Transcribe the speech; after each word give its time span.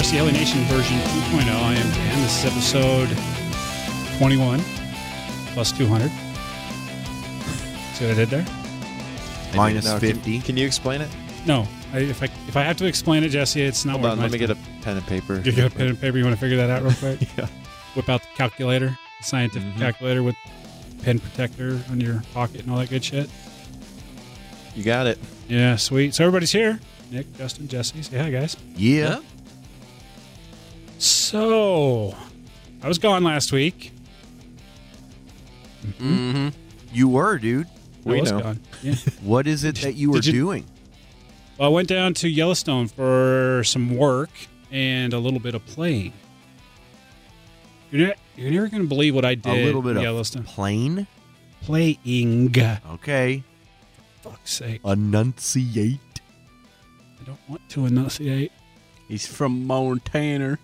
Hey 0.00 0.18
everybody, 0.18 0.28
RCL 0.28 0.32
Nation 0.32 0.62
version 0.64 0.98
2.0. 0.98 1.54
I 1.54 1.74
am 1.74 1.92
Dan. 1.92 2.22
This 2.22 2.38
is 2.44 2.52
episode 2.52 3.08
21 4.18 4.60
plus 5.52 5.72
200. 5.72 6.10
See 7.94 8.06
what 8.06 8.12
I 8.12 8.14
did 8.14 8.28
there? 8.30 8.46
Minus 9.54 9.84
No, 9.84 9.98
can- 9.98 10.14
50. 10.14 10.40
Can, 10.40 10.56
you 10.56 10.66
explain 10.66 11.00
it? 11.02 11.10
No. 11.46 11.66
I, 11.92 11.98
if 11.98 12.22
I 12.22 12.26
if 12.48 12.56
I 12.56 12.62
have 12.62 12.76
to 12.78 12.86
explain 12.86 13.24
it, 13.24 13.28
Jesse, 13.30 13.60
it's 13.62 13.84
not 13.84 13.92
Hold 13.92 14.04
worth 14.04 14.12
on, 14.12 14.18
let 14.20 14.30
me 14.30 14.38
get 14.38 14.50
a 14.50 14.56
pen 14.82 14.96
and 14.96 15.06
paper. 15.06 15.40
You 15.44 15.52
got 15.52 15.66
a 15.72 15.74
pen 15.74 15.88
and 15.88 16.00
paper? 16.00 16.16
You 16.16 16.24
want 16.24 16.34
to 16.36 16.40
figure 16.40 16.56
that 16.56 16.70
out 16.70 16.82
real 16.82 16.94
quick? 16.94 17.28
Yeah. 17.36 17.46
Whip 17.96 18.08
out 18.08 18.22
the 18.22 18.28
calculator, 18.36 18.96
the 19.18 19.24
scientific 19.24 19.68
Mhm. 19.74 19.78
calculator 19.78 20.22
with 20.22 20.36
pen 21.02 21.18
protector 21.18 21.80
on 21.90 22.00
your 22.00 22.22
pocket 22.32 22.62
and 22.62 22.70
all 22.70 22.78
that 22.78 22.88
good 22.88 23.04
shit. 23.04 23.28
You 24.76 24.84
got 24.84 25.06
it. 25.08 25.18
Yeah, 25.48 25.74
sweet. 25.76 26.14
So 26.14 26.24
everybody's 26.24 26.52
here. 26.52 26.78
Nick, 27.10 27.36
Justin, 27.36 27.66
Jesse. 27.66 28.00
Say 28.02 28.18
hi, 28.18 28.30
guys. 28.30 28.56
Yeah. 28.76 29.18
So 31.30 32.12
I 32.82 32.88
was 32.88 32.98
gone 32.98 33.22
last 33.22 33.52
week. 33.52 33.92
Mm-hmm. 35.86 36.48
You 36.92 37.08
were, 37.08 37.38
dude. 37.38 37.68
I 38.04 38.08
We 38.08 38.20
was 38.20 38.32
know. 38.32 38.40
gone. 38.40 38.60
Yeah. 38.82 38.94
What 39.22 39.46
is 39.46 39.62
it 39.62 39.76
that 39.82 39.94
you 39.94 40.10
were 40.10 40.16
Did 40.16 40.26
you- 40.26 40.32
doing? 40.32 40.64
Well, 41.56 41.68
I 41.68 41.72
went 41.72 41.86
down 41.86 42.14
to 42.14 42.28
Yellowstone 42.28 42.88
for 42.88 43.62
some 43.64 43.96
work 43.96 44.30
and 44.72 45.12
a 45.12 45.20
little 45.20 45.38
bit 45.38 45.54
of 45.54 45.64
playing. 45.66 46.14
You're, 47.92 48.08
ne- 48.08 48.14
you're 48.36 48.50
never 48.50 48.66
going 48.68 48.82
to 48.82 48.88
believe 48.88 49.14
what 49.14 49.24
I 49.24 49.36
did 49.36 49.46
A 49.52 49.64
little 49.66 49.82
bit 49.82 49.90
in 49.92 49.96
of 49.98 50.02
Yellowstone. 50.02 50.42
plane. 50.42 51.06
Playing. 51.62 52.52
Okay. 52.94 53.44
Fuck's 54.22 54.52
sake. 54.52 54.80
Enunciate. 54.84 56.00
I 57.20 57.24
don't 57.24 57.38
want 57.48 57.68
to 57.68 57.86
enunciate. 57.86 58.50
He's 59.06 59.28
from 59.28 59.64
Montana. 59.66 60.58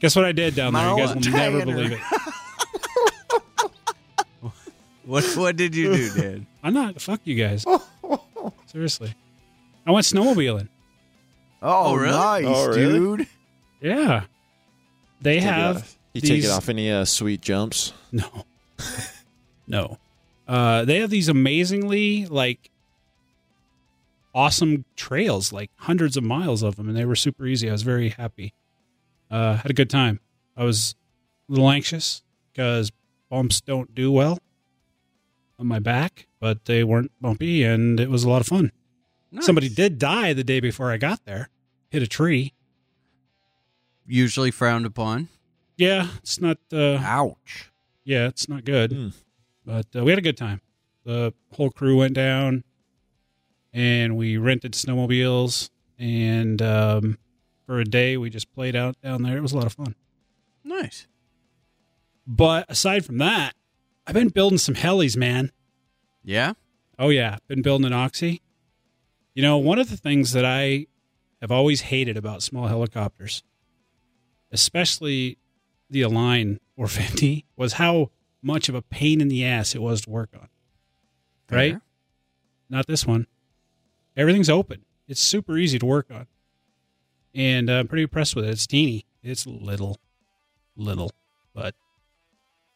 Guess 0.00 0.16
what 0.16 0.24
I 0.24 0.32
did 0.32 0.54
down 0.54 0.72
there? 0.72 0.88
You 0.90 0.96
guys 1.06 1.14
will 1.14 1.32
never 1.32 1.64
believe 1.64 1.92
it. 1.92 2.00
What 5.04 5.24
what 5.36 5.56
did 5.56 5.74
you 5.74 5.92
do, 5.96 6.14
Dad? 6.14 6.46
I'm 6.62 6.72
not. 6.74 7.00
Fuck 7.00 7.22
you 7.24 7.34
guys. 7.34 7.64
Seriously. 8.66 9.12
I 9.84 9.90
went 9.90 10.06
snowmobiling. 10.06 10.68
Oh, 11.62 11.86
Oh, 11.92 11.94
really? 11.96 12.12
nice, 12.12 12.44
Oh, 12.46 12.68
really? 12.68 13.16
dude. 13.16 13.26
Yeah. 13.80 14.24
They 15.20 15.34
Take 15.40 15.42
it 15.42 15.46
have. 15.46 15.76
off. 15.78 15.98
You 16.14 16.20
take 16.20 16.30
these- 16.30 16.44
it 16.44 16.50
off 16.50 16.68
any 16.68 16.90
uh, 16.92 17.04
sweet 17.06 17.40
jumps? 17.40 17.92
No. 18.12 18.44
no. 19.66 19.98
Uh, 20.46 20.84
they 20.84 21.00
have 21.00 21.10
these 21.10 21.28
amazingly 21.28 22.26
like 22.26 22.70
awesome 24.34 24.84
trails, 24.96 25.52
like 25.52 25.70
hundreds 25.76 26.16
of 26.16 26.22
miles 26.22 26.62
of 26.62 26.76
them, 26.76 26.88
and 26.88 26.96
they 26.96 27.04
were 27.04 27.16
super 27.16 27.46
easy. 27.46 27.68
I 27.68 27.72
was 27.72 27.82
very 27.82 28.10
happy. 28.10 28.52
Uh, 29.30 29.56
had 29.56 29.70
a 29.70 29.74
good 29.74 29.90
time. 29.90 30.20
I 30.56 30.64
was 30.64 30.94
a 31.48 31.52
little 31.52 31.70
anxious 31.70 32.22
because 32.52 32.90
bumps 33.28 33.60
don't 33.60 33.94
do 33.94 34.10
well 34.10 34.38
on 35.58 35.66
my 35.66 35.78
back, 35.78 36.26
but 36.40 36.64
they 36.64 36.82
weren't 36.82 37.12
bumpy, 37.20 37.62
and 37.62 38.00
it 38.00 38.10
was 38.10 38.24
a 38.24 38.28
lot 38.28 38.40
of 38.40 38.46
fun. 38.46 38.72
Nice. 39.30 39.46
Somebody 39.46 39.68
did 39.68 39.98
die 39.98 40.32
the 40.32 40.42
day 40.42 40.58
before 40.58 40.90
I 40.90 40.96
got 40.96 41.24
there. 41.24 41.48
Hit 41.90 42.02
a 42.02 42.06
tree. 42.06 42.54
usually 44.06 44.50
frowned 44.50 44.86
upon. 44.86 45.28
Yeah, 45.76 46.08
it's 46.18 46.40
not. 46.40 46.58
Uh, 46.72 46.98
Ouch. 47.00 47.70
Yeah, 48.04 48.26
it's 48.26 48.48
not 48.48 48.64
good. 48.64 48.92
Hmm. 48.92 49.08
But 49.64 49.86
uh, 49.94 50.04
we 50.04 50.10
had 50.10 50.18
a 50.18 50.22
good 50.22 50.36
time. 50.36 50.60
The 51.04 51.32
whole 51.52 51.70
crew 51.70 51.98
went 51.98 52.14
down 52.14 52.64
and 53.72 54.16
we 54.16 54.36
rented 54.36 54.72
snowmobiles. 54.72 55.70
And 55.98 56.60
um, 56.60 57.18
for 57.70 57.78
a 57.78 57.84
day, 57.84 58.16
we 58.16 58.28
just 58.30 58.52
played 58.52 58.74
out 58.74 59.00
down 59.00 59.22
there. 59.22 59.36
It 59.36 59.42
was 59.42 59.52
a 59.52 59.56
lot 59.56 59.66
of 59.66 59.72
fun. 59.72 59.94
Nice. 60.64 61.06
But 62.26 62.66
aside 62.68 63.04
from 63.04 63.18
that, 63.18 63.54
I've 64.04 64.14
been 64.14 64.30
building 64.30 64.58
some 64.58 64.74
helis, 64.74 65.16
man. 65.16 65.52
Yeah. 66.24 66.54
Oh, 66.98 67.10
yeah. 67.10 67.36
Been 67.46 67.62
building 67.62 67.86
an 67.86 67.92
Oxy. 67.92 68.42
You 69.34 69.42
know, 69.42 69.56
one 69.56 69.78
of 69.78 69.88
the 69.88 69.96
things 69.96 70.32
that 70.32 70.44
I 70.44 70.88
have 71.40 71.52
always 71.52 71.82
hated 71.82 72.16
about 72.16 72.42
small 72.42 72.66
helicopters, 72.66 73.44
especially 74.50 75.38
the 75.88 76.02
Align 76.02 76.58
450, 76.74 77.44
was 77.54 77.74
how 77.74 78.10
much 78.42 78.68
of 78.68 78.74
a 78.74 78.82
pain 78.82 79.20
in 79.20 79.28
the 79.28 79.44
ass 79.44 79.76
it 79.76 79.80
was 79.80 80.00
to 80.00 80.10
work 80.10 80.30
on. 80.34 80.48
Right? 81.48 81.74
Fair. 81.74 81.82
Not 82.68 82.88
this 82.88 83.06
one. 83.06 83.28
Everything's 84.16 84.50
open. 84.50 84.84
It's 85.06 85.20
super 85.20 85.56
easy 85.56 85.78
to 85.78 85.86
work 85.86 86.08
on. 86.10 86.26
And 87.34 87.70
uh, 87.70 87.74
I'm 87.80 87.88
pretty 87.88 88.02
impressed 88.02 88.34
with 88.34 88.44
it. 88.44 88.50
It's 88.50 88.66
teeny. 88.66 89.06
It's 89.22 89.46
little, 89.46 89.98
little, 90.76 91.10
but 91.54 91.74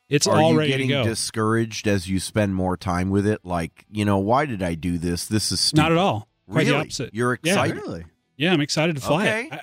it's 0.09 0.26
Are 0.26 0.41
all 0.41 0.53
you 0.53 0.59
ready 0.59 0.70
getting 0.70 0.88
to 0.88 0.94
go. 0.94 1.04
discouraged 1.04 1.88
as 1.88 2.09
you 2.09 2.20
spend 2.20 2.54
more 2.54 2.76
time 2.76 3.10
with 3.10 3.26
it? 3.26 3.41
Like, 3.44 3.87
you 3.91 4.04
know, 4.04 4.19
why 4.19 4.44
did 4.47 4.62
I 4.62 4.75
do 4.75 4.98
this? 4.98 5.25
This 5.26 5.50
is 5.50 5.60
stupid. 5.60 5.82
Not 5.82 5.92
at 5.92 5.98
all. 5.98 6.28
Quite 6.48 6.66
Really? 6.66 6.70
the 6.72 6.76
opposite. 6.81 7.15
You're 7.15 7.38
Yeah. 7.42 7.53
excited. 7.53 7.76
Really? 7.76 8.04
Yeah, 8.37 8.53
I'm 8.53 8.60
excited 8.60 8.97
to 8.97 9.03
fly 9.03 9.26
Okay. 9.26 9.47
it. 9.47 9.53
I, 9.53 9.60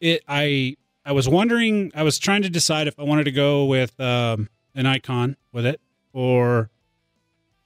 it. 0.00 0.22
I 0.26 0.76
I 1.04 1.12
was 1.12 1.28
wondering. 1.28 1.92
I 1.94 2.02
was 2.02 2.18
trying 2.18 2.42
to 2.42 2.50
decide 2.50 2.86
if 2.88 2.98
I 2.98 3.02
wanted 3.02 3.24
to 3.24 3.32
go 3.32 3.64
with 3.66 3.98
um, 4.00 4.48
an 4.74 4.86
icon 4.86 5.36
with 5.52 5.66
it, 5.66 5.80
or 6.12 6.70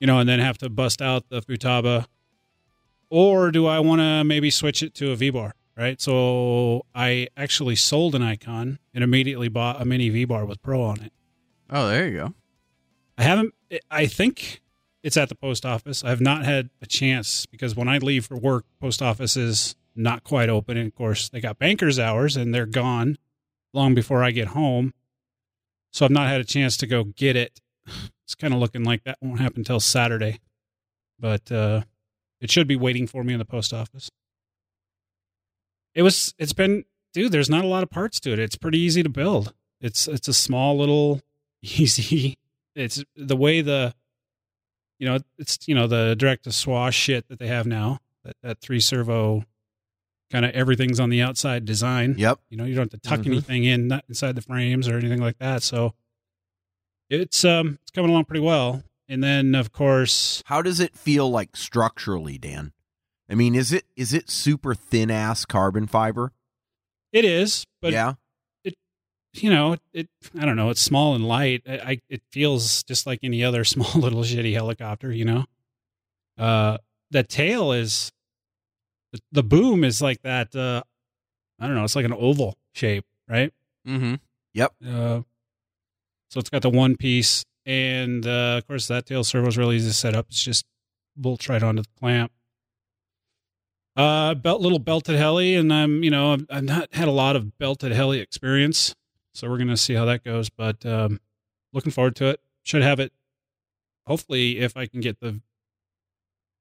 you 0.01 0.07
know, 0.07 0.19
and 0.19 0.29
then 0.29 0.41
have 0.41 0.59
to 0.59 0.69
bust 0.69 1.01
out 1.01 1.29
the 1.29 1.41
Futaba, 1.43 2.07
or 3.11 3.51
do 3.53 3.67
I 3.67 3.79
want 3.81 4.01
to 4.01 4.25
maybe 4.25 4.51
switch 4.51 4.83
it 4.83 4.95
to 4.95 5.11
a 5.13 5.17
V 5.17 5.31
bar? 5.31 5.55
Right. 5.83 6.01
So 6.01 6.87
I 6.95 7.27
actually 7.37 7.75
sold 7.75 8.15
an 8.15 8.23
icon 8.23 8.79
and 8.95 9.03
immediately 9.03 9.49
bought 9.49 9.83
a 9.83 9.85
mini 9.85 10.11
V 10.11 10.25
bar 10.25 10.45
with 10.45 10.63
Pro 10.63 10.81
on 10.81 11.01
it. 11.01 11.13
Oh, 11.69 11.89
there 11.89 12.07
you 12.07 12.19
go. 12.19 12.35
I 13.19 13.25
haven't. 13.25 13.53
I 13.91 14.07
think 14.07 14.63
it's 15.03 15.17
at 15.17 15.29
the 15.29 15.35
post 15.35 15.67
office. 15.67 16.05
I 16.05 16.11
have 16.11 16.21
not 16.21 16.45
had 16.45 16.71
a 16.81 16.87
chance 16.87 17.47
because 17.47 17.75
when 17.75 17.89
I 17.89 17.99
leave 17.99 18.27
for 18.27 18.37
work, 18.37 18.65
post 18.81 19.03
office 19.03 19.37
is 19.37 19.75
not 19.97 20.23
quite 20.23 20.49
open. 20.49 20.77
And 20.77 20.87
of 20.87 20.95
course, 20.95 21.29
they 21.29 21.41
got 21.41 21.59
bankers 21.59 21.99
hours 21.99 22.37
and 22.37 22.55
they're 22.55 22.65
gone 22.65 23.19
long 23.75 23.93
before 23.93 24.23
I 24.23 24.31
get 24.31 24.49
home. 24.49 24.95
So 25.91 26.05
I've 26.05 26.13
not 26.13 26.29
had 26.29 26.41
a 26.41 26.45
chance 26.45 26.77
to 26.77 26.87
go 26.87 27.03
get 27.03 27.35
it. 27.35 27.61
It's 28.25 28.37
kind 28.37 28.55
of 28.55 28.61
looking 28.61 28.85
like 28.85 29.03
that 29.03 29.19
won't 29.21 29.41
happen 29.41 29.59
until 29.59 29.81
Saturday, 29.81 30.39
but 31.19 31.53
uh, 31.53 31.83
it 32.41 32.51
should 32.51 32.67
be 32.67 32.77
waiting 32.77 33.07
for 33.07 33.23
me 33.25 33.35
in 33.35 33.39
the 33.39 33.45
post 33.45 33.75
office. 33.75 34.11
It 35.95 36.03
was. 36.03 36.35
It's 36.39 36.53
been, 36.53 36.85
dude. 37.13 37.33
There's 37.33 37.51
not 37.51 37.65
a 37.65 37.69
lot 37.69 37.83
of 37.83 37.91
parts 37.91 38.19
to 38.21 38.33
it. 38.33 38.39
It's 38.39 38.57
pretty 38.57 38.79
easy 38.79 39.03
to 39.03 39.09
build. 39.09 39.53
It's 39.81 40.07
it's 40.09 40.29
a 40.29 40.33
small 40.33 40.79
little 40.79 41.21
easy 41.63 42.39
it's 42.75 43.05
the 43.17 43.37
way 43.37 43.61
the 43.61 43.95
you 44.99 45.07
know 45.09 45.19
it's 45.39 45.59
you 45.67 45.75
know 45.75 45.87
the 45.87 46.17
direct 46.17 46.45
to 46.45 46.51
swash 46.53 46.97
shit 46.97 47.29
that 47.29 47.39
they 47.39 47.47
have 47.47 47.67
now 47.67 47.99
that, 48.25 48.35
that 48.43 48.61
three 48.61 48.81
servo 48.81 49.45
kind 50.31 50.45
of 50.45 50.51
everything's 50.53 50.99
on 50.99 51.11
the 51.11 51.21
outside 51.21 51.65
design 51.65 52.15
Yep. 52.17 52.41
you 52.49 52.57
know 52.57 52.65
you 52.65 52.75
don't 52.75 52.91
have 52.91 53.01
to 53.01 53.09
tuck 53.09 53.21
Mhm. 53.21 53.27
anything 53.27 53.65
in 53.65 53.89
not 53.89 54.05
inside 54.09 54.35
the 54.35 54.41
frames 54.43 54.89
or 54.89 54.97
anything 54.97 55.21
like 55.21 55.37
that 55.39 55.63
so 55.63 55.95
it's 57.11 57.45
um 57.45 57.79
it's 57.83 57.91
coming 57.91 58.11
along 58.11 58.25
pretty 58.25 58.41
well 58.45 58.83
and 59.09 59.23
then 59.23 59.55
of 59.55 59.73
course 59.73 60.43
How 60.47 60.63
does 60.63 60.81
it 60.81 60.97
feel 60.97 61.31
like 61.31 61.55
structurally, 61.57 62.39
Dan? 62.39 62.73
I 63.33 63.35
mean, 63.35 63.55
is 63.55 63.73
it 63.73 63.87
is 63.97 64.13
it 64.13 64.29
super 64.29 64.75
thin 64.75 65.11
ass 65.11 65.47
carbon 65.47 65.87
fiber? 65.87 66.33
it 67.13 67.25
is 67.25 67.67
but 67.81 67.93
yeah. 67.93 68.15
It 68.63 68.75
you 69.33 69.49
know, 69.51 69.77
it, 69.95 70.09
I 70.39 70.45
don't 70.45 70.57
know, 70.57 70.69
it's 70.69 70.83
small 70.83 71.15
and 71.15 71.27
light. 71.27 71.63
I, 71.67 71.73
I 71.73 72.01
it 72.11 72.23
feels 72.31 72.83
just 72.83 73.07
like 73.07 73.21
any 73.23 73.43
other 73.43 73.65
small 73.65 73.91
little 73.95 74.23
shitty 74.23 74.53
helicopter, 74.53 75.11
you 75.11 75.25
know. 75.25 75.45
Uh, 76.39 76.77
the 77.11 77.23
tail 77.23 77.73
is 77.73 78.13
the, 79.13 79.21
the 79.33 79.43
boom 79.43 79.83
is 79.83 80.03
like 80.03 80.21
that. 80.23 80.55
Uh, 80.55 80.83
I 81.59 81.67
don't 81.67 81.75
know. 81.75 81.85
It's 81.85 81.97
like 81.97 82.05
an 82.05 82.13
oval 82.13 82.59
shape, 82.75 83.07
right? 83.29 83.53
Mm-hmm. 83.87 84.17
Yep. 84.55 84.73
Uh, 84.87 85.21
so 86.31 86.41
it's 86.41 86.51
got 86.51 86.63
the 86.63 86.71
one 86.71 86.97
piece, 86.97 87.45
and 87.65 88.27
uh, 88.27 88.57
of 88.59 88.67
course 88.67 88.89
that 88.89 89.07
tail 89.07 89.25
servo 89.25 89.49
is 89.49 89.57
really 89.57 89.77
easy 89.77 89.89
to 89.89 89.95
set 89.95 90.15
up. 90.15 90.27
It's 90.29 90.43
just 90.43 90.67
bolts 91.17 91.49
right 91.49 91.63
onto 91.63 91.83
the 91.83 91.89
clamp. 91.99 92.31
Uh, 93.95 94.35
belt 94.35 94.63
little 94.63 94.79
belted 94.79 95.17
heli, 95.17 95.55
and 95.55 95.73
I'm 95.73 96.03
you 96.03 96.11
know 96.11 96.33
I've, 96.33 96.47
I've 96.49 96.65
not 96.65 96.95
had 96.95 97.09
a 97.09 97.13
lot 97.13 97.37
of 97.37 97.59
belted 97.59 97.93
heli 97.93 98.21
experience, 98.21 98.95
so 99.35 99.49
we're 99.51 99.59
gonna 99.59 99.77
see 99.77 99.95
how 99.95 100.07
that 100.07 100.25
goes. 100.25 100.49
But 100.49 100.85
um, 100.87 101.21
looking 101.73 101.93
forward 101.93 102.17
to 102.17 102.27
it. 102.27 102.41
Should 102.63 102.83
have 102.83 103.01
it. 103.01 103.13
Hopefully, 104.07 104.59
if 104.61 104.77
I 104.77 104.87
can 104.87 105.01
get 105.01 105.21
the, 105.21 105.41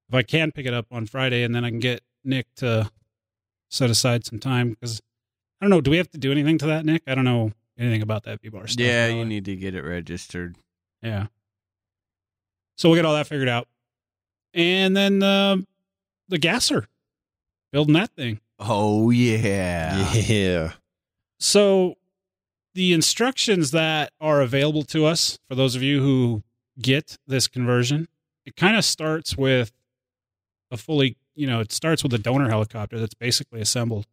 if 0.09 0.13
I 0.15 0.23
can 0.23 0.51
pick 0.51 0.65
it 0.65 0.73
up 0.73 0.87
on 0.91 1.05
Friday, 1.05 1.43
and 1.43 1.53
then 1.53 1.63
I 1.63 1.69
can 1.69 1.79
get 1.79 2.01
Nick 2.23 2.47
to 2.57 2.91
set 3.69 3.89
aside 3.89 4.25
some 4.25 4.39
time 4.39 4.71
because 4.71 5.01
I 5.59 5.65
don't 5.65 5.69
know. 5.69 5.81
Do 5.81 5.91
we 5.91 5.97
have 5.97 6.09
to 6.11 6.17
do 6.17 6.31
anything 6.31 6.57
to 6.59 6.65
that, 6.67 6.85
Nick? 6.85 7.03
I 7.07 7.15
don't 7.15 7.23
know 7.23 7.51
anything 7.77 8.01
about 8.01 8.23
that 8.23 8.41
V 8.41 8.49
bar 8.49 8.67
stuff. 8.67 8.85
Yeah, 8.85 9.07
you 9.07 9.23
need 9.25 9.45
to 9.45 9.55
get 9.55 9.75
it 9.75 9.83
registered. 9.83 10.57
Yeah. 11.01 11.27
So 12.77 12.89
we'll 12.89 12.97
get 12.97 13.05
all 13.05 13.13
that 13.13 13.27
figured 13.27 13.49
out. 13.49 13.67
And 14.53 14.97
then 14.97 15.21
uh, 15.23 15.57
the 16.27 16.37
gasser, 16.37 16.87
building 17.71 17.93
that 17.93 18.11
thing. 18.15 18.39
Oh 18.59 19.09
yeah. 19.09 20.13
Yeah. 20.13 20.73
So 21.39 21.95
the 22.73 22.93
instructions 22.93 23.71
that 23.71 24.11
are 24.21 24.41
available 24.41 24.83
to 24.83 25.05
us 25.05 25.39
for 25.47 25.55
those 25.55 25.75
of 25.75 25.81
you 25.81 26.01
who 26.01 26.43
get 26.79 27.17
this 27.27 27.47
conversion, 27.47 28.07
it 28.45 28.55
kind 28.55 28.77
of 28.77 28.85
starts 28.85 29.37
with 29.37 29.71
a 30.69 30.77
fully, 30.77 31.17
you 31.35 31.47
know, 31.47 31.59
it 31.59 31.71
starts 31.71 32.03
with 32.03 32.13
a 32.13 32.17
donor 32.17 32.49
helicopter 32.49 32.99
that's 32.99 33.13
basically 33.13 33.61
assembled. 33.61 34.05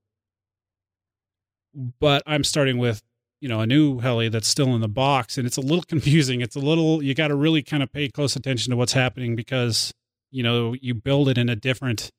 But 1.74 2.22
I'm 2.26 2.42
starting 2.42 2.78
with, 2.78 3.02
you 3.40 3.48
know, 3.48 3.60
a 3.60 3.66
new 3.66 3.98
heli 4.00 4.28
that's 4.28 4.48
still 4.48 4.74
in 4.74 4.80
the 4.80 4.88
box 4.88 5.38
and 5.38 5.46
it's 5.46 5.56
a 5.56 5.60
little 5.60 5.82
confusing. 5.88 6.40
It's 6.40 6.56
a 6.56 6.60
little 6.60 7.02
you 7.02 7.14
got 7.14 7.28
to 7.28 7.36
really 7.36 7.62
kind 7.62 7.82
of 7.82 7.92
pay 7.92 8.08
close 8.08 8.34
attention 8.34 8.70
to 8.70 8.76
what's 8.76 8.94
happening 8.94 9.36
because, 9.36 9.92
you 10.30 10.42
know, 10.42 10.74
you 10.80 10.94
build 10.94 11.28
it 11.28 11.38
in 11.38 11.48
a 11.48 11.56
different 11.56 12.10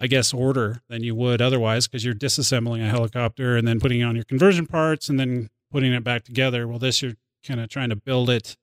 I 0.00 0.06
guess, 0.06 0.32
order 0.32 0.80
than 0.88 1.02
you 1.02 1.14
would 1.14 1.42
otherwise 1.42 1.86
because 1.86 2.04
you're 2.04 2.14
disassembling 2.14 2.82
a 2.82 2.88
helicopter 2.88 3.56
and 3.56 3.68
then 3.68 3.80
putting 3.80 4.02
on 4.02 4.16
your 4.16 4.24
conversion 4.24 4.66
parts 4.66 5.10
and 5.10 5.20
then 5.20 5.50
putting 5.70 5.92
it 5.92 6.02
back 6.02 6.24
together. 6.24 6.66
Well, 6.66 6.78
this 6.78 7.02
you're 7.02 7.16
kind 7.46 7.60
of 7.60 7.68
trying 7.68 7.90
to 7.90 7.96
build 7.96 8.30
it 8.30 8.56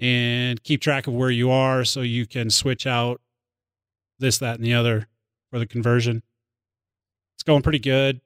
and 0.00 0.62
keep 0.64 0.80
track 0.80 1.06
of 1.06 1.14
where 1.14 1.30
you 1.30 1.50
are 1.50 1.84
so 1.84 2.00
you 2.00 2.26
can 2.26 2.50
switch 2.50 2.88
out 2.88 3.20
this, 4.18 4.38
that, 4.38 4.56
and 4.56 4.64
the 4.64 4.74
other 4.74 5.06
for 5.50 5.60
the 5.60 5.66
conversion. 5.66 6.24
It's 7.36 7.44
going 7.44 7.62
pretty 7.62 7.78
good. 7.78 8.20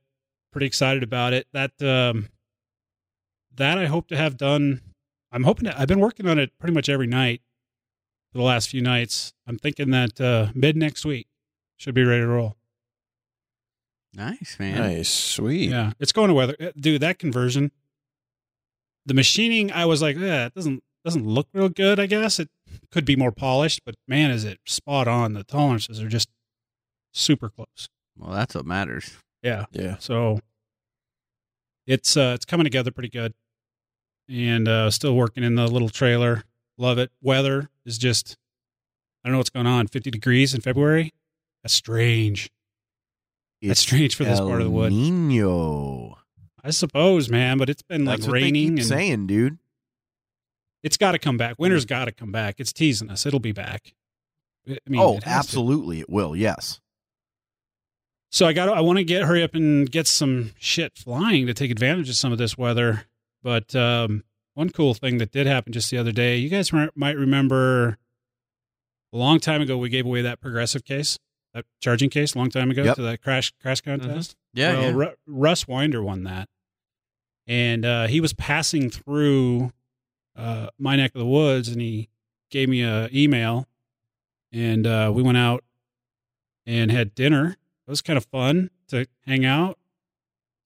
Pretty 0.52 0.66
excited 0.66 1.02
about 1.02 1.32
it. 1.32 1.46
That 1.52 1.80
um, 1.82 2.28
that 3.54 3.78
I 3.78 3.86
hope 3.86 4.08
to 4.08 4.16
have 4.16 4.36
done. 4.36 4.80
I'm 5.30 5.44
hoping 5.44 5.70
to, 5.70 5.80
I've 5.80 5.86
been 5.86 6.00
working 6.00 6.26
on 6.26 6.38
it 6.38 6.50
pretty 6.58 6.74
much 6.74 6.88
every 6.88 7.06
night 7.06 7.42
for 8.32 8.38
the 8.38 8.44
last 8.44 8.68
few 8.68 8.80
nights. 8.80 9.32
I'm 9.46 9.58
thinking 9.58 9.90
that 9.90 10.20
uh, 10.20 10.48
mid 10.54 10.76
next 10.76 11.04
week 11.04 11.28
should 11.80 11.94
be 11.94 12.04
ready 12.04 12.20
to 12.20 12.26
roll. 12.28 12.56
Nice, 14.12 14.56
man. 14.58 14.78
Nice. 14.78 15.08
Sweet. 15.08 15.70
Yeah, 15.70 15.92
it's 15.98 16.12
going 16.12 16.28
to 16.28 16.34
weather, 16.34 16.56
uh, 16.60 16.72
dude. 16.78 17.00
That 17.00 17.18
conversion, 17.18 17.70
the 19.06 19.14
machining, 19.14 19.72
I 19.72 19.86
was 19.86 20.02
like, 20.02 20.16
yeah, 20.16 20.46
it 20.46 20.54
doesn't 20.54 20.82
doesn't 21.04 21.26
look 21.26 21.48
real 21.54 21.68
good. 21.68 21.98
I 21.98 22.06
guess 22.06 22.38
it 22.38 22.48
could 22.90 23.04
be 23.04 23.16
more 23.16 23.32
polished, 23.32 23.80
but 23.86 23.94
man, 24.06 24.30
is 24.30 24.44
it 24.44 24.58
spot 24.66 25.08
on. 25.08 25.32
The 25.32 25.44
tolerances 25.44 26.00
are 26.02 26.08
just 26.08 26.28
super 27.14 27.48
close. 27.48 27.88
Well, 28.18 28.32
that's 28.32 28.54
what 28.54 28.66
matters. 28.66 29.16
Yeah, 29.42 29.64
Yeah. 29.72 29.96
so 29.98 30.40
it's 31.86 32.16
uh 32.16 32.32
it's 32.34 32.44
coming 32.44 32.64
together 32.64 32.90
pretty 32.90 33.08
good, 33.08 33.32
and 34.28 34.68
uh 34.68 34.90
still 34.90 35.14
working 35.14 35.44
in 35.44 35.54
the 35.54 35.66
little 35.68 35.88
trailer. 35.88 36.42
Love 36.76 36.98
it. 36.98 37.10
Weather 37.22 37.68
is 37.86 37.96
just, 37.98 38.36
I 39.22 39.28
don't 39.28 39.32
know 39.34 39.38
what's 39.38 39.50
going 39.50 39.66
on. 39.66 39.86
Fifty 39.86 40.10
degrees 40.10 40.52
in 40.52 40.60
February. 40.62 41.12
That's 41.62 41.74
strange. 41.74 42.50
That's 43.60 43.72
It's 43.72 43.80
strange 43.80 44.14
for 44.14 44.24
this 44.24 44.38
El 44.38 44.48
part 44.48 44.60
of 44.60 44.66
the 44.66 44.70
wood. 44.70 44.92
Nino. 44.92 46.16
I 46.62 46.70
suppose, 46.70 47.28
man, 47.28 47.58
but 47.58 47.70
it's 47.70 47.82
been 47.82 48.04
That's 48.04 48.26
like 48.26 48.32
raining 48.32 48.70
keep 48.70 48.78
and 48.78 48.86
saying, 48.86 49.26
dude. 49.26 49.58
It's 50.82 50.96
got 50.96 51.12
to 51.12 51.18
come 51.18 51.36
back. 51.36 51.56
Winter's 51.58 51.84
got 51.84 52.06
to 52.06 52.12
come 52.12 52.32
back. 52.32 52.56
It's 52.58 52.72
teasing 52.72 53.10
us. 53.10 53.26
It'll 53.26 53.40
be 53.40 53.52
back. 53.52 53.94
I 54.68 54.78
mean, 54.88 55.00
oh, 55.00 55.16
it 55.16 55.24
has 55.24 55.24
to. 55.24 55.30
absolutely, 55.30 56.00
it 56.00 56.08
will. 56.10 56.34
Yes. 56.34 56.80
So 58.30 58.46
I 58.46 58.52
got. 58.52 58.68
I 58.68 58.80
want 58.80 58.98
to 58.98 59.04
get 59.04 59.24
hurry 59.24 59.42
up 59.42 59.54
and 59.54 59.90
get 59.90 60.06
some 60.06 60.52
shit 60.58 60.96
flying 60.96 61.46
to 61.46 61.54
take 61.54 61.70
advantage 61.70 62.08
of 62.08 62.16
some 62.16 62.32
of 62.32 62.38
this 62.38 62.56
weather. 62.56 63.04
But 63.42 63.74
um, 63.74 64.24
one 64.54 64.70
cool 64.70 64.94
thing 64.94 65.18
that 65.18 65.32
did 65.32 65.46
happen 65.46 65.72
just 65.72 65.90
the 65.90 65.98
other 65.98 66.12
day. 66.12 66.36
You 66.36 66.48
guys 66.48 66.72
might 66.72 67.16
remember 67.16 67.98
a 69.12 69.16
long 69.16 69.40
time 69.40 69.60
ago 69.62 69.76
we 69.76 69.88
gave 69.88 70.06
away 70.06 70.22
that 70.22 70.40
progressive 70.40 70.84
case, 70.84 71.18
that 71.54 71.64
charging 71.80 72.10
case, 72.10 72.34
a 72.34 72.38
long 72.38 72.50
time 72.50 72.70
ago 72.70 72.84
Yep. 72.84 72.96
to 72.96 73.02
that 73.02 73.22
crash 73.22 73.52
crash 73.60 73.80
contest. 73.80 74.36
Yeah, 74.54 74.72
well, 74.74 74.82
yeah. 74.82 74.90
Ru- 74.96 75.14
Russ 75.26 75.66
Winder 75.68 76.02
won 76.02 76.24
that, 76.24 76.48
and 77.46 77.84
uh, 77.84 78.06
he 78.06 78.20
was 78.20 78.32
passing 78.32 78.90
through 78.90 79.72
uh, 80.36 80.68
my 80.78 80.96
neck 80.96 81.12
of 81.14 81.18
the 81.18 81.26
woods, 81.26 81.68
and 81.68 81.80
he 81.80 82.08
gave 82.50 82.68
me 82.68 82.82
a 82.82 83.08
email, 83.12 83.66
and 84.52 84.86
uh, 84.86 85.10
we 85.14 85.22
went 85.22 85.38
out 85.38 85.64
and 86.66 86.90
had 86.90 87.14
dinner. 87.14 87.56
It 87.86 87.90
was 87.90 88.02
kind 88.02 88.16
of 88.16 88.24
fun 88.26 88.70
to 88.88 89.06
hang 89.26 89.44
out, 89.44 89.78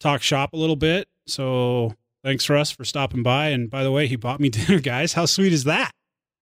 talk 0.01 0.21
shop 0.23 0.53
a 0.53 0.57
little 0.57 0.77
bit. 0.77 1.09
So 1.27 1.95
thanks 2.23 2.49
Russ 2.51 2.71
for 2.71 2.85
stopping 2.85 3.23
by. 3.23 3.49
And 3.49 3.71
by 3.71 3.83
the 3.83 3.91
way, 3.91 4.07
he 4.07 4.17
bought 4.17 4.41
me 4.41 4.49
dinner, 4.51 4.81
guys. 4.81 5.15
How 5.15 5.25
sweet 5.25 5.53
is 5.53 5.65
that? 5.65 5.91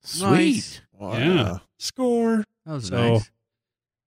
Sweet. 0.02 0.28
Nice. 0.30 0.80
Wow. 0.92 1.12
Yeah. 1.18 1.58
Score. 1.78 2.44
That 2.66 2.72
was 2.72 2.88
So- 2.88 3.12
nice. 3.14 3.30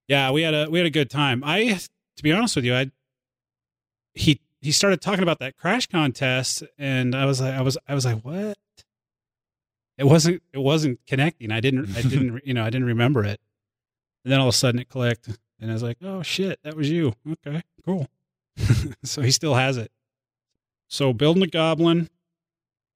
Yeah, 0.07 0.31
we 0.31 0.43
had 0.43 0.53
a 0.53 0.69
we 0.69 0.79
had 0.79 0.85
a 0.85 0.91
good 0.91 1.09
time. 1.09 1.43
I 1.43 1.79
to 2.17 2.23
be 2.23 2.31
honest 2.31 2.55
with 2.55 2.65
you, 2.65 2.75
I 2.75 2.91
he 4.13 4.41
he 4.61 4.71
started 4.71 5.01
talking 5.01 5.23
about 5.23 5.39
that 5.39 5.57
crash 5.57 5.87
contest 5.87 6.63
and 6.77 7.15
I 7.15 7.25
was 7.25 7.41
like 7.41 7.53
I 7.53 7.61
was 7.61 7.77
I 7.87 7.93
was 7.93 8.05
like, 8.05 8.21
"What?" 8.21 8.57
It 9.97 10.05
wasn't 10.05 10.43
it 10.53 10.59
wasn't 10.59 10.99
connecting. 11.07 11.51
I 11.51 11.59
didn't 11.59 11.95
I 11.95 12.01
didn't 12.01 12.41
you 12.45 12.53
know, 12.53 12.63
I 12.63 12.69
didn't 12.69 12.87
remember 12.87 13.23
it. 13.23 13.39
And 14.23 14.31
then 14.31 14.39
all 14.39 14.47
of 14.47 14.53
a 14.53 14.57
sudden 14.57 14.79
it 14.79 14.89
clicked 14.89 15.29
and 15.59 15.71
I 15.71 15.73
was 15.73 15.83
like, 15.83 15.97
"Oh 16.01 16.21
shit, 16.21 16.59
that 16.63 16.75
was 16.75 16.89
you." 16.89 17.13
Okay, 17.27 17.63
cool. 17.85 18.07
so 19.03 19.21
he 19.21 19.31
still 19.31 19.55
has 19.55 19.77
it. 19.77 19.91
So 20.87 21.13
building 21.13 21.41
the 21.41 21.47
goblin, 21.47 22.09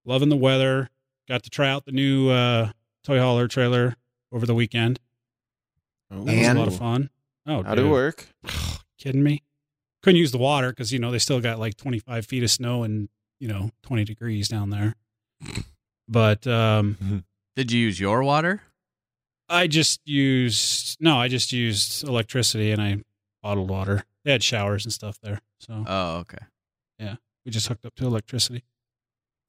loving 0.06 0.30
the 0.30 0.38
weather, 0.38 0.90
got 1.28 1.44
to 1.44 1.50
try 1.50 1.70
out 1.70 1.86
the 1.86 1.92
new 1.92 2.30
uh 2.30 2.72
toy 3.04 3.20
hauler 3.20 3.48
trailer 3.48 3.96
over 4.32 4.46
the 4.46 4.56
weekend. 4.56 5.00
Oh, 6.12 6.24
That 6.24 6.36
was 6.36 6.46
a 6.46 6.50
And- 6.50 6.60
lot 6.60 6.68
of 6.68 6.78
fun. 6.78 7.10
Oh, 7.46 7.64
How'd 7.64 7.78
dude. 7.78 7.86
it 7.86 7.90
work? 7.90 8.28
Kidding 8.98 9.24
me? 9.24 9.44
Couldn't 10.04 10.18
use 10.20 10.32
the 10.32 10.38
water 10.38 10.70
because 10.70 10.92
you 10.94 11.00
know 11.00 11.12
they 11.12 11.20
still 11.20 11.42
got 11.42 11.60
like 11.60 11.76
25 11.78 12.26
feet 12.26 12.44
of 12.44 12.52
snow 12.52 12.84
and 12.84 13.10
you 13.40 13.48
know 13.48 13.72
20 13.84 14.04
degrees 14.06 14.48
down 14.48 14.70
there. 14.70 14.96
But 16.08 16.46
um, 16.48 17.24
Did 17.56 17.72
you 17.72 17.80
use 17.80 18.00
your 18.00 18.24
water? 18.24 18.62
I 19.50 19.68
just 19.68 20.00
used 20.06 20.98
no, 21.00 21.18
I 21.18 21.28
just 21.28 21.52
used 21.52 22.04
electricity 22.08 22.72
and 22.72 22.82
I 22.82 22.98
bottled 23.42 23.70
water. 23.70 24.04
They 24.24 24.32
had 24.32 24.44
showers 24.44 24.86
and 24.86 24.94
stuff 24.94 25.20
there, 25.22 25.42
so 25.60 25.84
Oh, 25.88 26.18
okay. 26.20 26.46
Yeah, 27.00 27.16
we 27.46 27.52
just 27.52 27.68
hooked 27.68 27.86
up 27.86 27.96
to 27.96 28.06
electricity. 28.06 28.64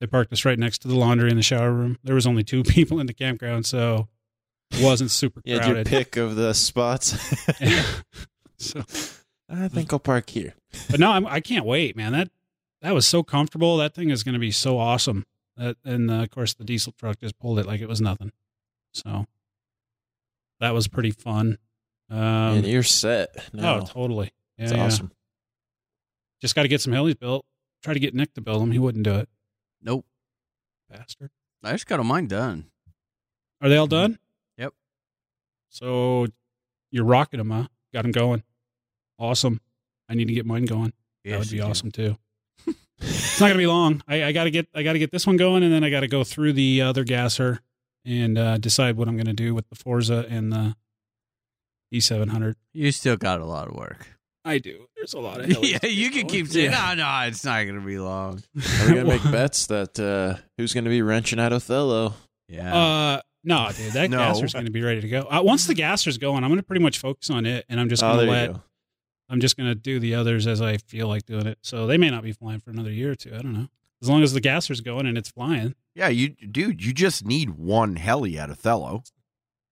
They 0.00 0.06
parked 0.06 0.32
us 0.32 0.44
right 0.44 0.58
next 0.58 0.78
to 0.82 0.88
the 0.88 0.94
laundry 0.96 1.28
and 1.28 1.38
the 1.38 1.42
shower 1.42 1.72
room. 1.72 1.98
There 2.02 2.14
was 2.14 2.26
only 2.26 2.42
two 2.44 2.62
people 2.64 2.98
in 3.00 3.06
the 3.06 3.12
campground, 3.14 3.66
so 3.66 3.94
it 3.94 4.06
wasn't 4.80 5.10
super 5.10 5.40
You 5.44 5.58
had 5.58 5.68
your 5.68 5.84
pick 5.84 6.16
of 6.16 6.36
the 6.36 6.52
spots. 6.54 7.10
so 8.58 8.80
I 9.48 9.68
think 9.68 9.92
I'll 9.92 9.98
park 9.98 10.30
here. 10.30 10.54
but 10.90 11.00
no, 11.00 11.10
I'm, 11.10 11.26
I 11.26 11.40
can't 11.40 11.64
wait, 11.66 11.96
man. 11.96 12.12
That 12.12 12.30
that 12.82 12.94
was 12.94 13.06
so 13.06 13.22
comfortable. 13.22 13.76
That 13.76 13.94
thing 13.94 14.10
is 14.10 14.22
going 14.22 14.34
to 14.34 14.38
be 14.38 14.50
so 14.50 14.78
awesome. 14.78 15.26
That, 15.56 15.76
and 15.84 16.10
uh, 16.10 16.22
of 16.22 16.30
course, 16.30 16.54
the 16.54 16.64
diesel 16.64 16.92
truck 16.92 17.18
just 17.20 17.38
pulled 17.38 17.58
it 17.58 17.66
like 17.66 17.80
it 17.80 17.88
was 17.88 18.00
nothing. 18.00 18.32
So 18.94 19.26
that 20.60 20.70
was 20.74 20.88
pretty 20.88 21.10
fun. 21.10 21.58
Um, 22.10 22.18
and 22.18 22.66
you're 22.66 22.82
set. 22.82 23.28
oh, 23.58 23.80
totally. 23.86 24.32
Yeah, 24.56 24.64
It's 24.64 24.72
yeah. 24.72 24.84
awesome. 24.84 25.12
Just 26.40 26.54
got 26.54 26.62
to 26.62 26.68
get 26.68 26.80
some 26.80 26.92
helis 26.92 27.18
built. 27.18 27.44
Try 27.82 27.94
to 27.94 28.00
get 28.00 28.14
Nick 28.14 28.34
to 28.34 28.40
build 28.40 28.62
them. 28.62 28.72
He 28.72 28.78
wouldn't 28.78 29.04
do 29.04 29.14
it. 29.16 29.28
Nope. 29.82 30.06
Bastard. 30.90 31.30
I 31.62 31.72
just 31.72 31.86
got 31.86 32.04
mine 32.04 32.26
done. 32.26 32.70
Are 33.60 33.68
they 33.68 33.76
all 33.76 33.86
done? 33.86 34.18
Yep. 35.72 35.76
So 35.82 36.26
you're 36.90 37.04
rocking 37.04 37.38
them, 37.38 37.50
huh? 37.50 37.66
Got 37.92 38.02
them 38.02 38.12
going. 38.12 38.42
Awesome. 39.18 39.60
I 40.08 40.14
need 40.14 40.28
to 40.28 40.34
get 40.34 40.46
mine 40.46 40.64
going. 40.64 40.92
that 41.24 41.38
would 41.38 41.50
be 41.50 41.56
you 41.56 41.62
do. 41.62 41.68
awesome 41.68 41.90
too. 41.90 42.16
it's 43.00 43.40
not 43.40 43.48
gonna 43.48 43.58
be 43.58 43.66
long. 43.66 44.02
I, 44.08 44.24
I 44.24 44.32
gotta 44.32 44.50
get 44.50 44.68
I 44.74 44.82
gotta 44.82 44.98
get 44.98 45.10
this 45.12 45.26
one 45.26 45.36
going, 45.36 45.62
and 45.62 45.72
then 45.72 45.84
I 45.84 45.90
gotta 45.90 46.08
go 46.08 46.24
through 46.24 46.54
the 46.54 46.82
other 46.82 47.04
gasser 47.04 47.60
and 48.04 48.36
uh, 48.38 48.58
decide 48.58 48.96
what 48.96 49.08
I'm 49.08 49.16
gonna 49.16 49.32
do 49.34 49.54
with 49.54 49.68
the 49.68 49.76
Forza 49.76 50.26
and 50.28 50.52
the 50.52 50.74
E700. 51.92 52.54
You 52.72 52.92
still 52.92 53.16
got 53.16 53.40
a 53.40 53.44
lot 53.44 53.68
of 53.68 53.74
work. 53.74 54.06
I 54.44 54.58
do. 54.58 54.86
There's 54.96 55.12
a 55.14 55.18
lot 55.20 55.40
of 55.40 55.50
yeah, 55.62 55.78
you 55.84 56.10
can 56.10 56.26
keep 56.26 56.46
saying, 56.48 56.70
Yeah. 56.70 56.94
no, 56.94 57.04
no, 57.04 57.28
it's 57.28 57.44
not 57.44 57.62
going 57.64 57.78
to 57.78 57.84
be 57.86 57.98
long. 57.98 58.42
Are 58.56 58.86
we 58.88 58.94
gonna 58.94 59.04
make 59.08 59.22
bets 59.24 59.66
that 59.66 59.98
uh, 60.00 60.40
who's 60.56 60.72
gonna 60.72 60.88
be 60.88 61.02
wrenching 61.02 61.38
out 61.38 61.52
Othello? 61.52 62.14
Yeah. 62.48 62.74
Uh, 62.74 63.20
no, 63.44 63.70
dude, 63.76 63.92
that 63.92 64.10
No. 64.10 64.18
gasser's 64.18 64.52
going 64.52 64.66
to 64.66 64.70
be 64.70 64.82
ready 64.82 65.00
to 65.00 65.08
go. 65.08 65.22
Uh, 65.22 65.40
once 65.42 65.66
the 65.66 65.74
gasser's 65.74 66.18
going, 66.18 66.44
I'm 66.44 66.50
going 66.50 66.60
to 66.60 66.66
pretty 66.66 66.82
much 66.82 66.98
focus 66.98 67.30
on 67.30 67.46
it, 67.46 67.64
and 67.68 67.80
I'm 67.80 67.88
just 67.88 68.02
oh, 68.02 68.14
going 68.14 68.26
to 68.26 68.32
there 68.32 68.40
let 68.48 68.52
go. 68.54 68.62
I'm 69.28 69.40
just 69.40 69.56
going 69.56 69.68
to 69.68 69.74
do 69.74 70.00
the 70.00 70.14
others 70.14 70.46
as 70.46 70.60
I 70.60 70.76
feel 70.76 71.06
like 71.06 71.24
doing 71.24 71.46
it. 71.46 71.58
So 71.62 71.86
they 71.86 71.96
may 71.96 72.10
not 72.10 72.24
be 72.24 72.32
flying 72.32 72.60
for 72.60 72.70
another 72.70 72.90
year 72.90 73.12
or 73.12 73.14
two. 73.14 73.30
I 73.34 73.38
don't 73.38 73.52
know. 73.52 73.68
As 74.02 74.08
long 74.08 74.22
as 74.22 74.32
the 74.32 74.40
gasser's 74.40 74.80
going 74.80 75.06
and 75.06 75.16
it's 75.16 75.30
flying. 75.30 75.74
Yeah, 75.94 76.08
you 76.08 76.30
dude, 76.30 76.84
you 76.84 76.92
just 76.92 77.24
need 77.24 77.50
one 77.50 77.96
heli 77.96 78.38
at 78.38 78.50
Othello. 78.50 79.04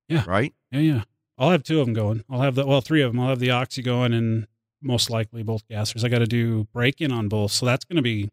Yeah. 0.08 0.24
Right? 0.26 0.54
Yeah, 0.70 0.80
yeah. 0.80 1.02
I'll 1.38 1.50
have 1.50 1.62
two 1.62 1.80
of 1.80 1.86
them 1.86 1.94
going. 1.94 2.24
I'll 2.28 2.40
have 2.40 2.54
the 2.54 2.66
well, 2.66 2.80
three 2.80 3.02
of 3.02 3.12
them. 3.12 3.20
I'll 3.20 3.28
have 3.28 3.38
the 3.38 3.50
oxy 3.50 3.82
going, 3.82 4.12
and 4.12 4.46
most 4.82 5.08
likely 5.10 5.42
both 5.42 5.66
gassers. 5.68 6.04
I 6.04 6.08
got 6.08 6.18
to 6.18 6.26
do 6.26 6.64
break 6.72 7.00
in 7.00 7.10
on 7.10 7.28
both, 7.28 7.52
so 7.52 7.64
that's 7.64 7.84
going 7.84 7.96
to 7.96 8.02
be 8.02 8.30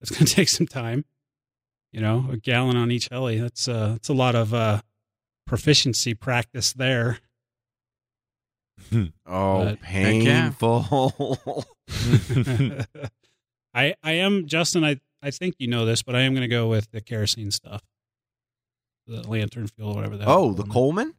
that's 0.00 0.10
going 0.10 0.26
to 0.26 0.34
take 0.34 0.48
some 0.48 0.66
time. 0.66 1.04
You 1.94 2.00
know, 2.00 2.26
a 2.32 2.36
gallon 2.36 2.76
on 2.76 2.90
each 2.90 3.08
heli. 3.08 3.38
That's 3.38 3.68
uh, 3.68 3.90
that's 3.92 4.08
a 4.08 4.14
lot 4.14 4.34
of 4.34 4.52
uh, 4.52 4.80
proficiency 5.46 6.12
practice 6.14 6.72
there. 6.72 7.18
Oh, 9.26 9.64
But- 9.64 9.80
painful. 9.80 11.68
I 13.74 13.94
I 14.02 14.12
am 14.12 14.46
Justin. 14.46 14.84
I 14.84 15.00
I 15.22 15.30
think 15.30 15.54
you 15.58 15.68
know 15.68 15.84
this, 15.86 16.02
but 16.02 16.14
I 16.14 16.20
am 16.22 16.32
going 16.34 16.42
to 16.42 16.48
go 16.48 16.68
with 16.68 16.90
the 16.90 17.00
kerosene 17.00 17.50
stuff, 17.50 17.82
the 19.06 19.22
lantern 19.28 19.66
fuel, 19.68 19.90
or 19.90 19.94
whatever 19.94 20.16
that. 20.16 20.28
oh, 20.28 20.52
the 20.52 20.64
Coleman? 20.64 21.14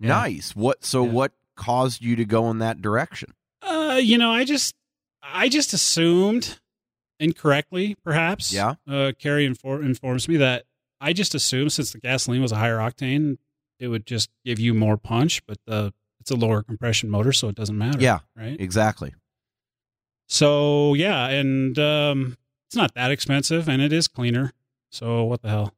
Yeah. 0.00 0.08
Nice. 0.08 0.54
What 0.56 0.84
so 0.84 1.04
Yeah. 1.04 1.10
what 1.12 1.32
caused 1.56 2.02
you 2.02 2.16
to 2.16 2.24
go 2.24 2.50
in 2.50 2.58
that 2.58 2.80
direction? 2.82 3.34
Uh, 3.62 4.00
you 4.02 4.18
know, 4.18 4.30
I 4.30 4.44
just 4.44 4.74
I 5.22 5.48
just 5.48 5.72
assumed 5.72 6.58
incorrectly, 7.20 7.96
perhaps. 8.04 8.52
Yeah. 8.52 8.74
Uh, 8.88 9.12
Carrie 9.18 9.48
infor- 9.48 9.84
informs 9.84 10.28
me 10.28 10.36
that 10.38 10.64
I 11.00 11.12
just 11.12 11.34
assumed 11.34 11.72
since 11.72 11.92
the 11.92 11.98
gasoline 11.98 12.42
was 12.42 12.52
a 12.52 12.56
higher 12.56 12.78
octane, 12.78 13.38
it 13.78 13.88
would 13.88 14.06
just 14.06 14.30
give 14.44 14.58
you 14.58 14.72
more 14.74 14.96
punch, 14.96 15.44
but 15.46 15.58
the 15.66 15.92
it's 16.20 16.30
a 16.30 16.36
lower 16.36 16.62
compression 16.62 17.08
motor, 17.10 17.32
so 17.32 17.48
it 17.48 17.54
doesn't 17.54 17.76
matter. 17.78 18.00
Yeah, 18.00 18.20
Right. 18.36 18.56
exactly. 18.60 19.14
So 20.28 20.94
yeah, 20.94 21.28
and 21.28 21.78
um, 21.78 22.36
it's 22.68 22.76
not 22.76 22.94
that 22.94 23.10
expensive, 23.10 23.68
and 23.68 23.80
it 23.80 23.92
is 23.92 24.08
cleaner. 24.08 24.52
So 24.90 25.24
what 25.24 25.42
the 25.42 25.48
hell? 25.48 25.74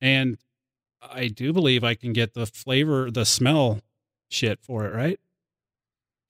And 0.00 0.38
I 1.00 1.28
do 1.28 1.52
believe 1.52 1.82
I 1.84 1.94
can 1.94 2.12
get 2.12 2.34
the 2.34 2.46
flavor, 2.46 3.10
the 3.10 3.24
smell, 3.24 3.80
shit 4.28 4.60
for 4.60 4.84
it, 4.86 4.94
right? 4.94 5.18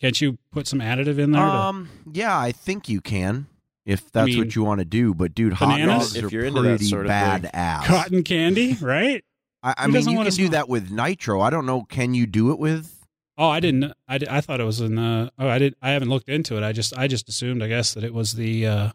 Can't 0.01 0.21
you 0.21 0.39
put 0.53 0.67
some 0.69 0.81
additive 0.81 1.19
in 1.19 1.33
there? 1.33 1.43
to- 1.43 1.49
Um, 1.51 1.89
yeah, 2.13 2.39
I 2.39 2.53
think 2.53 2.89
you 2.89 3.01
can 3.01 3.47
if 3.87 4.11
that's 4.13 4.27
mean, 4.27 4.39
what 4.39 4.55
you 4.55 4.63
want 4.65 4.81
to 4.81 4.85
do. 4.85 5.15
But 5.15 5.35
dude, 5.35 5.55
hot 5.55 5.79
bananas? 5.79 6.13
dogs 6.13 6.17
If 6.17 6.25
are 6.25 6.29
you're 6.29 6.45
into 6.45 6.61
pretty 6.61 6.85
sort 6.85 7.07
of 7.07 7.13
badass. 7.13 7.85
cotton 7.85 8.23
candy, 8.25 8.75
right? 8.81 9.25
I, 9.63 9.75
I 9.79 9.83
Who 9.83 9.89
mean, 9.89 9.95
doesn't 9.95 10.13
you 10.13 10.19
wanna 10.19 10.31
can 10.31 10.37
do 10.37 10.43
smell- 10.49 10.51
that 10.53 10.69
with 10.69 10.91
nitro. 10.91 11.41
I 11.41 11.49
don't 11.51 11.65
know. 11.65 11.85
Can 11.85 12.13
you 12.13 12.27
do 12.27 12.51
it 12.53 12.59
with? 12.59 12.93
Oh, 13.39 13.49
I 13.49 13.61
didn't. 13.61 13.93
I, 14.09 14.19
I 14.31 14.41
thought 14.41 14.61
it 14.61 14.65
was 14.65 14.81
in 14.81 14.95
the. 14.97 15.31
Oh, 15.39 15.49
I 15.49 15.59
did. 15.59 15.75
I 15.81 15.91
haven't 15.91 16.09
looked 16.09 16.29
into 16.29 16.57
it. 16.57 16.63
I 16.63 16.73
just 16.73 16.97
I 16.97 17.07
just 17.07 17.29
assumed. 17.29 17.63
I 17.63 17.69
guess 17.69 17.95
that 17.95 18.05
it 18.05 18.13
was 18.15 18.33
the 18.33 18.67
uh 18.67 18.91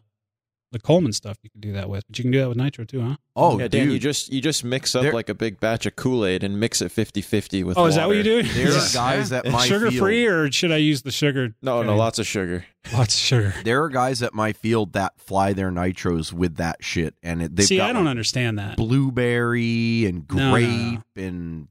the 0.72 0.78
Coleman 0.80 1.12
stuff 1.12 1.36
you 1.42 1.50
can 1.50 1.60
do 1.60 1.72
that 1.74 1.88
with, 1.88 2.04
but 2.08 2.18
you 2.18 2.24
can 2.24 2.30
do 2.32 2.40
that 2.40 2.48
with 2.48 2.56
nitro 2.58 2.84
too, 2.84 3.00
huh? 3.02 3.16
Oh, 3.36 3.58
yeah, 3.58 3.68
dude, 3.68 3.92
you 3.92 3.98
just 3.98 4.32
you 4.32 4.40
just 4.40 4.64
mix 4.64 4.94
up 4.94 5.02
There- 5.02 5.12
like 5.12 5.28
a 5.28 5.34
big 5.34 5.60
batch 5.60 5.86
of 5.86 5.94
Kool 5.96 6.24
Aid 6.26 6.42
and 6.42 6.58
mix 6.58 6.80
it 6.82 6.90
50-50 6.90 7.62
with 7.64 7.78
oh, 7.78 7.86
is 7.86 7.94
that 7.94 8.08
what 8.08 8.16
water. 8.16 8.28
you 8.30 8.42
do? 8.42 8.48
there 8.54 8.68
are 8.68 8.72
Yeah. 8.72 8.88
guys 8.92 9.30
at 9.32 9.46
my 9.46 9.66
sugar 9.66 9.90
field. 9.90 10.00
free, 10.02 10.26
or 10.26 10.50
should 10.50 10.72
I 10.72 10.78
use 10.78 11.02
the 11.02 11.12
sugar? 11.12 11.54
No, 11.62 11.82
no, 11.82 11.96
lots 11.96 12.18
of 12.18 12.26
sugar. 12.26 12.64
lots 12.92 13.14
of 13.14 13.20
sugar. 13.20 13.54
There 13.64 13.82
are 13.84 13.88
guys 13.88 14.22
at 14.22 14.34
my 14.34 14.52
field 14.52 14.92
that 14.94 15.12
fly 15.20 15.52
their 15.52 15.70
nitros 15.70 16.32
with 16.32 16.56
that 16.56 16.82
shit, 16.82 17.14
and 17.22 17.42
it, 17.42 17.54
they've 17.56 17.66
See, 17.66 17.76
got 17.76 17.90
I 17.90 17.92
don't 17.92 18.04
like, 18.04 18.10
understand 18.10 18.58
that. 18.58 18.76
blueberry 18.76 20.04
and 20.06 20.24
No, 20.30 20.36
no, 20.36 20.52
grape 20.52 21.00
no. 21.16 21.22
and 21.22 21.68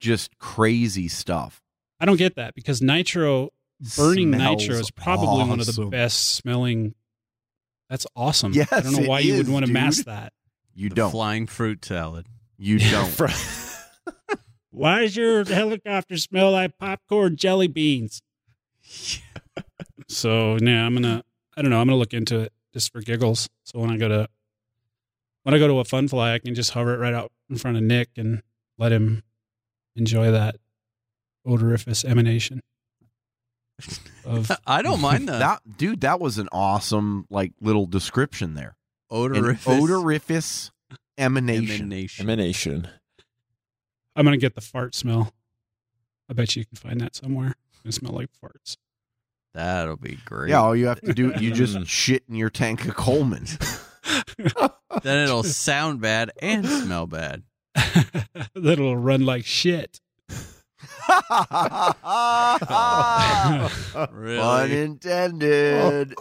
just 0.00 0.38
crazy 0.38 1.08
stuff. 1.08 1.60
I 1.98 2.06
don't 2.06 2.16
get 2.16 2.36
that 2.36 2.54
because 2.54 2.80
nitro 2.80 3.50
burning 3.96 4.32
Smells 4.32 4.60
nitro 4.62 4.76
is 4.76 4.90
probably 4.90 5.26
one 5.46 5.60
of 5.60 5.66
the 5.66 5.72
awesome. 5.72 5.90
best 5.90 6.34
smelling. 6.34 6.94
That's 7.90 8.06
awesome. 8.16 8.52
Yes, 8.52 8.72
I 8.72 8.80
don't 8.80 8.92
know 8.92 9.08
why 9.08 9.18
you 9.18 9.34
would 9.34 9.46
is, 9.46 9.50
want 9.50 9.66
to 9.66 9.72
mask 9.72 10.04
that. 10.04 10.32
You 10.74 10.88
The 10.88 10.94
don't. 10.94 11.10
Flying 11.10 11.46
fruit 11.46 11.84
salad. 11.84 12.26
You 12.56 12.78
don't. 12.90 13.20
Why 14.72 15.00
does 15.00 15.16
your 15.16 15.44
helicopter 15.44 16.16
smell 16.16 16.52
like 16.52 16.78
popcorn 16.78 17.34
jelly 17.36 17.66
beans? 17.66 18.22
so 20.08 20.56
yeah, 20.60 20.86
I'm 20.86 20.94
gonna 20.94 21.24
I 21.56 21.62
don't 21.62 21.70
know, 21.70 21.80
I'm 21.80 21.88
gonna 21.88 21.98
look 21.98 22.14
into 22.14 22.38
it 22.38 22.52
just 22.72 22.92
for 22.92 23.00
giggles. 23.00 23.48
So 23.64 23.80
when 23.80 23.90
I 23.90 23.96
go 23.96 24.08
to 24.08 24.28
when 25.42 25.54
I 25.54 25.58
go 25.58 25.66
to 25.66 25.80
a 25.80 25.84
fun 25.84 26.06
fly, 26.06 26.32
I 26.34 26.38
can 26.38 26.54
just 26.54 26.70
hover 26.70 26.94
it 26.94 26.98
right 26.98 27.12
out 27.12 27.32
in 27.50 27.56
front 27.56 27.76
of 27.76 27.82
Nick 27.82 28.10
and 28.16 28.42
let 28.78 28.92
him 28.92 29.24
enjoy 29.96 30.30
that 30.30 30.56
odoriferous 31.44 32.04
emanation 32.04 32.60
of 34.24 34.50
I 34.66 34.82
don't 34.82 35.00
mind 35.00 35.28
that. 35.28 35.38
that 35.38 35.76
dude, 35.78 36.00
that 36.02 36.20
was 36.20 36.38
an 36.38 36.48
awesome 36.52 37.26
like 37.30 37.52
little 37.60 37.86
description 37.86 38.54
there. 38.54 38.76
An 39.10 39.16
Odoriferous 39.18 39.66
odoriferous 39.82 40.70
emanation. 41.18 41.80
emanation. 41.86 42.24
Emanation. 42.26 42.88
I'm 44.16 44.24
gonna 44.24 44.36
get 44.36 44.54
the 44.54 44.60
fart 44.60 44.94
smell. 44.94 45.32
I 46.28 46.32
bet 46.34 46.54
you 46.56 46.64
can 46.64 46.76
find 46.76 47.00
that 47.00 47.16
somewhere. 47.16 47.48
It 47.50 47.82
gonna 47.84 47.92
smell 47.92 48.12
like 48.12 48.28
farts. 48.42 48.76
That'll 49.54 49.96
be 49.96 50.18
great. 50.24 50.50
Yeah, 50.50 50.60
all 50.60 50.76
you 50.76 50.86
have 50.86 51.00
to 51.00 51.12
do, 51.12 51.32
you 51.40 51.50
just 51.52 51.76
Mm. 51.76 51.86
shit 51.88 52.22
in 52.28 52.36
your 52.36 52.50
tank 52.50 52.86
of 52.86 52.94
Coleman. 52.94 53.46
Then 55.02 55.18
it'll 55.24 55.42
sound 55.44 56.00
bad 56.00 56.30
and 56.42 56.66
smell 56.66 57.06
bad. 57.06 57.42
That'll 58.54 58.96
run 58.96 59.24
like 59.24 59.44
shit. 59.44 60.00
Really? 64.12 64.38
Pun 64.40 64.70
intended. 64.70 66.14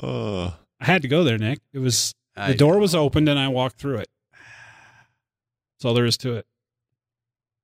Oh. 0.00 0.54
I 0.80 0.84
had 0.84 1.02
to 1.02 1.08
go 1.08 1.24
there, 1.24 1.38
Nick. 1.38 1.60
It 1.72 1.78
was 1.78 2.14
I 2.36 2.52
the 2.52 2.58
door 2.58 2.74
know. 2.74 2.80
was 2.80 2.94
opened 2.94 3.28
and 3.28 3.38
I 3.38 3.48
walked 3.48 3.78
through 3.78 3.98
it. 3.98 4.08
That's 4.32 5.84
all 5.84 5.94
there 5.94 6.06
is 6.06 6.16
to 6.18 6.36
it. 6.36 6.46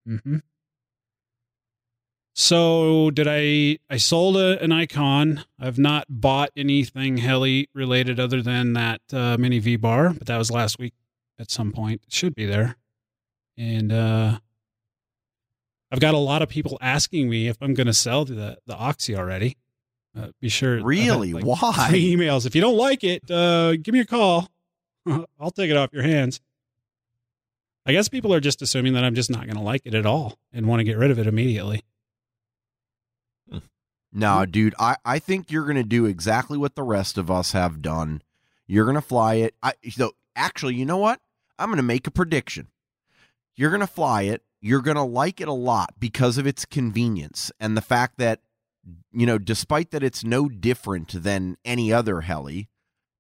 hmm 0.07 0.37
So 2.35 3.11
did 3.11 3.27
I? 3.29 3.79
I 3.91 3.97
sold 3.97 4.37
a, 4.37 4.63
an 4.63 4.73
icon. 4.73 5.45
I've 5.59 5.79
not 5.79 6.07
bought 6.09 6.51
anything 6.57 7.19
heli 7.19 7.69
related 7.75 8.21
other 8.21 8.43
than 8.43 8.73
that 8.75 9.01
uh, 9.13 9.37
mini 9.39 9.59
V 9.59 9.77
bar, 9.77 10.11
but 10.15 10.27
that 10.29 10.39
was 10.39 10.51
last 10.51 10.79
week 10.79 10.95
at 11.39 11.51
some 11.51 11.73
point. 11.73 12.03
It 12.07 12.13
should 12.13 12.35
be 12.35 12.47
there, 12.47 12.77
and 13.57 13.93
uh, 13.93 14.39
I've 15.91 16.01
got 16.01 16.15
a 16.15 16.19
lot 16.19 16.43
of 16.43 16.49
people 16.49 16.79
asking 16.81 17.31
me 17.31 17.49
if 17.49 17.57
I'm 17.61 17.75
going 17.75 17.87
to 17.87 17.95
sell 17.95 18.25
the 18.25 18.59
the 18.67 18.75
Oxy 18.75 19.17
already. 19.17 19.57
Uh, 20.17 20.29
be 20.41 20.49
sure. 20.49 20.83
Really? 20.83 21.33
like, 21.33 21.45
Why? 21.45 21.91
Emails. 21.93 22.47
If 22.47 22.55
you 22.55 22.61
don't 22.61 22.77
like 22.77 23.05
it, 23.05 23.31
uh, 23.31 23.77
give 23.77 23.93
me 23.93 24.01
a 24.01 24.07
call. 24.07 24.51
I'll 25.41 25.51
take 25.51 25.71
it 25.71 25.77
off 25.77 25.93
your 25.93 26.03
hands. 26.03 26.41
I 27.87 27.93
guess 27.93 28.09
people 28.09 28.35
are 28.35 28.41
just 28.41 28.61
assuming 28.61 28.93
that 28.95 29.05
I'm 29.05 29.15
just 29.15 29.31
not 29.31 29.45
going 29.45 29.57
to 29.57 29.63
like 29.63 29.83
it 29.85 29.95
at 29.95 30.05
all 30.05 30.39
and 30.53 30.67
want 30.67 30.81
to 30.81 30.85
get 30.85 30.99
rid 30.99 31.11
of 31.11 31.19
it 31.19 31.27
immediately. 31.27 31.83
No, 34.13 34.47
dude, 34.47 34.75
I, 34.79 34.97
I 35.05 35.19
think 35.19 35.53
you're 35.53 35.65
going 35.65 35.77
to 35.77 35.83
do 35.83 36.07
exactly 36.07 36.57
what 36.57 36.75
the 36.75 36.83
rest 36.83 37.19
of 37.19 37.31
us 37.31 37.53
have 37.53 37.83
done. 37.83 38.23
You're 38.67 38.85
going 38.85 38.95
to 38.95 39.03
fly 39.03 39.35
it. 39.35 39.55
I, 39.63 39.75
so 39.91 40.13
actually, 40.35 40.75
you 40.75 40.87
know 40.87 40.97
what? 40.97 41.21
I'm 41.59 41.69
going 41.69 41.77
to 41.77 41.83
make 41.83 42.07
a 42.07 42.11
prediction. 42.11 42.69
You're 43.55 43.71
going 43.71 43.81
to 43.81 43.87
fly 43.87 44.23
it. 44.23 44.43
You're 44.61 44.83
going 44.83 44.97
to 44.97 45.03
like 45.03 45.41
it 45.41 45.49
a 45.49 45.53
lot 45.53 45.95
because 45.99 46.37
of 46.39 46.47
its 46.47 46.65
convenience 46.65 47.53
and 47.61 47.77
the 47.77 47.81
fact 47.83 48.19
that, 48.19 48.41
you 49.13 49.27
know, 49.27 49.39
despite 49.39 49.91
that 49.93 50.03
it's 50.03 50.25
no 50.25 50.49
different 50.49 51.23
than 51.23 51.57
any 51.65 51.93
other 51.93 52.23
heli, 52.23 52.69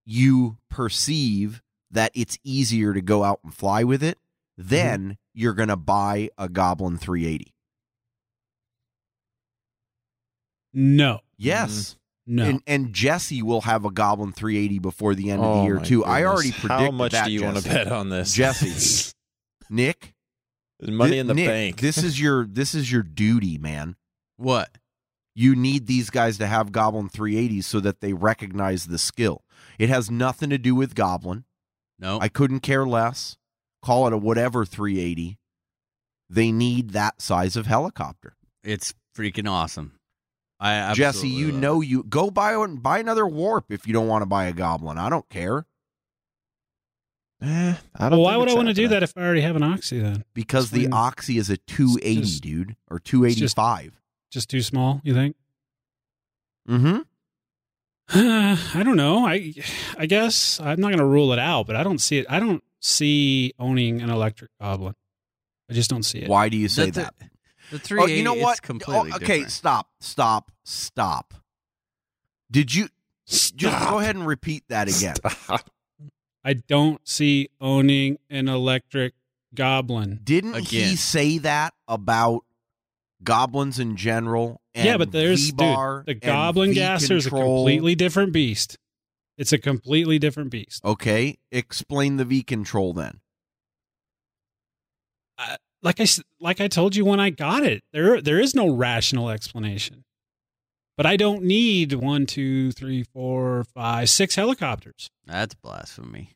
you 0.04 0.58
perceive 0.70 1.62
that 1.90 2.10
it's 2.14 2.38
easier 2.42 2.92
to 2.92 3.00
go 3.00 3.22
out 3.24 3.40
and 3.44 3.54
fly 3.54 3.84
with 3.84 4.02
it. 4.02 4.18
Mm-hmm. 4.58 4.68
Then 4.68 5.18
you're 5.32 5.54
going 5.54 5.68
to 5.68 5.76
buy 5.76 6.30
a 6.36 6.48
Goblin 6.48 6.98
380. 6.98 7.54
No, 10.74 11.20
Yes. 11.36 11.96
Mm-hmm. 12.28 12.36
no. 12.36 12.44
And, 12.44 12.62
and 12.66 12.92
Jesse 12.92 13.42
will 13.42 13.62
have 13.62 13.84
a 13.84 13.90
Goblin 13.90 14.32
380 14.32 14.78
before 14.80 15.14
the 15.14 15.30
end 15.30 15.42
of 15.42 15.54
the 15.54 15.60
Oh 15.60 15.64
year 15.64 15.76
my 15.76 15.82
too. 15.84 16.04
I 16.04 16.24
already 16.24 16.50
predicted 16.52 16.86
How 16.86 16.90
much 16.90 17.12
that, 17.12 17.26
do 17.26 17.32
you 17.32 17.44
want 17.44 17.58
to 17.58 17.68
bet 17.68 17.90
on 17.90 18.10
this? 18.10 18.34
Jesse, 18.34 19.12
Nick, 19.70 20.14
Money 20.80 21.18
in 21.18 21.26
the 21.26 21.34
Nick, 21.34 21.46
bank. 21.46 21.80
This 21.80 21.98
is 21.98 22.20
your 22.20 22.46
this 22.46 22.74
is 22.74 22.90
your 22.90 23.02
duty, 23.02 23.58
man. 23.58 23.96
What? 24.36 24.78
You 25.34 25.54
need 25.54 25.86
these 25.86 26.10
guys 26.10 26.38
to 26.38 26.46
have 26.46 26.72
Goblin 26.72 27.08
380s 27.08 27.64
so 27.64 27.80
that 27.80 28.00
they 28.00 28.12
recognize 28.12 28.86
the 28.86 28.98
skill. 28.98 29.44
It 29.78 29.88
has 29.88 30.10
nothing 30.10 30.50
to 30.50 30.58
do 30.58 30.74
with 30.74 30.94
Goblin. 30.94 31.44
No. 31.98 32.18
I 32.20 32.28
couldn't 32.28 32.60
care 32.60 32.86
less. 32.86 33.36
Call 33.82 34.06
it 34.06 34.12
a 34.12 34.16
whatever 34.16 34.64
380. 34.64 35.38
They 36.30 36.52
need 36.52 36.90
that 36.90 37.22
size 37.22 37.56
of 37.56 37.66
helicopter. 37.66 38.36
it's 38.64 38.94
freaking 39.16 39.48
awesome. 39.48 39.98
I 40.60 40.92
Jesse, 40.94 41.28
you 41.28 41.52
know 41.52 41.80
you 41.80 42.02
go 42.02 42.30
buy 42.30 42.56
one, 42.56 42.76
buy 42.76 42.98
another 42.98 43.26
warp 43.26 43.70
if 43.70 43.86
you 43.86 43.92
don't 43.92 44.08
want 44.08 44.22
to 44.22 44.26
buy 44.26 44.46
a 44.46 44.52
goblin. 44.52 44.98
I 44.98 45.08
don't 45.08 45.28
care 45.28 45.66
Eh, 47.40 47.74
I 47.94 48.08
don't 48.08 48.18
Well, 48.18 48.22
why 48.22 48.36
would 48.36 48.48
I 48.48 48.54
want 48.54 48.66
to 48.68 48.74
do 48.74 48.88
that 48.88 49.02
if 49.04 49.16
I 49.16 49.20
already 49.22 49.42
have 49.42 49.54
an 49.56 49.62
oxy 49.62 50.00
then? 50.00 50.24
because 50.34 50.70
the 50.70 50.82
Explain. 50.84 50.92
oxy 50.92 51.38
is 51.38 51.48
a 51.50 51.56
280, 51.56 52.20
just- 52.20 52.42
dude, 52.42 52.76
or 52.90 52.98
285. 52.98 53.92
Just 54.30 54.50
too 54.50 54.60
small, 54.60 55.00
you 55.04 55.14
think? 55.14 55.36
Mm-hmm. 56.68 56.98
I 58.78 58.82
don't 58.82 58.96
know. 58.96 59.26
I 59.26 59.54
I 59.96 60.06
guess 60.06 60.58
I'm 60.60 60.80
not 60.80 60.88
going 60.88 60.98
to 60.98 61.04
rule 61.04 61.32
it 61.32 61.38
out, 61.38 61.66
but 61.66 61.76
I 61.76 61.82
don't 61.82 61.98
see 62.00 62.18
it. 62.18 62.26
I 62.28 62.40
don't 62.40 62.62
see 62.80 63.52
owning 63.58 64.00
an 64.02 64.10
electric 64.10 64.50
goblin. 64.60 64.94
I 65.70 65.74
just 65.74 65.90
don't 65.90 66.02
see 66.04 66.20
it. 66.20 66.28
Why 66.28 66.48
do 66.48 66.56
you 66.56 66.68
say 66.68 66.86
The- 66.90 67.02
that? 67.02 67.14
The 67.70 67.78
three. 67.78 68.00
Oh, 68.02 68.06
you 68.06 68.22
know 68.22 68.34
what? 68.34 68.62
Completely 68.62 69.12
Oh, 69.12 69.16
okay, 69.16 69.26
different. 69.26 69.50
stop, 69.52 69.88
stop, 70.00 70.50
stop. 70.64 71.34
Did 72.50 72.74
you 72.74 72.88
just 73.26 73.58
go 73.58 73.98
ahead 73.98 74.16
and 74.16 74.26
repeat 74.26 74.64
that 74.70 74.88
again? 74.88 75.16
I 76.44 76.54
don't 76.54 77.06
see 77.06 77.48
owning 77.60 78.18
an 78.30 78.48
electric 78.48 79.14
goblin. 79.54 80.20
Didn't 80.22 80.54
he 80.68 80.96
say 80.96 81.38
that 81.38 81.74
about 81.86 82.44
goblins 83.22 83.78
in 83.78 83.96
general? 83.96 84.60
And 84.74 84.86
yeah, 84.86 84.96
but 84.96 85.12
there's 85.12 85.52
dude, 85.52 86.06
the 86.06 86.18
goblin 86.20 86.72
gasser 86.72 87.16
is 87.16 87.26
a 87.26 87.30
completely 87.30 87.94
different 87.94 88.32
beast. 88.32 88.78
It's 89.36 89.52
a 89.52 89.58
completely 89.58 90.18
different 90.18 90.50
beast. 90.50 90.84
Okay, 90.84 91.38
explain 91.52 92.16
the 92.16 92.24
V 92.24 92.42
control 92.42 92.92
then. 92.92 93.20
Like 95.80 96.00
I 96.00 96.06
like 96.40 96.60
I 96.60 96.66
told 96.66 96.96
you 96.96 97.04
when 97.04 97.20
I 97.20 97.30
got 97.30 97.62
it, 97.64 97.82
there 97.92 98.20
there 98.20 98.40
is 98.40 98.54
no 98.54 98.68
rational 98.68 99.30
explanation. 99.30 100.04
But 100.98 101.06
I 101.06 101.16
don't 101.16 101.44
need 101.44 101.92
one, 101.92 102.26
two, 102.26 102.72
three, 102.72 103.04
four, 103.04 103.62
five, 103.72 104.10
six 104.10 104.34
helicopters. 104.34 105.08
That's 105.24 105.54
blasphemy. 105.54 106.34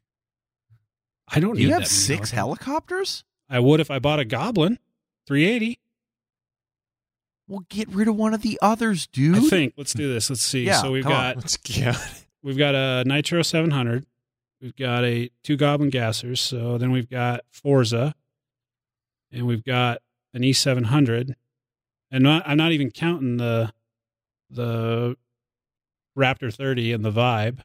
I 1.26 1.40
don't 1.40 1.56
need 1.56 1.62
You 1.62 1.68
that 1.70 1.72
have 1.72 1.80
many 1.80 1.88
six 1.88 2.30
helicopters. 2.30 2.64
helicopters? 2.66 3.24
I 3.50 3.58
would 3.58 3.80
if 3.80 3.90
I 3.90 3.98
bought 3.98 4.20
a 4.20 4.24
goblin, 4.24 4.78
380. 5.26 5.80
Well, 7.48 7.64
get 7.68 7.88
rid 7.88 8.06
of 8.06 8.14
one 8.14 8.34
of 8.34 8.42
the 8.42 8.56
others, 8.62 9.08
dude. 9.08 9.36
I 9.36 9.40
think. 9.40 9.74
Let's 9.76 9.94
do 9.94 10.12
this. 10.12 10.30
Let's 10.30 10.42
see. 10.42 10.64
Yeah, 10.64 10.80
so 10.80 10.92
we've 10.92 11.02
got 11.02 11.36
Let's 11.36 11.56
get 11.56 11.96
we've 12.44 12.56
got 12.56 12.76
a 12.76 13.02
Nitro 13.04 13.42
700. 13.42 14.06
We've 14.60 14.76
got 14.76 15.04
a 15.04 15.28
two 15.42 15.56
Goblin 15.56 15.90
Gassers. 15.90 16.38
So 16.38 16.78
then 16.78 16.92
we've 16.92 17.10
got 17.10 17.40
Forza, 17.50 18.14
and 19.32 19.44
we've 19.44 19.64
got 19.64 19.98
an 20.32 20.42
E700, 20.42 21.34
and 22.12 22.22
not, 22.22 22.44
I'm 22.46 22.56
not 22.56 22.70
even 22.70 22.92
counting 22.92 23.38
the 23.38 23.72
the 24.52 25.16
Raptor 26.18 26.54
30 26.54 26.92
and 26.92 27.04
the 27.04 27.10
Vibe, 27.10 27.60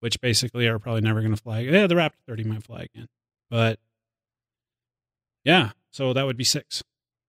which 0.00 0.20
basically 0.20 0.66
are 0.66 0.78
probably 0.78 1.00
never 1.02 1.20
going 1.20 1.34
to 1.34 1.40
fly. 1.40 1.60
Yeah, 1.60 1.86
the 1.86 1.94
Raptor 1.94 2.12
30 2.26 2.44
might 2.44 2.62
fly 2.64 2.88
again, 2.92 3.08
but 3.50 3.78
yeah. 5.44 5.70
So 5.90 6.12
that 6.12 6.24
would 6.26 6.36
be 6.36 6.44
six. 6.44 6.82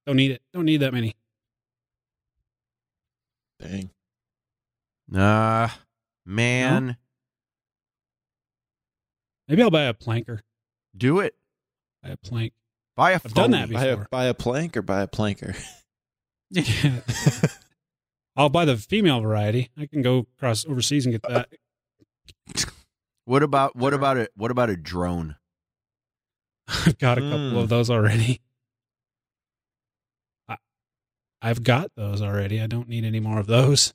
Don't 0.06 0.16
need 0.18 0.32
it. 0.32 0.42
Don't 0.54 0.66
need 0.66 0.78
that 0.78 0.94
many. 0.94 1.16
Dang. 3.60 3.90
Uh, 5.16 5.68
man, 6.26 6.98
Maybe 9.48 9.62
I'll 9.62 9.70
buy 9.70 9.84
a 9.84 9.94
planker. 9.94 10.40
do 10.96 11.20
it. 11.20 11.36
Buy 12.02 12.10
a 12.10 12.18
plank. 12.18 12.54
Buy 12.96 13.12
a 13.12 13.16
I've 13.16 13.34
done 13.34 13.52
that 13.52 13.68
before. 13.70 13.82
Buy 13.84 13.88
a, 13.88 13.98
buy 14.10 14.26
a 14.26 14.34
plank 14.34 14.78
or 14.78 14.82
buy 14.82 15.02
a 15.02 15.08
planker. 15.08 15.56
Yeah. 16.54 17.00
I'll 18.36 18.50
buy 18.50 18.66
the 18.66 18.78
female 18.78 19.20
variety. 19.22 19.70
I 19.78 19.86
can 19.88 20.02
go 20.02 20.26
across 20.38 20.66
overseas 20.66 21.06
and 21.06 21.14
get 21.14 21.24
that. 21.24 21.50
What 23.26 23.44
about 23.44 23.76
what 23.76 23.94
about 23.94 24.18
a 24.18 24.30
what 24.36 24.52
about 24.52 24.70
a 24.70 24.76
drone? 24.78 25.36
I've 26.68 26.98
got 26.98 27.18
a 27.18 27.22
couple 27.22 27.38
Mm. 27.52 27.62
of 27.64 27.70
those 27.70 27.90
already. 27.90 28.40
I, 30.48 30.58
I've 31.42 31.64
got 31.64 31.92
those 31.96 32.22
already. 32.22 32.62
I 32.62 32.68
don't 32.68 32.88
need 32.88 33.04
any 33.06 33.20
more 33.20 33.40
of 33.40 33.48
those. 33.48 33.94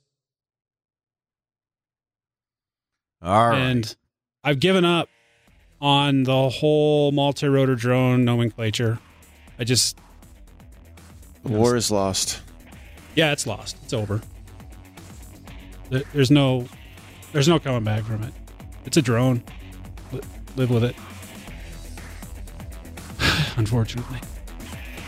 All 3.21 3.49
right. 3.49 3.57
And 3.57 3.95
I've 4.43 4.59
given 4.59 4.85
up 4.85 5.09
on 5.81 6.23
the 6.23 6.49
whole 6.49 7.11
multi-rotor 7.11 7.75
drone 7.75 8.23
nomenclature. 8.25 8.99
I 9.59 9.63
just, 9.63 9.97
War 11.43 11.75
is 11.75 11.89
lost. 11.91 12.41
Yeah, 13.17 13.31
it's 13.31 13.47
lost. 13.47 13.75
It's 13.83 13.93
over. 13.93 14.21
There's 15.89 16.29
no, 16.29 16.67
there's 17.33 17.47
no 17.47 17.59
coming 17.59 17.83
back 17.83 18.03
from 18.03 18.21
it. 18.23 18.31
It's 18.85 18.95
a 18.95 19.01
drone. 19.01 19.43
Live 20.55 20.69
with 20.69 20.83
it. 20.83 20.95
Unfortunately. 23.57 24.19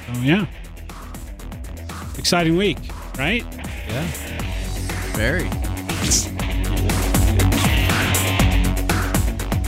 So 0.08 0.22
yeah. 0.22 0.48
Exciting 2.18 2.58
week, 2.58 2.80
right? 3.20 3.46
Yeah. 3.88 4.08
Very. 5.14 5.48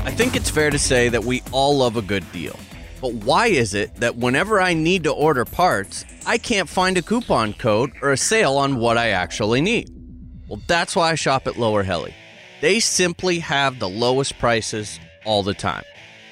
I 0.04 0.12
think 0.12 0.36
it's 0.36 0.50
fair 0.50 0.72
to 0.72 0.80
say 0.80 1.10
that 1.10 1.24
we 1.24 1.44
all 1.52 1.78
love 1.78 1.96
a 1.96 2.02
good 2.02 2.30
deal. 2.32 2.58
But 3.02 3.14
why 3.14 3.48
is 3.48 3.76
it 3.76 3.94
that 3.98 4.16
whenever 4.16 4.60
I 4.60 4.74
need 4.74 5.04
to 5.04 5.12
order 5.12 5.46
parts, 5.46 6.06
I 6.26 6.38
can't 6.38 6.70
find 6.70 6.98
a 6.98 7.02
coupon 7.02 7.54
code 7.54 7.94
or 8.02 8.12
a 8.12 8.18
sale 8.18 8.58
on 8.58 8.76
what 8.76 8.96
I 8.96 9.10
actually 9.10 9.60
need? 9.60 9.90
Well, 10.48 10.62
that's 10.68 10.96
why 10.96 11.10
I 11.12 11.16
shop 11.16 11.48
at 11.48 11.58
Lower 11.58 11.82
Heli. 11.82 12.14
They 12.62 12.80
simply 12.80 13.40
have 13.40 13.80
the 13.80 13.90
lowest 13.90 14.38
prices 14.38 15.00
all 15.26 15.42
the 15.42 15.56
time. 15.56 15.84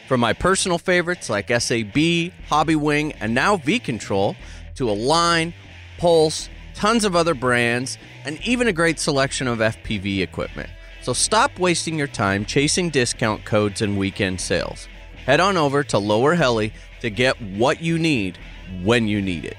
From 0.07 0.19
my 0.19 0.33
personal 0.33 0.77
favorites 0.77 1.29
like 1.29 1.49
SAB, 1.49 2.31
Hobbywing, 2.49 3.15
and 3.19 3.33
now 3.33 3.57
V 3.57 3.79
Control, 3.79 4.35
to 4.75 4.89
Align, 4.89 5.53
Pulse, 5.97 6.49
tons 6.75 7.03
of 7.03 7.15
other 7.15 7.33
brands, 7.33 7.97
and 8.25 8.39
even 8.45 8.67
a 8.67 8.73
great 8.73 8.99
selection 8.99 9.47
of 9.47 9.57
FPV 9.57 10.21
equipment. 10.21 10.69
So 11.01 11.13
stop 11.13 11.57
wasting 11.57 11.97
your 11.97 12.07
time 12.07 12.45
chasing 12.45 12.91
discount 12.91 13.43
codes 13.43 13.81
and 13.81 13.97
weekend 13.97 14.39
sales. 14.39 14.87
Head 15.25 15.39
on 15.39 15.57
over 15.57 15.83
to 15.85 15.97
Lower 15.97 16.35
Heli 16.35 16.73
to 17.01 17.09
get 17.09 17.41
what 17.41 17.81
you 17.81 17.97
need 17.97 18.37
when 18.83 19.07
you 19.07 19.21
need 19.21 19.45
it. 19.45 19.57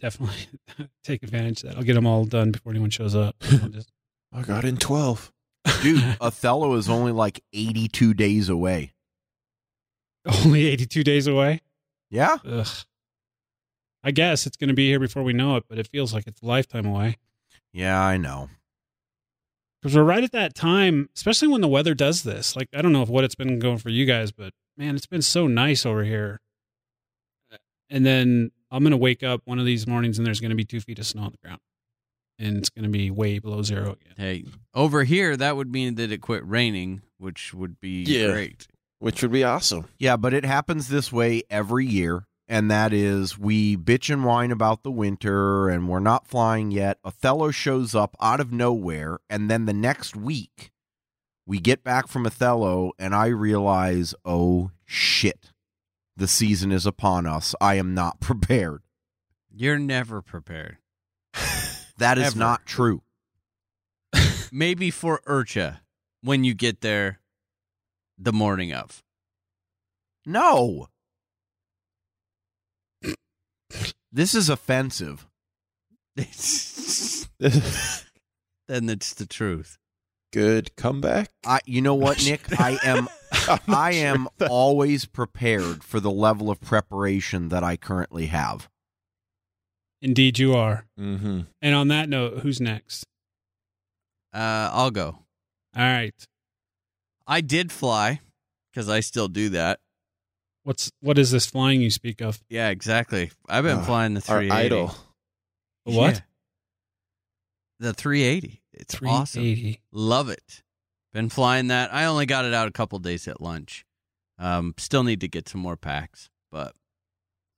definitely 0.00 0.36
take 1.04 1.22
advantage 1.22 1.62
of 1.64 1.70
that. 1.70 1.76
I'll 1.78 1.84
get 1.84 1.94
them 1.94 2.06
all 2.06 2.24
done 2.24 2.50
before 2.52 2.70
anyone 2.72 2.90
shows 2.90 3.14
up. 3.14 3.36
I'll 3.42 3.68
just- 3.68 3.92
I 4.32 4.42
got 4.42 4.64
in 4.64 4.76
12. 4.76 5.32
Dude, 5.82 6.16
Othello 6.20 6.74
is 6.74 6.88
only 6.88 7.12
like 7.12 7.42
82 7.52 8.14
days 8.14 8.48
away. 8.48 8.92
only 10.44 10.66
82 10.66 11.02
days 11.04 11.26
away. 11.26 11.60
Yeah? 12.10 12.36
Ugh. 12.46 12.66
I 14.04 14.10
guess 14.10 14.46
it's 14.46 14.56
gonna 14.56 14.74
be 14.74 14.88
here 14.88 15.00
before 15.00 15.22
we 15.22 15.32
know 15.32 15.56
it, 15.56 15.64
but 15.68 15.78
it 15.78 15.86
feels 15.88 16.12
like 16.14 16.26
it's 16.26 16.40
a 16.42 16.46
lifetime 16.46 16.86
away. 16.86 17.16
Yeah, 17.72 18.00
I 18.00 18.16
know. 18.16 18.48
Because 19.80 19.96
we're 19.96 20.02
right 20.04 20.24
at 20.24 20.32
that 20.32 20.54
time, 20.54 21.08
especially 21.14 21.48
when 21.48 21.60
the 21.60 21.68
weather 21.68 21.94
does 21.94 22.22
this. 22.22 22.56
Like, 22.56 22.68
I 22.74 22.82
don't 22.82 22.92
know 22.92 23.02
if 23.02 23.08
what 23.08 23.24
it's 23.24 23.34
been 23.34 23.58
going 23.58 23.78
for 23.78 23.90
you 23.90 24.06
guys, 24.06 24.32
but 24.32 24.52
man, 24.76 24.96
it's 24.96 25.06
been 25.06 25.22
so 25.22 25.46
nice 25.46 25.86
over 25.86 26.02
here. 26.04 26.40
And 27.90 28.04
then 28.04 28.50
I'm 28.70 28.82
going 28.82 28.90
to 28.92 28.96
wake 28.96 29.22
up 29.22 29.42
one 29.44 29.58
of 29.58 29.64
these 29.64 29.86
mornings 29.86 30.18
and 30.18 30.26
there's 30.26 30.40
going 30.40 30.50
to 30.50 30.56
be 30.56 30.64
two 30.64 30.80
feet 30.80 30.98
of 30.98 31.06
snow 31.06 31.22
on 31.22 31.32
the 31.32 31.38
ground. 31.38 31.60
And 32.38 32.56
it's 32.56 32.68
going 32.70 32.84
to 32.84 32.88
be 32.88 33.10
way 33.10 33.38
below 33.40 33.62
zero 33.62 33.92
again. 34.00 34.14
Hey, 34.16 34.44
over 34.74 35.02
here, 35.04 35.36
that 35.36 35.56
would 35.56 35.72
mean 35.72 35.96
that 35.96 36.12
it 36.12 36.18
quit 36.20 36.46
raining, 36.46 37.02
which 37.18 37.52
would 37.52 37.80
be 37.80 38.04
Yeah. 38.04 38.28
great. 38.32 38.68
Which 39.00 39.22
would 39.22 39.32
be 39.32 39.42
awesome. 39.44 39.86
Yeah, 39.98 40.16
but 40.16 40.34
it 40.34 40.44
happens 40.44 40.88
this 40.88 41.12
way 41.12 41.42
every 41.50 41.86
year. 41.86 42.26
And 42.50 42.70
that 42.70 42.92
is 42.92 43.38
we 43.38 43.76
bitch 43.76 44.10
and 44.12 44.24
whine 44.24 44.50
about 44.50 44.82
the 44.82 44.90
winter 44.90 45.68
and 45.68 45.88
we're 45.88 45.98
not 46.00 46.26
flying 46.26 46.70
yet. 46.70 46.98
Othello 47.04 47.50
shows 47.50 47.94
up 47.94 48.16
out 48.20 48.40
of 48.40 48.52
nowhere. 48.52 49.18
And 49.28 49.50
then 49.50 49.66
the 49.66 49.74
next 49.74 50.16
week, 50.16 50.70
we 51.46 51.58
get 51.58 51.82
back 51.84 52.08
from 52.08 52.24
Othello 52.24 52.92
and 52.98 53.14
I 53.14 53.26
realize, 53.26 54.14
oh 54.24 54.70
shit, 54.86 55.52
the 56.18 56.28
season 56.28 56.72
is 56.72 56.84
upon 56.84 57.26
us. 57.26 57.54
I 57.60 57.76
am 57.76 57.94
not 57.94 58.20
prepared. 58.20 58.82
You're 59.50 59.78
never 59.78 60.20
prepared. 60.20 60.78
That 61.98 62.18
is 62.18 62.28
Ever. 62.28 62.38
not 62.38 62.66
true. 62.66 63.02
Maybe 64.52 64.90
for 64.90 65.20
Urcha 65.26 65.78
when 66.22 66.44
you 66.44 66.54
get 66.54 66.80
there 66.80 67.20
the 68.16 68.32
morning 68.32 68.72
of. 68.72 69.02
No. 70.24 70.88
This 74.12 74.34
is 74.34 74.48
offensive. 74.48 75.26
then 76.16 76.26
it's 78.68 79.14
the 79.14 79.26
truth. 79.28 79.78
Good 80.32 80.76
comeback. 80.76 81.30
I 81.46 81.60
you 81.64 81.80
know 81.80 81.94
what, 81.94 82.24
Nick? 82.24 82.60
I 82.60 82.78
am 82.84 82.96
I'm 82.98 83.04
not 83.04 83.10
I 83.68 83.92
sure 83.92 84.06
am 84.06 84.28
that- 84.38 84.50
always 84.50 85.04
prepared 85.06 85.82
for 85.84 86.00
the 86.00 86.10
level 86.10 86.50
of 86.50 86.60
preparation 86.60 87.48
that 87.48 87.62
I 87.64 87.76
currently 87.76 88.26
have. 88.26 88.68
Indeed, 90.00 90.38
you 90.38 90.54
are. 90.54 90.86
Mm-hmm. 90.98 91.40
And 91.60 91.74
on 91.74 91.88
that 91.88 92.08
note, 92.08 92.38
who's 92.40 92.60
next? 92.60 93.04
Uh, 94.32 94.70
I'll 94.72 94.90
go. 94.92 95.18
All 95.76 95.82
right. 95.82 96.14
I 97.26 97.40
did 97.40 97.72
fly 97.72 98.20
because 98.70 98.88
I 98.88 99.00
still 99.00 99.28
do 99.28 99.48
that. 99.50 99.80
What's 100.62 100.90
what 101.00 101.18
is 101.18 101.30
this 101.30 101.46
flying 101.46 101.80
you 101.80 101.90
speak 101.90 102.20
of? 102.20 102.40
Yeah, 102.48 102.68
exactly. 102.68 103.30
I've 103.48 103.64
been 103.64 103.78
Uh, 103.78 103.84
flying 103.84 104.14
the 104.14 104.20
Our 104.28 104.38
380. 104.40 104.66
idol. 104.66 104.94
What? 105.84 106.14
Yeah. 106.14 106.20
The 107.80 107.94
380. 107.94 108.62
It's 108.74 108.96
awesome. 109.02 109.74
Love 109.92 110.28
it. 110.28 110.62
Been 111.18 111.30
flying 111.30 111.66
that. 111.66 111.92
I 111.92 112.04
only 112.04 112.26
got 112.26 112.44
it 112.44 112.54
out 112.54 112.68
a 112.68 112.70
couple 112.70 112.96
days 113.00 113.26
at 113.26 113.40
lunch. 113.40 113.84
Um, 114.38 114.74
still 114.78 115.02
need 115.02 115.20
to 115.22 115.26
get 115.26 115.48
some 115.48 115.60
more 115.60 115.76
packs, 115.76 116.30
but 116.52 116.76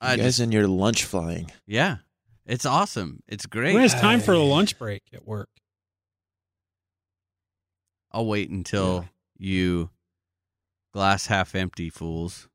I 0.01 0.12
You 0.12 0.16
guys 0.16 0.27
just, 0.29 0.40
in 0.40 0.51
your 0.51 0.66
lunch 0.66 1.05
flying. 1.05 1.51
yeah, 1.66 1.99
it's 2.46 2.64
awesome. 2.64 3.23
It's 3.29 3.44
great. 3.44 3.73
Who 3.73 3.79
has 3.81 3.92
time 3.92 4.20
for 4.20 4.33
a 4.33 4.38
lunch 4.38 4.79
break 4.79 5.03
at 5.12 5.27
work? 5.27 5.51
I'll 8.11 8.25
wait 8.25 8.49
until 8.49 9.05
you 9.37 9.90
glass 10.94 11.27
half 11.27 11.55
empty 11.55 11.90
fools 11.90 12.49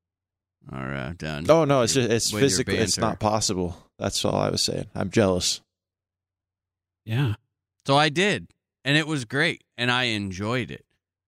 are 0.72 0.92
uh, 0.92 1.14
done. 1.16 1.46
Oh 1.48 1.66
no, 1.66 1.84
it's 1.84 1.94
just 1.94 2.10
it's 2.10 2.32
physically 2.32 2.78
it's 2.78 2.98
not 2.98 3.20
possible. 3.20 3.78
That's 4.00 4.26
all 4.26 4.38
I 4.38 4.50
was 4.50 4.64
saying. 4.64 4.88
I'm 4.96 5.12
jealous. 5.12 5.62
Yeah. 7.06 7.36
So 7.86 7.96
I 7.96 8.10
did, 8.10 8.48
and 8.84 8.98
it 8.98 9.06
was 9.06 9.26
great, 9.26 9.64
and 9.78 9.92
I 9.92 10.06
enjoyed 10.06 10.72
it. 10.72 10.84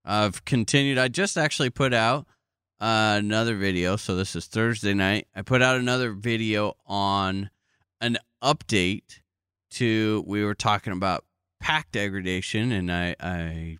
I've 0.07 0.45
continued. 0.45 0.97
I 0.97 1.09
just 1.09 1.37
actually 1.37 1.69
put 1.69 1.93
out 1.93 2.25
uh, 2.79 3.15
another 3.19 3.57
video. 3.57 3.97
So 3.97 4.15
this 4.15 4.35
is 4.35 4.45
Thursday 4.45 4.93
night. 4.93 5.27
I 5.35 5.41
put 5.41 5.61
out 5.61 5.75
another 5.75 6.11
video 6.13 6.75
on 6.85 7.49
an 7.99 8.17
update 8.41 9.19
to. 9.71 10.23
We 10.25 10.45
were 10.45 10.55
talking 10.55 10.93
about 10.93 11.25
pack 11.59 11.91
degradation, 11.91 12.71
and 12.71 12.91
I, 12.91 13.15
I 13.19 13.77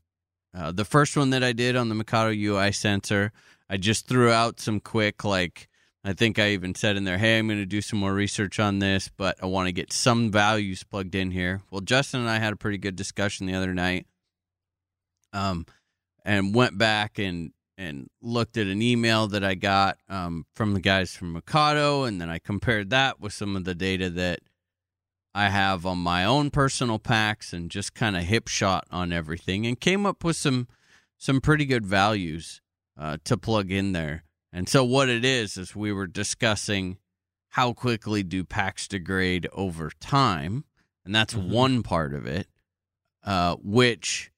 uh, 0.54 0.72
the 0.74 0.86
first 0.86 1.16
one 1.16 1.30
that 1.30 1.44
I 1.44 1.54
did 1.54 1.78
on 1.78 1.88
the 1.88 1.96
Mikado 1.96 2.32
UI 2.32 2.74
sensor. 2.74 3.32
I 3.70 3.78
just 3.78 4.08
threw 4.08 4.30
out 4.30 4.60
some 4.60 4.80
quick 4.82 5.24
like. 5.24 5.70
I 6.04 6.14
think 6.14 6.40
I 6.40 6.52
even 6.52 6.74
said 6.74 6.96
in 6.96 7.04
there, 7.04 7.18
hey, 7.18 7.38
I'm 7.38 7.48
going 7.48 7.60
to 7.60 7.66
do 7.66 7.82
some 7.82 8.00
more 8.00 8.14
research 8.14 8.62
on 8.62 8.80
this, 8.80 9.10
but 9.18 9.36
I 9.44 9.46
want 9.46 9.68
to 9.68 9.74
get 9.74 9.92
some 9.92 10.32
values 10.32 10.84
plugged 10.84 11.16
in 11.16 11.32
here. 11.32 11.64
Well, 11.70 11.82
Justin 11.82 12.22
and 12.22 12.30
I 12.30 12.40
had 12.40 12.54
a 12.54 12.58
pretty 12.58 12.78
good 12.78 12.96
discussion 12.96 13.46
the 13.46 13.56
other 13.56 13.74
night, 13.74 14.06
um, 15.34 15.66
and 16.28 16.54
went 16.54 16.78
back 16.78 17.18
and 17.18 17.54
and 17.80 18.10
looked 18.22 18.58
at 18.58 18.66
an 18.68 18.82
email 18.82 19.28
that 19.28 19.44
I 19.44 19.54
got 19.54 20.00
um, 20.10 20.46
from 20.56 20.74
the 20.74 20.80
guys 20.82 21.16
from 21.16 21.34
Mikado, 21.34 22.04
and 22.04 22.20
then 22.20 22.28
I 22.30 22.38
compared 22.40 22.90
that 22.90 23.20
with 23.20 23.34
some 23.34 23.56
of 23.56 23.64
the 23.66 23.76
data 23.76 24.10
that 24.10 24.40
I 25.36 25.50
have 25.50 25.86
on 25.86 26.00
my 26.00 26.26
own 26.26 26.50
personal 26.50 26.98
packs, 27.00 27.54
and 27.54 27.70
just 27.72 27.94
kind 27.94 28.18
of 28.18 28.24
hip 28.24 28.48
shot 28.48 28.86
on 28.92 29.14
everything, 29.14 29.66
and 29.66 29.80
came 29.80 30.06
up 30.06 30.24
with 30.24 30.36
some 30.36 30.68
some 31.18 31.40
pretty 31.40 31.66
good 31.66 31.86
values 31.86 32.62
uh, 33.00 33.18
to 33.24 33.38
plug 33.38 33.72
in 33.72 33.94
there. 33.94 34.24
And 34.52 34.68
so 34.68 34.84
what 34.84 35.08
it 35.10 35.24
is 35.24 35.56
is 35.58 35.76
we 35.76 35.92
were 35.92 36.08
discussing 36.08 36.98
how 37.50 37.74
quickly 37.74 38.24
do 38.24 38.44
packs 38.44 38.88
degrade 38.88 39.48
over 39.54 39.92
time, 40.00 40.66
and 41.06 41.14
that's 41.16 41.34
Mhm. 41.36 41.50
one 41.50 41.84
part 41.84 42.14
of 42.14 42.26
it. 42.26 42.48
Uh, 43.24 43.56
which, 43.62 44.32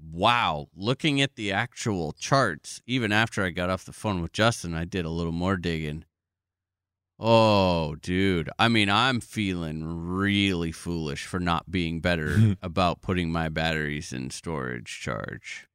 wow, 0.00 0.68
looking 0.74 1.20
at 1.20 1.36
the 1.36 1.52
actual 1.52 2.12
charts, 2.12 2.80
even 2.86 3.12
after 3.12 3.44
I 3.44 3.50
got 3.50 3.70
off 3.70 3.84
the 3.84 3.92
phone 3.92 4.22
with 4.22 4.32
Justin, 4.32 4.74
I 4.74 4.84
did 4.84 5.04
a 5.04 5.10
little 5.10 5.32
more 5.32 5.56
digging. 5.56 6.04
Oh, 7.20 7.96
dude. 7.96 8.48
I 8.58 8.68
mean, 8.68 8.88
I'm 8.88 9.20
feeling 9.20 9.84
really 9.84 10.70
foolish 10.70 11.26
for 11.26 11.40
not 11.40 11.70
being 11.70 12.00
better 12.00 12.56
about 12.62 13.02
putting 13.02 13.32
my 13.32 13.48
batteries 13.48 14.12
in 14.12 14.30
storage 14.30 15.00
charge. 15.00 15.66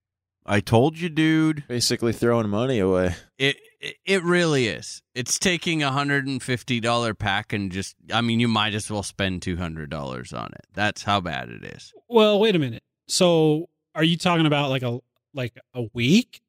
I 0.46 0.60
told 0.60 1.00
you, 1.00 1.10
dude. 1.10 1.66
Basically 1.68 2.14
throwing 2.14 2.50
money 2.50 2.80
away. 2.80 3.16
It 3.38 3.58
it, 3.80 3.96
it 4.06 4.24
really 4.24 4.68
is. 4.68 5.02
It's 5.16 5.40
taking 5.40 5.84
a 5.84 5.92
hundred 5.92 6.28
and 6.28 6.44
fifty 6.44 6.82
dollar 6.82 7.14
pack 7.14 7.54
and 7.54 7.72
just 7.72 7.96
I 8.14 8.20
mean 8.20 8.42
you 8.42 8.50
might 8.50 8.74
as 8.74 8.92
well 8.92 9.04
spend 9.04 9.42
two 9.42 9.56
hundred 9.56 9.90
dollars 9.90 10.34
on 10.34 10.48
it. 10.48 10.66
That's 10.74 11.04
how 11.04 11.22
bad 11.22 11.50
it 11.50 11.64
is. 11.64 11.94
Well, 12.10 12.40
wait 12.40 12.56
a 12.58 12.60
minute. 12.60 12.84
So, 13.08 13.70
are 13.96 14.04
you 14.04 14.18
talking 14.18 14.46
about 14.46 14.70
like 14.70 14.84
a 14.84 15.00
like 15.34 15.58
a 15.74 15.84
week 15.94 16.42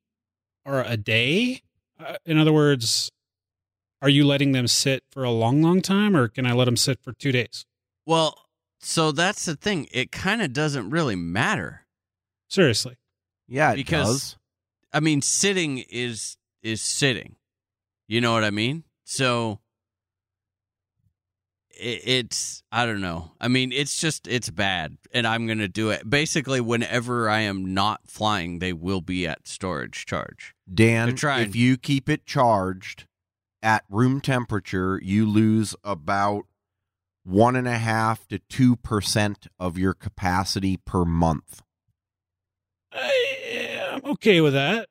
or 0.65 0.83
a 0.83 0.97
day? 0.97 1.63
Uh, 1.99 2.17
in 2.27 2.39
other 2.39 2.53
words, 2.53 3.11
are 4.03 4.09
you 4.09 4.27
letting 4.27 4.53
them 4.53 4.67
sit 4.67 5.05
for 5.11 5.25
a 5.25 5.31
long, 5.31 5.63
long 5.63 5.81
time, 5.81 6.17
or 6.17 6.29
can 6.29 6.47
I 6.47 6.53
let 6.53 6.65
them 6.67 6.77
sit 6.77 7.01
for 7.03 7.13
two 7.13 7.33
days? 7.33 7.65
Well, 8.07 8.39
so 8.81 9.13
that's 9.13 9.45
the 9.47 9.57
thing. 9.57 9.89
It 9.93 10.13
kind 10.13 10.43
of 10.43 10.53
doesn't 10.53 10.91
really 10.91 11.17
matter. 11.17 11.87
Seriously. 12.49 12.97
Yeah, 13.49 13.73
it 13.73 13.77
Because- 13.77 14.07
does. 14.33 14.37
I 14.93 15.01
mean, 15.01 15.23
sitting 15.23 15.79
is 15.89 16.37
is 16.63 16.81
sitting. 16.81 17.37
You 18.07 18.21
know 18.21 18.33
what 18.33 18.45
I 18.45 18.51
mean? 18.51 18.85
So 19.05 19.53
it, 19.53 19.59
it's 21.79 22.63
I 22.73 22.87
don't 22.87 23.01
know. 23.01 23.33
I 23.41 23.49
mean, 23.49 23.73
it's 23.73 24.01
just 24.01 24.27
it's 24.29 24.51
bad, 24.51 24.97
and 25.13 25.27
I'm 25.27 25.47
gonna 25.47 25.69
do 25.69 25.91
it. 25.91 26.09
Basically, 26.09 26.61
whenever 26.61 27.29
I 27.29 27.41
am 27.41 27.75
not 27.75 28.03
flying, 28.07 28.59
they 28.59 28.73
will 28.73 29.01
be 29.01 29.27
at 29.27 29.47
storage 29.49 30.07
charge. 30.07 30.55
Dan, 30.73 31.09
They're 31.09 31.17
trying. 31.17 31.49
if 31.49 31.57
you 31.57 31.77
keep 31.77 32.09
it 32.09 32.27
charged 32.27 33.07
at 33.63 33.85
room 33.89 34.21
temperature, 34.21 35.01
you 35.03 35.27
lose 35.27 35.75
about 35.85 36.45
one 37.25 37.57
and 37.57 37.67
a 37.69 37.79
half 37.79 38.27
to 38.29 38.39
two 38.39 38.77
percent 38.77 39.47
of 39.59 39.79
your 39.79 39.95
capacity 39.95 40.77
per 40.77 41.05
month. 41.05 41.63
I, 42.93 43.91
I'm 43.93 44.11
okay 44.13 44.41
with 44.41 44.53
that. 44.53 44.89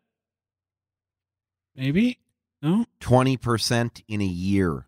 Maybe. 1.75 2.19
No, 2.61 2.85
Twenty 2.99 3.35
percent 3.37 4.03
in 4.07 4.21
a 4.21 4.25
year. 4.25 4.87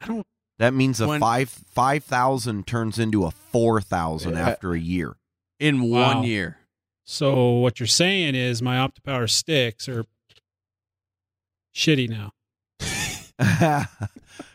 I 0.00 0.06
don't. 0.06 0.26
That 0.58 0.74
means 0.74 1.00
a 1.00 1.06
When- 1.06 1.20
five 1.20 1.48
five 1.50 2.04
thousand 2.04 2.66
turns 2.66 2.98
into 2.98 3.24
a 3.24 3.30
four 3.30 3.80
thousand 3.80 4.32
Yeah. 4.34 4.48
after 4.48 4.72
a 4.72 4.78
year. 4.80 5.16
In 5.60 5.88
Wow. 5.90 6.14
one 6.16 6.24
year, 6.24 6.58
So 7.04 7.52
what 7.54 7.80
you're 7.80 7.86
saying 7.86 8.34
is 8.34 8.60
my 8.62 8.76
OptiPower 8.76 9.28
sticks 9.30 9.88
are 9.88 10.04
shitty 11.74 12.08
now. 12.08 12.32
yeah, 13.40 13.86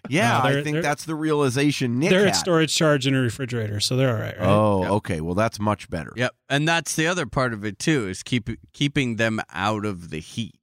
No, 0.09 0.49
I 0.49 0.63
think 0.63 0.81
that's 0.81 1.05
the 1.05 1.15
realization 1.15 1.99
Nick 1.99 2.09
they're 2.09 2.19
had. 2.21 2.29
at 2.29 2.35
storage 2.35 2.75
charge 2.75 3.07
in 3.07 3.15
a 3.15 3.19
refrigerator, 3.21 3.79
so 3.79 3.95
they're 3.95 4.13
all 4.15 4.21
right, 4.21 4.37
right? 4.37 4.47
Oh, 4.47 4.81
Yep. 4.83 4.91
okay. 4.91 5.21
Well, 5.21 5.35
that's 5.35 5.59
much 5.59 5.89
better. 5.89 6.13
Yep, 6.15 6.33
and 6.49 6.67
that's 6.67 6.95
the 6.95 7.07
other 7.07 7.25
part 7.25 7.53
of 7.53 7.65
it 7.65 7.79
too 7.79 8.07
is 8.07 8.23
keep 8.23 8.49
keeping 8.73 9.15
them 9.17 9.39
out 9.51 9.85
of 9.85 10.09
the 10.09 10.19
heat. 10.19 10.55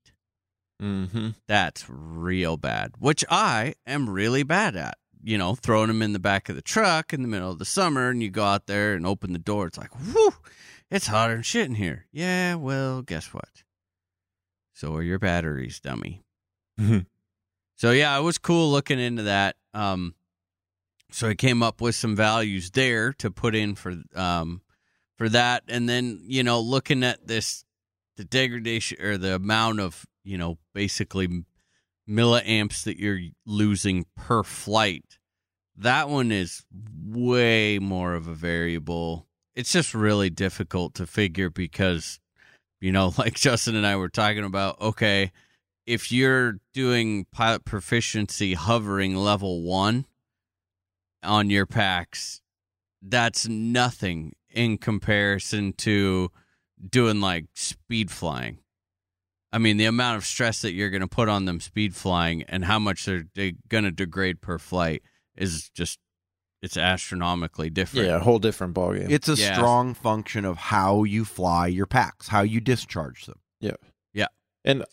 Mm-hmm. 0.81 1.31
That's 1.47 1.85
real 1.89 2.57
bad, 2.57 2.93
which 2.99 3.25
I 3.31 3.75
am 3.87 4.09
really 4.09 4.43
bad 4.43 4.77
at. 4.77 4.97
You 5.23 5.37
know, 5.37 5.55
throwing 5.55 5.89
them 5.89 6.01
in 6.01 6.15
the 6.15 6.19
back 6.19 6.49
of 6.49 6.57
the 6.57 6.63
truck 6.63 7.13
in 7.13 7.21
the 7.21 7.29
middle 7.29 7.51
of 7.51 7.59
the 7.59 7.67
summer, 7.67 8.09
and 8.09 8.23
you 8.23 8.31
go 8.31 8.45
out 8.45 8.67
there 8.67 8.95
and 8.95 9.07
open 9.07 9.35
the 9.35 9.39
door. 9.39 9.67
It's 9.67 9.77
like, 9.77 9.91
whoo, 10.15 10.33
it's 10.91 11.09
hotter 11.09 11.35
than 11.35 11.43
shit 11.43 11.67
in 11.67 11.75
here. 11.75 12.07
Yeah, 12.11 12.55
well, 12.55 13.03
guess 13.03 13.35
what? 13.35 13.63
So 14.73 14.95
are 14.95 15.03
your 15.03 15.19
batteries, 15.19 15.79
dummy. 15.79 16.25
Mhm. 16.79 17.05
So 17.77 17.91
yeah, 17.91 18.19
it 18.19 18.23
was 18.23 18.39
cool 18.39 18.71
looking 18.71 18.99
into 18.99 19.25
that. 19.25 19.57
Um, 19.75 20.15
so 21.11 21.29
I 21.29 21.35
came 21.35 21.63
up 21.63 21.83
with 21.83 21.95
some 21.95 22.17
values 22.17 22.71
there 22.71 23.13
to 23.15 23.31
put 23.31 23.55
in 23.55 23.75
for 23.75 23.97
um 24.15 24.63
for 25.17 25.29
that, 25.29 25.65
and 25.69 25.87
then 25.87 26.21
you 26.23 26.43
know 26.43 26.61
looking 26.61 27.03
at 27.05 27.27
this 27.27 27.65
the 28.21 28.25
degradation 28.27 29.01
or 29.01 29.17
the 29.17 29.35
amount 29.35 29.81
of 29.81 30.05
you 30.25 30.37
know 30.37 30.59
basically 30.75 31.43
milliamps 32.07 32.85
that 32.85 32.99
you're 32.99 33.21
losing 33.47 34.05
per 34.15 34.43
flight. 34.43 35.19
That 35.75 36.11
one 36.11 36.31
is 36.31 36.63
way 37.03 37.79
more 37.79 38.13
of 38.13 38.29
a 38.29 38.35
variable. 38.35 39.27
It's 39.55 39.73
just 39.73 39.95
really 39.95 40.29
difficult 40.29 40.95
to 40.97 41.07
figure 41.07 41.49
because 41.49 42.21
you 42.79 42.93
know, 42.93 43.15
like 43.19 43.35
Justin 43.35 43.75
and 43.75 43.87
I 43.87 43.97
were 43.97 44.11
talking 44.11 44.45
about, 44.45 44.79
okay, 44.83 45.33
if 45.87 46.13
you're 46.13 46.59
doing 46.75 47.27
pilot 47.33 47.65
proficiency 47.65 48.53
hovering 48.53 49.17
level 49.17 49.63
one 49.63 50.05
on 51.23 51.49
your 51.49 51.65
packs, 51.65 52.43
that's 53.01 53.49
nothing 53.49 54.35
in 54.51 54.77
comparison 54.77 55.73
to 55.73 56.31
doing 56.89 57.21
like 57.21 57.47
speed 57.55 58.11
flying. 58.11 58.59
I 59.53 59.59
mean, 59.59 59.79
the 59.79 59.87
amount 59.87 60.17
of 60.17 60.25
stress 60.25 60.63
that 60.63 60.73
you're 60.73 60.91
going 60.91 61.01
to 61.01 61.09
put 61.09 61.29
on 61.29 61.45
them 61.45 61.59
speed 61.61 61.95
flying 61.97 62.45
and 62.45 62.65
how 62.65 62.79
much 62.79 63.05
they're, 63.05 63.25
they 63.35 63.55
going 63.69 63.85
to 63.85 63.91
degrade 63.91 64.41
per 64.41 64.59
flight 64.59 65.03
is 65.37 65.71
just, 65.71 65.99
it's 66.63 66.77
astronomically 66.77 67.69
different. 67.71 68.07
Yeah, 68.07 68.17
a 68.17 68.21
whole 68.21 68.39
different 68.39 68.75
ballgame. 68.75 69.11
It's 69.11 69.29
a 69.29 69.35
Yeah. 69.35 69.55
strong 69.55 69.95
function 69.95 70.45
of 70.45 70.57
how 70.57 71.03
you 71.05 71.25
fly 71.25 71.67
your 71.67 71.87
packs, 71.87 72.29
how 72.29 72.43
you 72.43 72.61
discharge 72.61 73.27
them. 73.27 73.41
Yeah, 73.61 73.77
yeah. 74.13 74.27
And 74.65 74.85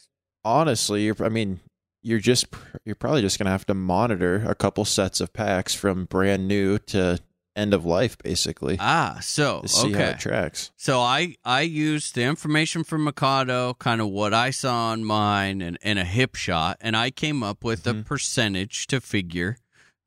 honestly, 0.44 1.04
you're, 1.06 1.16
I 1.24 1.30
mean, 1.30 1.60
you're 2.02 2.20
just 2.20 2.46
you're 2.86 2.96
probably 2.96 3.22
just 3.22 3.38
gonna 3.38 3.50
have 3.52 3.66
to 3.66 3.74
monitor 3.74 4.44
a 4.48 4.56
couple 4.56 4.86
sets 4.86 5.20
of 5.20 5.34
packs 5.34 5.74
from 5.76 6.06
brand 6.06 6.48
new 6.48 6.78
to 6.80 7.20
end 7.58 7.74
of 7.74 7.84
life, 7.86 8.18
basically, 8.20 8.78
Ah, 8.80 9.18
so, 9.22 9.62
to 9.62 9.68
see 9.68 9.92
how 9.92 10.00
okay. 10.00 10.10
it 10.12 10.20
tracks. 10.20 10.72
So 10.78 11.00
I 11.02 11.36
I 11.44 11.62
used 11.62 12.16
the 12.16 12.24
information 12.24 12.84
from 12.84 13.04
Mikado, 13.04 13.74
kind 13.74 14.00
of 14.00 14.08
what 14.10 14.34
I 14.34 14.52
saw 14.52 14.92
on 14.92 15.04
mine, 15.04 15.62
and, 15.62 15.78
and 15.82 15.98
a 16.00 16.06
hip 16.06 16.36
shot, 16.36 16.78
and 16.80 16.96
I 16.96 17.10
came 17.12 17.42
up 17.44 17.64
with 17.64 17.86
a 17.88 17.94
Mhm. 17.94 18.06
percentage 18.06 18.88
to 18.88 19.02
figure 19.02 19.58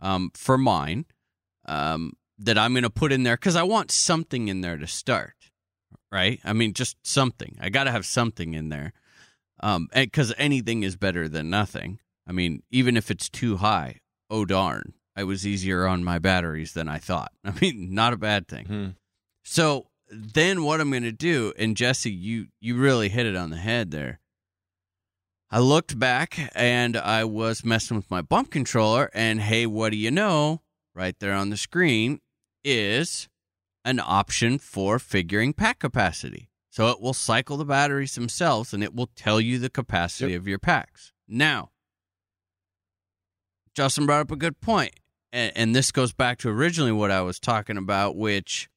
um, 0.00 0.30
for 0.34 0.56
mine 0.56 1.04
um, 1.66 2.12
that 2.38 2.56
I'm 2.56 2.72
going 2.72 2.84
to 2.84 2.90
put 2.90 3.12
in 3.12 3.22
there 3.24 3.36
because 3.36 3.56
I 3.56 3.64
want 3.64 3.90
something 3.90 4.48
in 4.48 4.60
there 4.62 4.78
to 4.78 4.86
start, 4.86 5.34
right? 6.10 6.40
I 6.44 6.52
mean, 6.54 6.72
just 6.72 6.96
something. 7.04 7.58
I 7.60 7.68
got 7.68 7.84
to 7.84 7.90
have 7.90 8.06
something 8.06 8.54
in 8.54 8.68
there, 8.70 8.92
um, 9.60 9.88
because 9.92 10.32
anything 10.38 10.82
is 10.84 10.96
better 10.96 11.28
than 11.28 11.50
nothing. 11.50 11.98
I 12.26 12.32
mean, 12.32 12.62
even 12.70 12.96
if 12.96 13.10
it's 13.10 13.28
too 13.28 13.56
high, 13.56 14.00
oh 14.30 14.44
darn, 14.44 14.94
I 15.20 15.24
was 15.24 15.46
easier 15.46 15.86
on 15.86 16.02
my 16.02 16.18
batteries 16.18 16.72
than 16.72 16.88
I 16.88 16.96
thought. 16.96 17.32
I 17.44 17.52
mean, 17.60 17.92
not 17.94 18.14
a 18.14 18.16
bad 18.16 18.48
thing. 18.48 18.66
Hmm. 18.66 18.88
So 19.44 19.88
then 20.10 20.64
what 20.64 20.80
I'm 20.80 20.90
going 20.90 21.02
to 21.02 21.12
do, 21.12 21.52
and 21.58 21.76
Jesse, 21.76 22.10
you 22.10 22.46
you 22.58 22.76
really 22.76 23.10
hit 23.10 23.26
it 23.26 23.36
on 23.36 23.50
the 23.50 23.58
head 23.58 23.90
there. 23.90 24.20
I 25.50 25.58
looked 25.58 25.98
back 25.98 26.50
and 26.54 26.96
I 26.96 27.24
was 27.24 27.64
messing 27.64 27.98
with 27.98 28.10
my 28.10 28.22
bump 28.22 28.50
controller, 28.50 29.10
and 29.12 29.42
hey, 29.42 29.66
what 29.66 29.90
do 29.90 29.98
you 29.98 30.10
know? 30.10 30.62
Right 30.94 31.18
there 31.20 31.34
on 31.34 31.50
the 31.50 31.56
screen 31.58 32.20
is 32.64 33.28
an 33.84 34.00
option 34.00 34.58
for 34.58 34.98
figuring 34.98 35.52
pack 35.52 35.80
capacity. 35.80 36.48
So 36.70 36.88
it 36.88 37.00
will 37.00 37.14
cycle 37.14 37.58
the 37.58 37.64
batteries 37.64 38.14
themselves 38.14 38.72
and 38.72 38.82
it 38.82 38.94
will 38.94 39.10
tell 39.16 39.40
you 39.40 39.58
the 39.58 39.70
capacity 39.70 40.34
of 40.34 40.46
your 40.46 40.58
packs. 40.58 41.12
Now, 41.28 41.70
Justin 43.74 44.06
brought 44.06 44.20
up 44.20 44.30
a 44.30 44.36
good 44.36 44.60
point, 44.60 44.99
and, 45.32 45.52
and 45.54 45.74
this 45.74 45.92
goes 45.92 46.12
back 46.12 46.38
to 46.38 46.48
originally 46.48 46.92
what 46.92 47.10
I 47.10 47.22
was 47.22 47.38
talking 47.38 47.76
about, 47.76 48.16
which 48.16 48.68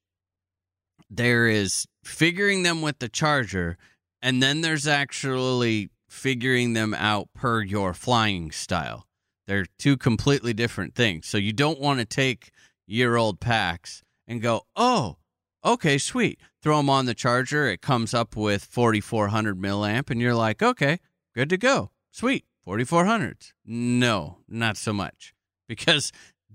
there 1.09 1.47
is 1.47 1.87
figuring 2.03 2.63
them 2.63 2.81
with 2.81 2.99
the 2.99 3.09
charger, 3.09 3.77
and 4.21 4.41
then 4.41 4.61
there's 4.61 4.87
actually 4.87 5.89
figuring 6.09 6.73
them 6.73 6.93
out 6.93 7.29
per 7.33 7.61
your 7.61 7.93
flying 7.93 8.51
style. 8.51 9.07
They're 9.47 9.65
two 9.77 9.97
completely 9.97 10.53
different 10.53 10.95
things. 10.95 11.27
So 11.27 11.37
you 11.37 11.53
don't 11.53 11.79
want 11.79 11.99
to 11.99 12.05
take 12.05 12.51
year 12.87 13.15
old 13.15 13.39
packs 13.39 14.03
and 14.27 14.41
go, 14.41 14.61
oh, 14.75 15.17
okay, 15.65 15.97
sweet. 15.97 16.39
Throw 16.61 16.77
them 16.77 16.89
on 16.89 17.05
the 17.05 17.13
charger. 17.13 17.67
It 17.67 17.81
comes 17.81 18.13
up 18.13 18.35
with 18.35 18.63
4400 18.63 19.59
milliamp, 19.59 20.09
and 20.09 20.21
you're 20.21 20.35
like, 20.35 20.63
okay, 20.63 20.99
good 21.35 21.49
to 21.49 21.57
go. 21.57 21.91
Sweet. 22.11 22.45
4400s. 22.65 23.51
No, 23.65 24.37
not 24.47 24.77
so 24.77 24.93
much. 24.93 25.33
Because 25.65 26.11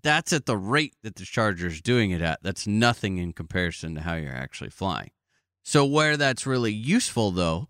that's 0.08 0.32
at 0.32 0.46
the 0.46 0.56
rate 0.56 0.94
that 1.02 1.16
the 1.16 1.26
charger's 1.26 1.82
doing 1.82 2.12
it 2.12 2.22
at. 2.22 2.42
That's 2.42 2.66
nothing 2.66 3.18
in 3.18 3.34
comparison 3.34 3.94
to 3.94 4.00
how 4.00 4.14
you're 4.14 4.32
actually 4.32 4.70
flying. 4.70 5.10
So 5.64 5.84
where 5.84 6.16
that's 6.16 6.46
really 6.46 6.72
useful 6.72 7.30
though 7.30 7.68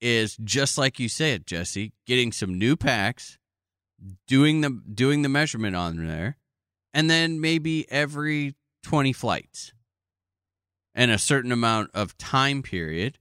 is 0.00 0.36
just 0.42 0.76
like 0.76 0.98
you 0.98 1.08
said, 1.08 1.46
Jesse, 1.46 1.92
getting 2.08 2.32
some 2.32 2.58
new 2.58 2.74
packs, 2.74 3.38
doing 4.26 4.62
the 4.62 4.80
doing 4.92 5.22
the 5.22 5.28
measurement 5.28 5.76
on 5.76 6.04
there, 6.04 6.38
and 6.92 7.08
then 7.08 7.40
maybe 7.40 7.88
every 7.88 8.56
20 8.82 9.12
flights 9.12 9.72
and 10.92 11.12
a 11.12 11.18
certain 11.18 11.52
amount 11.52 11.92
of 11.94 12.18
time 12.18 12.62
period 12.62 13.18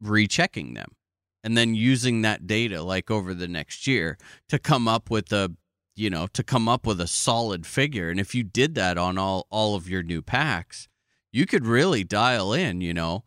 rechecking 0.00 0.74
them 0.74 0.94
and 1.42 1.58
then 1.58 1.74
using 1.74 2.22
that 2.22 2.46
data 2.46 2.80
like 2.80 3.10
over 3.10 3.34
the 3.34 3.48
next 3.48 3.88
year 3.88 4.18
to 4.48 4.58
come 4.60 4.86
up 4.86 5.10
with 5.10 5.32
a 5.32 5.50
you 5.96 6.10
know 6.10 6.26
to 6.28 6.42
come 6.42 6.68
up 6.68 6.86
with 6.86 7.00
a 7.00 7.06
solid 7.06 7.66
figure. 7.66 8.10
And 8.10 8.18
if 8.20 8.34
you 8.34 8.42
did 8.42 8.74
that 8.74 8.98
on 8.98 9.18
all 9.18 9.46
all 9.50 9.74
of 9.74 9.88
your 9.88 10.02
new 10.02 10.22
packs 10.22 10.88
you 11.32 11.46
could 11.46 11.66
really 11.66 12.04
dial 12.04 12.52
in 12.52 12.80
you 12.80 12.94
know 12.94 13.24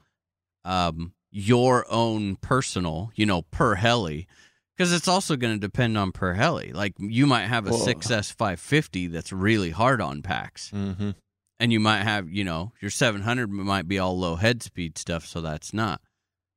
um 0.65 1.13
your 1.29 1.85
own 1.91 2.35
personal 2.37 3.11
you 3.15 3.25
know 3.25 3.41
per 3.41 3.75
heli 3.75 4.27
because 4.75 4.93
it's 4.93 5.07
also 5.07 5.35
going 5.35 5.53
to 5.53 5.59
depend 5.59 5.97
on 5.97 6.11
per 6.11 6.33
heli. 6.33 6.71
Like 6.71 6.93
you 6.99 7.25
might 7.27 7.47
have 7.47 7.67
a 7.67 7.71
Well- 7.71 7.85
6s 7.85 8.31
550 8.31 9.07
that's 9.07 9.33
really 9.33 9.71
hard 9.71 9.99
on 10.01 10.21
packs. 10.21 10.71
Mm-hmm. 10.73 11.11
and 11.59 11.73
you 11.73 11.79
might 11.79 12.03
have 12.03 12.29
you 12.29 12.43
know 12.43 12.71
your 12.81 12.91
700 12.91 13.49
might 13.49 13.87
be 13.87 13.99
all 13.99 14.17
low 14.17 14.35
head 14.35 14.61
speed 14.63 14.97
stuff 14.97 15.25
so 15.25 15.41
that's 15.41 15.73
not. 15.73 16.01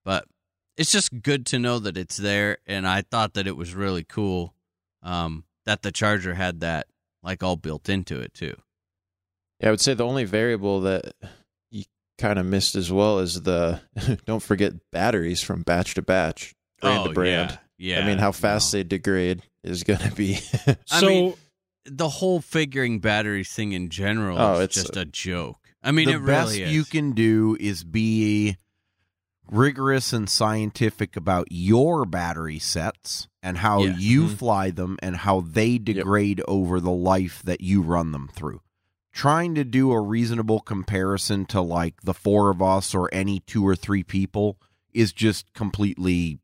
But 0.04 0.26
it's 0.76 0.92
just 0.92 1.22
good 1.22 1.44
to 1.46 1.58
know 1.58 1.78
that 1.78 1.96
it's 1.98 2.16
there 2.16 2.58
and 2.66 2.86
i 2.86 3.02
thought 3.02 3.34
that 3.34 3.46
it 3.46 3.56
was 3.56 3.74
really 3.74 4.04
cool 4.04 4.54
um, 5.02 5.44
that 5.70 5.82
the 5.82 5.92
charger 5.92 6.34
had 6.34 6.58
that 6.60 6.86
like 7.22 7.42
all 7.44 7.54
built 7.56 7.88
into 7.88 8.18
it 8.20 8.34
too 8.34 8.54
Yeah, 9.60 9.68
I 9.68 9.70
would 9.70 9.80
say 9.80 9.94
the 9.94 10.04
only 10.04 10.24
variable 10.24 10.80
that 10.80 11.14
you 11.70 11.84
kind 12.18 12.38
of 12.40 12.44
missed 12.46 12.74
as 12.74 12.90
well 12.90 13.20
is 13.20 13.42
the 13.42 13.80
don't 14.26 14.42
forget 14.42 14.72
batteries 14.90 15.40
from 15.40 15.62
batch 15.62 15.94
to 15.94 16.02
batch, 16.02 16.54
brand 16.80 17.04
to 17.04 17.10
oh, 17.10 17.12
brand. 17.14 17.50
Oh, 17.52 17.58
yeah, 17.78 17.98
yeah 17.98 18.04
I 18.04 18.06
mean, 18.08 18.18
how 18.18 18.32
fast 18.32 18.72
no. 18.74 18.78
they 18.78 18.82
degrade 18.84 19.42
is 19.62 19.84
going 19.84 20.00
to 20.00 20.10
be. 20.12 20.38
I 20.90 21.00
So 21.00 21.06
mean, 21.06 21.34
the 21.84 22.08
whole 22.08 22.40
figuring 22.40 22.98
batteries 22.98 23.50
thing 23.52 23.72
in 23.72 23.88
general 23.90 24.38
Oh, 24.38 24.54
is 24.54 24.60
it's- 24.64 24.74
just 24.74 24.96
a 24.96 25.04
joke 25.04 25.56
i 25.82 25.92
mean 25.92 26.08
the 26.08 26.16
it 26.16 26.26
best 26.26 26.52
is 26.56 26.72
you 26.74 26.84
can 26.84 27.12
do 27.12 27.56
is 27.60 27.84
be 27.84 28.56
rigorous 29.50 30.12
and 30.12 30.28
scientific 30.30 31.16
about 31.16 31.48
your 31.50 32.04
battery 32.06 32.58
sets 32.58 33.28
and 33.42 33.58
how 33.58 33.82
Yes. 33.84 34.00
you 34.00 34.22
Mhm. 34.28 34.36
fly 34.38 34.70
them 34.70 34.96
and 35.02 35.16
how 35.16 35.40
they 35.40 35.76
degrade 35.78 36.40
over 36.46 36.80
the 36.80 36.90
life 36.90 37.42
that 37.42 37.60
you 37.60 37.82
run 37.82 38.12
them 38.12 38.28
through. 38.28 38.60
Trying 39.12 39.54
to 39.56 39.64
do 39.64 39.90
a 39.90 40.00
reasonable 40.00 40.60
comparison 40.60 41.44
to 41.46 41.60
like 41.60 42.02
the 42.02 42.14
four 42.14 42.50
of 42.50 42.62
us 42.62 42.94
or 42.94 43.12
any 43.12 43.40
two 43.40 43.66
or 43.66 43.74
three 43.74 44.04
people 44.04 44.56
is 44.92 45.12
just 45.12 45.52
completely 45.52 46.38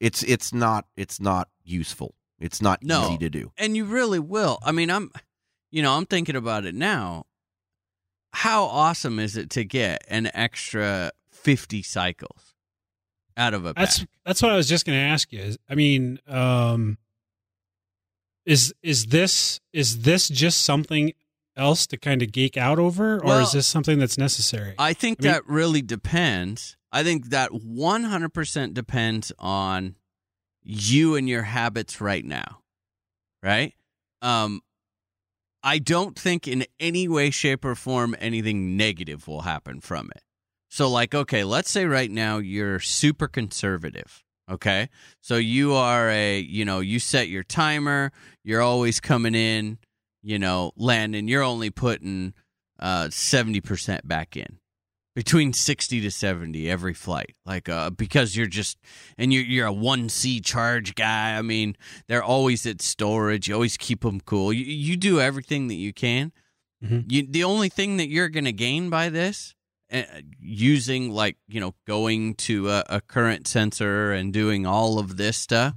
it's 0.00 0.22
it's 0.24 0.52
not 0.52 0.86
it's 0.96 1.18
not 1.20 1.48
useful. 1.64 2.14
It's 2.38 2.60
not 2.60 2.82
No. 2.82 3.06
easy 3.08 3.18
to 3.18 3.30
do. 3.30 3.52
and 3.56 3.76
you 3.76 3.84
really 3.84 4.18
will 4.18 4.58
i 4.62 4.70
mean 4.72 4.90
i'm 4.90 5.10
you 5.70 5.82
know 5.82 5.96
i'm 5.96 6.04
thinking 6.04 6.36
about 6.36 6.64
it 6.66 6.74
now 6.74 7.24
how 8.32 8.64
awesome 8.64 9.18
is 9.18 9.36
it 9.36 9.48
to 9.50 9.64
get 9.64 10.04
an 10.08 10.30
extra 10.34 11.10
50 11.44 11.82
cycles 11.82 12.54
out 13.36 13.54
of 13.54 13.64
a 13.66 13.72
that's 13.74 14.00
pack? 14.00 14.08
that's 14.24 14.42
what 14.42 14.50
I 14.50 14.56
was 14.56 14.68
just 14.68 14.84
going 14.86 14.98
to 14.98 15.04
ask 15.04 15.32
you. 15.32 15.40
Is 15.40 15.58
I 15.68 15.74
mean, 15.74 16.18
um, 16.26 16.98
is 18.46 18.74
is 18.82 19.06
this 19.06 19.60
is 19.72 20.00
this 20.02 20.28
just 20.28 20.62
something 20.62 21.12
else 21.56 21.86
to 21.86 21.96
kind 21.96 22.22
of 22.22 22.32
geek 22.32 22.56
out 22.56 22.78
over, 22.78 23.16
or 23.18 23.24
Well, 23.24 23.38
is 23.40 23.52
this 23.52 23.66
something 23.66 23.98
that's 23.98 24.18
necessary? 24.18 24.74
I 24.78 24.92
think 24.92 25.18
I 25.20 25.22
mean- 25.22 25.32
that 25.32 25.46
really 25.46 25.82
depends. 25.82 26.76
I 26.92 27.02
think 27.02 27.30
that 27.30 27.50
100% 27.50 28.72
depends 28.72 29.32
on 29.40 29.96
you 30.62 31.16
and 31.16 31.28
your 31.28 31.42
habits 31.42 32.00
right 32.00 32.24
now. 32.24 32.60
Right? 33.42 33.74
Um 34.22 34.60
I 35.62 35.78
don't 35.78 36.18
think 36.18 36.46
in 36.46 36.66
any 36.78 37.08
way 37.08 37.30
shape 37.30 37.64
or 37.64 37.74
form 37.74 38.14
anything 38.20 38.76
negative 38.76 39.26
will 39.26 39.40
happen 39.42 39.80
from 39.80 40.10
it. 40.14 40.22
So 40.74 40.90
like 40.90 41.14
okay, 41.14 41.44
let's 41.44 41.70
say 41.70 41.84
right 41.84 42.10
now 42.10 42.38
you're 42.38 42.80
super 42.80 43.28
conservative. 43.28 44.24
Okay? 44.50 44.88
So 45.20 45.36
you 45.36 45.72
are 45.72 46.10
a, 46.10 46.40
you 46.40 46.64
know, 46.64 46.80
you 46.80 46.98
set 46.98 47.28
your 47.28 47.44
timer, 47.44 48.10
you're 48.42 48.60
always 48.60 48.98
coming 48.98 49.36
in, 49.36 49.78
you 50.24 50.36
know, 50.40 50.72
landing, 50.76 51.28
you're 51.28 51.44
only 51.44 51.70
putting 51.70 52.34
uh 52.80 53.04
70% 53.04 54.00
back 54.08 54.36
in 54.36 54.58
between 55.14 55.52
60 55.52 56.00
to 56.00 56.10
70 56.10 56.68
every 56.68 56.92
flight 56.92 57.36
like 57.46 57.68
uh 57.68 57.90
because 57.90 58.36
you're 58.36 58.48
just 58.48 58.76
and 59.16 59.32
you're 59.32 59.44
you're 59.44 59.68
a 59.68 59.72
1c 59.72 60.44
charge 60.44 60.96
guy 60.96 61.38
i 61.38 61.40
mean 61.40 61.76
they're 62.08 62.24
always 62.24 62.66
at 62.66 62.82
storage 62.82 63.46
you 63.46 63.54
always 63.54 63.76
keep 63.76 64.00
them 64.00 64.20
cool 64.20 64.52
you, 64.52 64.64
you 64.64 64.96
do 64.96 65.20
everything 65.20 65.68
that 65.68 65.76
you 65.76 65.92
can 65.92 66.32
Mhm. 66.82 67.04
you 67.08 67.24
the 67.30 67.44
only 67.44 67.68
thing 67.68 67.96
that 67.98 68.08
you're 68.08 68.28
going 68.28 68.44
to 68.44 68.52
gain 68.52 68.90
by 68.90 69.08
this 69.08 69.54
Eh, 69.94 70.22
using 70.40 71.08
like 71.10 71.36
you 71.46 71.60
know 71.60 71.72
going 71.86 72.34
to 72.34 72.68
a, 72.68 72.82
a 72.88 73.00
current 73.00 73.46
sensor 73.46 74.10
and 74.10 74.32
doing 74.32 74.66
all 74.66 74.98
of 74.98 75.16
this 75.16 75.36
stuff 75.36 75.74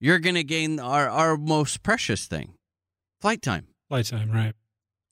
you're 0.00 0.18
going 0.18 0.36
to 0.36 0.42
gain 0.42 0.80
our 0.80 1.06
our 1.06 1.36
most 1.36 1.82
precious 1.82 2.24
thing 2.24 2.54
flight 3.20 3.42
time 3.42 3.66
Flight 3.90 4.06
time, 4.06 4.30
right? 4.30 4.54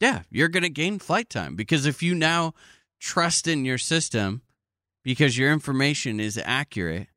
yeah, 0.00 0.22
you're 0.30 0.48
going 0.48 0.62
to 0.62 0.70
gain 0.70 0.98
flight 0.98 1.28
time 1.28 1.54
because 1.54 1.84
if 1.84 2.02
you 2.02 2.14
now 2.14 2.54
trust 2.98 3.46
in 3.46 3.66
your 3.66 3.76
system 3.76 4.40
because 5.04 5.36
your 5.36 5.52
information 5.52 6.18
is 6.18 6.40
accurate, 6.42 7.08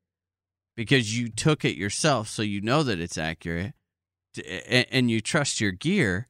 because 0.76 1.16
you 1.16 1.28
took 1.30 1.64
it 1.64 1.76
yourself, 1.76 2.28
so 2.28 2.42
you 2.42 2.60
know 2.60 2.82
that 2.82 3.00
it's 3.00 3.16
accurate, 3.16 3.72
t- 4.34 4.42
a- 4.46 4.92
and 4.94 5.10
you 5.10 5.20
trust 5.20 5.60
your 5.60 5.72
gear, 5.72 6.28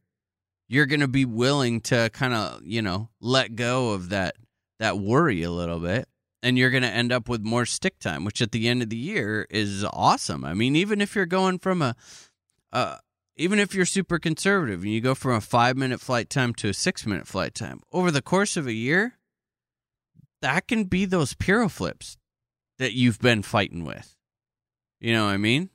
you're 0.68 0.86
going 0.86 1.00
to 1.00 1.08
be 1.08 1.24
willing 1.24 1.80
to 1.80 2.10
kind 2.12 2.34
of, 2.34 2.60
you 2.64 2.82
know, 2.82 3.08
let 3.20 3.56
go 3.56 3.90
of 3.90 4.08
that 4.10 4.36
that 4.82 4.98
worry 4.98 5.44
a 5.44 5.50
little 5.50 5.78
bit 5.78 6.08
and 6.42 6.58
you're 6.58 6.70
going 6.70 6.82
to 6.82 6.88
end 6.88 7.12
up 7.12 7.28
with 7.28 7.40
more 7.44 7.64
stick 7.64 8.00
time, 8.00 8.24
which 8.24 8.42
at 8.42 8.50
the 8.50 8.68
end 8.68 8.82
of 8.82 8.90
the 8.90 8.96
year 8.96 9.46
is 9.48 9.84
awesome. 9.84 10.44
I 10.44 10.54
mean, 10.54 10.74
even 10.74 11.00
if 11.00 11.14
you're 11.14 11.24
going 11.24 11.60
from 11.60 11.82
a 11.82 11.94
uh, 12.72 12.96
even 13.36 13.60
if 13.60 13.76
you're 13.76 13.86
super 13.86 14.18
conservative 14.18 14.82
and 14.82 14.90
you 14.90 15.00
go 15.00 15.14
from 15.14 15.36
a 15.36 15.40
five 15.40 15.76
minute 15.76 16.00
flight 16.00 16.28
time 16.28 16.52
to 16.54 16.70
a 16.70 16.74
six 16.74 17.06
minute 17.06 17.28
flight 17.28 17.54
time 17.54 17.80
over 17.92 18.10
the 18.10 18.20
course 18.20 18.56
of 18.56 18.66
a 18.66 18.72
year, 18.72 19.18
that 20.40 20.66
can 20.66 20.84
be 20.84 21.04
those 21.04 21.34
piro 21.34 21.68
flips 21.68 22.16
that 22.80 22.92
you've 22.92 23.20
been 23.20 23.42
fighting 23.42 23.84
with. 23.84 24.16
You 24.98 25.12
know 25.12 25.26
what 25.26 25.32
I 25.32 25.36
mean? 25.36 25.70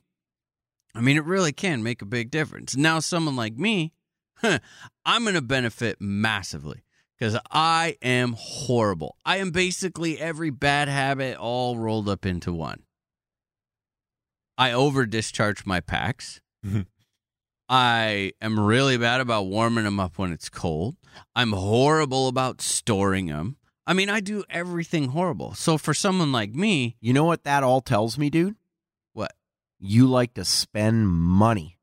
I 0.94 1.00
mean, 1.00 1.16
it 1.16 1.24
really 1.24 1.52
can 1.52 1.82
make 1.82 2.02
a 2.02 2.06
big 2.06 2.30
difference. 2.30 2.76
Now, 2.76 2.98
someone 2.98 3.36
like 3.36 3.56
me, 3.56 3.94
I'm 4.42 5.22
going 5.22 5.34
to 5.34 5.40
benefit 5.40 5.96
massively 5.98 6.82
because 7.18 7.38
I 7.50 7.96
am 8.02 8.34
horrible. 8.38 9.16
I 9.24 9.38
am 9.38 9.50
basically 9.50 10.18
every 10.20 10.50
bad 10.50 10.88
habit 10.88 11.36
all 11.36 11.76
rolled 11.76 12.08
up 12.08 12.24
into 12.24 12.52
one. 12.52 12.82
I 14.56 14.72
over 14.72 15.06
discharge 15.06 15.64
my 15.66 15.80
packs. 15.80 16.40
Mm-hmm. 16.64 16.82
I 17.68 18.32
am 18.40 18.58
really 18.58 18.96
bad 18.96 19.20
about 19.20 19.46
warming 19.46 19.84
them 19.84 20.00
up 20.00 20.18
when 20.18 20.32
it's 20.32 20.48
cold. 20.48 20.96
I'm 21.36 21.52
horrible 21.52 22.28
about 22.28 22.60
storing 22.62 23.26
them. 23.26 23.56
I 23.86 23.92
mean, 23.94 24.08
I 24.10 24.20
do 24.20 24.44
everything 24.50 25.08
horrible. 25.08 25.54
So 25.54 25.78
for 25.78 25.94
someone 25.94 26.32
like 26.32 26.54
me, 26.54 26.96
You 27.00 27.12
know 27.12 27.24
what 27.24 27.44
that 27.44 27.62
all 27.62 27.80
tells 27.80 28.18
me, 28.18 28.30
dude? 28.30 28.56
what? 29.12 29.32
You 29.78 30.06
like 30.08 30.34
to 30.34 30.44
spend 30.44 31.08
money. 31.08 31.78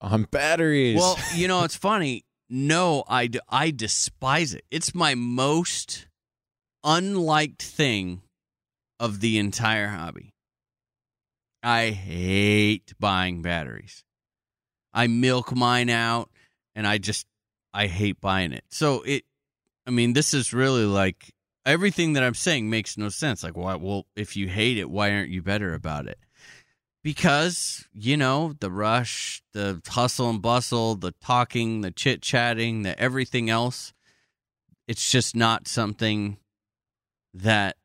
on 0.00 0.24
batteries. 0.24 0.98
Well, 0.98 1.16
you 1.34 1.48
know, 1.48 1.64
it's 1.64 1.76
funny. 1.76 2.24
No, 2.48 3.04
I, 3.08 3.28
I 3.48 3.70
despise 3.70 4.54
it. 4.54 4.64
It's 4.70 4.94
my 4.94 5.14
most 5.14 6.06
unliked 6.84 7.62
thing 7.62 8.22
of 9.00 9.20
the 9.20 9.38
entire 9.38 9.88
hobby. 9.88 10.32
I 11.62 11.90
hate 11.90 12.94
buying 13.00 13.42
batteries. 13.42 14.04
I 14.94 15.08
milk 15.08 15.54
mine 15.54 15.90
out 15.90 16.30
and 16.74 16.86
I 16.86 16.98
just 16.98 17.26
I 17.74 17.88
hate 17.88 18.20
buying 18.20 18.52
it. 18.52 18.64
So 18.70 19.02
it 19.02 19.24
I 19.86 19.90
mean, 19.90 20.12
this 20.12 20.32
is 20.32 20.52
really 20.52 20.84
like 20.84 21.34
everything 21.66 22.14
that 22.14 22.22
I'm 22.22 22.34
saying 22.34 22.70
makes 22.70 22.96
no 22.96 23.08
sense. 23.08 23.42
Like 23.42 23.56
why 23.56 23.74
well, 23.74 24.06
if 24.14 24.36
you 24.36 24.48
hate 24.48 24.78
it, 24.78 24.88
why 24.88 25.10
aren't 25.12 25.30
you 25.30 25.42
better 25.42 25.74
about 25.74 26.06
it? 26.06 26.18
Because, 27.06 27.86
you 27.94 28.16
know, 28.16 28.54
the 28.58 28.68
rush, 28.68 29.40
the 29.52 29.80
hustle 29.86 30.28
and 30.28 30.42
bustle, 30.42 30.96
the 30.96 31.12
talking, 31.22 31.82
the 31.82 31.92
chit 31.92 32.20
chatting, 32.20 32.82
the 32.82 32.98
everything 32.98 33.48
else, 33.48 33.92
it's 34.88 35.08
just 35.08 35.36
not 35.36 35.68
something 35.68 36.38
that 37.32 37.76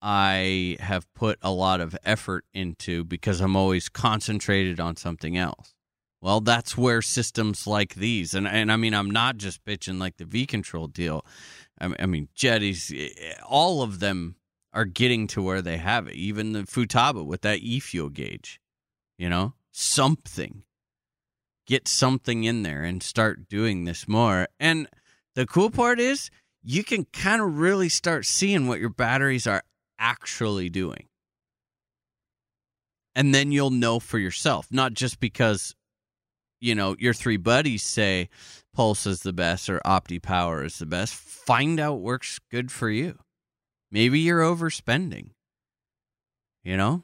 I 0.00 0.76
have 0.78 1.12
put 1.12 1.40
a 1.42 1.50
lot 1.50 1.80
of 1.80 1.96
effort 2.04 2.44
into 2.54 3.02
because 3.02 3.40
I'm 3.40 3.56
always 3.56 3.88
concentrated 3.88 4.78
on 4.78 4.94
something 4.94 5.36
else. 5.36 5.74
Well, 6.22 6.40
that's 6.40 6.78
where 6.78 7.02
systems 7.02 7.66
like 7.66 7.96
these, 7.96 8.32
and 8.32 8.46
and 8.46 8.70
I 8.70 8.76
mean, 8.76 8.94
I'm 8.94 9.10
not 9.10 9.38
just 9.38 9.64
bitching 9.64 9.98
like 9.98 10.18
the 10.18 10.24
V 10.24 10.46
Control 10.46 10.86
deal. 10.86 11.26
I 11.80 11.88
mean, 11.88 11.96
I 11.98 12.06
mean, 12.06 12.28
Jetis, 12.36 12.92
eh, 12.96 13.32
all 13.44 13.82
of 13.82 13.98
them 13.98 14.36
are 14.76 14.84
getting 14.84 15.26
to 15.26 15.42
where 15.42 15.62
they 15.62 15.78
have 15.78 16.06
it. 16.06 16.14
Even 16.14 16.52
the 16.52 16.60
Futaba 16.60 17.24
with 17.24 17.40
that 17.40 17.60
e 17.60 17.80
fuel 17.80 18.10
gauge, 18.10 18.60
you 19.18 19.28
know, 19.28 19.54
something. 19.72 20.64
Get 21.66 21.88
something 21.88 22.44
in 22.44 22.62
there 22.62 22.84
and 22.84 23.02
start 23.02 23.48
doing 23.48 23.84
this 23.84 24.06
more. 24.06 24.48
And 24.60 24.86
the 25.34 25.46
cool 25.46 25.70
part 25.70 25.98
is, 25.98 26.30
you 26.62 26.84
can 26.84 27.06
kind 27.06 27.40
of 27.40 27.58
really 27.58 27.88
start 27.88 28.26
seeing 28.26 28.66
what 28.66 28.78
your 28.78 28.90
batteries 28.90 29.46
are 29.46 29.62
actually 29.98 30.68
doing. 30.68 31.08
And 33.14 33.34
then 33.34 33.50
you'll 33.50 33.70
know 33.70 33.98
for 33.98 34.18
yourself, 34.18 34.66
not 34.70 34.92
just 34.92 35.20
because, 35.20 35.74
you 36.60 36.74
know, 36.74 36.96
your 36.98 37.14
three 37.14 37.38
buddies 37.38 37.82
say 37.82 38.28
Pulse 38.74 39.06
is 39.06 39.20
the 39.20 39.32
best 39.32 39.70
or 39.70 39.80
Opti 39.86 40.20
Power 40.20 40.64
is 40.64 40.78
the 40.78 40.86
best. 40.86 41.14
Find 41.14 41.80
out 41.80 42.00
works 42.00 42.38
good 42.50 42.70
for 42.70 42.90
you. 42.90 43.18
Maybe 43.90 44.20
you're 44.20 44.42
overspending. 44.42 45.30
You 46.62 46.76
know? 46.76 47.02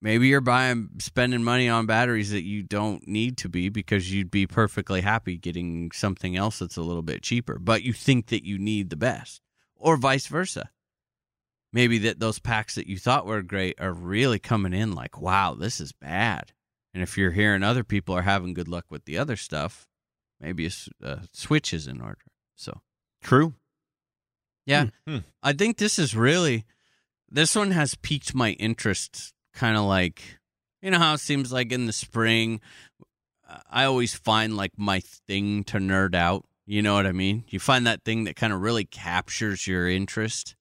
Maybe 0.00 0.28
you're 0.28 0.40
buying 0.40 0.90
spending 0.98 1.42
money 1.42 1.68
on 1.68 1.86
batteries 1.86 2.30
that 2.30 2.44
you 2.44 2.62
don't 2.62 3.06
need 3.08 3.36
to 3.38 3.48
be 3.48 3.68
because 3.68 4.12
you'd 4.12 4.30
be 4.30 4.46
perfectly 4.46 5.00
happy 5.00 5.36
getting 5.36 5.90
something 5.92 6.36
else 6.36 6.60
that's 6.60 6.76
a 6.76 6.82
little 6.82 7.02
bit 7.02 7.22
cheaper, 7.22 7.58
but 7.58 7.82
you 7.82 7.92
think 7.92 8.26
that 8.28 8.44
you 8.44 8.58
need 8.58 8.90
the 8.90 8.96
best. 8.96 9.42
Or 9.74 9.96
vice 9.96 10.28
versa 10.28 10.70
maybe 11.72 11.98
that 11.98 12.20
those 12.20 12.38
packs 12.38 12.74
that 12.74 12.86
you 12.86 12.98
thought 12.98 13.26
were 13.26 13.42
great 13.42 13.80
are 13.80 13.92
really 13.92 14.38
coming 14.38 14.72
in 14.72 14.92
like, 14.92 15.20
wow, 15.20 15.54
this 15.54 15.80
is 15.80 15.92
bad. 15.92 16.52
And 16.94 17.02
if 17.02 17.18
you're 17.18 17.32
hearing 17.32 17.62
other 17.62 17.84
people 17.84 18.14
are 18.14 18.22
having 18.22 18.54
good 18.54 18.68
luck 18.68 18.86
with 18.90 19.04
the 19.04 19.18
other 19.18 19.36
stuff, 19.36 19.86
maybe 20.40 20.68
a 21.02 21.20
switch 21.32 21.74
is 21.74 21.86
in 21.86 22.00
order. 22.00 22.18
So, 22.56 22.80
True. 23.22 23.54
Yeah, 24.68 24.86
Hmm. 25.06 25.18
I 25.42 25.52
think 25.52 25.78
this 25.78 25.98
is 25.98 26.14
really, 26.14 26.64
this 27.28 27.56
one 27.56 27.72
has 27.72 27.94
piqued 27.94 28.34
my 28.34 28.52
interest. 28.52 29.32
Kind 29.54 29.76
of 29.76 29.84
like, 29.84 30.22
you 30.82 30.90
know 30.90 30.98
how 30.98 31.14
it 31.14 31.20
seems 31.20 31.50
like 31.52 31.72
in 31.72 31.86
the 31.86 31.92
spring, 31.92 32.60
I 33.70 33.84
always 33.84 34.14
find 34.14 34.56
like 34.56 34.72
my 34.76 35.00
thing 35.00 35.64
to 35.64 35.78
nerd 35.78 36.14
out. 36.14 36.44
You 36.66 36.82
know 36.82 36.94
what 36.94 37.06
I 37.06 37.12
mean? 37.12 37.44
You 37.48 37.58
find 37.58 37.86
that 37.86 38.04
thing 38.04 38.24
that 38.24 38.36
kind 38.36 38.52
of 38.52 38.60
really 38.60 38.84
captures 38.84 39.66
your 39.66 39.88
interest 39.88 40.54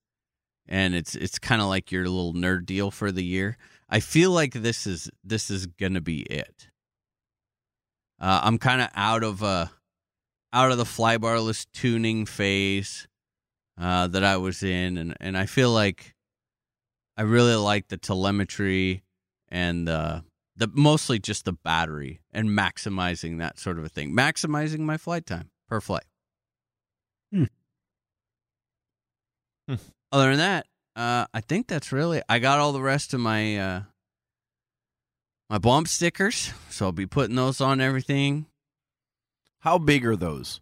and 0.67 0.95
it's 0.95 1.15
it's 1.15 1.39
kind 1.39 1.61
of 1.61 1.67
like 1.67 1.91
your 1.91 2.03
little 2.03 2.33
nerd 2.33 2.65
deal 2.65 2.91
for 2.91 3.11
the 3.11 3.23
year. 3.23 3.57
I 3.89 3.99
feel 3.99 4.31
like 4.31 4.53
this 4.53 4.85
is 4.85 5.09
this 5.23 5.49
is 5.49 5.65
gonna 5.65 6.01
be 6.01 6.21
it. 6.21 6.69
Uh, 8.19 8.41
I'm 8.43 8.57
kind 8.57 8.81
of 8.81 8.89
out 8.95 9.23
of 9.23 9.43
uh 9.43 9.67
out 10.53 10.71
of 10.71 10.77
the 10.77 10.83
flybarless 10.83 11.67
tuning 11.73 12.25
phase 12.25 13.07
uh, 13.79 14.07
that 14.07 14.23
I 14.23 14.37
was 14.37 14.63
in, 14.63 14.97
and 14.97 15.15
and 15.19 15.37
I 15.37 15.45
feel 15.45 15.71
like 15.71 16.15
I 17.15 17.23
really 17.23 17.55
like 17.55 17.87
the 17.87 17.97
telemetry 17.97 19.03
and 19.49 19.87
the 19.87 20.23
the 20.55 20.69
mostly 20.73 21.19
just 21.19 21.45
the 21.45 21.53
battery 21.53 22.21
and 22.31 22.49
maximizing 22.49 23.39
that 23.39 23.59
sort 23.59 23.77
of 23.77 23.85
a 23.85 23.89
thing, 23.89 24.15
maximizing 24.15 24.79
my 24.79 24.97
flight 24.97 25.25
time 25.25 25.49
per 25.69 25.79
flight. 25.79 26.05
Hmm. 27.31 27.43
Hmm. 29.67 29.75
Other 30.11 30.29
than 30.29 30.37
that, 30.37 30.65
uh, 30.95 31.27
I 31.33 31.41
think 31.41 31.67
that's 31.67 31.91
really 31.91 32.21
I 32.27 32.39
got 32.39 32.59
all 32.59 32.71
the 32.71 32.81
rest 32.81 33.13
of 33.13 33.19
my 33.19 33.57
uh, 33.57 33.81
my 35.49 35.57
bump 35.57 35.87
stickers. 35.87 36.53
So 36.69 36.87
I'll 36.87 36.91
be 36.91 37.05
putting 37.05 37.35
those 37.35 37.61
on 37.61 37.81
everything. 37.81 38.47
How 39.59 39.77
big 39.77 40.05
are 40.05 40.15
those? 40.15 40.61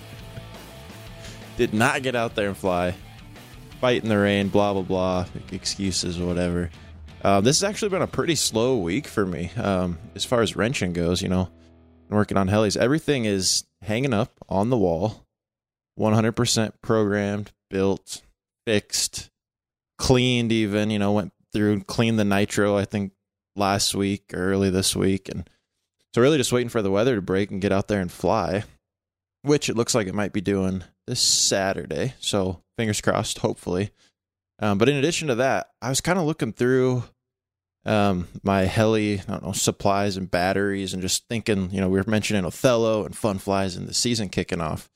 did 1.57 1.75
not 1.75 2.03
get 2.03 2.15
out 2.15 2.35
there 2.35 2.49
and 2.49 2.57
fly. 2.57 2.95
Fight 3.81 4.03
in 4.03 4.09
the 4.09 4.19
rain, 4.19 4.49
blah 4.49 4.73
blah 4.73 4.83
blah, 4.83 5.27
excuses, 5.51 6.19
whatever. 6.19 6.71
Uh, 7.23 7.41
this 7.41 7.61
has 7.61 7.69
actually 7.69 7.89
been 7.91 8.03
a 8.03 8.07
pretty 8.07 8.35
slow 8.35 8.79
week 8.79 9.07
for 9.07 9.25
me 9.25 9.51
um, 9.57 9.99
as 10.15 10.25
far 10.25 10.43
as 10.43 10.57
wrenching 10.57 10.93
goes. 10.93 11.23
You 11.23 11.29
know, 11.29 11.49
working 12.09 12.37
on 12.37 12.49
helis, 12.49 12.77
everything 12.77 13.25
is 13.25 13.65
hanging 13.83 14.13
up 14.13 14.33
on 14.49 14.71
the 14.71 14.79
wall, 14.79 15.25
100% 15.99 16.73
programmed, 16.83 17.53
built, 17.71 18.23
fixed 18.67 19.31
cleaned 19.99 20.51
even 20.51 20.91
you 20.91 20.99
know 20.99 21.13
went 21.13 21.33
through 21.53 21.73
and 21.73 21.87
cleaned 21.87 22.19
the 22.19 22.25
nitro 22.25 22.77
i 22.77 22.85
think 22.85 23.13
last 23.57 23.95
week 23.95 24.33
or 24.33 24.53
early 24.53 24.71
this 24.71 24.97
week. 24.97 25.29
And 25.29 25.49
so 26.15 26.21
really 26.21 26.39
just 26.39 26.53
waiting 26.53 26.69
for 26.69 26.83
the 26.83 26.91
weather 26.91 27.17
to 27.17 27.23
break 27.23 27.51
and 27.51 27.61
get 27.61 27.73
out 27.73 27.89
there 27.89 28.01
and 28.01 28.11
fly 28.11 28.65
which 29.45 29.69
it 29.69 29.77
looks 29.77 29.93
like 29.93 30.07
it 30.07 30.15
might 30.15 30.33
be 30.33 30.41
doing 30.41 30.85
this 31.07 31.21
saturday. 31.21 32.15
So 32.21 32.63
fingers 32.77 33.01
crossed 33.01 33.39
hopefully. 33.39 33.91
Um, 34.61 34.79
but 34.79 34.89
in 34.89 34.97
addition 34.97 35.29
to 35.29 35.35
that 35.37 35.71
i 35.81 35.89
was 35.89 36.01
kind 36.01 36.19
of 36.19 36.25
looking 36.25 36.53
through 36.53 37.03
um, 37.85 38.29
my 38.45 38.63
heli 38.63 39.19
i 39.19 39.23
don't 39.25 39.45
know 39.45 39.51
supplies 39.53 40.17
and 40.17 40.31
batteries 40.31 40.93
and 40.93 41.03
just 41.03 41.27
thinking 41.27 41.71
you 41.73 41.81
know 41.81 41.89
we 41.89 41.99
were 41.99 42.09
mentioning 42.09 42.45
othello 42.45 43.05
and 43.05 43.17
fun 43.17 43.39
flies 43.39 43.75
and 43.75 43.89
the 43.89 43.95
season 43.95 44.29
kicking 44.29 44.61
off 44.61 44.89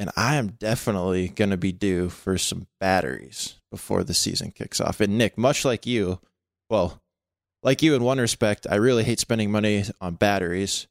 and 0.00 0.10
I 0.16 0.36
am 0.36 0.52
definitely 0.52 1.28
going 1.28 1.50
to 1.50 1.58
be 1.58 1.72
due 1.72 2.08
for 2.08 2.38
some 2.38 2.66
batteries 2.80 3.56
before 3.70 4.02
the 4.02 4.14
season 4.14 4.50
kicks 4.50 4.80
off. 4.80 4.98
And 4.98 5.18
Nick, 5.18 5.36
much 5.36 5.62
like 5.62 5.84
you, 5.84 6.20
well, 6.70 7.02
like 7.62 7.82
you 7.82 7.94
in 7.94 8.02
one 8.02 8.18
respect, 8.18 8.66
I 8.68 8.76
really 8.76 9.04
hate 9.04 9.20
spending 9.20 9.52
money 9.52 9.84
on 10.00 10.14
batteries. 10.14 10.86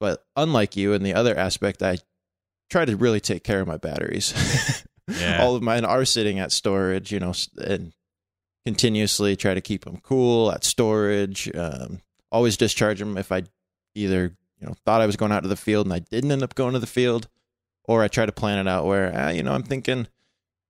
But 0.00 0.22
unlike 0.36 0.76
you 0.76 0.92
in 0.92 1.02
the 1.02 1.14
other 1.14 1.34
aspect, 1.34 1.82
I 1.82 1.96
try 2.68 2.84
to 2.84 2.94
really 2.94 3.20
take 3.20 3.42
care 3.42 3.60
of 3.60 3.66
my 3.66 3.78
batteries. 3.78 4.34
Yeah. 5.08 5.42
All 5.42 5.56
of 5.56 5.62
mine 5.62 5.84
are 5.84 6.04
sitting 6.04 6.38
at 6.38 6.52
storage, 6.52 7.10
you 7.10 7.18
know, 7.18 7.34
and 7.62 7.92
continuously 8.64 9.34
try 9.34 9.52
to 9.52 9.60
keep 9.60 9.84
them 9.84 9.98
cool 10.00 10.52
at 10.52 10.62
storage. 10.62 11.50
Um, 11.54 12.00
always 12.30 12.56
discharge 12.56 13.00
them 13.00 13.18
if 13.18 13.32
I 13.32 13.42
either, 13.96 14.36
you 14.60 14.66
know, 14.66 14.74
thought 14.86 15.00
I 15.00 15.06
was 15.06 15.16
going 15.16 15.32
out 15.32 15.42
to 15.42 15.48
the 15.48 15.56
field 15.56 15.86
and 15.86 15.92
I 15.92 15.98
didn't 15.98 16.30
end 16.30 16.44
up 16.44 16.54
going 16.54 16.74
to 16.74 16.78
the 16.78 16.86
field 16.86 17.28
or 17.84 18.02
I 18.02 18.08
try 18.08 18.26
to 18.26 18.32
plan 18.32 18.58
it 18.58 18.68
out 18.68 18.86
where, 18.86 19.12
ah, 19.14 19.30
you 19.30 19.42
know, 19.42 19.52
I'm 19.52 19.62
thinking 19.62 20.06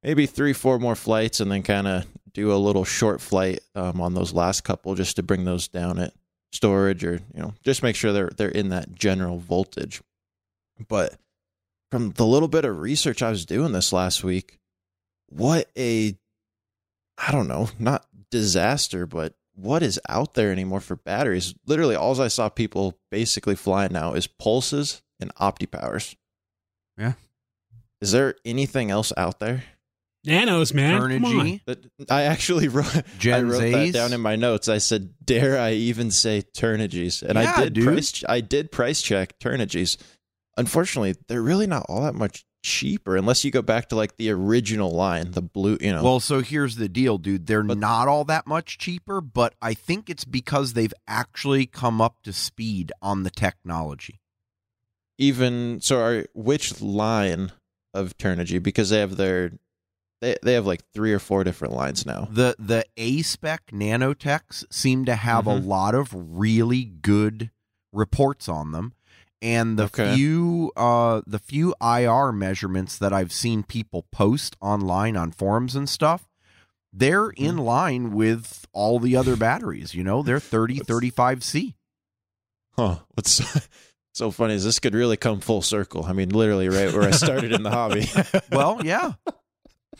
maybe 0.03 0.27
three, 0.27 0.53
four 0.53 0.79
more 0.79 0.97
flights 0.97 1.41
and 1.41 1.51
then 1.51 1.63
kind 1.63 1.87
of 1.87 2.07
do 2.33 2.53
a 2.53 2.57
little 2.57 2.85
short 2.85 3.21
flight 3.21 3.61
um, 3.75 4.01
on 4.01 4.15
those 4.15 4.33
last 4.33 4.63
couple 4.63 4.95
just 4.95 5.17
to 5.17 5.23
bring 5.23 5.45
those 5.45 5.69
down 5.69 5.99
at 5.99 6.15
storage 6.53 7.05
or, 7.05 7.21
you 7.35 7.43
know, 7.43 7.55
just 7.63 7.83
make 7.83 7.97
sure 7.97 8.13
they're, 8.13 8.31
they're 8.37 8.49
in 8.49 8.71
that 8.71 8.95
general 8.95 9.39
voltage. 9.39 10.03
But 10.89 11.17
from 11.91 12.13
the 12.13 12.27
little 12.27 12.49
bit 12.49 12.65
of 12.65 12.81
research 12.81 13.23
I 13.23 13.31
was 13.31 13.45
doing 13.45 13.73
this 13.73 13.93
last 13.93 14.25
week, 14.25 14.59
what 15.29 15.71
a, 15.77 16.17
I 17.19 17.33
don't 17.33 17.49
know, 17.49 17.69
not 17.79 18.07
disaster, 18.31 19.07
but 19.07 19.35
what 19.55 19.83
is 19.83 20.01
out 20.09 20.35
there 20.35 20.51
anymore 20.51 20.81
for 20.81 20.97
batteries? 20.97 21.55
Literally, 21.67 21.95
all 21.95 22.19
I 22.21 22.29
saw 22.29 22.49
people 22.49 22.99
basically 23.11 23.55
flying 23.55 23.93
now 23.93 24.15
is 24.15 24.27
pulses 24.27 25.03
and 25.21 25.35
OptiPowers. 25.37 26.17
Yeah. 26.99 27.13
Is 28.01 28.13
there 28.13 28.35
anything 28.45 28.91
else 28.91 29.13
out 29.17 29.39
there? 29.41 29.65
Nanos, 30.25 30.73
man. 30.73 31.01
Come 31.01 31.25
on. 31.25 31.61
Turnigy, 31.67 31.89
I 32.11 32.23
actually 32.23 32.69
wrote. 32.69 32.97
I 32.97 33.03
Gen 33.19 33.49
wrote 33.49 33.59
that 33.73 33.93
down 33.93 34.13
in 34.13 34.21
my 34.21 34.37
notes. 34.37 34.69
I 34.69 34.79
said, 34.79 35.15
"Dare 35.25 35.59
I 35.59 35.73
even 35.73 36.11
say 36.13 36.43
Turnigies?" 36.57 37.23
And 37.23 37.39
I 37.39 37.65
did 37.65 37.73
dude. 37.73 37.85
price. 37.87 38.25
I 38.29 38.41
did 38.41 38.71
price 38.71 39.03
check 39.03 39.39
Turnigies. 39.41 39.97
Unfortunately, 40.57 41.17
they're 41.29 41.43
really 41.43 41.67
not 41.67 41.87
all 41.89 42.03
that 42.03 42.15
much 42.15 42.45
cheaper 42.65 43.17
unless 43.17 43.45
you 43.45 43.51
go 43.51 43.63
back 43.63 43.89
to 43.89 43.97
like 43.97 44.17
the 44.17 44.31
original 44.31 44.93
line, 44.93 45.33
the 45.33 45.43
blue. 45.43 45.77
You 45.81 45.93
know, 45.93 46.05
Well, 46.05 46.21
so 46.21 46.41
here's 46.41 46.77
the 46.77 46.89
deal, 46.89 47.19
dude. 47.19 47.47
They're 47.47 47.65
But- 47.65 47.79
not 47.79 48.07
all 48.07 48.25
that 48.27 48.47
much 48.47 48.79
cheaper, 48.79 49.21
but 49.21 49.55
I 49.61 49.75
think 49.75 50.09
it's 50.09 50.25
because 50.25 50.75
they've 50.75 50.95
actually 51.09 51.67
come 51.67 52.01
up 52.01 52.23
to 52.23 52.33
speed 52.33 52.93
on 53.03 53.25
the 53.25 53.31
technology. 53.31 54.21
Even 55.19 55.81
so, 55.81 56.01
are 56.01 56.25
which 56.35 56.81
line 56.81 57.53
of 57.95 58.17
Turnigy? 58.19 58.63
Because 58.63 58.91
they 58.91 58.99
have 59.01 59.17
their 59.17 59.53
they 60.21 60.37
they 60.43 60.55
have 60.55 60.67
like 60.67 60.83
three 60.95 61.13
or 61.13 61.19
four 61.19 61.45
different 61.45 61.75
lines 61.75 62.07
now. 62.07 62.29
The 62.31 62.55
the 62.59 62.85
A 62.97 63.23
spec 63.23 63.67
nanotechs 63.73 64.65
seem 64.73 65.05
to 65.07 65.17
have 65.17 65.47
a 65.47 65.51
Mhm. 65.51 65.67
lot 65.67 65.95
of 65.95 66.13
really 66.15 66.85
good 66.85 67.51
reports 67.93 68.49
on 68.49 68.73
them. 68.73 68.95
And 69.43 69.77
the 69.77 69.85
Okay. 69.87 70.15
few 70.15 70.71
uh 70.77 71.23
the 71.27 71.41
few 71.41 71.75
IR 71.81 72.31
measurements 72.33 72.97
that 72.99 73.13
I've 73.13 73.33
seen 73.33 73.65
people 73.65 74.07
post 74.13 74.57
online 74.61 75.17
on 75.17 75.33
forums 75.33 75.75
and 75.75 75.89
stuff, 75.89 76.29
they're 76.93 77.31
in 77.31 77.57
line 77.59 78.13
with 78.13 78.67
all 78.73 79.01
the 79.01 79.17
other 79.17 79.35
batteries, 79.37 79.95
you 79.95 80.05
know, 80.05 80.23
they're 80.23 80.39
30 80.41 80.79
35C. 80.87 81.75
Huh? 82.77 83.01
What's 83.15 83.43
so 84.13 84.31
funny 84.31 84.55
is 84.55 84.65
this 84.65 84.79
could 84.79 84.95
really 84.95 85.17
come 85.17 85.41
full 85.41 85.63
circle. 85.63 86.05
I 86.05 86.13
mean, 86.13 86.29
literally 86.31 86.69
right 86.69 86.93
where 86.93 87.03
I 87.03 87.11
started 87.13 87.53
in 87.53 87.63
the 87.63 87.71
hobby. 87.71 88.07
Well, 88.53 88.81
yeah. 88.85 89.13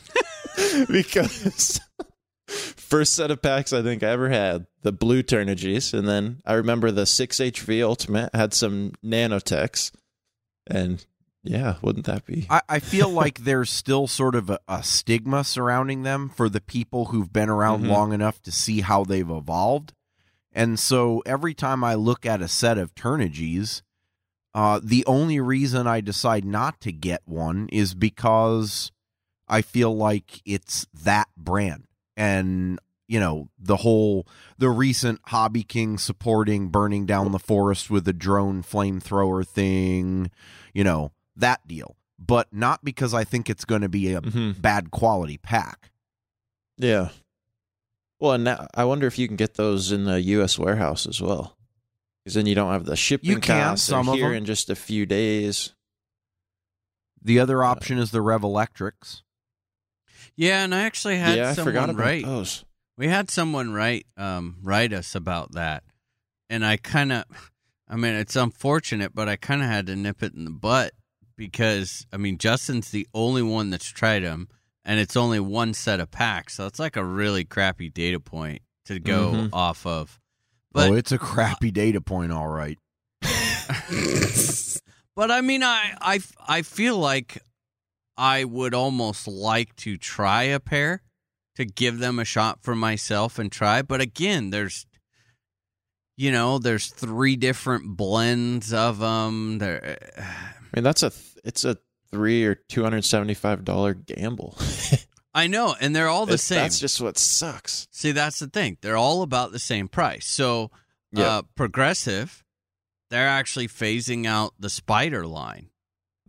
because 0.89 1.79
first 2.47 3.13
set 3.15 3.31
of 3.31 3.41
packs 3.41 3.73
I 3.73 3.81
think 3.81 4.03
I 4.03 4.09
ever 4.09 4.29
had 4.29 4.67
the 4.83 4.91
blue 4.91 5.23
Turnigies, 5.23 5.93
and 5.97 6.07
then 6.07 6.41
I 6.45 6.53
remember 6.53 6.91
the 6.91 7.05
six 7.05 7.37
HV 7.37 7.83
Ultimate 7.83 8.29
had 8.33 8.53
some 8.53 8.93
nanotechs, 9.03 9.91
and 10.67 11.05
yeah, 11.43 11.75
wouldn't 11.81 12.05
that 12.05 12.25
be? 12.25 12.45
I, 12.49 12.61
I 12.69 12.79
feel 12.79 13.09
like 13.23 13.39
there's 13.39 13.69
still 13.69 14.07
sort 14.07 14.35
of 14.35 14.49
a, 14.49 14.59
a 14.67 14.83
stigma 14.83 15.43
surrounding 15.43 16.03
them 16.03 16.29
for 16.29 16.49
the 16.49 16.61
people 16.61 17.05
who've 17.05 17.31
been 17.33 17.49
around 17.49 17.83
Mhm. 17.83 17.89
long 17.89 18.13
enough 18.13 18.41
to 18.43 18.51
see 18.51 18.81
how 18.81 19.03
they've 19.03 19.29
evolved. 19.29 19.93
And 20.51 20.79
so 20.79 21.23
every 21.25 21.53
time 21.55 21.83
I 21.83 21.95
look 21.95 22.25
at 22.27 22.41
a 22.41 22.47
set 22.47 22.77
of 22.77 22.93
Turnigies, 22.93 23.81
uh, 24.55 24.79
the 24.83 25.05
only 25.05 25.39
reason 25.39 25.87
I 25.87 26.01
decide 26.01 26.45
not 26.45 26.79
to 26.81 26.91
get 26.91 27.21
one 27.25 27.67
is 27.71 27.93
because 27.95 28.91
I 29.47 29.61
feel 29.61 29.95
like 29.95 30.41
it's 30.45 30.87
that 30.93 31.27
brand. 31.37 31.85
And 32.15 32.79
you 33.07 33.19
know, 33.19 33.49
the 33.59 33.77
whole 33.77 34.25
the 34.57 34.69
recent 34.69 35.19
Hobby 35.25 35.63
King 35.63 35.97
supporting 35.97 36.69
burning 36.69 37.05
down 37.05 37.31
the 37.31 37.39
forest 37.39 37.89
with 37.89 38.07
a 38.07 38.13
drone 38.13 38.63
flamethrower 38.63 39.45
thing, 39.45 40.31
you 40.73 40.83
know, 40.83 41.11
that 41.35 41.67
deal. 41.67 41.95
But 42.17 42.53
not 42.53 42.83
because 42.85 43.13
I 43.13 43.23
think 43.25 43.49
it's 43.49 43.65
going 43.65 43.81
to 43.81 43.89
be 43.89 44.13
a 44.13 44.21
Mhm. 44.21 44.61
bad 44.61 44.89
quality 44.91 45.37
pack. 45.37 45.91
Yeah. 46.77 47.09
Well, 48.19 48.33
and 48.33 48.43
now, 48.45 48.67
I 48.73 48.85
wonder 48.85 49.05
if 49.05 49.19
you 49.19 49.27
can 49.27 49.35
get 49.35 49.55
those 49.55 49.91
in 49.91 50.05
the 50.05 50.21
U.S. 50.21 50.57
warehouse 50.57 51.05
as 51.05 51.19
well, 51.21 51.57
because 52.23 52.35
then 52.35 52.45
you 52.45 52.55
don't 52.55 52.71
have 52.71 52.85
the 52.85 52.95
shipping 52.95 53.29
You 53.29 53.39
can, 53.39 53.61
costs. 53.71 53.85
some 53.87 54.05
They're 54.05 54.13
of 54.13 54.19
here 54.19 54.29
them. 54.29 54.37
in 54.39 54.45
just 54.45 54.69
a 54.69 54.75
few 54.75 55.05
days. 55.05 55.73
The 57.21 57.39
other 57.39 57.63
option 57.63 57.97
is 57.97 58.11
the 58.11 58.19
Revolectrix. 58.19 59.21
Yeah, 60.35 60.63
and 60.63 60.73
I 60.73 60.81
actually 60.83 61.17
had 61.17 61.37
yeah, 61.37 61.49
I 61.49 61.53
someone 61.53 61.73
forgot 61.73 61.89
about 61.89 62.01
write. 62.01 62.25
those. 62.25 62.65
We 62.97 63.07
had 63.07 63.29
someone 63.29 63.71
write 63.73 64.05
um 64.17 64.57
write 64.61 64.93
us 64.93 65.15
about 65.15 65.53
that. 65.53 65.83
And 66.49 66.65
I 66.65 66.77
kind 66.77 67.11
of 67.11 67.25
I 67.87 67.95
mean, 67.95 68.13
it's 68.13 68.35
unfortunate, 68.35 69.13
but 69.13 69.29
I 69.29 69.35
kind 69.35 69.61
of 69.61 69.67
had 69.67 69.87
to 69.87 69.95
nip 69.95 70.23
it 70.23 70.33
in 70.33 70.45
the 70.45 70.51
butt 70.51 70.93
because 71.37 72.05
I 72.11 72.17
mean, 72.17 72.37
Justin's 72.37 72.91
the 72.91 73.07
only 73.13 73.41
one 73.41 73.69
that's 73.69 73.87
tried 73.89 74.23
them 74.23 74.47
and 74.85 74.99
it's 74.99 75.15
only 75.15 75.39
one 75.39 75.73
set 75.73 75.99
of 75.99 76.11
packs. 76.11 76.55
So 76.55 76.65
it's 76.65 76.79
like 76.79 76.95
a 76.97 77.05
really 77.05 77.45
crappy 77.45 77.89
data 77.89 78.19
point 78.19 78.61
to 78.85 78.99
go 78.99 79.31
Mhm. 79.31 79.49
off 79.53 79.85
of. 79.85 80.19
But 80.73 80.89
oh, 80.89 80.93
it's 80.95 81.11
a 81.11 81.17
crappy 81.17 81.71
data 81.71 82.01
point, 82.01 82.31
all 82.31 82.47
right. 82.47 82.79
but 85.15 85.31
I 85.31 85.41
mean, 85.41 85.63
I, 85.63 85.95
I, 86.01 86.19
I 86.47 86.61
feel 86.63 86.97
like 86.97 87.37
I 88.17 88.43
would 88.43 88.73
almost 88.73 89.27
like 89.27 89.75
to 89.77 89.97
try 89.97 90.43
a 90.43 90.59
pair 90.59 91.03
to 91.55 91.65
give 91.65 91.99
them 91.99 92.19
a 92.19 92.25
shot 92.25 92.63
for 92.63 92.75
myself 92.75 93.37
and 93.37 93.51
try. 93.51 93.81
But 93.83 94.01
again, 94.01 94.49
there's, 94.49 94.87
you 96.17 96.31
know, 96.31 96.57
there's 96.57 96.87
three 96.87 97.35
different 97.35 97.95
blends 97.95 98.73
of 98.73 98.99
them. 98.99 99.59
There, 99.59 99.85
eh, 99.85 99.95
I 100.17 100.79
mean, 100.79 100.83
that's 100.83 101.03
a 101.03 101.11
it's 101.43 101.65
a 101.65 101.77
three 102.11 102.45
or 102.45 102.55
two 102.55 102.83
hundred 102.83 103.05
seventy 103.05 103.35
five 103.35 103.63
dollar 103.63 103.93
gamble. 103.93 104.57
I 105.33 105.47
know, 105.47 105.75
and 105.79 105.95
they're 105.95 106.07
all 106.09 106.25
the 106.25 106.33
It's- 106.33 106.43
same. 106.43 106.59
That's 106.59 106.79
just 106.79 107.01
what 107.01 107.17
sucks. 107.17 107.87
See, 107.91 108.11
that's 108.11 108.39
the 108.39 108.47
thing. 108.47 108.77
They're 108.81 108.97
all 108.97 109.21
about 109.23 109.51
the 109.51 109.59
same 109.59 109.87
price. 109.87 110.27
So, 110.27 110.69
Yeah. 111.11 111.37
uh, 111.37 111.41
Progressive, 111.55 112.43
they're 113.09 113.27
actually 113.27 113.67
phasing 113.67 114.25
out 114.27 114.53
the 114.59 114.69
Spider 114.69 115.25
line, 115.25 115.69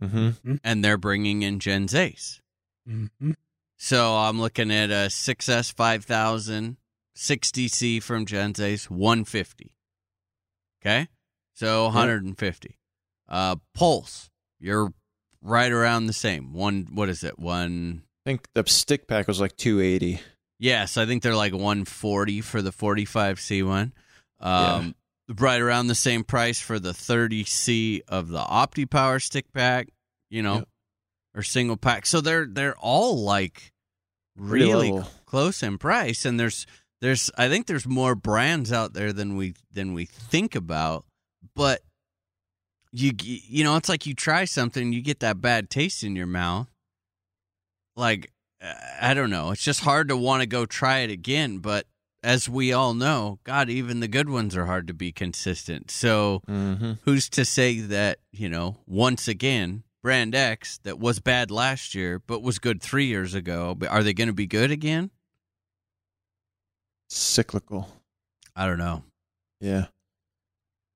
Mm-hmm. 0.01 0.55
and 0.63 0.83
they're 0.83 0.97
bringing 0.97 1.41
in 1.43 1.59
Gen 1.59 1.87
Ace. 1.93 2.41
Mm-hmm. 2.87 3.31
So 3.77 4.15
I'm 4.15 4.39
looking 4.39 4.71
at 4.71 4.89
a 4.89 5.09
6S 5.09 5.71
5000, 5.71 6.77
60C 7.15 7.99
from 8.01 8.25
Gen 8.25 8.53
Ace, 8.59 8.89
150. 8.89 9.75
Okay? 10.81 11.07
So 11.53 11.85
150. 11.85 12.77
Uh, 13.27 13.55
Pulse, 13.73 14.29
you're 14.59 14.93
right 15.41 15.71
around 15.71 16.05
the 16.07 16.13
same. 16.13 16.53
One, 16.53 16.87
what 16.93 17.09
is 17.09 17.23
it? 17.23 17.37
One, 17.39 18.03
I 18.03 18.04
think 18.25 18.47
the 18.53 18.63
stick 18.67 19.07
pack 19.07 19.27
was 19.27 19.39
like 19.39 19.55
two 19.55 19.79
eighty. 19.81 20.19
yes, 20.59 20.97
I 20.97 21.05
think 21.05 21.23
they're 21.23 21.35
like 21.35 21.53
140 21.53 22.41
for 22.41 22.61
the 22.61 22.71
45C 22.71 23.65
one. 23.65 23.93
Um, 24.39 24.95
Right 25.39 25.59
around 25.59 25.87
the 25.87 25.95
same 25.95 26.23
price 26.23 26.59
for 26.59 26.77
the 26.77 26.91
30C 26.91 28.01
of 28.07 28.27
the 28.29 28.41
OptiPower 28.43 29.19
stick 29.19 29.51
pack, 29.53 29.87
you 30.29 30.43
know, 30.43 30.57
Yep. 30.57 30.67
or 31.37 31.41
single 31.43 31.77
pack. 31.77 32.05
So 32.05 32.21
they're 32.21 32.45
they're 32.45 32.75
all 32.77 33.23
like 33.23 33.71
really 34.37 35.01
close 35.25 35.63
in 35.63 35.77
price 35.79 36.25
and 36.25 36.39
there's 36.39 36.67
there's 37.01 37.31
I 37.37 37.47
think 37.49 37.65
there's 37.67 37.87
more 37.87 38.13
brands 38.15 38.71
out 38.71 38.93
there 38.93 39.13
than 39.13 39.35
we 39.35 39.55
than 39.71 39.93
we 39.93 40.05
think 40.05 40.55
about 40.55 41.05
but 41.55 41.81
you 42.91 43.11
you 43.17 43.63
know 43.63 43.77
it's 43.77 43.87
like 43.89 44.05
you 44.05 44.13
try 44.13 44.43
something 44.45 44.91
you 44.93 45.01
get 45.01 45.21
that 45.21 45.39
bad 45.41 45.69
taste 45.69 46.03
in 46.03 46.15
your 46.17 46.27
mouth 46.27 46.67
like 47.95 48.31
uh, 48.63 48.73
I 49.01 49.13
don't 49.13 49.29
know 49.29 49.51
it's 49.51 49.63
just 49.63 49.81
hard 49.81 50.07
to 50.09 50.17
want 50.17 50.41
to 50.41 50.47
go 50.47 50.65
try 50.65 50.99
it 50.99 51.09
again 51.09 51.57
but 51.59 51.85
as 52.23 52.49
we 52.49 52.73
all 52.73 52.93
know 52.93 53.39
god 53.43 53.69
even 53.69 53.99
the 53.99 54.07
good 54.07 54.29
ones 54.29 54.55
are 54.55 54.65
hard 54.65 54.87
to 54.87 54.93
be 54.93 55.11
consistent 55.11 55.91
so 55.91 56.41
Mm-hmm. 56.47 56.93
who's 57.03 57.29
to 57.29 57.45
say 57.45 57.79
that 57.79 58.19
you 58.31 58.49
know 58.49 58.77
once 58.87 59.27
again 59.27 59.83
brand 60.01 60.33
x 60.35 60.79
that 60.83 60.99
was 60.99 61.19
bad 61.19 61.51
last 61.51 61.93
year 61.95 62.19
but 62.25 62.41
was 62.41 62.59
good 62.59 62.81
three 62.81 63.05
years 63.05 63.33
ago 63.33 63.77
are 63.89 64.03
they 64.03 64.13
going 64.13 64.27
to 64.27 64.33
be 64.33 64.47
good 64.47 64.71
again 64.71 65.09
Cyclical. 67.09 67.89
i 68.55 68.65
don't 68.65 68.77
know 68.79 69.03
Yeah. 69.61 69.85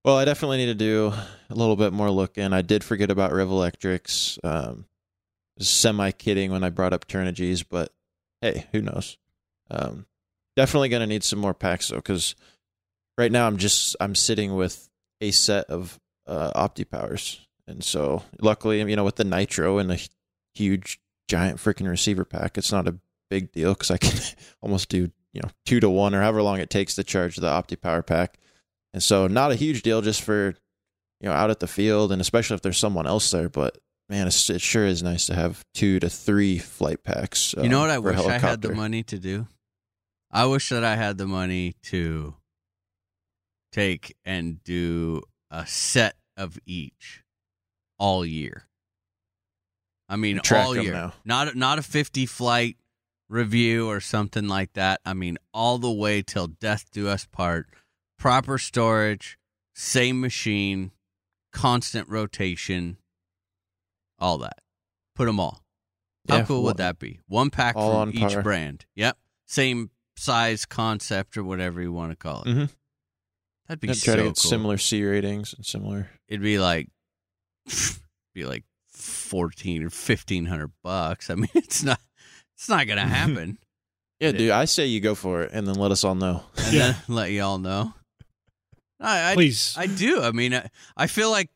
Well, 0.05 0.17
I 0.17 0.23
definitely 0.25 0.57
need 0.57 0.67
to 0.67 0.73
do 0.75 1.11
a 1.49 1.53
little 1.55 1.75
bit 1.75 1.91
more 1.91 2.09
looking. 2.09 2.53
I 2.53 2.61
did 2.61 2.83
forget 2.85 3.11
about 3.11 3.31
Revolectrix. 3.31 4.37
Um, 4.45 4.85
Semi 5.60 6.12
kidding 6.12 6.51
when 6.51 6.64
I 6.64 6.70
brought 6.70 6.93
up 6.93 7.07
Turnigy's, 7.07 7.64
but 7.64 7.91
hey, 8.41 8.68
who 8.72 8.82
knows? 8.82 9.18
Um, 9.70 10.05
definitely 10.55 10.89
gonna 10.89 11.07
need 11.07 11.24
some 11.24 11.39
more 11.39 11.53
packs 11.53 11.89
though, 11.89 11.97
because 11.97 12.36
right 13.18 13.32
now 13.32 13.47
I'm 13.47 13.57
just 13.57 13.95
I'm 13.99 14.16
sitting 14.16 14.55
with 14.55 14.89
a 15.22 15.32
set 15.32 15.66
of 15.66 15.99
uh, 16.28 16.51
OptiPowers, 16.55 17.39
and 17.68 17.84
so 17.84 18.24
luckily, 18.41 18.80
you 18.80 18.95
know, 18.95 19.03
with 19.03 19.18
the 19.18 19.24
Nitro 19.24 19.78
and 19.78 19.91
a 19.91 19.99
huge 20.53 20.99
giant 21.28 21.60
freaking 21.60 21.89
receiver 21.89 22.26
pack, 22.26 22.57
it's 22.57 22.72
not 22.72 22.88
a 22.88 22.97
big 23.30 23.51
deal 23.51 23.74
because 23.74 23.91
I 23.91 23.97
can 23.97 24.20
almost 24.62 24.89
do 24.89 25.12
you 25.34 25.41
know 25.41 25.49
two 25.66 25.80
to 25.80 25.89
one 25.89 26.16
or 26.16 26.22
however 26.22 26.41
long 26.41 26.60
it 26.60 26.70
takes 26.70 26.95
to 26.95 27.03
charge 27.03 27.36
the 27.36 27.47
Opti 27.47 27.80
power 27.80 28.01
pack. 28.01 28.39
And 28.93 29.03
so 29.03 29.28
not 29.28 29.51
a 29.51 29.55
huge 29.55 29.84
deal 29.84 30.01
just 30.01 30.22
for 30.22 30.55
you 31.22 31.30
know 31.30 31.32
out 31.32 31.51
at 31.51 31.60
the 31.60 31.68
field 31.68 32.12
and 32.12 32.22
especially 32.22 32.55
if 32.55 32.62
there's 32.62 32.78
someone 32.78 33.07
else 33.07 33.30
there, 33.32 33.49
but 33.49 33.78
man, 34.10 34.28
it 34.28 34.34
sure 34.34 34.86
is 34.86 35.03
nice 35.03 35.28
to 35.28 35.36
have 35.36 35.64
two 35.74 35.99
to 35.99 36.10
three 36.10 36.57
flight 36.57 37.03
packs. 37.03 37.53
you 37.57 37.70
know 37.70 37.82
um, 37.82 37.88
what 37.88 37.91
i 37.91 37.95
for 38.01 38.12
a 38.12 38.24
wish 38.24 38.26
i 38.26 38.38
had 38.39 38.62
the 38.62 38.74
money 38.74 39.03
to 39.03 39.20
do? 39.20 39.47
I 40.32 40.45
wish 40.45 40.70
that 40.70 40.84
i 40.84 40.95
had 40.95 41.18
the 41.18 41.28
money 41.28 41.76
to 41.84 42.36
take 43.72 44.16
and 44.26 44.64
do 44.64 45.22
a 45.51 45.66
set 45.66 46.16
of 46.36 46.57
each 46.66 47.24
all 47.97 48.26
year. 48.26 48.68
I 50.07 50.16
mean 50.16 50.39
Track 50.39 50.66
all 50.66 50.76
year. 50.76 50.93
now. 50.93 51.14
not 51.24 51.55
not 51.55 51.80
a 51.80 51.84
50 51.84 52.26
flight 52.26 52.78
review 53.30 53.88
or 53.88 53.99
something 53.99 54.47
like 54.47 54.74
that. 54.74 55.01
I 55.05 55.14
mean 55.14 55.38
all 55.53 55.78
the 55.78 55.91
way 55.91 56.22
till 56.22 56.47
death 56.47 56.86
do 56.91 57.07
us 57.07 57.26
part. 57.26 57.68
Proper 58.18 58.57
storage 58.57 59.38
same 59.76 60.20
machine 60.20 60.91
constant 61.53 62.10
rotation 62.10 62.97
all 64.22 64.38
that 64.39 64.59
put 65.15 65.26
them 65.26 65.39
all 65.39 65.63
how 66.28 66.38
Yeah, 66.38 66.45
cool 66.45 66.63
would 66.63 66.78
that 66.78 66.99
be 66.99 67.20
one 67.28 67.49
pack 67.49 67.76
all 67.76 67.89
from 67.91 68.09
on 68.09 68.11
each 68.13 68.34
par. 68.34 68.41
brand 68.43 68.86
yep 68.95 69.17
same 69.47 69.89
size 70.15 70.65
concept 70.65 71.38
or 71.38 71.43
whatever 71.43 71.82
you 71.82 71.91
want 71.91 72.11
to 72.11 72.15
call 72.17 72.41
it 72.43 72.47
Mm-hmm. 72.47 72.65
that'd 73.67 73.80
be 73.80 73.88
Yeah, 73.88 73.93
so 73.93 74.05
try 74.05 74.15
to 74.17 74.22
get 74.24 74.36
cool 74.41 74.49
similar 74.51 74.78
C 74.78 75.03
ratings 75.03 75.53
and 75.53 75.65
similar. 75.65 76.09
it'd 76.28 76.41
be 76.41 76.59
like 76.59 76.89
be 78.34 78.45
like 78.45 78.63
14 78.91 79.82
or 79.82 79.86
1500 79.86 80.72
bucks 80.84 81.30
i 81.30 81.36
mean 81.36 81.49
it's 81.55 81.84
not 81.84 81.99
it's 82.57 82.70
not 82.70 82.88
gonna 82.88 83.07
happen 83.07 83.57
Yeah, 84.20 84.34
dude, 84.34 84.51
I 84.51 84.65
say 84.65 84.86
you 84.88 84.99
go 84.99 85.15
for 85.15 85.43
it 85.43 85.51
and 85.53 85.65
then 85.65 85.76
let 85.76 85.91
us 85.91 86.03
all 86.03 86.15
know. 86.15 86.43
and 86.57 86.74
Yeah. 86.74 86.91
then 86.91 86.95
let 87.07 87.32
y'all 87.32 87.57
know 87.57 87.93
I, 88.99 89.32
I, 89.32 89.34
Please. 89.36 89.74
I 89.78 89.88
do 89.88 90.22
i 90.22 90.32
mean 90.32 90.53
I, 90.53 90.70
I 90.97 91.07
feel 91.07 91.32
like 91.32 91.49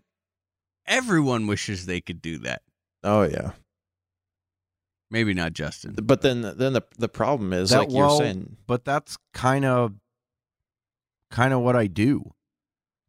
everyone 0.86 1.48
wishes 1.48 1.86
they 1.86 2.02
could 2.02 2.22
do 2.22 2.38
that 2.40 2.62
Oh 3.04 3.24
yeah, 3.24 3.52
maybe 5.12 5.34
not 5.34 5.54
justin 5.54 5.94
but 6.02 6.22
then 6.22 6.42
then 6.42 6.74
the 6.74 6.84
the 6.98 7.10
problem 7.10 7.54
is 7.54 7.70
That- 7.70 7.80
like 7.80 7.92
you're 7.92 8.18
saying. 8.18 8.58
but 8.68 8.86
that's 8.86 9.18
kind 9.34 9.66
of 9.66 9.94
kind 11.32 11.54
of 11.54 11.62
what 11.62 11.76
I 11.76 11.88
do 11.88 12.32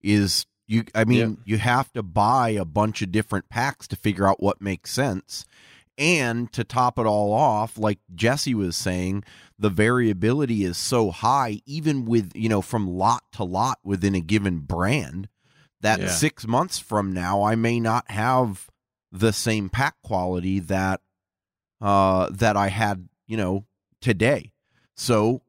is 0.03 0.47
you 0.67 0.85
I 0.95 1.05
mean 1.05 1.19
Yeah. 1.19 1.37
you 1.45 1.59
have 1.59 1.93
to 1.93 2.03
buy 2.03 2.51
a 2.51 2.65
bunch 2.65 3.03
of 3.03 3.13
different 3.13 3.49
packs 3.51 3.87
to 3.89 3.97
figure 3.97 4.27
out 4.27 4.43
what 4.43 4.61
makes 4.63 4.91
sense 4.93 5.45
and 5.99 6.51
to 6.53 6.65
top 6.65 6.99
it 6.99 7.07
all 7.07 7.33
off 7.33 7.77
like 7.79 7.99
Jesse 8.15 8.55
was 8.55 8.77
saying 8.77 9.25
the 9.59 9.69
variability 9.71 10.65
is 10.65 10.77
so 10.79 11.11
high 11.11 11.61
even 11.67 12.05
with 12.07 12.33
you 12.35 12.49
know 12.49 12.63
from 12.63 12.89
lot 12.89 13.23
to 13.33 13.45
lot 13.45 13.79
within 13.85 14.15
a 14.15 14.21
given 14.21 14.61
brand 14.61 15.29
that 15.85 16.01
Yeah. 16.01 16.09
6 16.09 16.47
months 16.47 16.79
from 16.79 17.13
now 17.13 17.43
I 17.43 17.55
may 17.55 17.79
not 17.79 18.11
have 18.11 18.69
the 19.13 19.33
same 19.33 19.69
pack 19.69 19.95
quality 20.03 20.59
that 20.59 21.01
uh 21.81 22.29
that 22.31 22.57
I 22.57 22.69
had 22.69 23.09
you 23.27 23.37
know 23.37 23.65
today 24.01 24.53
so 24.97 25.43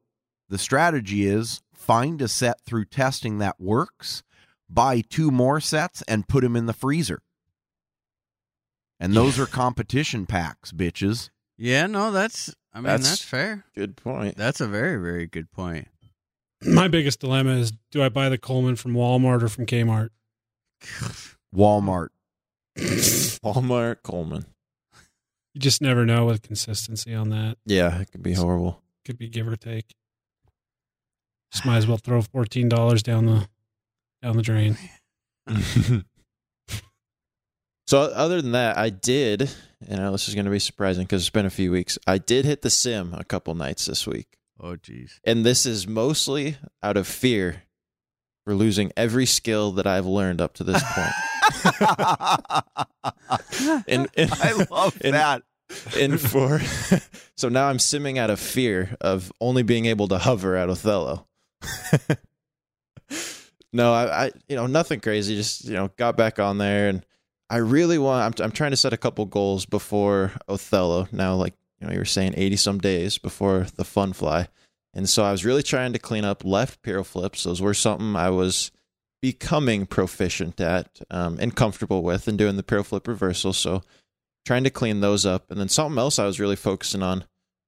the 0.48 0.58
strategy 0.58 1.26
is 1.26 1.62
find 1.74 2.20
a 2.22 2.28
set 2.28 2.60
through 2.64 2.84
testing 2.86 3.38
that 3.38 3.60
works, 3.60 4.22
buy 4.68 5.00
two 5.00 5.30
more 5.30 5.60
sets 5.60 6.02
and 6.08 6.26
put 6.28 6.42
them 6.42 6.56
in 6.56 6.66
the 6.66 6.72
freezer. 6.72 7.20
And 8.98 9.14
those 9.14 9.38
are 9.38 9.46
competition 9.46 10.26
packs, 10.26 10.72
bitches. 10.72 11.30
Yeah, 11.58 11.86
no, 11.86 12.10
that's. 12.10 12.54
I 12.72 12.78
mean, 12.78 12.84
That's- 12.84 13.08
that's, 13.08 13.22
fair. 13.22 13.64
Good 13.74 13.96
point. 13.96 14.36
That's 14.36 14.60
a 14.60 14.66
very, 14.66 15.00
very 15.00 15.26
good 15.26 15.50
point. 15.50 15.88
My 16.62 16.88
biggest 16.88 17.20
dilemma 17.20 17.56
is 17.56 17.72
do 17.90 18.02
I 18.02 18.08
buy 18.08 18.28
the 18.28 18.38
Coleman 18.38 18.76
from 18.76 18.94
Walmart 18.94 19.42
or 19.42 19.48
from 19.48 19.66
Kmart? 19.66 20.10
Walmart. 21.54 22.08
Walmart 22.76 24.02
Coleman. 24.02 24.44
You 25.54 25.60
just 25.60 25.80
never 25.80 26.04
know 26.04 26.26
with 26.26 26.42
consistency 26.42 27.14
on 27.14 27.30
that. 27.30 27.56
Yeah, 27.64 28.00
it 28.00 28.12
could 28.12 28.22
be 28.22 28.34
horrible. 28.34 28.82
Could 29.04 29.18
be 29.18 29.28
give 29.28 29.48
or 29.48 29.56
take. 29.56 29.94
Just 31.52 31.64
might 31.64 31.78
as 31.78 31.86
well 31.86 31.96
throw 31.96 32.20
fourteen 32.22 32.68
dollars 32.68 33.02
down 33.02 33.26
the 33.26 33.48
down 34.22 34.36
the 34.36 34.42
drain. 34.42 34.76
so 37.86 38.00
other 38.00 38.42
than 38.42 38.52
that, 38.52 38.76
I 38.76 38.90
did. 38.90 39.50
You 39.88 39.96
know, 39.96 40.12
this 40.12 40.28
is 40.28 40.34
going 40.34 40.44
to 40.46 40.50
be 40.50 40.58
surprising 40.58 41.04
because 41.04 41.22
it's 41.22 41.30
been 41.30 41.46
a 41.46 41.50
few 41.50 41.70
weeks. 41.70 41.98
I 42.06 42.18
did 42.18 42.44
hit 42.44 42.62
the 42.62 42.70
sim 42.70 43.14
a 43.14 43.24
couple 43.24 43.54
nights 43.54 43.86
this 43.86 44.06
week, 44.06 44.38
Oh, 44.60 44.76
jeez. 44.76 45.20
and 45.24 45.44
this 45.44 45.64
is 45.66 45.86
mostly 45.86 46.56
out 46.82 46.96
of 46.96 47.06
fear 47.06 47.62
for 48.46 48.54
losing 48.54 48.92
every 48.96 49.26
skill 49.26 49.72
that 49.72 49.88
I've 49.88 50.06
learned 50.06 50.40
up 50.40 50.54
to 50.54 50.64
this 50.64 50.80
point. 50.94 51.12
and, 53.88 54.08
and 54.16 54.32
I 54.32 54.52
love 54.70 54.96
and- 55.02 55.14
that. 55.14 55.42
and 55.98 56.20
for 56.20 56.60
so 57.36 57.48
now 57.48 57.66
I'm 57.66 57.78
simming 57.78 58.18
out 58.18 58.30
of 58.30 58.38
fear 58.38 58.96
of 59.00 59.32
only 59.40 59.64
being 59.64 59.86
able 59.86 60.06
to 60.08 60.18
hover 60.18 60.54
at 60.54 60.70
Othello. 60.70 61.26
no, 63.72 63.92
I, 63.92 64.26
I, 64.26 64.30
you 64.48 64.54
know, 64.54 64.68
nothing 64.68 65.00
crazy. 65.00 65.34
Just 65.34 65.64
you 65.64 65.72
know, 65.74 65.90
got 65.96 66.16
back 66.16 66.38
on 66.38 66.58
there, 66.58 66.88
and 66.88 67.04
I 67.50 67.56
really 67.56 67.98
want. 67.98 68.40
I'm, 68.40 68.44
I'm 68.44 68.52
trying 68.52 68.70
to 68.70 68.76
set 68.76 68.92
a 68.92 68.96
couple 68.96 69.24
goals 69.24 69.66
before 69.66 70.30
Othello. 70.48 71.08
Now, 71.10 71.34
like 71.34 71.54
you 71.80 71.88
know, 71.88 71.92
you 71.92 71.98
were 71.98 72.04
saying, 72.04 72.34
eighty 72.36 72.54
some 72.54 72.78
days 72.78 73.18
before 73.18 73.66
the 73.74 73.84
fun 73.84 74.12
fly, 74.12 74.46
and 74.96 75.06
so 75.06 75.24
I 75.24 75.30
was 75.30 75.44
really 75.44 75.62
trying 75.62 75.92
to 75.92 75.98
clean 75.98 76.24
up 76.24 76.42
left 76.42 76.80
piro 76.80 77.04
flips. 77.04 77.44
Those 77.44 77.60
were 77.60 77.74
something 77.74 78.16
I 78.16 78.30
was 78.30 78.72
becoming 79.20 79.84
proficient 79.84 80.58
at 80.58 81.00
um, 81.10 81.36
and 81.38 81.54
comfortable 81.54 82.02
with, 82.02 82.26
and 82.26 82.38
doing 82.38 82.56
the 82.56 82.62
piro 82.62 82.82
flip 82.82 83.06
reversal. 83.06 83.52
So 83.52 83.82
trying 84.46 84.64
to 84.64 84.70
clean 84.70 85.00
those 85.00 85.26
up. 85.26 85.50
And 85.50 85.60
then 85.60 85.68
something 85.68 85.98
else 85.98 86.18
I 86.18 86.24
was 86.24 86.40
really 86.40 86.56
focusing 86.56 87.02
on 87.02 87.24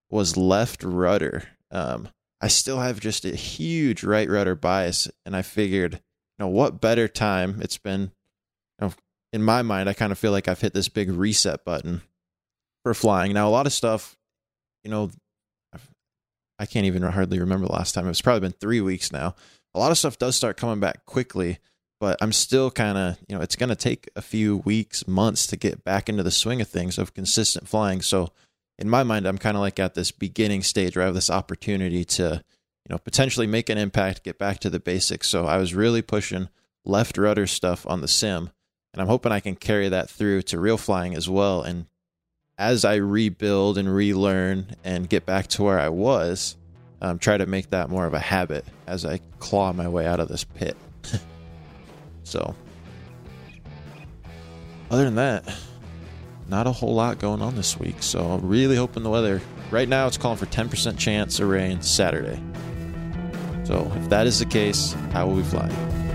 was 0.08 0.38
left 0.38 0.82
rudder. 0.82 1.44
Um, 1.70 2.08
I 2.40 2.48
still 2.48 2.80
have 2.80 2.98
just 2.98 3.26
a 3.26 3.36
huge 3.36 4.02
right 4.02 4.28
rudder 4.28 4.54
bias, 4.54 5.06
and 5.26 5.36
I 5.36 5.42
figured, 5.42 5.94
you 5.94 6.00
know, 6.38 6.48
what 6.48 6.80
better 6.80 7.08
time? 7.08 7.60
It's 7.60 7.76
been, 7.76 8.10
you 8.80 8.86
know, 8.86 8.92
in 9.34 9.42
my 9.42 9.60
mind, 9.60 9.90
I 9.90 9.92
kind 9.92 10.12
of 10.12 10.18
feel 10.18 10.32
like 10.32 10.48
I've 10.48 10.62
hit 10.62 10.72
this 10.72 10.88
big 10.88 11.10
reset 11.10 11.62
button 11.62 12.00
for 12.84 12.94
flying. 12.94 13.34
Now, 13.34 13.48
a 13.48 13.50
lot 13.50 13.66
of 13.66 13.72
stuff, 13.74 14.16
you 14.82 14.90
know, 14.90 15.10
I 16.58 16.66
can't 16.66 16.86
even 16.86 17.02
hardly 17.02 17.38
remember 17.38 17.66
the 17.66 17.72
last 17.72 17.94
time. 17.94 18.08
It's 18.08 18.20
probably 18.20 18.40
been 18.40 18.58
three 18.58 18.80
weeks 18.80 19.12
now. 19.12 19.34
A 19.74 19.78
lot 19.78 19.90
of 19.90 19.98
stuff 19.98 20.18
does 20.18 20.36
start 20.36 20.56
coming 20.56 20.80
back 20.80 21.06
quickly, 21.06 21.58
but 22.00 22.16
I'm 22.20 22.32
still 22.32 22.70
kind 22.70 22.98
of, 22.98 23.18
you 23.28 23.36
know, 23.36 23.42
it's 23.42 23.56
going 23.56 23.68
to 23.68 23.76
take 23.76 24.08
a 24.16 24.22
few 24.22 24.58
weeks, 24.58 25.06
months 25.06 25.46
to 25.48 25.56
get 25.56 25.84
back 25.84 26.08
into 26.08 26.22
the 26.22 26.30
swing 26.30 26.60
of 26.60 26.68
things 26.68 26.98
of 26.98 27.14
consistent 27.14 27.68
flying. 27.68 28.02
So, 28.02 28.32
in 28.78 28.88
my 28.88 29.02
mind, 29.02 29.26
I'm 29.26 29.38
kind 29.38 29.56
of 29.56 29.60
like 29.60 29.78
at 29.80 29.94
this 29.94 30.12
beginning 30.12 30.62
stage 30.62 30.96
where 30.96 31.02
I 31.02 31.06
have 31.06 31.14
this 31.14 31.30
opportunity 31.30 32.04
to, 32.04 32.42
you 32.84 32.90
know, 32.90 32.98
potentially 32.98 33.46
make 33.46 33.68
an 33.68 33.78
impact, 33.78 34.22
get 34.22 34.38
back 34.38 34.60
to 34.60 34.70
the 34.70 34.80
basics. 34.80 35.28
So, 35.28 35.46
I 35.46 35.58
was 35.58 35.74
really 35.74 36.02
pushing 36.02 36.48
left 36.84 37.18
rudder 37.18 37.46
stuff 37.46 37.86
on 37.88 38.00
the 38.00 38.08
sim, 38.08 38.50
and 38.92 39.02
I'm 39.02 39.08
hoping 39.08 39.32
I 39.32 39.40
can 39.40 39.56
carry 39.56 39.88
that 39.88 40.08
through 40.08 40.42
to 40.42 40.58
real 40.58 40.78
flying 40.78 41.14
as 41.14 41.28
well. 41.28 41.62
And 41.62 41.86
as 42.58 42.84
I 42.84 42.96
rebuild 42.96 43.78
and 43.78 43.92
relearn 43.92 44.74
and 44.82 45.08
get 45.08 45.24
back 45.24 45.46
to 45.48 45.62
where 45.62 45.78
I 45.78 45.88
was, 45.90 46.56
um, 47.00 47.18
try 47.18 47.36
to 47.36 47.46
make 47.46 47.70
that 47.70 47.88
more 47.88 48.04
of 48.04 48.14
a 48.14 48.18
habit 48.18 48.64
as 48.86 49.04
I 49.04 49.20
claw 49.38 49.72
my 49.72 49.88
way 49.88 50.06
out 50.06 50.20
of 50.20 50.28
this 50.28 50.44
pit. 50.44 50.76
So, 52.24 52.54
other 54.90 55.04
than 55.04 55.14
that, 55.14 55.50
not 56.46 56.66
a 56.66 56.72
whole 56.72 56.94
lot 56.94 57.18
going 57.18 57.40
on 57.40 57.56
this 57.56 57.78
week. 57.78 58.02
So, 58.02 58.20
I'm 58.20 58.46
really 58.46 58.76
hoping 58.76 59.02
the 59.02 59.08
weather. 59.08 59.40
Right 59.70 59.88
now, 59.88 60.06
it's 60.06 60.18
calling 60.18 60.36
for 60.36 60.44
10% 60.44 60.98
chance 60.98 61.40
of 61.40 61.48
rain 61.48 61.80
Saturday. 61.80 62.38
So, 63.64 63.90
if 63.96 64.10
that 64.10 64.26
is 64.26 64.40
the 64.40 64.44
case, 64.44 64.94
I 65.14 65.24
will 65.24 65.36
be 65.36 65.42
flying. 65.42 66.07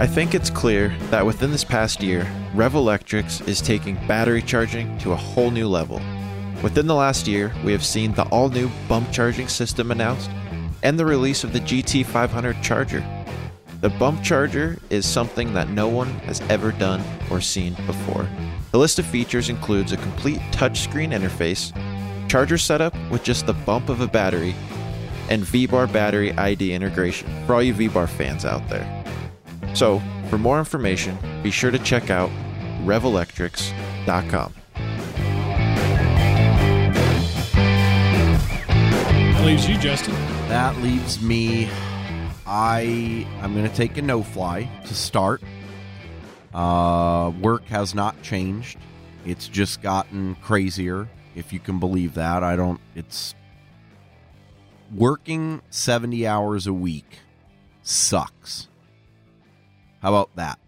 I 0.00 0.06
think 0.06 0.34
it's 0.34 0.48
clear 0.48 0.96
that 1.10 1.26
within 1.26 1.50
this 1.50 1.62
past 1.62 2.02
year, 2.02 2.22
Revolectrix 2.54 3.46
is 3.46 3.60
taking 3.60 3.96
battery 4.08 4.40
charging 4.40 4.96
to 5.00 5.12
a 5.12 5.16
whole 5.16 5.50
new 5.50 5.68
level. 5.68 6.00
Within 6.62 6.86
the 6.86 6.94
last 6.94 7.28
year, 7.28 7.52
we 7.66 7.72
have 7.72 7.84
seen 7.84 8.14
the 8.14 8.22
all 8.28 8.48
new 8.48 8.70
bump 8.88 9.12
charging 9.12 9.46
system 9.46 9.90
announced 9.90 10.30
and 10.82 10.98
the 10.98 11.04
release 11.04 11.44
of 11.44 11.52
the 11.52 11.60
GT500 11.60 12.62
charger. 12.62 13.04
The 13.82 13.90
bump 13.90 14.22
charger 14.22 14.78
is 14.88 15.04
something 15.04 15.52
that 15.52 15.68
no 15.68 15.86
one 15.86 16.08
has 16.20 16.40
ever 16.48 16.72
done 16.72 17.02
or 17.30 17.42
seen 17.42 17.74
before. 17.86 18.26
The 18.70 18.78
list 18.78 18.98
of 18.98 19.04
features 19.04 19.50
includes 19.50 19.92
a 19.92 19.98
complete 19.98 20.40
touchscreen 20.50 21.12
interface, 21.12 21.76
charger 22.26 22.56
setup 22.56 22.94
with 23.10 23.22
just 23.22 23.44
the 23.44 23.52
bump 23.52 23.90
of 23.90 24.00
a 24.00 24.06
battery, 24.06 24.54
and 25.28 25.44
V-Bar 25.44 25.88
battery 25.88 26.32
ID 26.32 26.72
integration 26.72 27.28
for 27.44 27.56
all 27.56 27.62
you 27.62 27.74
V-Bar 27.74 28.06
fans 28.06 28.46
out 28.46 28.66
there. 28.70 28.96
So, 29.74 30.02
for 30.28 30.38
more 30.38 30.58
information, 30.58 31.18
be 31.42 31.50
sure 31.50 31.70
to 31.70 31.78
check 31.78 32.10
out 32.10 32.30
revolectrix.com. 32.84 34.54
That 39.40 39.46
leaves 39.46 39.68
you, 39.68 39.78
Justin. 39.78 40.14
That 40.48 40.76
leaves 40.78 41.22
me. 41.22 41.68
I 42.46 43.26
I'm 43.40 43.54
going 43.54 43.68
to 43.68 43.74
take 43.74 43.96
a 43.96 44.02
no 44.02 44.22
fly 44.22 44.68
to 44.86 44.94
start. 44.94 45.42
Uh, 46.52 47.32
work 47.40 47.64
has 47.66 47.94
not 47.94 48.20
changed. 48.22 48.76
It's 49.24 49.48
just 49.48 49.82
gotten 49.82 50.34
crazier, 50.36 51.08
if 51.34 51.52
you 51.52 51.60
can 51.60 51.78
believe 51.78 52.14
that. 52.14 52.42
I 52.42 52.56
don't. 52.56 52.80
It's 52.94 53.34
working 54.94 55.62
70 55.70 56.26
hours 56.26 56.66
a 56.66 56.72
week 56.72 57.20
sucks. 57.82 58.68
How 60.00 60.08
about 60.10 60.34
that? 60.36 60.58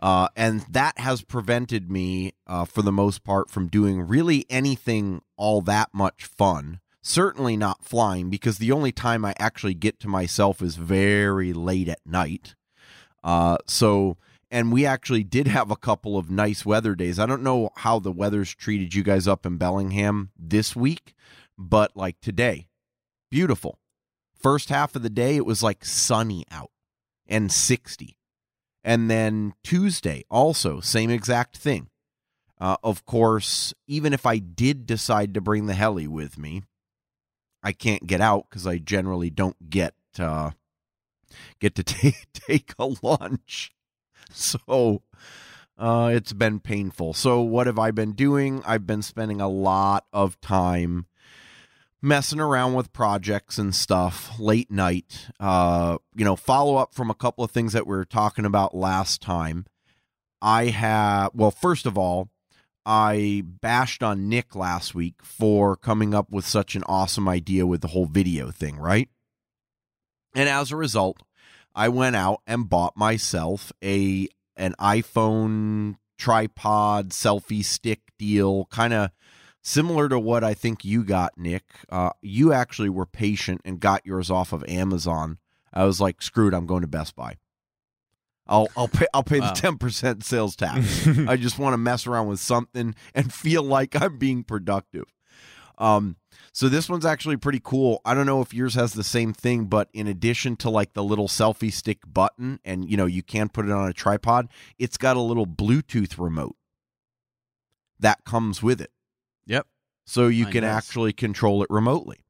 Uh, 0.00 0.28
and 0.34 0.60
that 0.70 0.98
has 0.98 1.22
prevented 1.22 1.90
me, 1.90 2.32
uh, 2.46 2.64
for 2.64 2.82
the 2.82 2.92
most 2.92 3.22
part, 3.22 3.50
from 3.50 3.68
doing 3.68 4.06
really 4.06 4.46
anything 4.48 5.20
all 5.36 5.60
that 5.62 5.90
much 5.92 6.24
fun. 6.24 6.80
Certainly 7.02 7.56
not 7.56 7.84
flying, 7.84 8.30
because 8.30 8.58
the 8.58 8.72
only 8.72 8.92
time 8.92 9.24
I 9.24 9.34
actually 9.38 9.74
get 9.74 10.00
to 10.00 10.08
myself 10.08 10.62
is 10.62 10.76
very 10.76 11.52
late 11.52 11.88
at 11.88 12.00
night. 12.06 12.54
Uh, 13.22 13.58
so, 13.66 14.16
and 14.50 14.72
we 14.72 14.86
actually 14.86 15.22
did 15.22 15.46
have 15.48 15.70
a 15.70 15.76
couple 15.76 16.16
of 16.16 16.30
nice 16.30 16.64
weather 16.64 16.94
days. 16.94 17.18
I 17.18 17.26
don't 17.26 17.42
know 17.42 17.70
how 17.76 17.98
the 17.98 18.12
weather's 18.12 18.54
treated 18.54 18.94
you 18.94 19.02
guys 19.02 19.28
up 19.28 19.44
in 19.44 19.58
Bellingham 19.58 20.30
this 20.38 20.74
week, 20.74 21.14
but 21.58 21.94
like 21.94 22.20
today, 22.20 22.68
beautiful. 23.30 23.78
First 24.34 24.70
half 24.70 24.96
of 24.96 25.02
the 25.02 25.10
day, 25.10 25.36
it 25.36 25.44
was 25.44 25.62
like 25.62 25.84
sunny 25.84 26.44
out 26.50 26.70
and 27.26 27.52
60. 27.52 28.16
And 28.82 29.10
then 29.10 29.54
Tuesday, 29.62 30.24
also, 30.30 30.80
same 30.80 31.10
exact 31.10 31.56
thing. 31.56 31.88
Uh, 32.58 32.76
of 32.82 33.04
course, 33.06 33.72
even 33.86 34.12
if 34.12 34.26
I 34.26 34.38
did 34.38 34.86
decide 34.86 35.34
to 35.34 35.40
bring 35.40 35.66
the 35.66 35.74
heli 35.74 36.06
with 36.06 36.38
me, 36.38 36.62
I 37.62 37.72
can't 37.72 38.06
get 38.06 38.20
out 38.20 38.46
because 38.48 38.66
I 38.66 38.78
generally 38.78 39.30
don't 39.30 39.70
get 39.70 39.94
uh, 40.18 40.50
get 41.58 41.74
to 41.76 41.82
take 41.84 42.26
take 42.32 42.74
a 42.78 42.90
lunch. 43.02 43.72
So 44.32 45.02
uh, 45.78 46.10
it's 46.14 46.32
been 46.32 46.60
painful. 46.60 47.14
So 47.14 47.40
what 47.40 47.66
have 47.66 47.78
I 47.78 47.90
been 47.90 48.12
doing? 48.12 48.62
I've 48.66 48.86
been 48.86 49.02
spending 49.02 49.40
a 49.40 49.48
lot 49.48 50.04
of 50.12 50.40
time 50.40 51.06
messing 52.02 52.40
around 52.40 52.74
with 52.74 52.92
projects 52.92 53.58
and 53.58 53.74
stuff 53.74 54.38
late 54.38 54.70
night. 54.70 55.28
Uh, 55.38 55.98
you 56.14 56.24
know, 56.24 56.36
follow 56.36 56.76
up 56.76 56.94
from 56.94 57.10
a 57.10 57.14
couple 57.14 57.44
of 57.44 57.50
things 57.50 57.72
that 57.72 57.86
we 57.86 57.96
were 57.96 58.04
talking 58.04 58.44
about 58.44 58.74
last 58.74 59.20
time. 59.20 59.66
I 60.42 60.66
have, 60.66 61.32
well, 61.34 61.50
first 61.50 61.86
of 61.86 61.98
all, 61.98 62.30
I 62.86 63.42
bashed 63.44 64.02
on 64.02 64.28
Nick 64.28 64.56
last 64.56 64.94
week 64.94 65.16
for 65.22 65.76
coming 65.76 66.14
up 66.14 66.30
with 66.30 66.46
such 66.46 66.74
an 66.74 66.82
awesome 66.86 67.28
idea 67.28 67.66
with 67.66 67.82
the 67.82 67.88
whole 67.88 68.06
video 68.06 68.50
thing, 68.50 68.78
right? 68.78 69.08
And 70.34 70.48
as 70.48 70.72
a 70.72 70.76
result, 70.76 71.18
I 71.74 71.88
went 71.88 72.16
out 72.16 72.40
and 72.46 72.68
bought 72.68 72.96
myself 72.96 73.72
a 73.84 74.28
an 74.56 74.74
iPhone 74.78 75.96
tripod 76.18 77.10
selfie 77.10 77.64
stick 77.64 78.00
deal, 78.18 78.66
kind 78.66 78.92
of 78.92 79.10
similar 79.62 80.08
to 80.08 80.18
what 80.18 80.42
I 80.44 80.54
think 80.54 80.84
you 80.84 81.04
got, 81.04 81.36
Nick. 81.36 81.64
Uh, 81.88 82.10
you 82.22 82.52
actually 82.52 82.88
were 82.88 83.06
patient 83.06 83.60
and 83.64 83.80
got 83.80 84.04
yours 84.06 84.30
off 84.30 84.52
of 84.52 84.64
Amazon. 84.68 85.38
I 85.72 85.84
was 85.84 86.00
like, 86.00 86.22
screwed, 86.22 86.54
I'm 86.54 86.66
going 86.66 86.82
to 86.82 86.88
Best 86.88 87.14
Buy. 87.16 87.36
I'll 88.46 88.68
I'll 88.76 88.88
pay 88.88 89.06
I'll 89.14 89.22
pay 89.22 89.38
Wow. 89.38 89.52
the 89.52 89.60
ten 89.60 89.78
percent 89.78 90.24
sales 90.24 90.56
tax. 90.56 91.06
I 91.28 91.36
just 91.36 91.58
want 91.58 91.72
to 91.74 91.78
mess 91.78 92.06
around 92.06 92.26
with 92.26 92.40
something 92.40 92.96
and 93.14 93.32
feel 93.32 93.62
like 93.62 94.00
I'm 94.00 94.18
being 94.18 94.42
productive. 94.42 95.04
Um, 95.78 96.16
so 96.52 96.68
this 96.68 96.88
one's 96.88 97.06
actually 97.06 97.36
pretty 97.36 97.60
cool. 97.62 98.00
I 98.04 98.12
don't 98.12 98.26
know 98.26 98.40
if 98.42 98.52
yours 98.52 98.74
has 98.74 98.92
the 98.92 99.04
same 99.04 99.32
thing, 99.32 99.66
but 99.66 99.88
in 99.92 100.08
addition 100.08 100.56
to 100.56 100.68
like 100.70 100.94
the 100.94 101.04
little 101.04 101.28
selfie 101.28 101.72
stick 101.72 101.98
button, 102.12 102.58
and 102.64 102.90
you 102.90 102.96
know 102.96 103.06
you 103.06 103.22
can 103.22 103.48
put 103.50 103.66
it 103.66 103.70
on 103.70 103.88
a 103.88 103.92
tripod, 103.92 104.48
it's 104.80 104.96
got 104.96 105.16
a 105.16 105.20
little 105.20 105.46
Bluetooth 105.46 106.18
remote 106.18 106.56
that 108.00 108.24
comes 108.24 108.62
with 108.64 108.80
it. 108.80 108.90
So 110.06 110.28
you 110.28 110.44
Mine 110.44 110.52
can 110.52 110.62
does. 110.62 110.76
actually 110.76 111.12
control 111.12 111.62
it 111.62 111.70
remotely. 111.70 112.20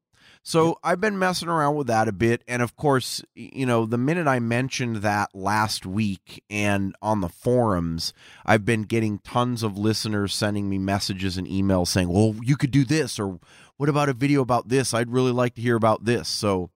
So 0.42 0.78
I've 0.82 1.00
been 1.00 1.18
messing 1.18 1.48
around 1.48 1.76
with 1.76 1.86
that 1.88 2.08
a 2.08 2.12
bit. 2.12 2.42
And 2.48 2.62
of 2.62 2.74
course, 2.74 3.22
you 3.34 3.66
know, 3.66 3.84
the 3.84 3.98
minute 3.98 4.26
I 4.26 4.38
mentioned 4.38 4.96
that 4.96 5.28
last 5.34 5.84
week 5.84 6.42
and 6.48 6.94
on 7.02 7.20
the 7.20 7.28
forums, 7.28 8.14
I've 8.46 8.64
been 8.64 8.82
getting 8.82 9.18
tons 9.18 9.62
of 9.62 9.76
listeners 9.76 10.34
sending 10.34 10.68
me 10.70 10.78
messages 10.78 11.36
and 11.36 11.46
emails 11.46 11.88
saying, 11.88 12.08
well, 12.08 12.36
you 12.42 12.56
could 12.56 12.70
do 12.70 12.84
this, 12.84 13.18
or 13.18 13.38
what 13.76 13.88
about 13.88 14.08
a 14.08 14.14
video 14.14 14.40
about 14.40 14.68
this? 14.68 14.94
I'd 14.94 15.10
really 15.10 15.32
like 15.32 15.54
to 15.56 15.62
hear 15.62 15.76
about 15.76 16.04
this. 16.04 16.26
So 16.28 16.70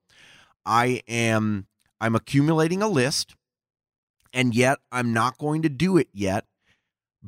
I 0.65 1.01
am 1.07 1.67
I'm 1.99 2.15
accumulating 2.15 2.83
a 2.83 2.87
list, 2.87 3.35
and 4.31 4.53
yet 4.53 4.77
I'm 4.91 5.11
not 5.11 5.37
going 5.37 5.63
to 5.63 5.69
do 5.69 5.97
it 5.97 6.09
yet 6.13 6.45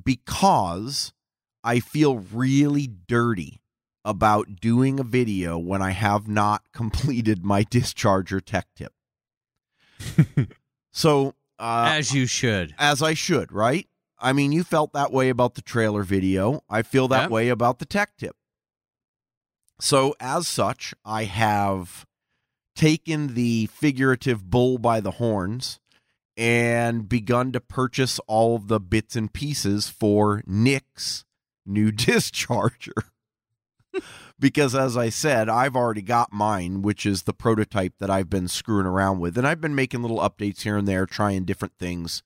because 0.04 1.14
I 1.68 1.82
feel 1.82 2.20
really 2.32 2.88
dirty 2.88 3.60
about 4.06 4.62
doing 4.62 5.02
a 5.02 5.04
video 5.04 5.58
when 5.58 5.82
I 5.82 5.92
have 5.92 6.26
not 6.30 6.64
completed 6.74 7.44
my 7.44 7.64
discharger 7.66 8.42
tech 8.44 8.68
tip. 8.74 8.94
so, 10.94 11.34
uh, 11.60 11.90
As 11.94 12.14
you 12.14 12.26
should. 12.26 12.74
as 12.78 13.02
I 13.02 13.14
should, 13.14 13.52
right? 13.52 13.86
I 14.18 14.32
mean, 14.34 14.52
you 14.54 14.64
felt 14.64 14.94
that 14.94 15.12
way 15.12 15.28
about 15.30 15.56
the 15.56 15.62
trailer 15.62 16.04
video. 16.04 16.62
I 16.70 16.84
feel 16.84 17.08
that 17.10 17.24
Yep. 17.24 17.32
way 17.32 17.50
about 17.50 17.80
the 17.80 17.86
tech 17.86 18.16
tip. 18.18 18.36
So, 19.82 20.16
as 20.22 20.48
such, 20.48 20.94
I 21.04 21.26
have 21.26 22.06
taken 22.76 23.34
the 23.34 23.66
figurative 23.68 24.50
bull 24.50 24.78
by 24.78 25.02
the 25.02 25.12
horns 25.12 25.80
and 26.38 27.10
begun 27.10 27.52
to 27.52 27.60
purchase 27.60 28.20
all 28.28 28.56
of 28.56 28.70
the 28.70 28.80
bits 28.80 29.16
and 29.18 29.32
pieces 29.34 29.90
for 29.90 30.44
Nick's 30.48 31.26
new 31.68 31.92
discharger. 31.92 33.04
because 34.40 34.76
as 34.76 34.96
I 34.96 35.10
said, 35.10 35.50
I've 35.50 35.76
already 35.76 36.02
got 36.02 36.32
mine, 36.32 36.82
which 36.82 37.06
is 37.06 37.24
the 37.24 37.34
prototype 37.34 37.94
that 38.00 38.10
I've 38.10 38.30
been 38.30 38.48
screwing 38.48 38.86
around 38.86 39.20
with. 39.20 39.38
And 39.38 39.48
I've 39.48 39.62
been 39.62 39.76
making 39.76 40.02
little 40.02 40.20
updates 40.20 40.62
here 40.62 40.78
and 40.78 40.88
there, 40.88 41.06
trying 41.06 41.46
different 41.46 41.74
things 41.80 42.24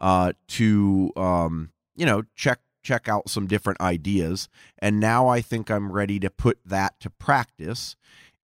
uh, 0.00 0.32
to 0.48 1.12
um, 1.16 1.70
you 1.98 2.06
know, 2.06 2.22
check 2.34 2.60
check 2.82 3.08
out 3.08 3.28
some 3.28 3.46
different 3.46 3.80
ideas. 3.80 4.48
And 4.78 4.98
now 5.00 5.28
I 5.28 5.42
think 5.42 5.70
I'm 5.70 5.92
ready 5.92 6.18
to 6.20 6.30
put 6.30 6.58
that 6.64 6.98
to 7.00 7.10
practice 7.10 7.96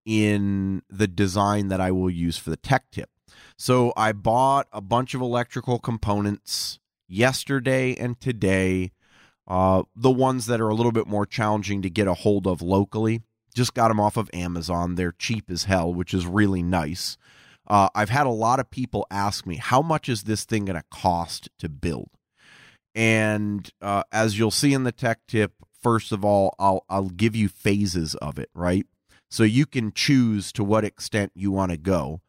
in 0.04 0.82
the 0.90 1.06
design 1.06 1.68
that 1.68 1.80
I 1.80 1.90
will 1.92 2.10
use 2.10 2.36
for 2.36 2.50
the 2.50 2.56
tech 2.56 2.90
tip. 2.90 3.08
So 3.56 3.92
I 3.96 4.12
bought 4.12 4.66
a 4.72 4.80
bunch 4.80 5.14
of 5.14 5.20
electrical 5.20 5.78
components 5.78 6.78
yesterday 7.08 7.94
and 7.94 8.20
today. 8.20 8.90
Uh, 9.46 9.82
the 9.94 10.10
ones 10.10 10.46
that 10.46 10.60
are 10.60 10.68
a 10.68 10.74
little 10.74 10.92
bit 10.92 11.06
more 11.06 11.26
challenging 11.26 11.82
to 11.82 11.90
get 11.90 12.08
a 12.08 12.14
hold 12.14 12.46
of 12.46 12.62
locally. 12.62 13.22
Just 13.54 13.74
got 13.74 13.88
them 13.88 14.00
off 14.00 14.16
of 14.16 14.30
Amazon. 14.32 14.94
They're 14.94 15.12
cheap 15.12 15.50
as 15.50 15.64
hell, 15.64 15.92
which 15.92 16.12
is 16.12 16.26
really 16.26 16.62
nice. 16.62 17.16
Uh, 17.66 17.88
I've 17.94 18.10
had 18.10 18.26
a 18.26 18.30
lot 18.30 18.60
of 18.60 18.70
people 18.70 19.06
ask 19.10 19.46
me, 19.46 19.56
how 19.56 19.80
much 19.80 20.08
is 20.08 20.24
this 20.24 20.44
thing 20.44 20.64
going 20.64 20.76
to 20.76 20.84
cost 20.90 21.48
to 21.58 21.68
build? 21.68 22.10
And 22.94 23.70
uh, 23.80 24.02
as 24.12 24.38
you'll 24.38 24.50
see 24.50 24.72
in 24.72 24.84
the 24.84 24.92
tech 24.92 25.20
tip, 25.26 25.52
first 25.82 26.12
of 26.12 26.24
all, 26.24 26.54
I'll 26.58 26.84
I'll 26.88 27.10
give 27.10 27.34
you 27.34 27.48
phases 27.48 28.14
of 28.16 28.38
it, 28.38 28.50
right? 28.54 28.86
So 29.30 29.42
you 29.42 29.66
can 29.66 29.92
choose 29.92 30.52
to 30.52 30.64
what 30.64 30.84
extent 30.84 31.32
you 31.34 31.50
want 31.50 31.72
to 31.72 31.76
go, 31.76 32.20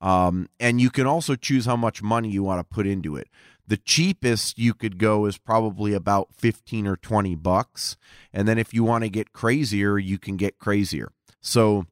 um, 0.00 0.48
and 0.58 0.80
you 0.80 0.90
can 0.90 1.06
also 1.06 1.36
choose 1.36 1.66
how 1.66 1.76
much 1.76 2.02
money 2.02 2.30
you 2.30 2.42
want 2.42 2.60
to 2.60 2.74
put 2.74 2.86
into 2.86 3.16
it. 3.16 3.28
The 3.66 3.76
cheapest 3.76 4.58
you 4.58 4.74
could 4.74 4.98
go 4.98 5.26
is 5.26 5.38
probably 5.38 5.92
about 5.92 6.34
fifteen 6.34 6.86
or 6.86 6.96
twenty 6.96 7.34
bucks, 7.34 7.96
and 8.32 8.46
then 8.46 8.58
if 8.58 8.72
you 8.72 8.84
want 8.84 9.04
to 9.04 9.10
get 9.10 9.32
crazier, 9.32 9.98
you 9.98 10.18
can 10.18 10.36
get 10.36 10.58
crazier. 10.58 11.12
So 11.40 11.86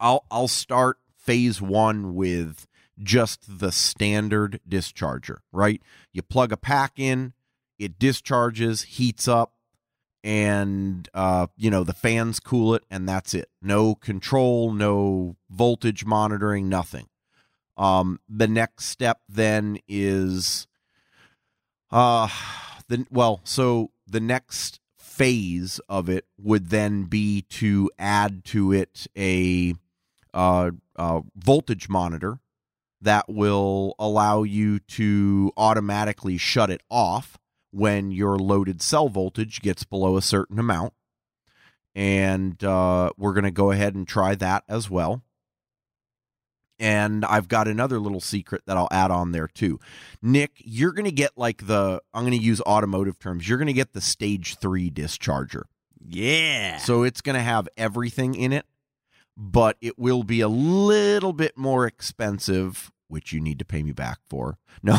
I'll 0.00 0.24
I'll 0.30 0.48
start 0.48 0.98
phase 1.16 1.62
one 1.62 2.14
with 2.14 2.66
just 3.02 3.60
the 3.60 3.72
standard 3.72 4.60
discharger, 4.68 5.38
right? 5.52 5.80
You 6.12 6.22
plug 6.22 6.52
a 6.52 6.56
pack 6.56 6.98
in, 6.98 7.34
it 7.78 7.98
discharges, 7.98 8.82
heats 8.82 9.28
up, 9.28 9.54
and 10.22 11.08
uh, 11.14 11.46
you 11.56 11.70
know 11.70 11.84
the 11.84 11.94
fans 11.94 12.40
cool 12.40 12.74
it, 12.74 12.82
and 12.90 13.08
that's 13.08 13.32
it. 13.32 13.48
No 13.62 13.94
control, 13.94 14.72
no 14.72 15.36
voltage 15.48 16.04
monitoring, 16.04 16.68
nothing. 16.68 17.06
Um, 17.76 18.20
the 18.28 18.48
next 18.48 18.86
step 18.86 19.20
then 19.28 19.78
is, 19.88 20.66
uh, 21.90 22.28
the 22.88 23.06
well, 23.10 23.40
so 23.44 23.90
the 24.06 24.20
next 24.20 24.80
phase 24.98 25.80
of 25.88 26.08
it 26.08 26.24
would 26.38 26.70
then 26.70 27.04
be 27.04 27.42
to 27.42 27.90
add 27.98 28.44
to 28.46 28.72
it 28.72 29.06
a 29.16 29.74
uh, 30.32 30.70
uh, 30.96 31.20
voltage 31.36 31.88
monitor 31.88 32.38
that 33.02 33.28
will 33.28 33.94
allow 33.98 34.42
you 34.42 34.78
to 34.78 35.52
automatically 35.56 36.36
shut 36.36 36.70
it 36.70 36.82
off 36.90 37.38
when 37.70 38.10
your 38.10 38.38
loaded 38.38 38.82
cell 38.82 39.08
voltage 39.08 39.60
gets 39.60 39.84
below 39.84 40.16
a 40.16 40.22
certain 40.22 40.58
amount. 40.58 40.92
And 41.94 42.62
uh, 42.62 43.10
we're 43.16 43.32
going 43.32 43.44
to 43.44 43.50
go 43.50 43.70
ahead 43.70 43.94
and 43.94 44.06
try 44.06 44.34
that 44.36 44.64
as 44.68 44.88
well. 44.88 45.22
And 46.80 47.26
I've 47.26 47.46
got 47.46 47.68
another 47.68 48.00
little 48.00 48.20
secret 48.20 48.62
that 48.66 48.78
I'll 48.78 48.88
add 48.90 49.10
on 49.10 49.32
there 49.32 49.46
too. 49.46 49.78
Nick, 50.22 50.52
you're 50.56 50.92
going 50.92 51.04
to 51.04 51.12
get 51.12 51.36
like 51.36 51.66
the, 51.66 52.00
I'm 52.14 52.22
going 52.22 52.36
to 52.36 52.42
use 52.42 52.62
automotive 52.62 53.18
terms, 53.18 53.46
you're 53.46 53.58
going 53.58 53.66
to 53.66 53.74
get 53.74 53.92
the 53.92 54.00
stage 54.00 54.56
three 54.56 54.90
discharger. 54.90 55.64
Yeah. 56.02 56.78
So 56.78 57.02
it's 57.02 57.20
going 57.20 57.36
to 57.36 57.42
have 57.42 57.68
everything 57.76 58.34
in 58.34 58.54
it, 58.54 58.64
but 59.36 59.76
it 59.82 59.98
will 59.98 60.22
be 60.22 60.40
a 60.40 60.48
little 60.48 61.34
bit 61.34 61.58
more 61.58 61.86
expensive, 61.86 62.90
which 63.10 63.32
you 63.32 63.40
need 63.40 63.58
to 63.58 63.64
pay 63.64 63.82
me 63.82 63.92
back 63.92 64.18
for. 64.28 64.58
No, 64.82 64.98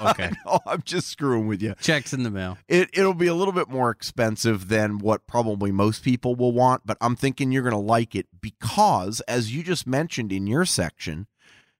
okay. 0.00 0.30
no, 0.46 0.58
I'm 0.64 0.80
just 0.82 1.08
screwing 1.08 1.46
with 1.46 1.60
you. 1.60 1.74
Checks 1.82 2.14
in 2.14 2.22
the 2.22 2.30
mail. 2.30 2.56
It 2.66 2.88
it'll 2.94 3.12
be 3.12 3.26
a 3.26 3.34
little 3.34 3.52
bit 3.52 3.68
more 3.68 3.90
expensive 3.90 4.68
than 4.68 4.98
what 4.98 5.26
probably 5.26 5.70
most 5.70 6.02
people 6.02 6.34
will 6.34 6.52
want, 6.52 6.86
but 6.86 6.96
I'm 6.98 7.14
thinking 7.14 7.52
you're 7.52 7.62
going 7.62 7.72
to 7.72 7.78
like 7.78 8.14
it 8.14 8.26
because 8.40 9.20
as 9.22 9.54
you 9.54 9.62
just 9.62 9.86
mentioned 9.86 10.32
in 10.32 10.46
your 10.46 10.64
section, 10.64 11.26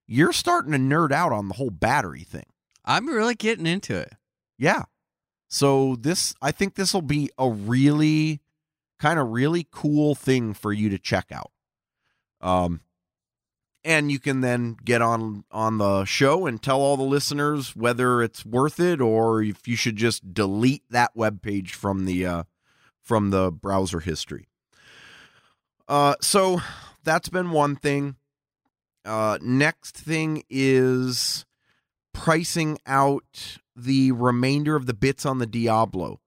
you're 0.06 0.34
starting 0.34 0.72
to 0.72 0.78
nerd 0.78 1.10
out 1.10 1.32
on 1.32 1.48
the 1.48 1.54
whole 1.54 1.70
battery 1.70 2.24
thing. 2.24 2.44
I'm 2.84 3.08
really 3.08 3.34
getting 3.34 3.66
into 3.66 3.96
it. 3.96 4.12
Yeah. 4.58 4.82
So 5.48 5.96
this 5.96 6.34
I 6.42 6.52
think 6.52 6.74
this 6.74 6.92
will 6.92 7.00
be 7.00 7.30
a 7.38 7.48
really 7.48 8.40
kind 8.98 9.18
of 9.18 9.30
really 9.30 9.66
cool 9.70 10.14
thing 10.14 10.52
for 10.52 10.72
you 10.72 10.90
to 10.90 10.98
check 10.98 11.32
out. 11.32 11.50
Um 12.40 12.80
and 13.84 14.12
you 14.12 14.18
can 14.18 14.40
then 14.40 14.76
get 14.84 15.02
on 15.02 15.44
on 15.50 15.78
the 15.78 16.04
show 16.04 16.46
and 16.46 16.62
tell 16.62 16.80
all 16.80 16.96
the 16.96 17.02
listeners 17.02 17.74
whether 17.74 18.22
it's 18.22 18.44
worth 18.46 18.78
it 18.78 19.00
or 19.00 19.42
if 19.42 19.66
you 19.66 19.76
should 19.76 19.96
just 19.96 20.32
delete 20.32 20.84
that 20.90 21.10
web 21.14 21.42
page 21.42 21.74
from 21.74 22.04
the 22.04 22.24
uh 22.24 22.42
from 23.00 23.30
the 23.30 23.50
browser 23.50 24.00
history. 24.00 24.46
Uh 25.88 26.14
so 26.20 26.60
that's 27.02 27.28
been 27.28 27.50
one 27.50 27.76
thing. 27.76 28.16
Uh 29.04 29.38
next 29.42 29.96
thing 29.96 30.44
is 30.48 31.44
pricing 32.12 32.78
out 32.86 33.58
the 33.74 34.12
remainder 34.12 34.76
of 34.76 34.86
the 34.86 34.94
bits 34.94 35.26
on 35.26 35.38
the 35.38 35.46
Diablo. 35.46 36.20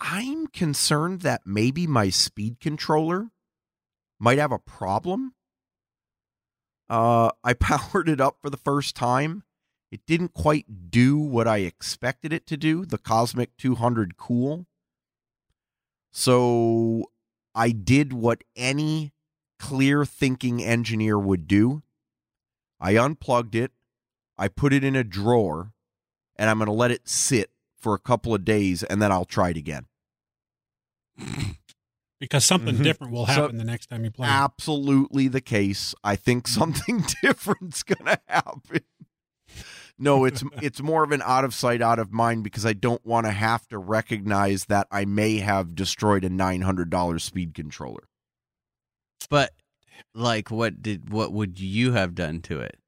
I'm 0.00 0.48
concerned 0.48 1.20
that 1.20 1.42
maybe 1.46 1.86
my 1.86 2.10
speed 2.10 2.58
controller 2.60 3.30
might 4.18 4.38
have 4.38 4.52
a 4.52 4.58
problem. 4.58 5.34
Uh, 6.92 7.30
I 7.44 7.54
powered 7.54 8.08
it 8.08 8.20
up 8.20 8.36
for 8.40 8.50
the 8.50 8.56
first 8.56 8.94
time. 8.94 9.42
It 9.90 10.06
didn't 10.06 10.32
quite 10.32 10.90
do 10.90 11.18
what 11.18 11.48
I 11.48 11.58
expected 11.58 12.32
it 12.32 12.46
to 12.46 12.56
do, 12.56 12.86
the 12.86 12.98
Kosmik 12.98 13.48
200 13.58 14.16
Cool. 14.16 14.66
So 16.10 17.10
I 17.54 17.70
did 17.70 18.12
what 18.12 18.44
any 18.56 19.12
clear 19.58 20.04
thinking 20.04 20.62
engineer 20.62 21.18
would 21.18 21.46
do. 21.46 21.82
I 22.80 22.96
unplugged 22.96 23.54
it, 23.54 23.72
I 24.38 24.48
put 24.48 24.72
it 24.72 24.82
in 24.82 24.96
a 24.96 25.04
drawer, 25.04 25.72
and 26.36 26.50
I'm 26.50 26.58
going 26.58 26.66
to 26.66 26.72
let 26.72 26.90
it 26.90 27.08
sit 27.08 27.50
for 27.78 27.94
a 27.94 27.98
couple 27.98 28.34
of 28.34 28.44
days 28.44 28.82
and 28.82 29.00
then 29.00 29.12
I'll 29.12 29.24
try 29.24 29.50
it 29.50 29.56
again. 29.56 29.86
because 32.22 32.44
something 32.44 32.76
Mhm. 32.76 32.84
different 32.84 33.12
will 33.12 33.26
So- 33.26 33.32
happen 33.32 33.56
the 33.58 33.64
next 33.64 33.88
time 33.88 34.04
you 34.04 34.12
play. 34.12 34.28
Absolutely 34.28 35.26
the 35.26 35.40
case. 35.40 35.92
I 36.04 36.14
think 36.14 36.46
something 36.60 37.04
different's 37.20 37.82
going 37.82 38.04
to 38.06 38.20
happen. 38.28 38.82
No, 39.98 40.24
it's 40.24 40.42
it's 40.62 40.80
more 40.80 41.02
of 41.02 41.10
an 41.10 41.20
out 41.24 41.44
of 41.44 41.52
sight, 41.52 41.82
out 41.82 41.98
of 41.98 42.12
mind 42.12 42.44
because 42.44 42.64
I 42.64 42.74
don't 42.74 43.04
want 43.04 43.26
to 43.26 43.32
have 43.32 43.66
to 43.68 43.78
recognize 43.78 44.66
that 44.66 44.86
I 44.92 45.04
may 45.04 45.38
have 45.38 45.74
destroyed 45.74 46.24
a 46.24 46.30
nine 46.30 46.62
hundred 46.62 46.90
dollars 46.90 47.24
speed 47.24 47.54
controller. 47.54 48.08
But 49.28 49.52
like, 50.14 50.48
what 50.50 50.80
did 50.80 51.10
what 51.10 51.32
would 51.32 51.58
you 51.58 51.92
have 51.92 52.14
done 52.14 52.40
to 52.42 52.60
it? 52.60 52.78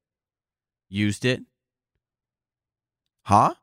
Used 0.89 1.25
it? 1.25 1.43
Huh? 3.23 3.55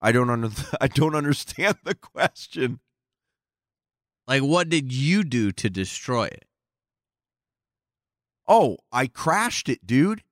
I 0.00 0.10
don't 0.10 0.28
under 0.28 0.50
I 0.80 0.88
don't 0.88 1.14
understand 1.14 1.76
the 1.84 1.94
question. 1.94 2.80
Like, 4.32 4.42
what 4.42 4.70
did 4.70 4.94
you 4.94 5.24
do 5.24 5.52
to 5.52 5.68
destroy 5.68 6.24
it? 6.24 6.46
Oh, 8.48 8.78
I 8.90 9.06
crashed 9.06 9.68
it, 9.68 9.86
dude. 9.86 10.22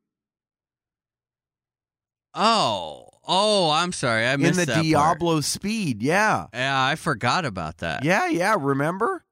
Oh, 2.32 3.08
oh, 3.28 3.70
I'm 3.70 3.92
sorry, 3.92 4.26
I 4.26 4.38
missed 4.38 4.56
that 4.56 4.68
part. 4.68 4.78
In 4.78 4.84
the 4.84 4.90
Diablo 4.92 5.40
speed, 5.42 6.02
yeah. 6.02 6.46
Yeah, 6.54 6.82
I 6.82 6.94
forgot 6.94 7.44
about 7.44 7.76
that. 7.78 8.02
Yeah, 8.02 8.26
yeah, 8.28 8.56
remember? 8.58 9.22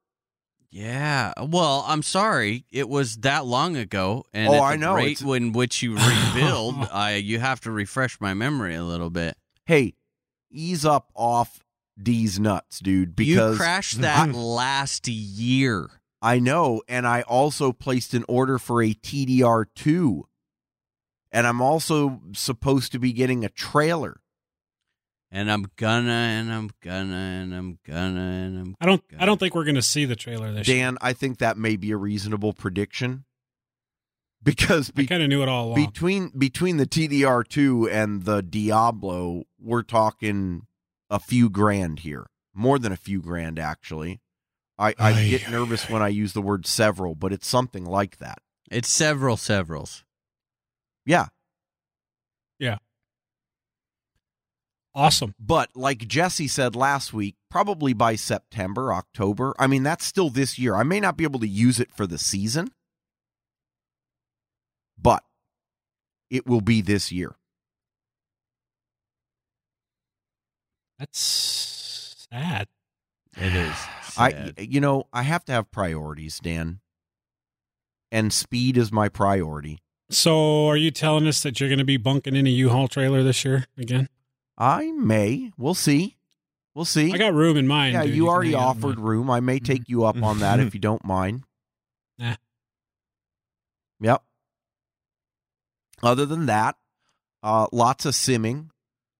Yeah. 0.70 1.32
Well, 1.42 1.82
I'm 1.88 2.02
sorry. 2.02 2.66
It 2.70 2.90
was 2.90 3.16
that 3.18 3.46
long 3.46 3.74
ago, 3.74 4.26
and 4.34 4.52
Oh, 4.52 4.60
I 4.62 4.76
know, 4.76 4.96
rate 4.96 5.22
it's- 5.22 5.36
in 5.36 5.52
which 5.52 5.82
you 5.82 5.96
rebuild, 6.34 6.74
I 6.92 7.14
you 7.14 7.40
have 7.40 7.62
to 7.62 7.70
refresh 7.70 8.20
my 8.20 8.34
memory 8.34 8.74
a 8.74 8.84
little 8.84 9.08
bit. 9.08 9.38
Hey, 9.64 9.94
ease 10.50 10.84
up 10.84 11.10
off 11.14 11.60
D's 12.02 12.38
nuts, 12.38 12.80
dude, 12.80 13.16
because 13.16 13.52
you 13.52 13.58
crashed 13.58 14.00
that 14.00 14.32
last 14.34 15.08
year. 15.08 15.88
I 16.20 16.38
know, 16.38 16.82
and 16.88 17.06
I 17.06 17.22
also 17.22 17.72
placed 17.72 18.12
an 18.14 18.24
order 18.28 18.58
for 18.58 18.82
a 18.82 18.92
TDR2. 18.92 20.22
And 21.30 21.46
I'm 21.46 21.60
also 21.60 22.20
supposed 22.32 22.92
to 22.92 22.98
be 22.98 23.12
getting 23.12 23.44
a 23.44 23.48
trailer. 23.48 24.20
And 25.30 25.50
I'm 25.50 25.66
gonna, 25.76 26.10
and 26.10 26.50
I'm 26.50 26.70
gonna, 26.82 27.14
and 27.14 27.54
I'm 27.54 27.78
gonna, 27.86 28.20
and 28.20 28.58
I'm. 28.58 28.76
I 28.80 28.86
don't. 28.86 29.02
I 29.18 29.26
don't 29.26 29.38
think 29.38 29.54
we're 29.54 29.64
going 29.64 29.74
to 29.74 29.82
see 29.82 30.06
the 30.06 30.16
trailer 30.16 30.50
this 30.52 30.66
year. 30.66 30.78
Dan, 30.78 30.96
I 31.02 31.12
think 31.12 31.38
that 31.38 31.58
may 31.58 31.76
be 31.76 31.90
a 31.90 31.98
reasonable 31.98 32.54
prediction. 32.54 33.24
Because 34.42 34.90
we 34.96 35.02
be- 35.02 35.06
kind 35.06 35.22
of 35.22 35.28
knew 35.28 35.42
it 35.42 35.48
all 35.48 35.66
along. 35.66 35.74
between 35.84 36.30
between 36.38 36.78
the 36.78 36.86
TDR2 36.86 37.92
and 37.92 38.22
the 38.22 38.40
Diablo, 38.40 39.42
we're 39.60 39.82
talking 39.82 40.62
a 41.10 41.18
few 41.18 41.48
grand 41.50 42.00
here. 42.00 42.26
More 42.54 42.78
than 42.78 42.92
a 42.92 42.96
few 42.96 43.20
grand 43.20 43.58
actually. 43.58 44.20
I, 44.78 44.94
I 44.98 45.10
Ay, 45.12 45.28
get 45.30 45.50
nervous 45.50 45.86
ay. 45.88 45.92
when 45.92 46.02
I 46.02 46.08
use 46.08 46.32
the 46.32 46.42
word 46.42 46.66
several, 46.66 47.14
but 47.14 47.32
it's 47.32 47.48
something 47.48 47.84
like 47.84 48.18
that. 48.18 48.38
It's 48.70 48.88
several 48.88 49.36
severals. 49.36 50.04
Yeah. 51.04 51.26
Yeah. 52.58 52.78
awesome. 54.94 55.34
But 55.38 55.70
like 55.74 56.06
Jesse 56.08 56.48
said 56.48 56.74
last 56.76 57.12
week, 57.12 57.36
probably 57.50 57.92
by 57.92 58.16
September, 58.16 58.92
October. 58.92 59.54
I 59.58 59.66
mean, 59.68 59.84
that's 59.84 60.04
still 60.04 60.28
this 60.28 60.58
year. 60.58 60.74
I 60.74 60.82
may 60.82 61.00
not 61.00 61.16
be 61.16 61.24
able 61.24 61.40
to 61.40 61.48
use 61.48 61.78
it 61.80 61.92
for 61.94 62.06
the 62.06 62.18
season, 62.18 62.72
but 65.00 65.22
it 66.30 66.46
will 66.46 66.60
be 66.60 66.80
this 66.82 67.10
year. 67.12 67.36
That's 70.98 72.26
sad. 72.30 72.68
It 73.36 73.54
is. 73.54 73.76
I 74.18 74.52
you 74.58 74.80
know, 74.80 75.04
I 75.12 75.22
have 75.22 75.44
to 75.46 75.52
have 75.52 75.70
priorities, 75.70 76.40
Dan. 76.40 76.80
And 78.10 78.32
speed 78.32 78.76
is 78.76 78.90
my 78.90 79.08
priority. 79.08 79.78
So, 80.10 80.66
are 80.66 80.76
you 80.76 80.90
telling 80.90 81.26
us 81.26 81.42
that 81.42 81.60
you're 81.60 81.68
going 81.68 81.78
to 81.78 81.84
be 81.84 81.98
bunking 81.98 82.34
in 82.34 82.46
a 82.46 82.50
U-Haul 82.50 82.88
trailer 82.88 83.22
this 83.22 83.44
year 83.44 83.66
again? 83.76 84.08
I 84.56 84.90
may. 84.92 85.52
We'll 85.58 85.74
see. 85.74 86.16
We'll 86.74 86.86
see. 86.86 87.12
I 87.12 87.18
got 87.18 87.34
room 87.34 87.56
in 87.56 87.66
mind. 87.66 87.92
yeah, 87.92 88.04
dude. 88.04 88.14
you 88.14 88.22
can 88.22 88.30
already 88.30 88.52
hang 88.52 88.60
offered 88.60 88.98
room. 88.98 89.30
I 89.30 89.40
may 89.40 89.58
take 89.58 89.88
you 89.88 90.04
up 90.04 90.22
on 90.22 90.38
that 90.38 90.60
if 90.60 90.74
you 90.74 90.80
don't 90.80 91.04
mind. 91.04 91.44
Nah. 92.20 92.34
Yep. 94.00 94.24
Other 96.02 96.26
than 96.26 96.46
that, 96.46 96.74
uh, 97.44 97.68
lots 97.70 98.04
of 98.06 98.14
simming. 98.14 98.70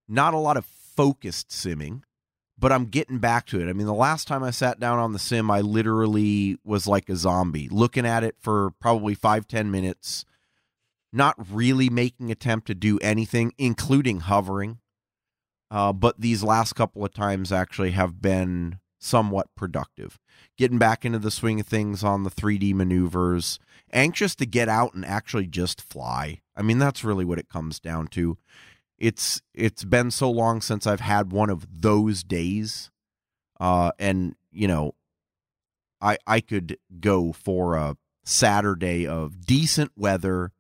Not 0.09 0.35
a 0.35 0.39
lot 0.39 0.57
of 0.57 0.65
focused 0.99 1.51
simming, 1.51 2.03
but 2.59 2.73
I'm 2.73 2.87
getting 2.87 3.19
back 3.19 3.47
to 3.47 3.61
it. 3.61 3.71
I 3.71 3.73
mean, 3.73 3.87
the 3.87 3.95
last 3.95 4.27
time 4.27 4.43
I 4.43 4.51
sat 4.51 4.81
down 4.81 4.99
on 4.99 5.13
the 5.13 5.19
sim, 5.21 5.49
I 5.49 5.61
literally 5.61 6.59
was 6.65 6.89
like 6.89 7.09
a 7.09 7.15
zombie, 7.15 7.69
looking 7.69 8.05
at 8.05 8.25
it 8.25 8.35
for 8.41 8.73
probably 8.81 9.15
five, 9.15 9.47
ten 9.47 9.71
minutes, 9.71 10.25
not 11.13 11.37
really 11.53 11.89
making 11.89 12.33
attempt 12.33 12.67
to 12.67 12.75
do 12.75 12.99
anything, 12.99 13.53
including 13.59 14.19
hovering. 14.19 14.81
Uh, 15.71 15.93
but 15.93 16.21
these 16.21 16.43
last 16.43 16.73
couple 16.73 17.05
of 17.05 17.15
times 17.15 17.53
actually 17.53 17.93
have 17.93 18.21
been 18.21 18.81
somewhat 18.99 19.55
productive. 19.55 20.19
Getting 20.57 20.79
back 20.79 21.05
into 21.05 21.21
the 21.21 21.31
swing 21.31 21.61
of 21.61 21.69
things 21.69 22.03
on 22.03 22.25
the 22.25 22.31
3D 22.31 22.75
maneuvers, 22.75 23.61
anxious 23.93 24.35
to 24.35 24.47
get 24.47 24.69
out 24.69 24.95
and 24.95 25.05
actually 25.05 25.47
just 25.47 25.81
fly. 25.81 26.41
I 26.57 26.63
mean, 26.63 26.81
that's 26.81 27.05
really 27.05 27.25
what 27.25 27.39
it 27.39 27.49
comes 27.49 27.79
down 27.79 28.09
to. 28.09 28.37
It's 28.99 29.41
it's 29.55 29.85
been 29.85 30.11
so 30.11 30.31
long 30.31 30.61
since 30.61 30.87
I've 30.87 31.01
had 31.01 31.33
one 31.33 31.51
of 31.51 31.67
those 31.71 32.25
days, 32.25 32.91
uh, 33.61 33.93
and 33.99 34.35
you 34.51 34.67
know, 34.67 34.95
I 36.01 36.19
I 36.27 36.41
could 36.41 36.79
go 37.01 37.33
for 37.33 37.77
a 37.77 37.97
Saturday 38.25 39.07
of 39.07 39.47
decent 39.47 39.93
weather 39.97 40.53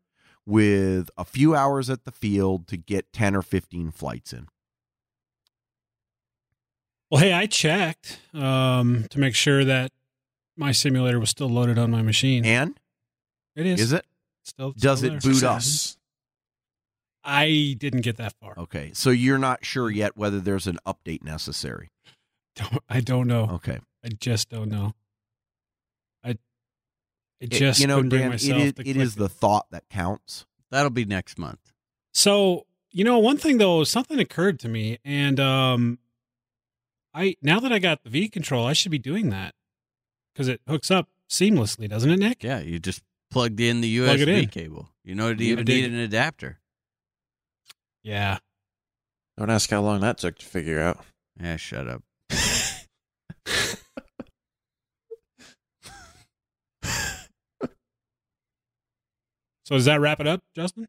with 0.46 1.10
a 1.16 1.24
few 1.24 1.54
hours 1.54 1.90
at 1.90 2.04
the 2.04 2.12
field 2.12 2.68
to 2.68 2.76
get 2.76 3.12
ten 3.12 3.34
or 3.34 3.42
fifteen 3.42 3.90
flights 3.90 4.32
in. 4.32 4.46
Well, 7.10 7.20
hey, 7.20 7.32
I 7.32 7.46
checked 7.46 8.20
um, 8.34 9.06
to 9.10 9.18
make 9.18 9.34
sure 9.34 9.64
that 9.64 9.92
my 10.56 10.72
simulator 10.72 11.18
was 11.18 11.30
still 11.30 11.48
loaded 11.48 11.78
on 11.78 11.90
my 11.90 12.02
machine. 12.02 12.44
And 12.44 12.78
it 13.56 13.66
is. 13.66 13.80
is 13.80 13.92
it? 13.92 14.04
Still. 14.44 14.72
Does 14.72 14.98
still 14.98 15.14
it 15.14 15.22
there. 15.22 15.32
boot 15.32 15.42
up? 15.42 15.62
I 17.30 17.76
didn't 17.78 18.00
get 18.00 18.16
that 18.16 18.32
far. 18.40 18.54
Okay, 18.56 18.90
so 18.94 19.10
you're 19.10 19.38
not 19.38 19.64
sure 19.64 19.90
yet 19.90 20.16
whether 20.16 20.40
there's 20.40 20.66
an 20.66 20.78
update 20.86 21.22
necessary. 21.22 21.90
Don't, 22.56 22.82
I 22.88 23.00
don't 23.00 23.26
know. 23.28 23.50
Okay, 23.56 23.78
I 24.04 24.08
just 24.08 24.48
don't 24.48 24.70
know. 24.70 24.94
I. 26.24 26.30
I 26.30 26.36
It- 27.40 27.50
just 27.50 27.80
you 27.80 27.86
know, 27.86 27.96
couldn't 27.96 28.08
bring 28.08 28.22
Dan, 28.22 28.30
it 28.30 28.34
myself 28.34 28.62
is, 28.62 28.72
to 28.72 28.80
it 28.80 28.84
click 28.84 28.96
is 28.96 29.14
the 29.16 29.28
thought 29.28 29.66
that 29.70 29.88
counts. 29.90 30.46
That'll 30.70 30.90
be 30.90 31.04
next 31.04 31.38
month. 31.38 31.72
So, 32.14 32.66
you 32.90 33.04
know, 33.04 33.18
one 33.18 33.36
thing 33.36 33.58
though, 33.58 33.84
something 33.84 34.18
occurred 34.18 34.58
to 34.60 34.68
me, 34.68 34.98
and 35.04 35.38
um, 35.38 35.98
I 37.14 37.36
now 37.42 37.60
that 37.60 37.72
I 37.72 37.78
got 37.78 38.02
the 38.04 38.10
V 38.10 38.28
control, 38.28 38.66
I 38.66 38.72
should 38.72 38.90
be 38.90 38.98
doing 38.98 39.28
that 39.30 39.54
because 40.32 40.48
it 40.48 40.60
hooks 40.66 40.90
up 40.90 41.08
seamlessly, 41.30 41.88
doesn't 41.88 42.10
it, 42.10 42.18
Nick? 42.18 42.42
Yeah, 42.42 42.60
you 42.60 42.78
just 42.78 43.02
plugged 43.30 43.60
in 43.60 43.82
the 43.82 43.98
Plug 43.98 44.18
USB 44.18 44.42
in. 44.44 44.48
cable. 44.48 44.88
You 45.04 45.14
know, 45.14 45.28
don't 45.28 45.40
even 45.42 45.64
need 45.66 45.84
an 45.84 45.94
adapter. 45.98 46.58
Yeah. 48.02 48.38
Don't 49.36 49.50
ask 49.50 49.70
how 49.70 49.80
long 49.82 50.00
that 50.00 50.18
took 50.18 50.38
to 50.38 50.46
figure 50.46 50.80
out. 50.80 51.04
Yeah, 51.40 51.56
shut 51.56 51.88
up. 51.88 52.02
So 59.64 59.74
does 59.74 59.84
that 59.84 60.00
wrap 60.00 60.20
it 60.20 60.26
up, 60.26 60.40
Justin? 60.54 60.88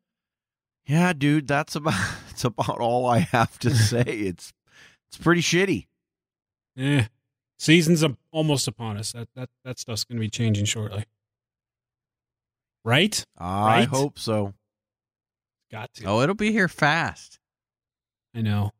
Yeah, 0.85 1.13
dude, 1.13 1.47
that's 1.47 1.75
about 1.75 1.93
that's 2.27 2.45
about 2.45 2.79
all 2.79 3.05
I 3.05 3.19
have 3.19 3.59
to 3.59 3.69
say. 3.75 4.01
It's 4.03 4.53
it's 5.11 5.17
pretty 5.21 5.41
shitty. 5.41 5.87
Yeah. 6.75 7.07
Season's 7.57 8.05
almost 8.31 8.67
upon 8.67 8.97
us. 8.97 9.11
That 9.11 9.27
that 9.35 9.49
that 9.65 9.79
stuff's 9.79 10.05
going 10.05 10.17
to 10.17 10.21
be 10.21 10.29
changing 10.29 10.65
shortly. 10.65 11.03
Right? 12.85 13.23
I 13.37 13.79
Right? 13.79 13.87
hope 13.87 14.17
so. 14.17 14.53
Got 15.71 15.93
to. 15.95 16.05
Oh, 16.05 16.21
it'll 16.21 16.35
be 16.35 16.51
here 16.51 16.67
fast. 16.67 17.39
I 18.35 18.41
know. 18.41 18.71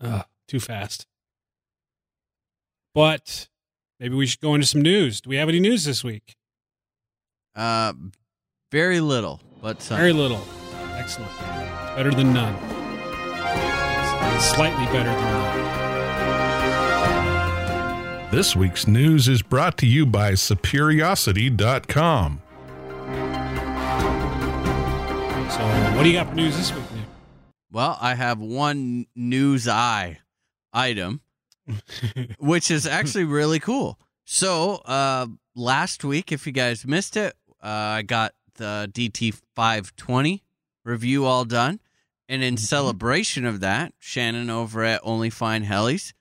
Ugh, 0.00 0.24
too 0.46 0.60
fast. 0.60 1.06
But 2.94 3.48
maybe 3.98 4.14
we 4.14 4.26
should 4.26 4.40
go 4.40 4.54
into 4.54 4.66
some 4.66 4.82
news. 4.82 5.20
Do 5.20 5.30
we 5.30 5.36
have 5.36 5.48
any 5.48 5.60
news 5.60 5.84
this 5.84 6.04
week? 6.04 6.36
Uh, 7.56 7.92
very 8.70 9.00
little, 9.00 9.40
but 9.60 9.82
some. 9.82 9.96
Very 9.96 10.12
little. 10.12 10.44
Excellent. 10.92 11.32
Better 11.96 12.12
than 12.12 12.32
none. 12.32 12.54
Slightly 14.40 14.84
better 14.86 15.10
than 15.10 15.20
none. 15.20 15.64
This 18.30 18.56
week's 18.56 18.86
news 18.88 19.28
is 19.28 19.42
brought 19.42 19.76
to 19.78 19.86
you 19.86 20.06
by 20.06 20.32
Superiosity.com. 20.32 22.42
So, 25.54 25.60
what 25.94 26.02
do 26.02 26.08
you 26.08 26.16
got 26.16 26.30
for 26.30 26.34
news 26.34 26.56
this 26.56 26.74
week, 26.74 26.82
Well, 27.70 27.96
I 28.00 28.16
have 28.16 28.40
one 28.40 29.06
news 29.14 29.68
eye 29.68 30.18
item, 30.72 31.20
which 32.40 32.72
is 32.72 32.88
actually 32.88 33.22
really 33.22 33.60
cool. 33.60 33.96
So, 34.24 34.82
uh, 34.84 35.28
last 35.54 36.02
week, 36.02 36.32
if 36.32 36.44
you 36.44 36.52
guys 36.52 36.84
missed 36.84 37.16
it, 37.16 37.36
uh, 37.62 37.68
I 37.68 38.02
got 38.02 38.34
the 38.56 38.90
DT 38.92 39.40
520 39.54 40.42
review 40.84 41.24
all 41.24 41.44
done. 41.44 41.78
And 42.28 42.42
in 42.42 42.56
celebration 42.56 43.44
of 43.44 43.60
that, 43.60 43.92
Shannon 44.00 44.50
over 44.50 44.82
at 44.82 45.02
Only 45.04 45.30
Fine 45.30 45.66
Helis 45.66 46.14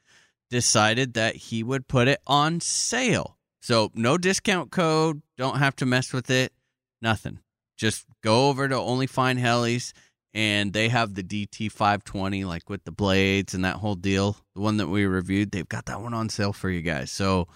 decided 0.51 1.15
that 1.15 1.37
he 1.37 1.63
would 1.63 1.87
put 1.87 2.07
it 2.07 2.19
on 2.27 2.61
sale. 2.61 3.39
So 3.63 3.89
no 3.95 4.19
discount 4.19 4.69
code, 4.69 5.23
don't 5.39 5.57
have 5.57 5.75
to 5.77 5.87
mess 5.87 6.13
with 6.13 6.29
it, 6.29 6.53
nothing. 7.01 7.39
Just 7.77 8.05
go 8.21 8.49
over 8.49 8.67
to 8.67 8.75
Only 8.75 9.07
Fine 9.07 9.37
Helis 9.37 9.93
and 10.33 10.73
they 10.73 10.89
have 10.89 11.13
the 11.13 11.23
DT 11.23 11.71
520 11.71 12.43
like 12.45 12.69
with 12.69 12.83
the 12.83 12.91
blades 12.91 13.53
and 13.53 13.63
that 13.65 13.77
whole 13.77 13.95
deal. 13.95 14.37
The 14.55 14.61
one 14.61 14.77
that 14.77 14.87
we 14.87 15.05
reviewed, 15.05 15.51
they've 15.51 15.67
got 15.67 15.85
that 15.85 16.01
one 16.01 16.13
on 16.13 16.29
sale 16.29 16.53
for 16.53 16.69
you 16.69 16.81
guys. 16.81 17.11
So 17.11 17.47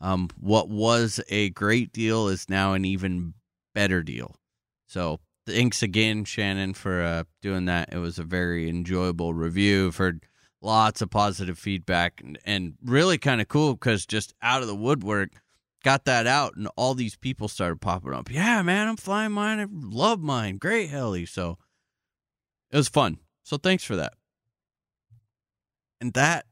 um, 0.00 0.28
what 0.38 0.68
was 0.68 1.20
a 1.28 1.50
great 1.50 1.92
deal 1.92 2.28
is 2.28 2.48
now 2.48 2.74
an 2.74 2.84
even 2.84 3.34
better 3.74 4.02
deal. 4.02 4.36
So 4.86 5.20
thanks 5.46 5.82
again, 5.82 6.24
Shannon, 6.24 6.74
for 6.74 7.02
uh, 7.02 7.24
doing 7.42 7.64
that. 7.66 7.92
It 7.92 7.98
was 7.98 8.18
a 8.18 8.24
very 8.24 8.68
enjoyable 8.68 9.34
review. 9.34 9.88
I've 9.88 9.96
heard 9.96 10.24
lots 10.60 11.00
of 11.00 11.10
positive 11.10 11.58
feedback 11.58 12.20
and, 12.22 12.38
and 12.44 12.74
really 12.84 13.18
kind 13.18 13.40
of 13.40 13.48
cool 13.48 13.74
because 13.74 14.04
just 14.06 14.34
out 14.42 14.62
of 14.62 14.68
the 14.68 14.74
woodwork, 14.74 15.30
got 15.84 16.04
that 16.06 16.26
out 16.26 16.56
and 16.56 16.68
all 16.76 16.94
these 16.94 17.16
people 17.16 17.48
started 17.48 17.80
popping 17.80 18.12
up. 18.12 18.30
Yeah, 18.30 18.62
man, 18.62 18.88
I'm 18.88 18.96
flying 18.96 19.32
mine. 19.32 19.60
I 19.60 19.66
love 19.70 20.20
mine. 20.20 20.56
Great 20.58 20.90
heli. 20.90 21.24
So 21.26 21.58
it 22.70 22.76
was 22.76 22.88
fun. 22.88 23.18
So 23.44 23.56
thanks 23.56 23.84
for 23.84 23.96
that. 23.96 24.12
And 26.00 26.12
that 26.14 26.46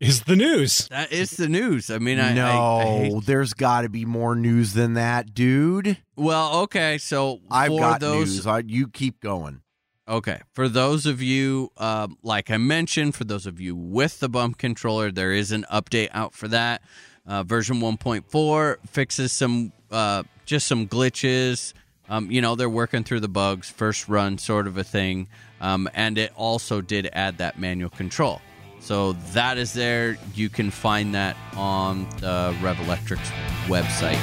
Is 0.00 0.22
the 0.24 0.36
news. 0.36 0.88
that 0.88 1.12
is 1.12 1.30
the 1.32 1.48
news. 1.48 1.90
I 1.90 1.98
mean, 1.98 2.18
I 2.20 2.32
no, 2.34 2.46
I, 2.46 2.82
I 2.82 2.84
hate- 3.04 3.26
there's 3.26 3.54
got 3.54 3.82
to 3.82 3.88
be 3.88 4.04
more 4.04 4.34
news 4.34 4.72
than 4.74 4.94
that, 4.94 5.32
dude. 5.34 5.98
well, 6.16 6.60
okay. 6.62 6.98
So 6.98 7.40
I've 7.50 7.68
for 7.68 7.80
got 7.80 8.00
those, 8.00 8.34
news. 8.34 8.46
I, 8.46 8.58
you 8.66 8.88
keep 8.88 9.20
going. 9.20 9.60
Okay. 10.06 10.40
For 10.52 10.68
those 10.68 11.06
of 11.06 11.22
you, 11.22 11.70
um, 11.78 12.18
like 12.22 12.50
I 12.50 12.58
mentioned, 12.58 13.14
for 13.14 13.24
those 13.24 13.46
of 13.46 13.58
you 13.60 13.74
with 13.74 14.20
the 14.20 14.28
bump 14.28 14.58
controller, 14.58 15.10
there 15.10 15.32
is 15.32 15.50
an 15.52 15.64
update 15.72 16.08
out 16.12 16.34
for 16.34 16.48
that. 16.48 16.82
Uh, 17.26 17.42
version 17.42 17.76
1.4 17.76 18.76
fixes 18.86 19.32
some, 19.32 19.72
uh, 19.90 20.22
just 20.44 20.66
some 20.66 20.86
glitches. 20.86 21.72
Um, 22.08 22.30
you 22.30 22.42
know, 22.42 22.54
they're 22.54 22.68
working 22.68 23.02
through 23.02 23.20
the 23.20 23.28
bugs, 23.28 23.70
first 23.70 24.08
run 24.08 24.36
sort 24.36 24.66
of 24.66 24.76
a 24.76 24.84
thing. 24.84 25.28
Um, 25.60 25.88
and 25.94 26.18
it 26.18 26.32
also 26.36 26.82
did 26.82 27.08
add 27.14 27.38
that 27.38 27.58
manual 27.58 27.88
control. 27.88 28.42
So 28.80 29.14
that 29.32 29.56
is 29.56 29.72
there. 29.72 30.18
You 30.34 30.50
can 30.50 30.70
find 30.70 31.14
that 31.14 31.34
on 31.56 32.06
the 32.18 32.54
Revolectrix 32.60 33.20
website. 33.68 34.20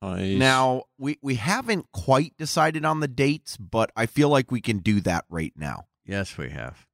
Nice. 0.00 0.38
Now, 0.38 0.84
we, 0.98 1.18
we 1.22 1.34
haven't 1.36 1.90
quite 1.92 2.36
decided 2.38 2.84
on 2.84 3.00
the 3.00 3.08
dates, 3.08 3.56
but 3.56 3.90
I 3.96 4.06
feel 4.06 4.28
like 4.28 4.50
we 4.50 4.60
can 4.60 4.78
do 4.78 5.00
that 5.02 5.24
right 5.28 5.52
now. 5.56 5.86
Yes, 6.04 6.38
we 6.38 6.50
have. 6.50 6.86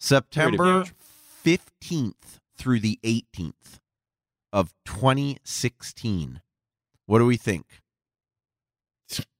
September 0.00 0.84
15th 1.44 2.40
through 2.56 2.80
the 2.80 2.98
18th 3.04 3.78
of 4.52 4.72
2016. 4.84 6.40
What 7.06 7.18
do 7.20 7.26
we 7.26 7.36
think? 7.36 7.82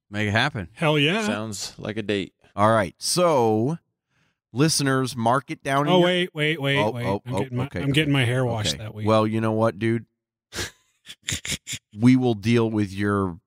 Make 0.09 0.29
it 0.29 0.33
happen. 0.33 0.69
Hell 0.75 0.99
yeah. 0.99 1.27
sounds 1.27 1.75
like 1.79 1.97
a 1.97 2.03
date. 2.03 2.33
All 2.55 2.71
right. 2.71 2.95
So, 2.99 3.79
listeners, 4.53 5.17
mark 5.17 5.51
it 5.51 5.65
down. 5.65 5.87
in 5.87 5.93
oh 5.93 5.99
your- 5.99 6.07
wait, 6.07 6.35
wait, 6.35 6.63
wait, 6.63 6.79
Oh, 6.79 6.91
wait. 6.91 7.07
oh, 7.07 7.23
I'm, 7.27 7.35
oh, 7.35 7.39
getting 7.41 7.59
my, 7.59 7.65
okay, 7.67 7.83
I'm 7.83 7.91
getting 7.93 8.13
my 8.13 8.25
hair 8.25 8.43
okay. 8.43 8.51
washed 8.51 8.79
that 8.79 8.95
week. 8.95 9.07
Well, 9.07 9.27
you 9.27 9.41
know 9.41 9.53
what, 9.53 9.79
dude? 9.81 10.07
We 11.99 12.17
will 12.17 12.35
deal 12.35 12.71
with 12.71 12.93
your 12.93 13.39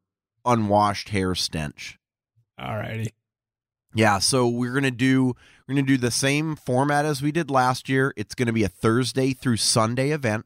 unwashed 0.46 1.10
hair 1.10 1.36
stench. 1.36 1.98
Alrighty. 2.60 3.10
Yeah, 3.94 4.20
so 4.20 4.48
we're 4.48 4.74
gonna 4.74 4.92
do 4.92 5.36
we're 5.68 5.76
gonna 5.76 5.88
do 5.88 5.98
the 5.98 6.12
same 6.12 6.56
format 6.56 7.06
as 7.06 7.22
we 7.22 7.32
did 7.32 7.50
last 7.50 7.90
year. 7.90 8.14
It's 8.16 8.36
gonna 8.36 8.54
be 8.54 8.64
a 8.64 8.70
Thursday 8.70 9.34
through 9.34 9.58
Sunday 9.58 10.12
event, 10.12 10.46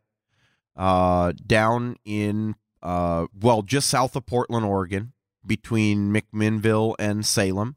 uh, 0.77 1.33
down 1.45 1.97
in 2.05 2.55
uh, 2.81 3.27
well, 3.39 3.61
just 3.61 3.89
south 3.89 4.15
of 4.15 4.25
Portland, 4.25 4.65
Oregon, 4.65 5.13
between 5.45 6.13
McMinnville 6.13 6.95
and 6.99 7.25
Salem. 7.25 7.75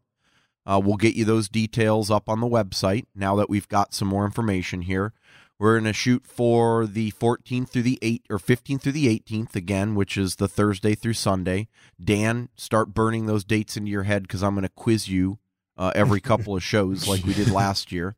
Uh, 0.64 0.80
we'll 0.84 0.96
get 0.96 1.14
you 1.14 1.24
those 1.24 1.48
details 1.48 2.10
up 2.10 2.28
on 2.28 2.40
the 2.40 2.48
website 2.48 3.06
now 3.14 3.36
that 3.36 3.48
we've 3.48 3.68
got 3.68 3.94
some 3.94 4.08
more 4.08 4.24
information 4.24 4.82
here. 4.82 5.12
We're 5.58 5.74
going 5.74 5.84
to 5.84 5.92
shoot 5.94 6.26
for 6.26 6.86
the 6.86 7.12
14th 7.12 7.70
through 7.70 7.82
the 7.82 7.98
8th 8.02 8.22
or 8.28 8.38
15th 8.38 8.82
through 8.82 8.92
the 8.92 9.18
18th 9.18 9.56
again, 9.56 9.94
which 9.94 10.18
is 10.18 10.36
the 10.36 10.48
Thursday 10.48 10.94
through 10.94 11.14
Sunday. 11.14 11.68
Dan, 12.02 12.50
start 12.56 12.92
burning 12.92 13.26
those 13.26 13.44
dates 13.44 13.76
into 13.76 13.90
your 13.90 14.02
head 14.02 14.22
because 14.22 14.42
I'm 14.42 14.54
going 14.54 14.64
to 14.64 14.68
quiz 14.68 15.08
you 15.08 15.38
uh, 15.78 15.92
every 15.94 16.20
couple 16.20 16.54
of 16.54 16.62
shows 16.62 17.08
like 17.08 17.24
we 17.24 17.32
did 17.32 17.50
last 17.50 17.90
year. 17.90 18.16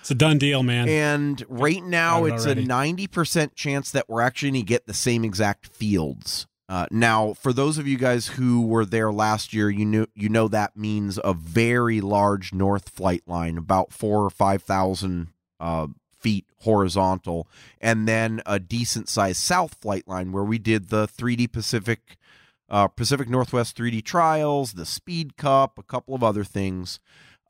It's 0.00 0.10
a 0.10 0.16
done 0.16 0.38
deal, 0.38 0.64
man. 0.64 0.88
And 0.88 1.44
right 1.48 1.82
now, 1.82 2.24
it 2.24 2.34
it's 2.34 2.46
already. 2.46 2.64
a 2.64 2.66
90% 2.66 3.54
chance 3.54 3.92
that 3.92 4.08
we're 4.08 4.20
actually 4.20 4.50
going 4.50 4.62
to 4.62 4.66
get 4.66 4.86
the 4.86 4.94
same 4.94 5.24
exact 5.24 5.66
fields. 5.66 6.48
Uh, 6.68 6.86
now, 6.90 7.34
for 7.34 7.52
those 7.52 7.78
of 7.78 7.86
you 7.86 7.96
guys 7.98 8.26
who 8.28 8.66
were 8.66 8.84
there 8.84 9.12
last 9.12 9.52
year, 9.52 9.70
you 9.70 9.84
know 9.84 10.06
you 10.14 10.28
know 10.28 10.48
that 10.48 10.76
means 10.76 11.20
a 11.22 11.34
very 11.34 12.00
large 12.00 12.52
north 12.52 12.88
flight 12.88 13.22
line, 13.26 13.58
about 13.58 13.92
four 13.92 14.24
or 14.24 14.30
five 14.30 14.62
thousand 14.62 15.28
uh, 15.60 15.86
feet 16.22 16.46
horizontal, 16.60 17.48
and 17.80 18.06
then 18.06 18.40
a 18.46 18.58
decent 18.58 19.08
sized 19.08 19.40
south 19.40 19.74
flight 19.80 20.06
line 20.06 20.32
where 20.32 20.44
we 20.44 20.58
did 20.58 20.88
the 20.88 21.06
3D 21.06 21.50
Pacific 21.52 22.16
uh, 22.68 22.88
Pacific 22.88 23.28
Northwest 23.28 23.76
3D 23.76 24.02
trials, 24.02 24.72
the 24.72 24.86
Speed 24.86 25.36
Cup, 25.36 25.78
a 25.78 25.82
couple 25.82 26.14
of 26.14 26.22
other 26.24 26.42
things. 26.42 27.00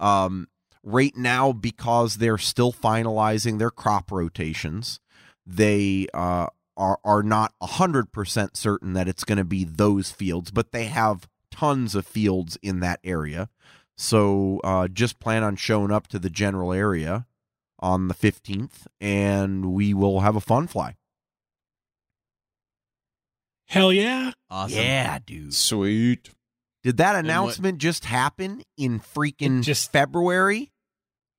Um, 0.00 0.48
right 0.82 1.16
now, 1.16 1.52
because 1.52 2.16
they're 2.16 2.38
still 2.38 2.72
finalizing 2.72 3.58
their 3.58 3.70
crop 3.70 4.10
rotations, 4.10 4.98
they 5.46 6.08
uh, 6.12 6.48
are 6.76 6.98
are 7.04 7.22
not 7.22 7.54
hundred 7.62 8.12
percent 8.12 8.56
certain 8.56 8.94
that 8.94 9.08
it's 9.08 9.24
going 9.24 9.38
to 9.38 9.44
be 9.44 9.64
those 9.64 10.10
fields, 10.10 10.50
but 10.50 10.72
they 10.72 10.86
have 10.86 11.28
tons 11.50 11.94
of 11.94 12.06
fields 12.06 12.58
in 12.62 12.80
that 12.80 12.98
area. 13.04 13.48
So 13.96 14.60
uh, 14.64 14.88
just 14.88 15.20
plan 15.20 15.44
on 15.44 15.54
showing 15.54 15.92
up 15.92 16.08
to 16.08 16.18
the 16.18 16.30
general 16.30 16.72
area 16.72 17.26
on 17.82 18.08
the 18.08 18.14
fifteenth, 18.14 18.86
and 19.00 19.72
we 19.74 19.92
will 19.92 20.20
have 20.20 20.36
a 20.36 20.40
fun 20.40 20.66
fly. 20.68 20.94
Hell 23.66 23.92
yeah. 23.92 24.32
Awesome. 24.50 24.78
Yeah, 24.78 25.18
dude. 25.24 25.54
Sweet. 25.54 26.30
Did 26.82 26.98
that 26.98 27.16
announcement 27.16 27.78
just 27.78 28.04
happen 28.04 28.62
in 28.76 29.00
freaking 29.00 29.60
It 29.60 29.62
just- 29.62 29.92
February? 29.92 30.72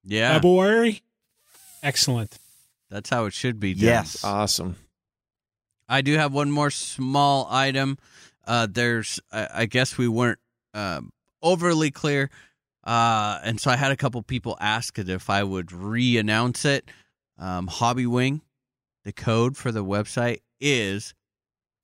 Yeah. 0.04 0.34
February. 0.34 1.02
Excellent. 1.82 2.38
That's 2.90 3.10
how 3.10 3.26
it 3.26 3.34
should 3.34 3.60
be 3.60 3.74
done. 3.74 3.84
Yes. 3.84 4.24
Awesome. 4.24 4.78
I 5.88 6.02
do 6.02 6.14
have 6.18 6.34
one 6.34 6.50
more 6.50 6.72
small 6.72 7.48
item. 7.52 7.98
Uh, 8.46 8.68
there's, 8.70 9.20
I, 9.32 9.48
I 9.54 9.66
guess 9.66 9.98
we 9.98 10.08
weren't 10.08 10.40
um, 10.74 11.12
overly 11.42 11.92
clear. 11.92 12.30
Uh, 12.84 13.40
and 13.44 13.60
so 13.60 13.72
I 13.72 13.78
had 13.78 13.92
a 13.92 13.98
couple 13.98 14.22
people 14.24 14.58
ask 14.60 15.00
if 15.00 15.30
I 15.30 15.44
would 15.44 15.72
re-announce 15.72 16.66
it. 16.66 16.90
Um, 17.38 17.68
Hobbywing, 17.68 18.42
the 19.04 19.14
code 19.14 19.58
for 19.58 19.72
the 19.72 19.84
website 19.84 20.40
is 20.60 21.14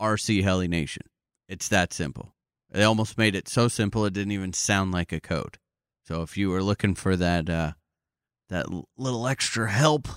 RC 0.02 0.44
Heli 0.44 0.68
Nation. 0.68 1.04
It's 1.48 1.68
that 1.70 1.94
simple. 1.94 2.34
They 2.70 2.84
almost 2.84 3.18
made 3.18 3.36
it 3.36 3.48
so 3.48 3.68
simple 3.68 4.06
it 4.06 4.14
didn't 4.14 4.34
even 4.34 4.54
sound 4.54 4.92
like 4.92 5.12
a 5.12 5.20
code. 5.20 5.58
So 6.06 6.22
if 6.22 6.38
you 6.38 6.50
were 6.50 6.64
looking 6.64 6.96
for 6.96 7.16
that 7.16 7.50
uh, 7.50 7.74
that 8.50 8.68
little 8.98 9.28
extra 9.28 9.70
help 9.70 10.08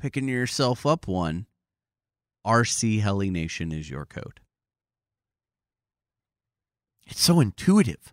picking 0.00 0.28
yourself 0.28 0.84
up 0.84 1.08
one, 1.08 1.46
RC 2.46 3.00
Heli 3.00 3.30
Nation 3.30 3.72
is 3.72 3.90
your 3.90 4.06
code. 4.06 4.40
It's 7.06 7.22
so 7.22 7.40
intuitive. 7.40 8.12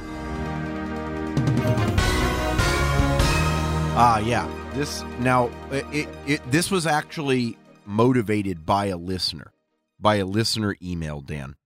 Ah, 3.99 4.19
yeah. 4.19 4.47
This 4.75 5.05
now 5.21 5.51
it, 5.71 6.09
it 6.27 6.51
this 6.51 6.73
was 6.73 6.85
actually 6.85 7.57
motivated 7.87 8.67
by 8.67 8.87
a 8.87 8.97
listener, 8.97 9.53
by 9.99 10.17
a 10.17 10.25
listener 10.25 10.77
email, 10.83 11.21
Dan. 11.21 11.57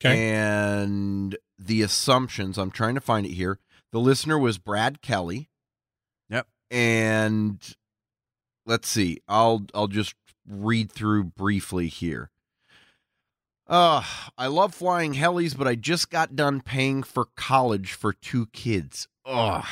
Okay. 0.00 0.32
And 0.34 1.36
the 1.58 1.82
assumptions, 1.82 2.58
I'm 2.58 2.70
trying 2.70 2.94
to 2.94 3.00
find 3.00 3.26
it 3.26 3.32
here. 3.32 3.58
The 3.92 4.00
listener 4.00 4.38
was 4.38 4.58
Brad 4.58 5.00
Kelly. 5.00 5.48
Yep. 6.28 6.46
And 6.70 7.76
let's 8.66 8.88
see. 8.88 9.20
I'll 9.26 9.66
I'll 9.74 9.86
just 9.86 10.14
read 10.46 10.92
through 10.92 11.24
briefly 11.24 11.88
here. 11.88 12.30
Uh, 13.68 14.02
I 14.38 14.46
love 14.46 14.74
flying 14.74 15.14
helis, 15.14 15.56
but 15.56 15.66
I 15.66 15.74
just 15.74 16.10
got 16.10 16.36
done 16.36 16.60
paying 16.60 17.02
for 17.02 17.26
college 17.36 17.92
for 17.92 18.12
two 18.12 18.46
kids. 18.46 19.08
Ugh. 19.24 19.64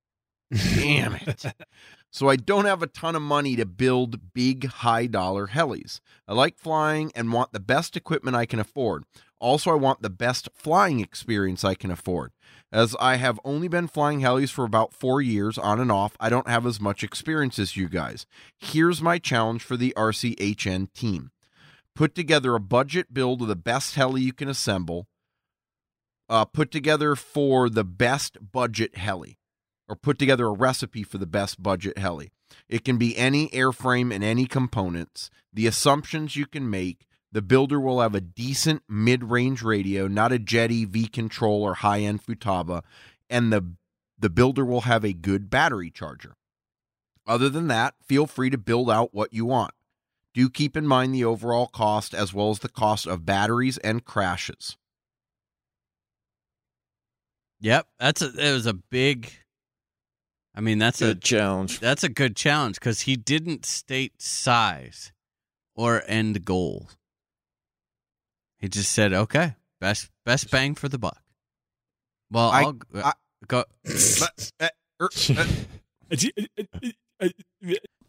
Damn 0.52 1.14
it. 1.14 1.44
So 2.12 2.28
I 2.28 2.36
don't 2.36 2.64
have 2.64 2.82
a 2.82 2.88
ton 2.88 3.14
of 3.14 3.22
money 3.22 3.54
to 3.56 3.64
build 3.64 4.34
big 4.34 4.66
high 4.66 5.06
dollar 5.06 5.48
helis. 5.48 6.00
I 6.26 6.34
like 6.34 6.58
flying 6.58 7.12
and 7.14 7.32
want 7.32 7.52
the 7.52 7.60
best 7.60 7.96
equipment 7.96 8.36
I 8.36 8.46
can 8.46 8.58
afford. 8.58 9.04
Also, 9.38 9.70
I 9.70 9.74
want 9.74 10.02
the 10.02 10.10
best 10.10 10.48
flying 10.54 11.00
experience 11.00 11.64
I 11.64 11.74
can 11.74 11.90
afford. 11.90 12.32
As 12.72 12.94
I 13.00 13.16
have 13.16 13.40
only 13.44 13.68
been 13.68 13.88
flying 13.88 14.20
helis 14.20 14.50
for 14.50 14.64
about 14.64 14.92
four 14.92 15.22
years 15.22 15.56
on 15.56 15.80
and 15.80 15.90
off, 15.90 16.16
I 16.20 16.28
don't 16.28 16.48
have 16.48 16.66
as 16.66 16.80
much 16.80 17.02
experience 17.02 17.58
as 17.58 17.76
you 17.76 17.88
guys. 17.88 18.26
Here's 18.58 19.00
my 19.00 19.18
challenge 19.18 19.62
for 19.62 19.76
the 19.76 19.94
RCHN 19.96 20.92
team 20.92 21.30
put 21.96 22.14
together 22.14 22.54
a 22.54 22.60
budget 22.60 23.12
build 23.12 23.42
of 23.42 23.48
the 23.48 23.56
best 23.56 23.94
heli 23.94 24.22
you 24.22 24.32
can 24.32 24.48
assemble, 24.48 25.06
uh, 26.28 26.44
put 26.44 26.70
together 26.70 27.16
for 27.16 27.68
the 27.68 27.84
best 27.84 28.38
budget 28.52 28.96
heli, 28.96 29.38
or 29.90 29.96
put 29.96 30.18
together 30.18 30.46
a 30.46 30.52
recipe 30.52 31.02
for 31.02 31.18
the 31.18 31.26
best 31.26 31.60
budget 31.60 31.98
heli. 31.98 32.30
It 32.68 32.84
can 32.84 32.96
be 32.96 33.16
any 33.18 33.48
airframe 33.48 34.14
and 34.14 34.22
any 34.22 34.46
components. 34.46 35.30
The 35.52 35.66
assumptions 35.66 36.36
you 36.36 36.46
can 36.46 36.70
make. 36.70 37.08
The 37.32 37.42
builder 37.42 37.80
will 37.80 38.00
have 38.00 38.14
a 38.14 38.20
decent 38.20 38.82
mid-range 38.88 39.62
radio, 39.62 40.06
not 40.06 40.32
a 40.32 40.38
Jeti 40.38 40.86
V 40.86 41.06
control 41.06 41.62
or 41.62 41.74
high-end 41.74 42.24
Futaba, 42.24 42.82
and 43.28 43.52
the 43.52 43.74
the 44.18 44.30
builder 44.30 44.64
will 44.64 44.82
have 44.82 45.04
a 45.04 45.12
good 45.12 45.48
battery 45.48 45.90
charger. 45.90 46.34
Other 47.26 47.48
than 47.48 47.68
that, 47.68 47.94
feel 48.02 48.26
free 48.26 48.50
to 48.50 48.58
build 48.58 48.90
out 48.90 49.14
what 49.14 49.32
you 49.32 49.44
want. 49.44 49.72
Do 50.34 50.50
keep 50.50 50.76
in 50.76 50.86
mind 50.86 51.14
the 51.14 51.24
overall 51.24 51.66
cost 51.66 52.14
as 52.14 52.34
well 52.34 52.50
as 52.50 52.58
the 52.58 52.68
cost 52.68 53.06
of 53.06 53.24
batteries 53.24 53.78
and 53.78 54.04
crashes. 54.04 54.76
Yep. 57.60 57.86
That's 57.98 58.22
a, 58.22 58.26
it 58.26 58.52
was 58.52 58.66
a 58.66 58.74
big, 58.74 59.32
I 60.54 60.60
mean, 60.60 60.78
that's 60.78 60.98
Good 61.00 61.18
a, 61.18 61.20
challenge. 61.20 61.78
that's 61.80 62.02
a 62.04 62.08
good 62.08 62.34
challenge 62.36 62.74
because 62.76 63.02
he 63.02 63.16
didn't 63.16 63.64
state 63.64 64.20
size 64.20 65.12
or 65.76 66.02
end 66.06 66.44
goal. 66.44 66.88
He 68.58 68.68
just 68.68 68.92
said, 68.92 69.12
okay, 69.12 69.54
best, 69.80 70.10
best 70.26 70.50
bang 70.50 70.74
for 70.74 70.88
the 70.88 70.98
buck. 70.98 71.20
Well, 72.30 72.50
I- 72.50 72.62
I'll 72.62 72.76
I- 72.96 73.12
go. 73.46 73.64
But, 73.84 74.50
uh, 74.60 74.68
er, 75.00 75.08
uh, 77.22 77.28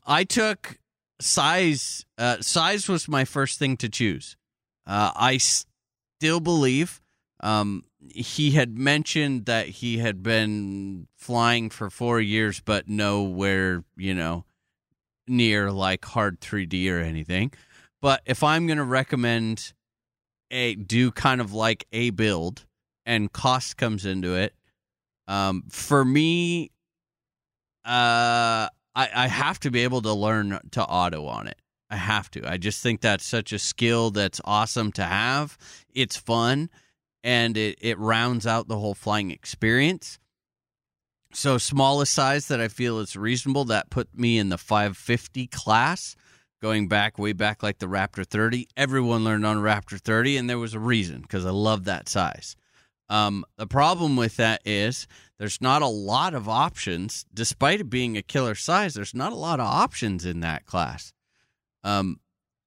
I 0.06 0.24
took 0.24 0.78
size. 1.20 2.06
Uh, 2.18 2.38
size 2.42 2.90
was 2.90 3.08
my 3.08 3.24
first 3.26 3.60
thing 3.60 3.78
to 3.78 3.88
choose. 3.90 4.36
Uh, 4.86 5.12
I 5.16 5.38
still 5.38 6.40
believe 6.40 7.02
um, 7.42 7.86
he 8.10 8.52
had 8.52 8.78
mentioned 8.78 9.46
that 9.46 9.68
he 9.68 10.00
had 10.00 10.24
been 10.24 11.08
flying 11.16 11.70
for 11.70 11.90
four 11.90 12.20
years, 12.20 12.60
but 12.60 12.88
nowhere, 12.88 13.84
you 13.96 14.14
know, 14.14 14.46
near 15.28 15.72
like 15.72 16.04
hard 16.06 16.40
3D 16.42 16.92
or 16.92 17.00
anything. 17.00 17.52
But 18.02 18.22
if 18.26 18.44
I'm 18.44 18.66
going 18.66 18.80
to 18.80 18.84
recommend 18.84 19.74
a 20.50 20.76
do 20.76 21.12
kind 21.12 21.40
of 21.40 21.54
like 21.54 21.86
a 21.92 22.10
build 22.10 22.66
and 23.06 23.32
cost 23.32 23.78
comes 23.78 24.06
into 24.06 24.36
it, 24.36 24.54
um, 25.28 25.64
for 25.70 26.04
me, 26.04 26.72
uh, 27.86 28.68
I, 28.96 29.10
I 29.16 29.28
have 29.28 29.60
to 29.62 29.72
be 29.72 29.84
able 29.84 30.02
to 30.02 30.14
learn 30.14 30.60
to 30.72 30.84
auto 30.84 31.26
on 31.28 31.48
it. 31.48 31.58
I 31.90 31.98
have 31.98 32.32
to. 32.32 32.50
I 32.50 32.58
just 32.58 32.82
think 32.82 33.02
that's 33.02 33.26
such 33.26 33.54
a 33.54 33.60
skill 33.60 34.12
that's 34.12 34.42
awesome 34.46 34.92
to 34.94 35.04
have. 35.04 35.58
It's 35.94 36.16
fun 36.16 36.70
and 37.24 37.58
it, 37.58 37.78
it 37.82 37.98
rounds 38.00 38.48
out 38.48 38.68
the 38.68 38.78
whole 38.78 38.96
flying 38.96 39.32
experience. 39.32 40.20
So 41.34 41.58
smallest 41.58 42.14
size 42.14 42.48
that 42.48 42.60
I 42.60 42.68
feel 42.68 43.00
is 43.00 43.16
reasonable, 43.16 43.66
that 43.66 43.90
put 43.90 44.18
me 44.18 44.38
in 44.38 44.50
the 44.50 44.58
550 44.58 45.48
class. 45.48 46.16
Going 46.62 46.88
back 46.88 47.18
way 47.18 47.34
back 47.34 47.64
like 47.64 47.80
the 47.80 47.88
Raptor 47.88 48.24
30. 48.24 48.68
Everyone 48.78 49.24
learned 49.24 49.48
on 49.48 49.58
Raptor 49.58 50.00
30 50.00 50.38
and 50.38 50.48
there 50.48 50.60
was 50.60 50.76
a 50.76 50.80
reason 50.80 51.22
because 51.22 51.44
I 51.44 51.50
love 51.50 51.86
that 51.86 52.08
size. 52.08 52.56
Um, 53.10 53.44
the 53.58 53.66
problem 53.66 54.16
with 54.16 54.38
that 54.38 54.62
is 54.64 55.08
there's 55.40 55.60
not 55.60 55.82
a 55.82 55.88
lot 55.88 56.36
of 56.36 56.48
options, 56.48 57.26
despite 57.34 57.82
it 57.82 57.90
being 57.90 58.16
a 58.16 58.22
killer 58.22 58.54
size. 58.54 58.94
There's 58.94 59.16
not 59.16 59.34
a 59.34 59.36
lot 59.36 59.60
of 59.60 59.66
options 59.66 60.24
in 60.24 60.42
that 60.42 60.66
class. 60.68 61.14
Um, 61.84 62.20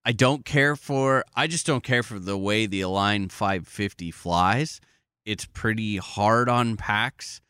I 0.05 0.13
don't 0.13 0.45
care 0.45 0.77
for. 0.77 1.25
I 1.35 1.47
just 1.47 1.67
don't 1.67 1.83
care 1.83 2.03
for 2.03 2.19
the 2.19 2.37
way 2.37 2.67
the 2.67 2.83
Align 2.83 3.29
550 3.29 4.11
flies. 4.11 4.81
It's 5.25 5.47
pretty 5.47 5.97
hard 5.97 6.49
on 6.49 6.77
packs, 6.77 7.41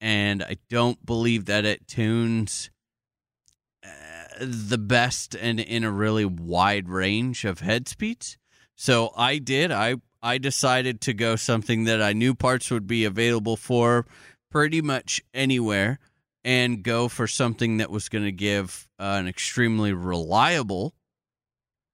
and 0.00 0.42
I 0.42 0.58
don't 0.70 1.04
believe 1.04 1.46
that 1.46 1.64
it 1.64 1.88
tunes 1.88 2.70
uh, 3.84 3.88
the 4.40 4.78
best 4.78 5.34
and 5.34 5.58
in 5.58 5.82
a 5.82 5.90
really 5.90 6.24
wide 6.24 6.88
range 6.88 7.44
of 7.44 7.60
head 7.60 7.88
speeds. 7.88 8.38
So 8.76 9.12
I 9.16 9.38
did. 9.38 9.72
I 9.72 9.96
I 10.22 10.38
decided 10.38 11.00
to 11.02 11.14
go 11.14 11.34
something 11.36 11.84
that 11.84 12.00
I 12.02 12.12
knew 12.12 12.34
parts 12.34 12.70
would 12.70 12.86
be 12.86 13.04
available 13.04 13.56
for 13.56 14.06
pretty 14.50 14.80
much 14.80 15.22
anywhere 15.34 15.98
and 16.44 16.82
go 16.82 17.08
for 17.08 17.26
something 17.26 17.76
that 17.78 17.90
was 17.90 18.08
going 18.08 18.24
to 18.24 18.32
give 18.32 18.88
uh, 18.98 19.16
an 19.18 19.28
extremely 19.28 19.92
reliable 19.92 20.94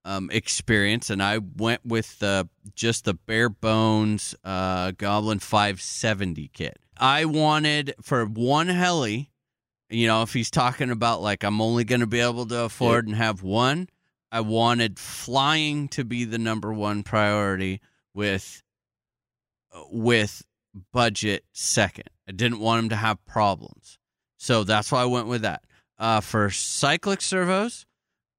um, 0.04 0.30
experience, 0.32 1.10
and 1.10 1.22
I 1.22 1.38
went 1.38 1.84
with 1.84 2.22
uh, 2.22 2.44
just 2.74 3.04
the 3.04 3.14
bare 3.14 3.48
bones 3.48 4.34
uh, 4.44 4.92
Goblin 4.92 5.38
570 5.38 6.48
kit. 6.52 6.78
I 6.96 7.24
wanted 7.24 7.94
for 8.02 8.24
one 8.24 8.68
heli, 8.68 9.30
you 9.88 10.06
know, 10.06 10.22
if 10.22 10.32
he's 10.32 10.50
talking 10.50 10.90
about 10.90 11.22
like 11.22 11.42
I'm 11.42 11.60
only 11.60 11.84
going 11.84 12.00
to 12.00 12.06
be 12.06 12.20
able 12.20 12.46
to 12.46 12.62
afford 12.62 13.06
and 13.06 13.16
have 13.16 13.42
one, 13.42 13.88
I 14.30 14.40
wanted 14.40 14.98
flying 14.98 15.88
to 15.88 16.04
be 16.04 16.24
the 16.24 16.38
number 16.38 16.72
one 16.72 17.02
priority 17.02 17.80
with 18.14 18.62
with 19.90 20.42
budget 20.92 21.44
second. 21.52 22.10
I 22.28 22.32
didn't 22.32 22.60
want 22.60 22.84
him 22.84 22.88
to 22.90 22.96
have 22.96 23.24
problems. 23.24 23.98
So 24.36 24.64
that's 24.64 24.92
why 24.92 25.02
I 25.02 25.06
went 25.06 25.26
with 25.26 25.42
that. 25.42 25.64
Uh, 25.98 26.20
for 26.20 26.50
cyclic 26.50 27.20
servos, 27.20 27.86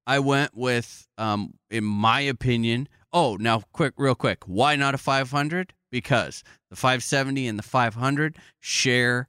I 0.06 0.20
went 0.20 0.56
with, 0.56 1.08
um, 1.18 1.54
in 1.70 1.84
my 1.84 2.20
opinion, 2.20 2.88
oh, 3.12 3.36
now 3.40 3.62
quick, 3.72 3.94
real 3.96 4.14
quick, 4.14 4.44
why 4.44 4.76
not 4.76 4.94
a 4.94 4.98
500? 4.98 5.72
Because 5.90 6.44
the 6.70 6.76
570 6.76 7.46
and 7.46 7.58
the 7.58 7.62
500 7.62 8.36
share 8.60 9.26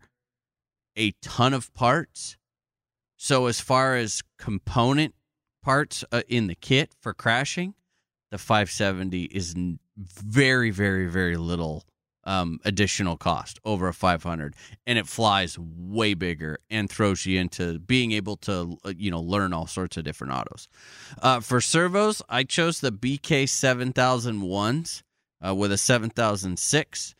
a 0.96 1.12
ton 1.22 1.54
of 1.54 1.74
parts. 1.74 2.38
So 3.16 3.48
as 3.48 3.60
far 3.60 3.96
as 3.96 4.22
component 4.38 5.16
parts 5.64 6.04
uh, 6.12 6.22
in 6.28 6.48
the 6.48 6.56
kit 6.56 6.92
for 7.00 7.14
crashing, 7.14 7.74
the 8.30 8.38
570 8.38 9.24
is 9.24 9.56
very, 9.98 10.70
very, 10.70 11.08
very 11.08 11.38
little 11.38 11.86
um, 12.28 12.60
additional 12.66 13.16
cost 13.16 13.58
over 13.64 13.88
a 13.88 13.94
500 13.94 14.54
and 14.86 15.00
it 15.00 15.08
flies 15.08 15.58
way 15.58 16.14
bigger 16.14 16.60
and 16.70 16.90
throws 16.90 17.26
you 17.26 17.40
into 17.40 17.80
being 17.80 18.12
able 18.12 18.36
to 18.36 18.78
uh, 18.84 18.94
you 18.96 19.10
know 19.10 19.22
learn 19.22 19.54
all 19.54 19.66
sorts 19.66 19.96
of 19.96 20.04
different 20.04 20.34
autos. 20.34 20.68
Uh, 21.22 21.40
for 21.40 21.62
servos 21.62 22.22
i 22.30 22.44
chose 22.44 22.82
the 22.82 22.92
bk 22.92 23.46
7001s 23.46 25.04
uh, 25.46 25.56
with 25.56 25.72
a 25.72 25.78
7006 25.78 27.16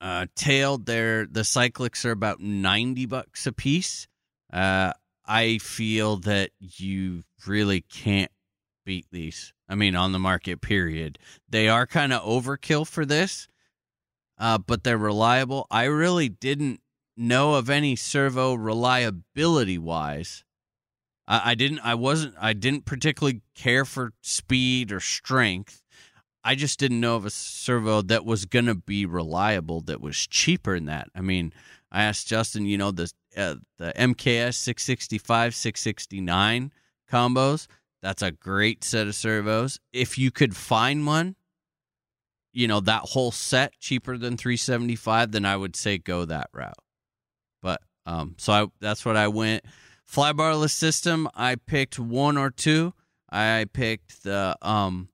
uh, 0.00 0.26
tailed 0.34 0.86
there 0.86 1.26
the 1.26 1.42
cyclics 1.42 2.04
are 2.06 2.12
about 2.12 2.40
90 2.40 3.06
bucks 3.06 3.46
a 3.46 3.52
piece. 3.52 4.08
Uh, 4.50 4.92
i 5.26 5.58
feel 5.58 6.16
that 6.16 6.50
you 6.58 7.22
really 7.46 7.82
can't 7.82 8.32
beat 8.86 9.06
these. 9.12 9.52
I 9.68 9.74
mean, 9.74 9.94
on 9.94 10.12
the 10.12 10.18
market, 10.18 10.62
period. 10.62 11.18
They 11.46 11.68
are 11.68 11.86
kind 11.86 12.10
of 12.10 12.22
overkill 12.22 12.86
for 12.86 13.04
this, 13.04 13.46
uh, 14.38 14.58
but 14.58 14.84
they're 14.84 14.98
reliable. 14.98 15.66
I 15.70 15.84
really 15.84 16.28
didn't 16.28 16.80
know 17.16 17.54
of 17.54 17.68
any 17.68 17.96
servo 17.96 18.54
reliability 18.54 19.78
wise. 19.78 20.44
I, 21.26 21.52
I 21.52 21.54
didn't. 21.54 21.80
I 21.80 21.94
wasn't. 21.94 22.34
I 22.40 22.52
didn't 22.52 22.84
particularly 22.84 23.42
care 23.54 23.84
for 23.84 24.12
speed 24.22 24.92
or 24.92 25.00
strength. 25.00 25.82
I 26.44 26.54
just 26.54 26.78
didn't 26.78 27.00
know 27.00 27.16
of 27.16 27.26
a 27.26 27.30
servo 27.30 28.00
that 28.02 28.24
was 28.24 28.44
going 28.44 28.66
to 28.66 28.74
be 28.74 29.04
reliable 29.04 29.80
that 29.82 30.00
was 30.00 30.26
cheaper 30.26 30.76
than 30.76 30.86
that. 30.86 31.08
I 31.14 31.20
mean, 31.20 31.52
I 31.90 32.04
asked 32.04 32.28
Justin, 32.28 32.64
you 32.64 32.78
know, 32.78 32.90
the 32.90 33.12
uh, 33.36 33.56
the 33.78 33.92
MKS 33.96 34.54
665, 34.54 35.54
669 35.54 36.72
combos. 37.10 37.66
That's 38.00 38.22
a 38.22 38.30
great 38.30 38.84
set 38.84 39.08
of 39.08 39.14
servos. 39.14 39.80
If 39.92 40.18
you 40.18 40.30
could 40.30 40.56
find 40.56 41.06
one, 41.06 41.34
you 42.58 42.66
know, 42.66 42.80
that 42.80 43.02
whole 43.02 43.30
set 43.30 43.78
cheaper 43.78 44.18
than 44.18 44.36
375, 44.36 45.30
then 45.30 45.44
I 45.44 45.56
would 45.56 45.76
say 45.76 45.96
go 45.96 46.24
that 46.24 46.50
route. 46.52 46.74
But 47.62 47.80
um 48.04 48.34
so 48.36 48.52
I 48.52 48.66
that's 48.80 49.04
what 49.04 49.16
I 49.16 49.28
went. 49.28 49.64
Flybarless 50.10 50.72
system, 50.72 51.28
I 51.36 51.54
picked 51.54 52.00
one 52.00 52.36
or 52.36 52.50
two. 52.50 52.94
I 53.30 53.66
picked 53.72 54.24
the 54.24 54.56
um 54.60 55.08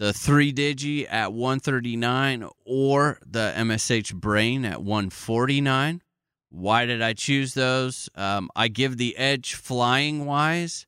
the 0.00 0.12
3 0.12 0.52
digi 0.52 1.06
at 1.08 1.32
139 1.32 2.48
or 2.66 3.20
the 3.24 3.52
MSH 3.56 4.12
brain 4.14 4.64
at 4.64 4.82
149. 4.82 6.02
Why 6.50 6.86
did 6.86 7.02
I 7.02 7.12
choose 7.12 7.54
those? 7.54 8.08
Um, 8.16 8.50
I 8.56 8.66
give 8.66 8.96
the 8.96 9.16
edge 9.16 9.54
flying 9.54 10.26
wise 10.26 10.86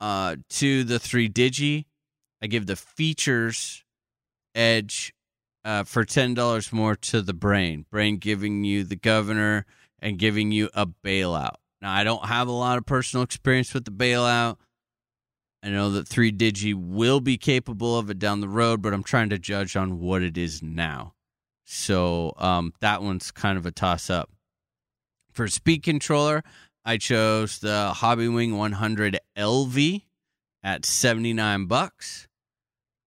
uh, 0.00 0.36
to 0.50 0.84
the 0.84 0.98
3 0.98 1.30
digi. 1.30 1.86
I 2.42 2.46
give 2.46 2.66
the 2.66 2.76
features 2.76 3.83
edge 4.54 5.14
uh, 5.64 5.84
for 5.84 6.04
$10 6.04 6.72
more 6.72 6.94
to 6.96 7.22
the 7.22 7.34
brain. 7.34 7.86
Brain 7.90 8.18
giving 8.18 8.64
you 8.64 8.84
the 8.84 8.96
governor 8.96 9.66
and 9.98 10.18
giving 10.18 10.52
you 10.52 10.68
a 10.74 10.86
bailout. 10.86 11.56
Now, 11.80 11.92
I 11.92 12.04
don't 12.04 12.26
have 12.26 12.48
a 12.48 12.52
lot 12.52 12.78
of 12.78 12.86
personal 12.86 13.24
experience 13.24 13.74
with 13.74 13.84
the 13.84 13.90
bailout. 13.90 14.56
I 15.62 15.70
know 15.70 15.90
that 15.92 16.06
3 16.06 16.30
Digi 16.32 16.74
will 16.74 17.20
be 17.20 17.38
capable 17.38 17.98
of 17.98 18.10
it 18.10 18.18
down 18.18 18.40
the 18.40 18.48
road, 18.48 18.82
but 18.82 18.92
I'm 18.92 19.02
trying 19.02 19.30
to 19.30 19.38
judge 19.38 19.76
on 19.76 19.98
what 19.98 20.22
it 20.22 20.36
is 20.36 20.62
now. 20.62 21.14
So 21.64 22.34
um, 22.36 22.74
that 22.80 23.02
one's 23.02 23.30
kind 23.30 23.56
of 23.56 23.64
a 23.64 23.70
toss 23.70 24.10
up. 24.10 24.30
For 25.32 25.48
speed 25.48 25.82
controller, 25.82 26.44
I 26.84 26.98
chose 26.98 27.58
the 27.58 27.92
Hobbywing 27.96 28.56
100 28.56 29.18
LV 29.36 30.02
at 30.62 30.84
79 30.84 31.66
bucks. 31.66 32.28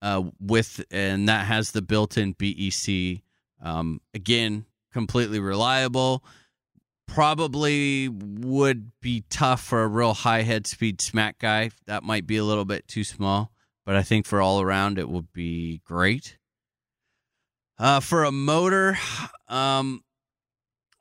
Uh, 0.01 0.23
with 0.39 0.83
and 0.91 1.27
that 1.27 1.47
has 1.47 1.71
the 1.71 1.81
built-in 1.81 2.33
BEC. 2.33 3.23
Um, 3.61 3.99
again, 4.13 4.65
completely 4.93 5.39
reliable 5.39 6.23
probably 7.07 8.09
would 8.09 8.91
be 9.01 9.23
tough 9.29 9.63
for 9.63 9.81
a 9.83 9.87
real 9.87 10.13
high 10.13 10.43
head 10.43 10.67
speed 10.67 11.01
smack 11.01 11.39
guy. 11.39 11.71
That 11.87 12.03
might 12.03 12.27
be 12.27 12.37
a 12.37 12.43
little 12.43 12.65
bit 12.65 12.87
too 12.87 13.03
small, 13.03 13.51
but 13.85 13.95
I 13.95 14.03
think 14.03 14.25
for 14.25 14.41
all 14.41 14.61
around 14.61 14.99
it 14.99 15.09
would 15.09 15.33
be 15.33 15.81
great. 15.85 16.37
Uh, 17.79 17.99
for 17.99 18.23
a 18.23 18.31
motor, 18.31 18.97
um, 19.47 20.03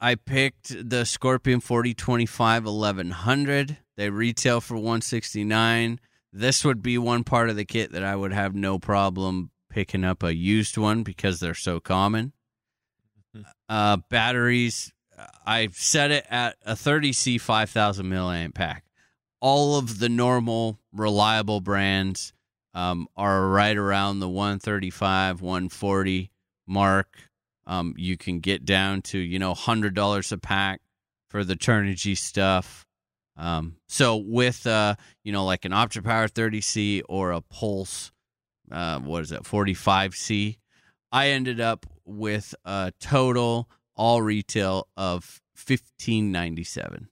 I 0.01 0.15
picked 0.15 0.89
the 0.89 1.05
Scorpion 1.05 1.61
4025 1.61 2.65
1100. 2.65 3.79
They 3.97 4.11
retail 4.11 4.61
for 4.61 4.75
169. 4.75 6.01
This 6.37 6.67
would 6.67 6.83
be 6.83 6.99
one 6.99 7.25
part 7.25 7.49
of 7.49 7.57
the 7.57 7.65
kit 7.65 7.93
that 7.93 8.05
I 8.05 8.15
would 8.15 8.33
have 8.33 8.55
no 8.55 8.79
problem 8.79 9.51
picking 9.71 10.05
up 10.05 10.23
a 10.23 10.35
used 10.35 10.77
one 10.77 11.03
because 11.03 11.41
they're 11.41 11.55
so 11.55 11.81
common. 11.81 12.35
Uh, 13.71 13.97
batteries, 14.11 14.93
I've 15.47 15.77
set 15.77 16.11
it 16.11 16.27
at 16.29 16.57
a 16.67 16.75
30C 16.75 17.41
5000 17.41 18.05
milliamp 18.05 18.55
pack. 18.55 18.85
All 19.41 19.79
of 19.79 19.99
the 19.99 20.11
normal 20.11 20.79
reliable 20.93 21.63
brands 21.63 22.35
um, 22.75 23.09
are 23.17 23.49
right 23.49 23.77
around 23.77 24.21
the 24.21 24.29
135, 24.29 25.41
140 25.41 26.31
mark. 26.67 27.17
Um, 27.67 27.95
you 27.97 28.19
can 28.19 28.41
get 28.41 28.67
down 28.67 29.01
to 29.03 29.19
you 29.19 29.39
know 29.39 29.55
hundred 29.55 29.95
dollars 29.95 30.33
a 30.33 30.39
pack 30.39 30.83
for 31.31 31.45
the 31.45 31.57
Turnigy 31.57 32.17
stuff. 32.17 32.86
Um, 33.37 33.77
so 33.87 34.17
with 34.17 34.67
uh, 34.67 34.97
you 35.23 35.33
know 35.33 35.45
like 35.45 35.65
an 35.65 35.73
OptiPower 35.73 36.31
30C 36.31 37.03
or 37.09 37.33
a 37.33 37.41
Pulse, 37.41 38.13
uh, 38.71 38.99
what 39.01 39.23
is 39.23 39.33
it 39.33 39.43
45C, 39.43 40.59
I 41.13 41.29
ended 41.29 41.61
up 41.61 41.87
with 42.05 42.55
a 42.65 42.93
total 43.01 43.69
all 43.95 44.23
retail 44.23 44.89
of 44.97 45.41
1597 45.55 47.09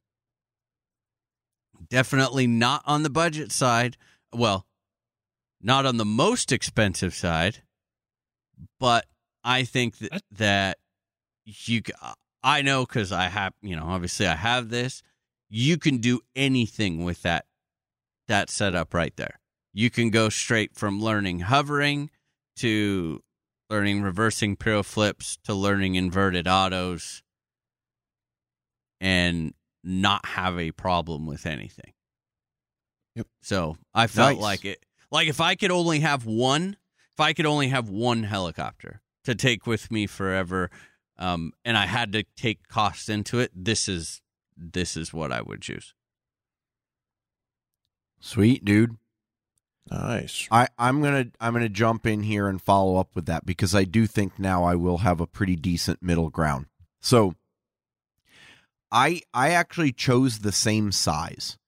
definitely 1.88 2.46
not 2.46 2.82
on 2.86 3.02
the 3.02 3.10
budget 3.10 3.50
side 3.50 3.96
well 4.32 4.66
not 5.62 5.86
on 5.86 5.96
the 5.96 6.04
most 6.04 6.52
expensive 6.52 7.14
side 7.14 7.62
but 8.78 9.06
i 9.42 9.64
think 9.64 9.98
that, 9.98 10.22
that 10.30 10.78
you 11.44 11.82
I 12.42 12.62
know 12.62 12.84
because 12.84 13.12
i 13.12 13.24
have 13.24 13.54
you 13.62 13.76
know 13.76 13.84
obviously 13.86 14.26
i 14.26 14.36
have 14.36 14.68
this 14.68 15.02
you 15.48 15.76
can 15.76 15.98
do 15.98 16.20
anything 16.34 17.04
with 17.04 17.22
that 17.22 17.46
that 18.28 18.48
setup 18.48 18.94
right 18.94 19.16
there 19.16 19.40
you 19.72 19.90
can 19.90 20.10
go 20.10 20.28
straight 20.28 20.74
from 20.74 21.00
learning 21.00 21.40
hovering 21.40 22.10
to 22.56 23.20
learning 23.68 24.02
reversing 24.02 24.56
pyro 24.56 24.82
flips 24.82 25.38
to 25.44 25.52
learning 25.52 25.94
inverted 25.94 26.46
autos 26.46 27.22
and 29.00 29.52
not 29.82 30.24
have 30.24 30.58
a 30.58 30.72
problem 30.72 31.26
with 31.26 31.44
anything. 31.44 31.92
Yep. 33.16 33.26
So 33.42 33.76
I 33.92 34.06
felt 34.06 34.36
Nice. 34.36 34.42
like 34.42 34.64
it 34.64 34.84
like 35.10 35.28
if 35.28 35.40
I 35.40 35.54
could 35.54 35.70
only 35.70 36.00
have 36.00 36.24
one 36.24 36.76
if 37.12 37.20
I 37.20 37.32
could 37.32 37.46
only 37.46 37.68
have 37.68 37.88
one 37.88 38.24
helicopter 38.24 39.00
to 39.24 39.34
take 39.34 39.66
with 39.66 39.90
me 39.90 40.06
forever, 40.06 40.70
um, 41.16 41.52
and 41.64 41.76
I 41.76 41.86
had 41.86 42.12
to 42.12 42.24
take 42.36 42.66
costs 42.66 43.08
into 43.08 43.38
it, 43.38 43.52
this 43.54 43.88
is 43.88 44.20
this 44.56 44.96
is 44.96 45.12
what 45.12 45.32
I 45.32 45.42
would 45.42 45.62
choose. 45.62 45.94
Sweet, 48.20 48.64
dude. 48.64 48.96
Nice. 49.90 50.48
I, 50.50 50.68
I'm 50.78 51.02
gonna 51.02 51.26
I'm 51.40 51.52
gonna 51.52 51.68
jump 51.68 52.06
in 52.06 52.22
here 52.22 52.48
and 52.48 52.60
follow 52.60 52.96
up 52.96 53.10
with 53.14 53.26
that 53.26 53.44
because 53.44 53.74
I 53.74 53.84
do 53.84 54.06
think 54.06 54.38
now 54.38 54.64
I 54.64 54.74
will 54.76 54.98
have 54.98 55.20
a 55.20 55.26
pretty 55.26 55.56
decent 55.56 56.02
middle 56.02 56.30
ground. 56.30 56.66
So 57.02 57.34
I 58.90 59.20
I 59.34 59.50
actually 59.50 59.92
chose 59.92 60.38
the 60.38 60.52
same 60.52 60.90
size. 60.90 61.58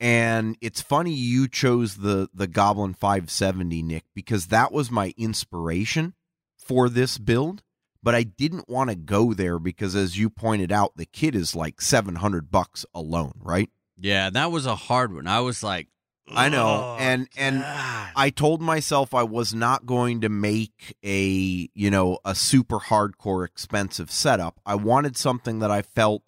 And 0.00 0.56
it's 0.60 0.80
funny 0.80 1.12
you 1.12 1.48
chose 1.48 1.96
the 1.96 2.28
the 2.32 2.46
Goblin 2.46 2.94
570 2.94 3.82
Nick 3.82 4.04
because 4.14 4.46
that 4.46 4.70
was 4.70 4.92
my 4.92 5.12
inspiration 5.16 6.14
for 6.56 6.88
this 6.88 7.18
build, 7.18 7.64
but 8.02 8.14
I 8.14 8.22
didn't 8.22 8.68
want 8.68 8.90
to 8.90 8.96
go 8.96 9.32
there 9.34 9.58
because 9.58 9.94
as 9.94 10.18
you 10.18 10.30
pointed 10.30 10.72
out 10.72 10.96
the 10.96 11.06
kit 11.06 11.34
is 11.34 11.54
like 11.54 11.80
700 11.80 12.50
bucks 12.50 12.84
alone, 12.94 13.34
right? 13.40 13.70
Yeah, 14.00 14.30
that 14.30 14.52
was 14.52 14.66
a 14.66 14.76
hard 14.76 15.12
one. 15.12 15.26
I 15.26 15.40
was 15.40 15.62
like, 15.62 15.88
I 16.30 16.48
know. 16.48 16.66
"Oh, 16.66 16.96
and 17.00 17.28
and 17.36 17.64
I 17.64 18.30
told 18.34 18.60
myself 18.60 19.14
I 19.14 19.22
was 19.22 19.54
not 19.54 19.86
going 19.86 20.20
to 20.20 20.28
make 20.28 20.96
a, 21.04 21.68
you 21.74 21.90
know, 21.90 22.18
a 22.24 22.34
super 22.34 22.78
hardcore 22.78 23.46
expensive 23.46 24.10
setup. 24.10 24.60
I 24.66 24.74
wanted 24.74 25.16
something 25.16 25.58
that 25.60 25.70
I 25.70 25.82
felt, 25.82 26.22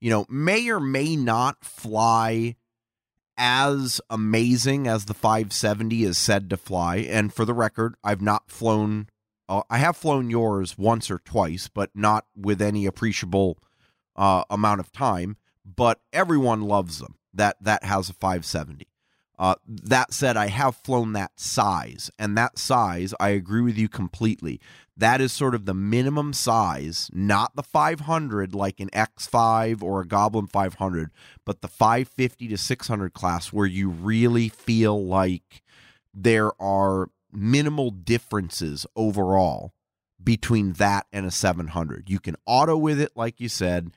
you 0.00 0.10
know, 0.10 0.26
may 0.28 0.68
or 0.68 0.80
may 0.80 1.16
not 1.16 1.64
fly 1.64 2.56
as 3.36 4.00
amazing 4.10 4.86
as 4.86 5.06
the 5.06 5.14
570 5.14 6.04
is 6.04 6.18
said 6.18 6.50
to 6.50 6.56
fly. 6.56 6.96
And 6.96 7.32
for 7.32 7.44
the 7.44 7.54
record, 7.54 7.94
I've 8.02 8.22
not 8.22 8.50
flown 8.50 9.08
uh, 9.48 9.62
I 9.68 9.78
have 9.78 9.96
flown 9.96 10.30
yours 10.30 10.78
once 10.78 11.10
or 11.10 11.18
twice, 11.18 11.68
but 11.68 11.90
not 11.94 12.26
with 12.36 12.62
any 12.62 12.86
appreciable 12.86 13.58
uh, 14.16 14.44
amount 14.48 14.80
of 14.80 14.92
time, 14.92 15.36
but 15.64 16.00
everyone 16.12 16.62
loves 16.62 16.98
them. 16.98 17.16
That 17.32 17.56
that 17.60 17.84
has 17.84 18.08
a 18.08 18.12
570. 18.12 18.86
Uh, 19.36 19.56
that 19.66 20.12
said, 20.12 20.36
I 20.36 20.46
have 20.46 20.76
flown 20.76 21.12
that 21.14 21.32
size, 21.40 22.08
and 22.20 22.38
that 22.38 22.56
size, 22.56 23.12
I 23.18 23.30
agree 23.30 23.62
with 23.62 23.76
you 23.76 23.88
completely. 23.88 24.60
That 24.96 25.20
is 25.20 25.32
sort 25.32 25.56
of 25.56 25.64
the 25.64 25.74
minimum 25.74 26.32
size, 26.32 27.10
not 27.12 27.56
the 27.56 27.64
500 27.64 28.54
like 28.54 28.78
an 28.78 28.90
X5 28.90 29.82
or 29.82 30.02
a 30.02 30.06
Goblin 30.06 30.46
500, 30.46 31.10
but 31.44 31.62
the 31.62 31.68
550 31.68 32.46
to 32.46 32.56
600 32.56 33.12
class 33.12 33.52
where 33.52 33.66
you 33.66 33.88
really 33.88 34.48
feel 34.48 35.04
like 35.04 35.64
there 36.14 36.52
are 36.62 37.08
minimal 37.34 37.90
differences 37.90 38.86
overall 38.96 39.72
between 40.22 40.74
that 40.74 41.06
and 41.12 41.26
a 41.26 41.30
700. 41.30 42.08
You 42.08 42.20
can 42.20 42.36
auto 42.46 42.76
with 42.76 43.00
it, 43.00 43.12
like 43.14 43.40
you 43.40 43.48
said. 43.48 43.90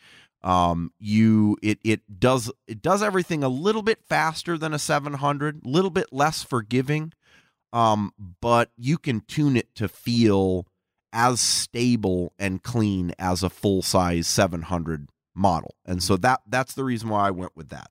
Um 0.43 0.91
you 0.99 1.57
it 1.63 1.79
it 1.83 2.19
does 2.19 2.51
it 2.67 2.81
does 2.81 3.01
everything 3.01 3.43
a 3.43 3.49
little 3.49 3.81
bit 3.81 4.03
faster 4.07 4.55
than 4.55 4.71
a 4.71 4.79
700 4.79 5.65
a 5.65 5.67
little 5.67 5.89
bit 5.89 6.07
less 6.11 6.43
forgiving. 6.43 7.11
Um 7.73 8.11
but 8.39 8.69
you 8.77 8.99
can 8.99 9.21
tune 9.21 9.57
it 9.57 9.73
to 9.75 9.87
feel 9.87 10.67
as 11.11 11.39
stable 11.39 12.33
and 12.37 12.61
clean 12.61 13.13
as 13.17 13.41
a 13.41 13.49
full 13.49 13.81
size 13.81 14.27
700 14.27 15.09
model. 15.33 15.75
And 15.85 16.03
so 16.03 16.17
that 16.17 16.41
that's 16.47 16.75
the 16.75 16.83
reason 16.83 17.09
why 17.09 17.27
I 17.27 17.31
went 17.31 17.55
with 17.55 17.69
that 17.69 17.89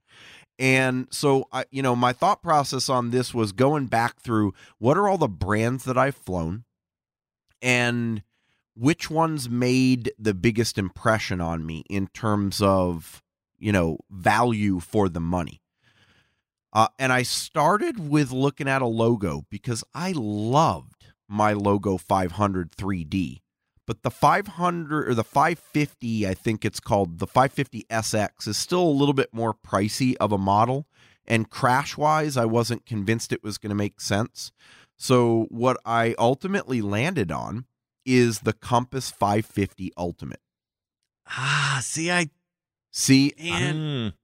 and 0.58 1.06
so 1.10 1.48
I 1.52 1.64
you 1.70 1.82
know 1.82 1.96
my 1.96 2.12
thought 2.12 2.42
process 2.42 2.88
on 2.88 3.10
this 3.10 3.34
was 3.34 3.52
going 3.52 3.86
back 3.86 4.20
through 4.20 4.54
what 4.78 4.96
are 4.96 5.08
all 5.08 5.18
the 5.18 5.28
brands 5.28 5.84
that 5.84 5.98
I've 5.98 6.16
flown 6.16 6.64
and 7.60 8.22
which 8.74 9.10
ones 9.10 9.48
made 9.48 10.12
the 10.18 10.34
biggest 10.34 10.78
impression 10.78 11.40
on 11.40 11.64
me 11.64 11.84
in 11.88 12.08
terms 12.08 12.62
of 12.62 13.22
you 13.58 13.72
know 13.72 13.98
value 14.10 14.80
for 14.80 15.08
the 15.08 15.20
money. 15.20 15.60
Uh, 16.72 16.88
and 16.98 17.12
i 17.12 17.22
started 17.22 18.10
with 18.10 18.32
looking 18.32 18.68
at 18.68 18.82
a 18.82 18.86
logo 18.86 19.44
because 19.50 19.82
i 19.94 20.12
loved 20.14 21.06
my 21.28 21.52
logo 21.52 21.96
500 21.96 22.72
3d 22.72 23.40
but 23.86 24.02
the 24.02 24.10
500 24.10 25.08
or 25.08 25.14
the 25.14 25.24
550 25.24 26.26
i 26.26 26.34
think 26.34 26.64
it's 26.64 26.80
called 26.80 27.18
the 27.18 27.26
550 27.26 27.84
sx 27.90 28.46
is 28.48 28.56
still 28.56 28.82
a 28.82 28.98
little 28.98 29.14
bit 29.14 29.32
more 29.32 29.54
pricey 29.54 30.14
of 30.20 30.32
a 30.32 30.38
model 30.38 30.86
and 31.26 31.50
crash 31.50 31.96
wise 31.96 32.36
i 32.36 32.44
wasn't 32.44 32.86
convinced 32.86 33.32
it 33.32 33.42
was 33.42 33.58
going 33.58 33.70
to 33.70 33.76
make 33.76 34.00
sense 34.00 34.52
so 34.96 35.46
what 35.50 35.76
i 35.84 36.14
ultimately 36.18 36.80
landed 36.80 37.30
on 37.30 37.66
is 38.06 38.40
the 38.40 38.52
Compass 38.52 39.10
550 39.10 39.92
Ultimate. 39.96 40.40
ah, 41.26 41.80
see, 41.82 42.10
I 42.10 42.30
See, 42.92 43.34
and 43.38 43.76
Mm. 43.76 44.14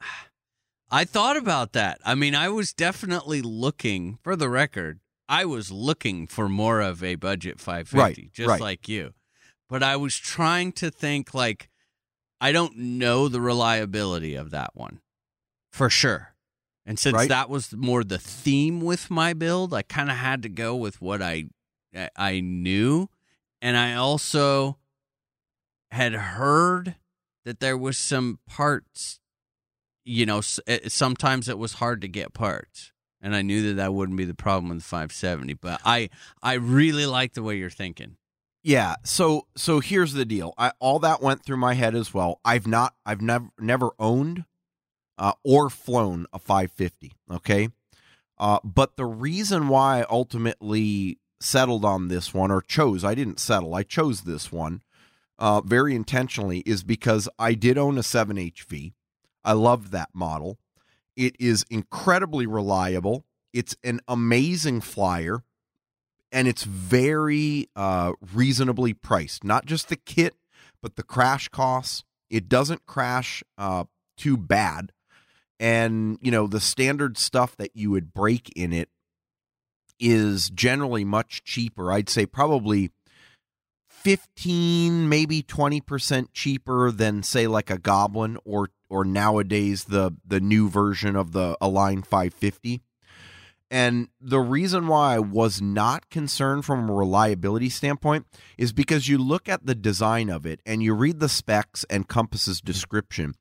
I 0.90 1.04
thought 1.04 1.36
about 1.36 1.72
that. 1.74 2.00
I 2.04 2.14
mean, 2.16 2.34
I 2.34 2.48
was 2.48 2.72
definitely 2.72 3.42
looking, 3.42 4.18
for 4.24 4.34
the 4.34 4.48
record, 4.48 4.98
I 5.28 5.44
was 5.44 5.70
looking 5.70 6.26
for 6.26 6.48
more 6.48 6.80
of 6.80 7.02
a 7.04 7.16
budget 7.16 7.60
550, 7.60 7.98
Right, 8.22 8.32
just 8.32 8.48
right. 8.48 8.60
like 8.60 8.88
you. 8.88 9.12
But 9.68 9.82
I 9.82 9.96
was 9.96 10.16
trying 10.16 10.72
to 10.72 10.90
think 10.90 11.34
like 11.34 11.68
I 12.40 12.52
don't 12.52 12.76
know 12.76 13.28
the 13.28 13.40
reliability 13.40 14.34
of 14.34 14.50
that 14.50 14.70
one 14.74 15.00
for 15.72 15.90
sure. 15.90 16.34
And 16.86 16.98
since 16.98 17.14
Right. 17.14 17.28
that 17.28 17.50
was 17.50 17.74
more 17.74 18.02
the 18.02 18.18
theme 18.18 18.80
with 18.80 19.10
my 19.10 19.34
build, 19.34 19.74
I 19.74 19.82
kind 19.82 20.10
of 20.10 20.16
had 20.16 20.42
to 20.44 20.48
go 20.48 20.74
with 20.74 21.02
what 21.02 21.20
I 21.20 21.48
I 22.16 22.40
knew, 22.40 23.08
and 23.60 23.76
I 23.76 23.94
also 23.94 24.78
had 25.90 26.12
heard 26.12 26.96
that 27.44 27.60
there 27.60 27.76
was 27.78 27.96
some 27.98 28.38
parts 28.46 29.20
you 30.04 30.24
know 30.26 30.40
eh, 30.66 30.80
sometimes 30.88 31.48
it 31.48 31.58
was 31.58 31.74
hard 31.74 32.00
to 32.02 32.08
get 32.08 32.32
parts 32.34 32.92
and 33.20 33.34
i 33.34 33.42
knew 33.42 33.68
that 33.68 33.74
that 33.74 33.94
wouldn't 33.94 34.18
be 34.18 34.24
the 34.24 34.34
problem 34.34 34.68
with 34.68 34.78
the 34.78 34.84
570 34.84 35.54
but 35.54 35.80
i 35.84 36.08
i 36.42 36.54
really 36.54 37.06
like 37.06 37.34
the 37.34 37.42
way 37.42 37.56
you're 37.56 37.70
thinking 37.70 38.16
yeah. 38.62 38.96
So 39.04 39.46
so 39.56 39.80
here's 39.80 40.12
the 40.12 40.24
deal. 40.24 40.52
I 40.58 40.72
all 40.78 40.98
that 40.98 41.22
went 41.22 41.42
through 41.42 41.56
my 41.58 41.74
head 41.74 41.94
as 41.94 42.12
well. 42.12 42.40
I've 42.44 42.66
not 42.66 42.94
I've 43.06 43.22
never 43.22 43.48
never 43.58 43.90
owned 43.98 44.44
uh, 45.16 45.32
or 45.44 45.70
flown 45.70 46.26
a 46.32 46.38
550. 46.38 47.12
Okay. 47.30 47.68
Uh, 48.36 48.58
but 48.62 48.96
the 48.96 49.06
reason 49.06 49.68
why 49.68 50.00
I 50.00 50.06
ultimately 50.10 51.18
settled 51.40 51.84
on 51.84 52.08
this 52.08 52.34
one 52.34 52.50
or 52.50 52.60
chose 52.60 53.04
I 53.04 53.14
didn't 53.14 53.40
settle 53.40 53.74
I 53.74 53.84
chose 53.84 54.22
this 54.22 54.52
one 54.52 54.82
uh, 55.38 55.60
very 55.60 55.94
intentionally 55.94 56.60
is 56.66 56.82
because 56.82 57.28
I 57.38 57.54
did 57.54 57.78
own 57.78 57.96
a 57.96 58.02
7HV. 58.02 58.92
I 59.44 59.52
loved 59.52 59.92
that 59.92 60.10
model. 60.12 60.58
It 61.18 61.34
is 61.40 61.64
incredibly 61.68 62.46
reliable. 62.46 63.24
It's 63.52 63.76
an 63.82 64.00
amazing 64.06 64.82
flyer, 64.82 65.42
and 66.30 66.46
it's 66.46 66.62
very 66.62 67.68
uh, 67.74 68.12
reasonably 68.32 68.94
priced. 68.94 69.42
Not 69.42 69.66
just 69.66 69.88
the 69.88 69.96
kit, 69.96 70.36
but 70.80 70.94
the 70.94 71.02
crash 71.02 71.48
costs. 71.48 72.04
It 72.30 72.48
doesn't 72.48 72.86
crash 72.86 73.42
uh, 73.58 73.84
too 74.16 74.36
bad, 74.36 74.92
and 75.58 76.18
you 76.22 76.30
know 76.30 76.46
the 76.46 76.60
standard 76.60 77.18
stuff 77.18 77.56
that 77.56 77.74
you 77.74 77.90
would 77.90 78.14
break 78.14 78.52
in 78.54 78.72
it 78.72 78.88
is 79.98 80.50
generally 80.50 81.04
much 81.04 81.42
cheaper. 81.42 81.90
I'd 81.90 82.08
say 82.08 82.26
probably 82.26 82.92
15 84.02 85.08
maybe 85.08 85.42
20% 85.42 86.28
cheaper 86.32 86.90
than 86.90 87.22
say 87.22 87.46
like 87.46 87.70
a 87.70 87.78
goblin 87.78 88.38
or 88.44 88.70
or 88.88 89.04
nowadays 89.04 89.84
the 89.84 90.12
the 90.26 90.40
new 90.40 90.68
version 90.68 91.16
of 91.16 91.32
the 91.32 91.56
align 91.60 92.02
550 92.02 92.80
and 93.70 94.08
the 94.20 94.40
reason 94.40 94.86
why 94.86 95.16
I 95.16 95.18
was 95.18 95.60
not 95.60 96.08
concerned 96.08 96.64
from 96.64 96.88
a 96.88 96.94
reliability 96.94 97.68
standpoint 97.68 98.26
is 98.56 98.72
because 98.72 99.08
you 99.08 99.18
look 99.18 99.48
at 99.48 99.66
the 99.66 99.74
design 99.74 100.30
of 100.30 100.46
it 100.46 100.60
and 100.64 100.82
you 100.82 100.94
read 100.94 101.20
the 101.20 101.28
specs 101.28 101.84
and 101.90 102.08
Compass's 102.08 102.62
description. 102.62 103.34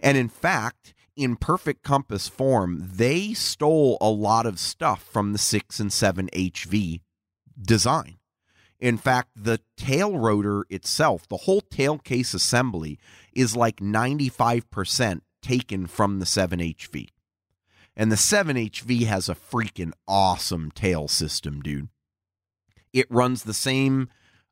And 0.00 0.16
in 0.16 0.30
fact, 0.30 0.94
in 1.16 1.36
perfect 1.36 1.82
Compass 1.82 2.28
form, 2.28 2.90
they 2.94 3.34
stole 3.34 3.98
a 4.00 4.08
lot 4.08 4.46
of 4.46 4.58
stuff 4.58 5.02
from 5.02 5.32
the 5.32 5.38
6 5.38 5.80
and 5.80 5.92
7 5.92 6.30
HV 6.32 7.00
design. 7.60 8.16
In 8.80 8.96
fact, 8.96 9.30
the 9.36 9.60
tail 9.76 10.18
rotor 10.18 10.64
itself, 10.68 11.28
the 11.28 11.38
whole 11.38 11.60
tail 11.60 11.98
case 11.98 12.34
assembly, 12.34 12.98
is 13.32 13.56
like 13.56 13.76
95% 13.76 15.20
taken 15.42 15.86
from 15.86 16.18
the 16.18 16.24
7HV. 16.24 17.08
And 17.96 18.10
the 18.10 18.16
7HV 18.16 19.06
has 19.06 19.28
a 19.28 19.34
freaking 19.34 19.92
awesome 20.08 20.70
tail 20.72 21.06
system, 21.06 21.60
dude. 21.60 21.88
It 22.92 23.06
runs 23.10 23.44
the 23.44 23.54
same 23.54 24.08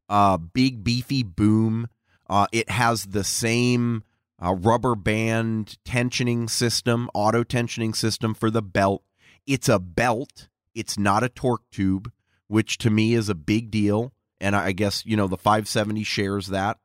uh, 0.08 0.36
big, 0.36 0.84
beefy 0.84 1.22
boom. 1.22 1.88
Uh, 2.28 2.46
it 2.52 2.70
has 2.70 3.06
the 3.06 3.24
same 3.24 4.04
uh, 4.44 4.54
rubber 4.54 4.94
band 4.94 5.78
tensioning 5.84 6.48
system, 6.48 7.08
auto 7.14 7.42
tensioning 7.44 7.94
system 7.94 8.34
for 8.34 8.50
the 8.50 8.62
belt. 8.62 9.02
It's 9.46 9.68
a 9.68 9.78
belt, 9.78 10.48
it's 10.74 10.98
not 10.98 11.22
a 11.22 11.28
torque 11.28 11.68
tube, 11.70 12.12
which 12.52 12.78
to 12.78 12.90
me 12.90 13.14
is 13.14 13.28
a 13.28 13.34
big 13.34 13.70
deal. 13.70 14.12
And 14.40 14.56
I 14.56 14.72
guess, 14.72 15.06
you 15.06 15.16
know, 15.16 15.28
the 15.28 15.36
570 15.36 16.02
shares 16.04 16.48
that. 16.48 16.78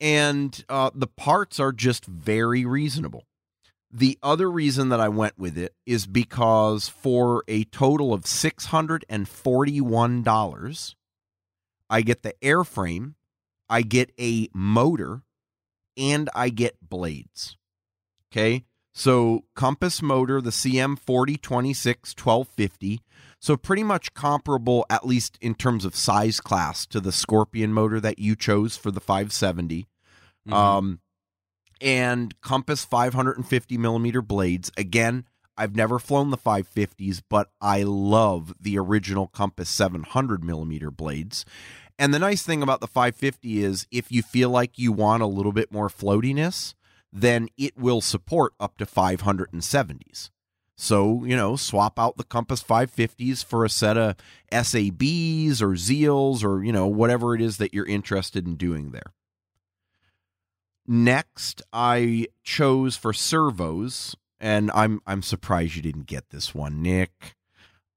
And 0.00 0.64
uh, 0.68 0.90
the 0.94 1.06
parts 1.06 1.60
are 1.60 1.72
just 1.72 2.06
very 2.06 2.64
reasonable. 2.64 3.24
The 3.90 4.18
other 4.22 4.50
reason 4.50 4.88
that 4.88 5.00
I 5.00 5.08
went 5.08 5.38
with 5.38 5.56
it 5.56 5.74
is 5.86 6.06
because 6.06 6.88
for 6.88 7.44
a 7.46 7.64
total 7.64 8.12
of 8.12 8.22
$641, 8.22 10.94
I 11.90 12.00
get 12.00 12.22
the 12.22 12.34
airframe 12.42 13.14
I 13.68 13.82
get 13.82 14.12
a 14.20 14.48
motor, 14.54 15.22
and 15.96 16.28
I 16.34 16.50
get 16.50 16.76
blades. 16.80 17.56
Okay. 18.30 18.64
So 18.92 19.44
compass 19.54 20.02
motor, 20.02 20.40
the 20.40 20.50
CM 20.50 20.98
4026 20.98 22.14
1250. 22.16 23.00
So 23.44 23.58
pretty 23.58 23.82
much 23.82 24.14
comparable, 24.14 24.86
at 24.88 25.06
least 25.06 25.36
in 25.42 25.54
terms 25.54 25.84
of 25.84 25.94
size 25.94 26.40
class, 26.40 26.86
to 26.86 26.98
the 26.98 27.12
Scorpion 27.12 27.74
motor 27.74 28.00
that 28.00 28.18
you 28.18 28.36
chose 28.36 28.78
for 28.78 28.90
the 28.90 29.02
570. 29.02 29.86
Mhm. 30.48 30.52
Um, 30.54 31.00
and 31.78 32.40
Compass 32.40 32.86
550 32.86 33.76
millimeter 33.76 34.22
blades. 34.22 34.72
Again, 34.78 35.26
I've 35.58 35.76
never 35.76 35.98
flown 35.98 36.30
the 36.30 36.38
550s, 36.38 37.20
but 37.28 37.50
I 37.60 37.82
love 37.82 38.54
the 38.58 38.78
original 38.78 39.26
Compass 39.26 39.68
700 39.68 40.42
millimeter 40.42 40.90
blades. 40.90 41.44
And 41.98 42.14
the 42.14 42.18
nice 42.18 42.44
thing 42.44 42.62
about 42.62 42.80
the 42.80 42.86
550 42.88 43.62
is 43.62 43.86
if 43.90 44.10
you 44.10 44.22
feel 44.22 44.48
like 44.48 44.78
you 44.78 44.90
want 44.90 45.22
a 45.22 45.26
little 45.26 45.52
bit 45.52 45.70
more 45.70 45.90
floatiness, 45.90 46.72
then 47.12 47.50
it 47.58 47.76
will 47.76 48.00
support 48.00 48.54
up 48.58 48.78
to 48.78 48.86
570s. 48.86 50.30
So, 50.76 51.24
you 51.24 51.36
know, 51.36 51.54
swap 51.54 51.98
out 51.98 52.16
the 52.16 52.24
Compass 52.24 52.62
550s 52.62 53.44
for 53.44 53.64
a 53.64 53.68
set 53.70 53.96
of 53.96 54.16
SABs 54.50 55.62
or 55.62 55.70
Zeals 55.74 56.42
or, 56.42 56.64
you 56.64 56.72
know, 56.72 56.86
whatever 56.88 57.34
it 57.34 57.40
is 57.40 57.58
that 57.58 57.72
you're 57.72 57.86
interested 57.86 58.46
in 58.46 58.56
doing 58.56 58.90
there. 58.90 59.12
Next, 60.86 61.62
I 61.72 62.26
chose 62.42 62.96
for 62.96 63.12
servos, 63.12 64.16
and 64.38 64.70
I'm 64.72 65.00
I'm 65.06 65.22
surprised 65.22 65.76
you 65.76 65.82
didn't 65.82 66.06
get 66.06 66.28
this 66.30 66.54
one, 66.54 66.82
Nick. 66.82 67.36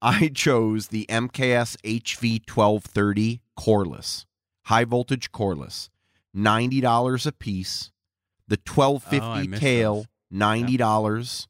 I 0.01 0.29
chose 0.33 0.87
the 0.87 1.05
MKS 1.09 1.75
HV 1.83 2.49
1230 2.49 3.41
coreless, 3.57 4.25
high 4.65 4.85
voltage 4.85 5.31
coreless, 5.33 5.89
ninety 6.33 6.79
dollars 6.79 7.25
a 7.25 7.33
piece. 7.33 7.91
The 8.47 8.57
Oh, 8.69 8.73
1250 8.73 9.47
missed 9.49 9.61
tail, 9.61 10.05
ninety 10.31 10.77
dollars. 10.77 11.47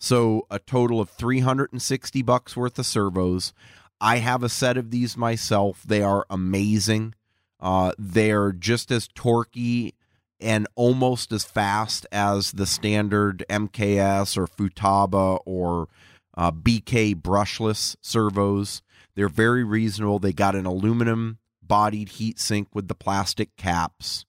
So 0.00 0.46
a 0.50 0.58
total 0.58 0.98
of 0.98 1.10
360 1.10 2.22
bucks 2.22 2.56
worth 2.56 2.78
of 2.78 2.86
servos. 2.86 3.52
I 4.00 4.16
have 4.16 4.42
a 4.42 4.48
set 4.48 4.78
of 4.78 4.90
these 4.90 5.14
myself. 5.14 5.82
They 5.86 6.02
are 6.02 6.24
amazing. 6.30 7.14
Uh, 7.60 7.92
they're 7.98 8.50
just 8.50 8.90
as 8.90 9.06
torquey 9.08 9.92
and 10.40 10.66
almost 10.74 11.32
as 11.32 11.44
fast 11.44 12.06
as 12.10 12.52
the 12.52 12.64
standard 12.64 13.44
MKS 13.50 14.38
or 14.38 14.46
Futaba 14.46 15.38
or 15.44 15.88
uh, 16.34 16.50
BK 16.50 17.14
brushless 17.14 17.94
servos. 18.00 18.80
They're 19.14 19.28
very 19.28 19.64
reasonable. 19.64 20.18
They 20.18 20.32
got 20.32 20.54
an 20.54 20.64
aluminum 20.64 21.40
bodied 21.62 22.08
heat 22.08 22.38
sink 22.38 22.68
with 22.72 22.88
the 22.88 22.94
plastic 22.94 23.54
caps. 23.56 24.24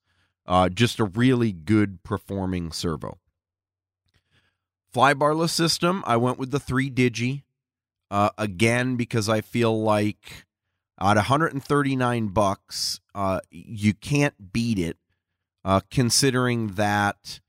Uh, 0.46 0.68
just 0.68 1.00
a 1.00 1.06
really 1.06 1.54
good 1.54 2.04
performing 2.04 2.74
servo. 2.74 3.21
Flybarless 4.94 5.52
system, 5.52 6.04
I 6.06 6.18
went 6.18 6.38
with 6.38 6.52
the 6.52 6.60
3 6.60 6.90
Digi. 6.90 7.44
Uh, 8.10 8.30
again, 8.38 8.98
because 8.98 9.30
I 9.30 9.40
feel 9.40 9.82
like 9.82 10.46
at 11.00 11.16
139 11.16 12.28
bucks, 12.28 13.00
uh, 13.16 13.40
you 13.50 13.94
can't 13.94 14.52
beat 14.52 14.78
it. 14.78 14.98
Uh, 15.64 15.80
considering 15.92 16.70
that 16.70 17.40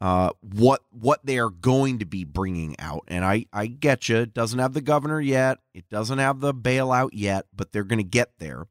uh, 0.00 0.30
what 0.42 0.80
what 0.90 1.24
they 1.24 1.38
are 1.38 1.50
going 1.50 2.00
to 2.00 2.04
be 2.04 2.24
bringing 2.24 2.74
out, 2.80 3.04
and 3.06 3.24
I 3.24 3.46
I 3.52 3.66
get 3.66 4.08
you, 4.08 4.16
it 4.16 4.34
doesn't 4.34 4.58
have 4.58 4.74
the 4.74 4.80
governor 4.80 5.20
yet, 5.20 5.58
it 5.72 5.88
doesn't 5.88 6.18
have 6.18 6.40
the 6.40 6.52
bailout 6.52 7.10
yet, 7.12 7.46
but 7.54 7.70
they're 7.70 7.84
going 7.84 8.00
to 8.00 8.02
get 8.02 8.32
there. 8.38 8.66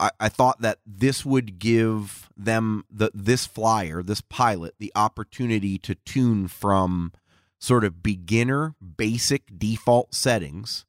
I, 0.00 0.10
I- 0.18 0.28
thought 0.28 0.60
that 0.62 0.78
this 0.86 1.24
would 1.24 1.58
give 1.58 2.30
them 2.36 2.84
the 2.90 3.10
this 3.14 3.46
flyer, 3.46 4.02
this 4.02 4.20
pilot, 4.20 4.74
the 4.78 4.92
opportunity 4.96 5.78
to 5.78 5.94
tune 5.94 6.48
from 6.48 7.12
sort 7.58 7.84
of 7.84 8.02
beginner, 8.02 8.74
basic 8.96 9.58
default 9.58 10.14
settings 10.14 10.84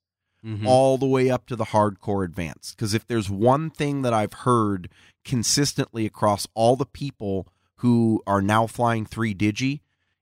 Mhm. 0.46 0.66
all 0.68 0.98
the 1.00 1.08
way 1.08 1.30
up 1.30 1.48
to 1.48 1.56
the 1.56 1.66
hardcore 1.66 2.24
advanced. 2.24 2.76
Because 2.78 2.94
if 2.94 3.08
there's 3.08 3.30
one 3.30 3.70
thing 3.72 4.04
that 4.04 4.14
I've 4.14 4.34
heard 4.34 4.90
consistently 5.24 6.06
across 6.06 6.48
all 6.54 6.76
the 6.76 6.86
people 6.86 7.48
who 7.78 8.22
are 8.28 8.42
now 8.44 8.68
flying 8.68 9.06
3 9.06 9.34
Digi, 9.34 9.82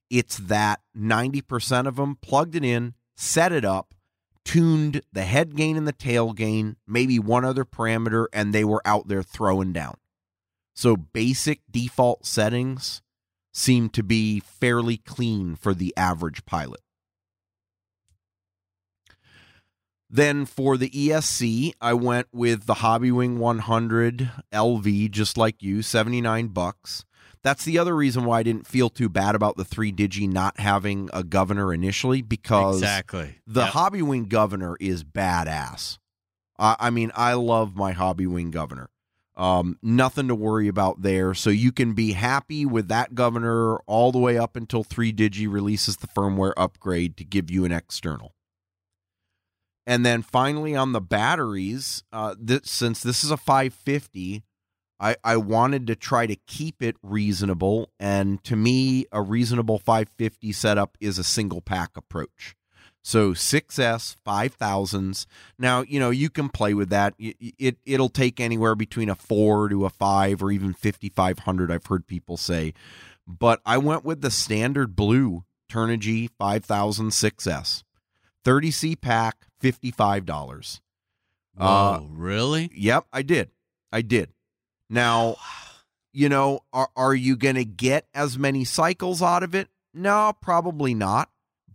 it's 0.09 0.37
that 0.37 0.79
90% 0.95 1.87
of 1.87 1.97
them 1.97 2.15
plugged 2.21 2.55
it 2.55 2.63
in, 2.63 2.93
set 3.17 3.51
it 3.51 3.65
up, 3.65 3.92
tuned 4.45 5.01
the 5.11 5.23
head 5.23 5.55
gain 5.55 5.77
and 5.77 5.87
the 5.87 5.91
tail 5.93 6.33
gain, 6.33 6.77
maybe 6.87 7.19
one 7.19 7.45
other 7.45 7.65
parameter, 7.65 8.27
and 8.33 8.53
they 8.53 8.63
were 8.63 8.81
out 8.85 9.07
there 9.07 9.23
throwing 9.23 9.73
down. 9.73 9.95
So 10.73 10.95
basic 10.95 11.61
default 11.69 12.25
settings 12.25 13.01
seem 13.53 13.89
to 13.89 14.03
be 14.03 14.39
fairly 14.39 14.97
clean 14.97 15.55
for 15.55 15.73
the 15.73 15.93
average 15.95 16.45
pilot. 16.45 16.81
Then 20.09 20.45
for 20.45 20.77
the 20.77 20.91
ESC, 20.91 21.73
I 21.81 21.93
went 21.93 22.27
with 22.31 22.67
the 22.67 22.75
Hobbywing 22.75 23.37
100 23.37 24.31
LV, 24.51 25.11
just 25.11 25.37
like 25.37 25.63
you, 25.63 25.81
79 25.81 26.49
bucks. 26.49 27.03
That's 27.43 27.65
the 27.65 27.77
other 27.77 27.95
reason 27.95 28.23
why 28.23 28.39
I 28.39 28.43
didn't 28.43 28.67
feel 28.67 28.89
too 28.89 29.09
bad 29.09 29.35
about 29.35 29.57
the 29.57 29.65
3 29.65 29.91
Digi 29.91 30.29
not 30.29 30.59
having 30.59 31.09
a 31.13 31.23
governor 31.23 31.73
initially 31.73 32.21
because 32.21 32.77
exactly. 32.77 33.35
the 33.45 33.61
Yep. 33.61 33.73
Hobbywing 33.73 34.29
governor 34.29 34.77
is 34.79 35.03
badass. 35.03 35.97
I, 36.57 36.77
I 36.79 36.89
mean, 36.89 37.11
I 37.15 37.33
love 37.33 37.75
my 37.75 37.93
Hobbywing 37.93 38.51
governor. 38.51 38.89
Um, 39.35 39.77
nothing 39.81 40.27
to 40.27 40.35
worry 40.35 40.67
about 40.67 41.01
there. 41.01 41.33
So 41.33 41.49
you 41.49 41.71
can 41.71 41.93
be 41.93 42.13
happy 42.13 42.65
with 42.65 42.87
that 42.87 43.15
governor 43.15 43.77
all 43.87 44.11
the 44.11 44.19
way 44.19 44.37
up 44.37 44.55
until 44.55 44.83
3Digi 44.83 45.51
releases 45.51 45.97
the 45.97 46.07
firmware 46.07 46.53
upgrade 46.55 47.17
to 47.17 47.25
give 47.25 47.51
you 47.51 47.65
an 47.65 47.71
external. 47.71 48.35
And 49.85 50.05
then 50.05 50.21
finally 50.21 50.75
on 50.75 50.93
the 50.93 51.01
batteries, 51.01 52.03
uh, 52.13 52.35
this, 52.39 52.61
since 52.69 53.03
this 53.03 53.23
is 53.23 53.31
a 53.31 53.37
550, 53.37 54.43
I, 55.03 55.17
I 55.21 55.35
wanted 55.35 55.85
to 55.87 55.95
try 55.97 56.25
to 56.27 56.37
keep 56.47 56.81
it 56.81 56.95
reasonable. 57.03 57.89
And 57.99 58.41
to 58.45 58.55
me, 58.55 59.05
a 59.11 59.21
reasonable 59.21 59.77
550 59.77 60.53
setup 60.53 60.97
is 61.01 61.19
a 61.19 61.25
single 61.25 61.59
pack 61.59 61.97
approach. 61.97 62.55
So 63.03 63.33
6S, 63.33 64.15
5000s. 64.25 65.25
Now, 65.59 65.81
you 65.81 65.99
know, 65.99 66.09
you 66.09 66.29
can 66.29 66.47
play 66.47 66.73
with 66.73 66.89
that. 66.89 67.15
It, 67.19 67.35
it, 67.59 67.77
it'll 67.85 68.07
take 68.07 68.39
anywhere 68.39 68.75
between 68.75 69.09
a 69.09 69.15
4 69.15 69.67
to 69.67 69.85
a 69.85 69.89
5 69.89 70.41
or 70.41 70.51
even 70.51 70.73
5500, 70.73 71.69
I've 71.69 71.87
heard 71.87 72.07
people 72.07 72.37
say. 72.37 72.73
But 73.27 73.59
I 73.65 73.77
went 73.79 74.05
with 74.05 74.21
the 74.21 74.31
standard 74.31 74.95
blue 74.95 75.43
Turnigy 75.69 76.29
5000 76.39 77.09
6S. 77.09 77.83
30C 78.45 78.99
pack, 78.99 79.47
$55. 79.61 80.79
Whoa, 81.55 81.65
Uh, 81.65 82.01
really? 82.09 82.71
Yep, 82.73 83.05
I 83.11 83.21
did. 83.21 83.49
I 83.91 84.01
did. 84.01 84.29
Now, 84.89 85.37
you 86.11 86.29
know, 86.29 86.61
are 86.71 86.89
are 86.95 87.15
you 87.15 87.35
going 87.35 87.55
to 87.55 87.65
get 87.65 88.07
as 88.13 88.37
many 88.37 88.63
cycles 88.65 89.21
out 89.21 89.43
of 89.43 89.55
it? 89.55 89.69
No, 89.93 90.33
probably 90.41 90.93
not. 90.93 91.29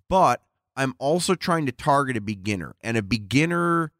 But 0.09 0.43
I'm 0.77 0.95
also 0.99 1.35
trying 1.35 1.67
to 1.67 1.73
target 1.73 2.17
a 2.17 2.21
beginner, 2.21 2.77
and 2.83 2.97
a 2.97 3.03
beginner 3.03 3.93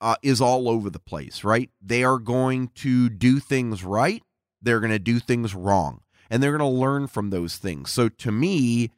uh, 0.00 0.16
is 0.22 0.40
all 0.40 0.68
over 0.68 0.90
the 0.90 0.98
place, 0.98 1.42
right? 1.42 1.70
They 1.80 2.04
are 2.04 2.18
going 2.18 2.68
to 2.76 3.08
do 3.08 3.40
things 3.40 3.82
right, 3.82 4.22
they're 4.60 4.80
going 4.80 4.92
to 4.92 4.98
do 4.98 5.18
things 5.18 5.54
wrong, 5.54 6.02
and 6.28 6.42
they're 6.42 6.56
going 6.56 6.70
to 6.70 6.78
learn 6.78 7.06
from 7.06 7.30
those 7.30 7.56
things. 7.56 7.90
So 7.90 8.08
to 8.08 8.30
me, 8.32 8.90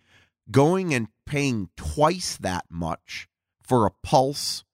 going 0.51 0.93
and 0.93 1.09
paying 1.25 1.71
twice 1.77 2.37
that 2.39 2.65
much 2.71 3.29
for 3.63 3.87
a 3.87 3.93
Pulse 4.03 4.65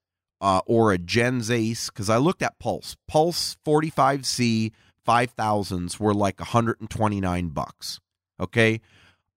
uh, 0.41 0.61
or 0.67 0.93
a 0.93 0.99
Gens 0.99 1.51
Ace, 1.51 1.91
because 1.91 2.09
I 2.11 2.17
looked 2.17 2.43
at 2.43 2.59
Pulse, 2.59 2.97
Pulse 3.07 3.57
45C 3.67 4.73
5000s 5.07 5.99
were 5.99 6.15
like 6.15 6.41
129 6.41 7.49
bucks. 7.49 8.01
Okay. 8.39 8.81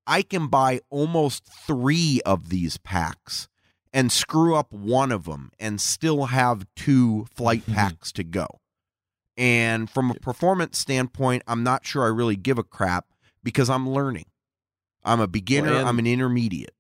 I 0.06 0.22
can 0.22 0.48
buy 0.48 0.82
almost 0.90 1.46
three 1.46 2.22
of 2.26 2.50
these 2.50 2.78
packs 2.78 3.48
and 3.94 4.12
screw 4.12 4.56
up 4.56 4.74
one 4.74 5.12
of 5.12 5.26
them 5.26 5.52
and 5.60 5.80
still 5.80 6.26
have 6.26 6.66
two 6.76 7.26
flight 7.34 7.66
packs 7.68 8.12
to 8.14 8.24
go. 8.24 8.48
And 9.38 9.90
from 9.90 10.12
a 10.12 10.16
performance 10.16 10.78
standpoint, 10.78 11.44
I'm 11.48 11.64
not 11.64 11.86
sure 11.86 12.04
I 12.04 12.08
really 12.08 12.36
give 12.36 12.58
a 12.58 12.64
crap 12.64 13.06
because 13.44 13.70
I'm 13.70 13.90
learning. 13.90 14.26
I'm 15.04 15.20
a 15.20 15.28
beginner, 15.28 15.74
Well, 15.74 15.88
I'm 15.88 16.00
an 16.00 16.08
intermediate. 16.08 16.74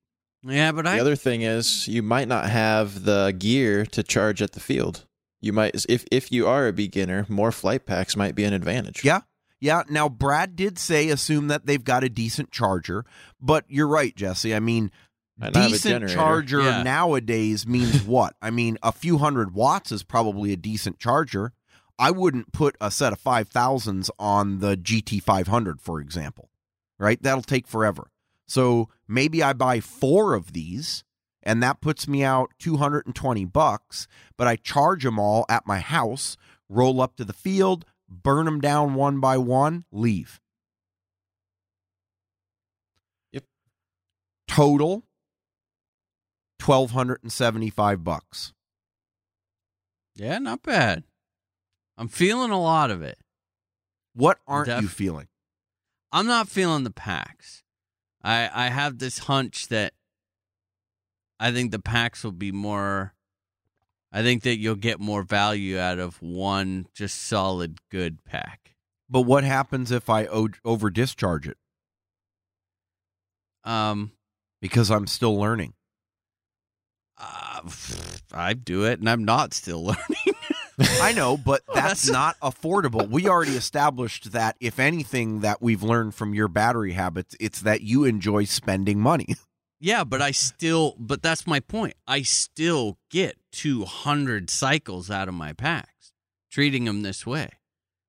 Yeah, 0.45 0.72
but 0.72 0.86
I 0.88 0.95
The 0.95 1.02
other 1.02 1.15
thing 1.15 1.41
is 1.41 1.88
you 1.88 2.03
might 2.03 2.28
not 2.28 2.49
have 2.49 3.03
the 3.06 3.34
gear 3.38 3.86
to 3.88 4.03
charge 4.03 4.41
at 4.41 4.52
the 4.53 4.60
field. 4.60 5.06
You 5.41 5.53
might 5.53 5.76
if 5.90 6.06
if 6.11 6.32
you 6.32 6.48
are 6.48 6.68
a 6.68 6.74
beginner, 6.74 7.26
more 7.30 7.52
flight 7.52 7.86
packs 7.86 8.15
might 8.15 8.36
be 8.36 8.44
an 8.44 8.53
advantage. 8.53 9.03
Yeah. 9.03 9.22
Yeah. 9.60 9.84
Now, 9.90 10.10
Brad 10.10 10.56
did 10.56 10.78
say 10.78 11.10
assume 11.10 11.48
that 11.48 11.65
they've 11.65 11.84
got 11.84 12.03
a 12.03 12.10
decent 12.10 12.52
charger, 12.52 13.06
but 13.41 13.64
you're 13.70 13.88
right, 13.88 14.14
Jesse. 14.15 14.53
I 14.53 14.60
mean, 14.60 14.91
And 15.41 15.56
I 15.56 15.65
a 15.65 15.68
decent 15.70 15.94
generator. 15.95 16.14
charger 16.15 16.61
Yeah. 16.61 16.84
nowadays 16.84 17.65
means 17.65 18.03
what? 18.06 18.36
I 18.41 18.52
mean, 18.52 18.78
a 18.84 18.91
few 18.91 19.18
hundred 19.20 19.53
watts 19.53 19.91
is 19.91 20.03
probably 20.03 20.52
a 20.52 20.57
decent 20.57 20.99
charger. 20.99 21.53
I 21.99 22.11
wouldn't 22.11 22.52
put 22.52 22.76
a 22.82 22.90
set 22.91 23.14
of 23.14 23.22
5000s 23.22 24.10
on 24.20 24.60
the 24.60 24.76
GT500 24.76 25.80
for 25.80 26.02
example. 26.02 26.49
Right? 26.99 27.22
That'll 27.22 27.41
take 27.44 27.68
forever. 27.68 28.10
So 28.48 28.90
maybe 29.14 29.44
I 29.44 29.53
buy 29.53 29.80
4 29.80 30.34
of 30.34 30.53
these 30.53 31.03
and 31.44 31.61
that 31.61 31.81
puts 31.81 32.07
me 32.07 32.23
out 32.23 32.52
220 32.60 33.45
bucks, 33.45 34.07
but 34.38 34.48
I 34.48 34.56
charge 34.56 35.03
them 35.03 35.19
all 35.19 35.45
at 35.49 35.68
my 35.68 35.80
house, 35.80 36.38
roll 36.69 37.02
up 37.02 37.18
to 37.18 37.26
the 37.26 37.34
field, 37.34 37.85
burn 38.10 38.45
them 38.45 38.61
down 38.61 38.95
one 38.95 39.19
by 39.19 39.38
one, 39.38 39.85
leave. 39.91 40.40
Yep. 43.34 43.44
Total 44.48 45.03
1275 46.65 48.03
bucks. 48.03 48.53
Yeah, 50.15 50.38
not 50.40 50.64
bad. 50.64 51.03
I'm 51.98 52.07
feeling 52.07 52.52
a 52.52 52.61
lot 52.61 52.90
of 52.90 53.02
it. 53.02 53.18
What 54.14 54.40
aren't 54.48 54.68
Def- 54.68 54.81
you 54.81 54.88
feeling? 54.88 55.27
I'm 56.11 56.27
not 56.27 56.48
feeling 56.48 56.84
the 56.84 56.91
packs. 56.91 57.62
I 58.23 58.49
I 58.53 58.69
have 58.69 58.99
this 58.99 59.19
hunch 59.19 59.67
that 59.67 59.93
I 61.39 61.51
think 61.51 61.71
the 61.71 61.79
packs 61.79 62.23
will 62.23 62.31
be 62.31 62.51
more 62.51 63.13
I 64.11 64.21
think 64.21 64.43
that 64.43 64.57
you'll 64.57 64.75
get 64.75 64.99
more 64.99 65.23
value 65.23 65.79
out 65.79 65.97
of 65.99 66.21
one 66.21 66.85
just 66.93 67.19
solid 67.23 67.79
good 67.89 68.23
pack. 68.23 68.75
But 69.09 69.21
what 69.21 69.43
happens 69.43 69.91
if 69.91 70.09
I 70.09 70.25
o- 70.27 70.49
over 70.63 70.89
discharge 70.89 71.47
it 71.47 71.57
Um 73.63 74.11
because 74.61 74.89
I'm 74.91 75.07
still 75.07 75.37
learning? 75.37 75.73
uh, 77.17 77.61
I 78.33 78.53
do 78.53 78.85
it 78.85 78.99
and 78.99 79.09
I'm 79.09 79.23
not 79.25 79.53
still 79.53 79.83
learning. 79.85 80.32
I 80.79 81.13
know, 81.13 81.37
but 81.37 81.61
Oh, 81.67 81.73
that's 81.75 82.05
that's- 82.07 82.09
not 82.09 82.39
affordable. 82.41 83.07
We 83.09 83.27
already 83.27 83.55
established 83.55 84.31
that 84.31 84.55
if 84.59 84.79
anything 84.79 85.41
that 85.41 85.61
we've 85.61 85.83
learned 85.83 86.15
from 86.15 86.33
your 86.33 86.47
battery 86.47 86.93
habits, 86.93 87.35
it's 87.39 87.61
that 87.61 87.81
you 87.81 88.03
enjoy 88.05 88.45
spending 88.45 88.99
money. 88.99 89.35
Yeah, 89.85 90.05
but 90.05 90.21
I 90.21 90.31
still, 90.31 90.95
but 90.97 91.21
that's 91.21 91.45
my 91.45 91.59
point. 91.59 91.95
I 92.07 92.21
still 92.21 92.97
get 93.11 93.35
200 93.51 94.49
cycles 94.49 95.11
out 95.11 95.27
of 95.27 95.33
my 95.33 95.51
packs 95.51 96.13
treating 96.49 96.85
them 96.85 97.01
this 97.01 97.25
way. 97.25 97.49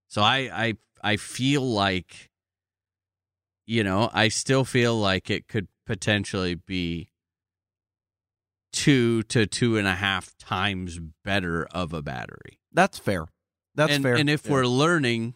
So 0.06 0.22
I, 0.22 0.48
I, 0.52 0.74
I 1.02 1.16
feel 1.16 1.62
like, 1.62 2.30
you 3.66 3.82
know, 3.82 4.08
I 4.12 4.28
still 4.28 4.64
feel 4.64 4.94
like 4.96 5.30
it 5.30 5.48
could 5.48 5.66
potentially 5.84 6.54
be 6.54 7.08
two 8.74 9.22
to 9.24 9.46
two 9.46 9.76
and 9.76 9.86
a 9.86 9.94
half 9.94 10.36
times 10.36 10.98
better 11.24 11.64
of 11.70 11.92
a 11.92 12.02
battery. 12.02 12.58
That's 12.72 12.98
fair. 12.98 13.26
That's 13.74 13.92
and, 13.92 14.02
fair. 14.02 14.16
And 14.16 14.28
if 14.28 14.44
Yeah. 14.46 14.52
we're 14.52 14.66
learning, 14.66 15.34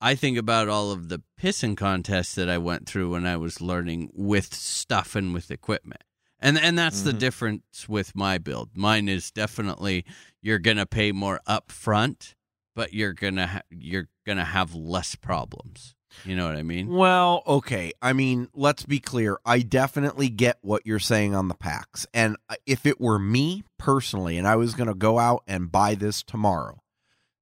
I 0.00 0.14
think 0.14 0.38
about 0.38 0.68
all 0.68 0.90
of 0.92 1.08
the 1.08 1.22
pissing 1.40 1.76
contests 1.76 2.34
that 2.36 2.48
I 2.48 2.58
went 2.58 2.86
through 2.86 3.10
when 3.12 3.26
I 3.26 3.36
was 3.36 3.60
learning 3.60 4.10
with 4.12 4.54
stuff 4.54 5.14
and 5.16 5.34
with 5.34 5.50
equipment. 5.50 6.02
And 6.40 6.58
and 6.58 6.78
that's 6.78 7.02
the 7.02 7.12
Mhm. 7.12 7.18
difference 7.18 7.88
with 7.88 8.14
my 8.14 8.38
build. 8.38 8.76
Mine 8.76 9.08
is 9.08 9.30
definitely 9.30 10.04
you're 10.42 10.58
going 10.58 10.76
to 10.76 10.86
pay 10.86 11.10
more 11.10 11.40
up 11.46 11.72
front, 11.72 12.34
but 12.74 12.92
you're 12.92 13.14
going 13.14 13.36
to 13.36 13.46
ha- 13.46 13.62
you're 13.70 14.08
going 14.26 14.38
to 14.38 14.44
have 14.44 14.74
less 14.74 15.14
problems. 15.16 15.94
You 16.24 16.36
know 16.36 16.46
what 16.46 16.56
I 16.56 16.62
mean? 16.62 16.88
Well, 16.88 17.42
okay. 17.46 17.92
I 18.00 18.12
mean, 18.12 18.48
let's 18.54 18.84
be 18.84 18.98
clear. 18.98 19.38
I 19.44 19.60
definitely 19.60 20.28
get 20.28 20.58
what 20.62 20.86
you're 20.86 20.98
saying 20.98 21.34
on 21.34 21.48
the 21.48 21.54
packs. 21.54 22.06
And 22.14 22.36
uh, 22.48 22.56
if 22.66 22.86
it 22.86 23.00
were 23.00 23.18
me 23.18 23.64
personally 23.78 24.38
and 24.38 24.46
I 24.46 24.56
was 24.56 24.74
going 24.74 24.88
to 24.88 24.94
go 24.94 25.18
out 25.18 25.42
and 25.46 25.70
buy 25.70 25.94
this 25.94 26.22
tomorrow, 26.22 26.82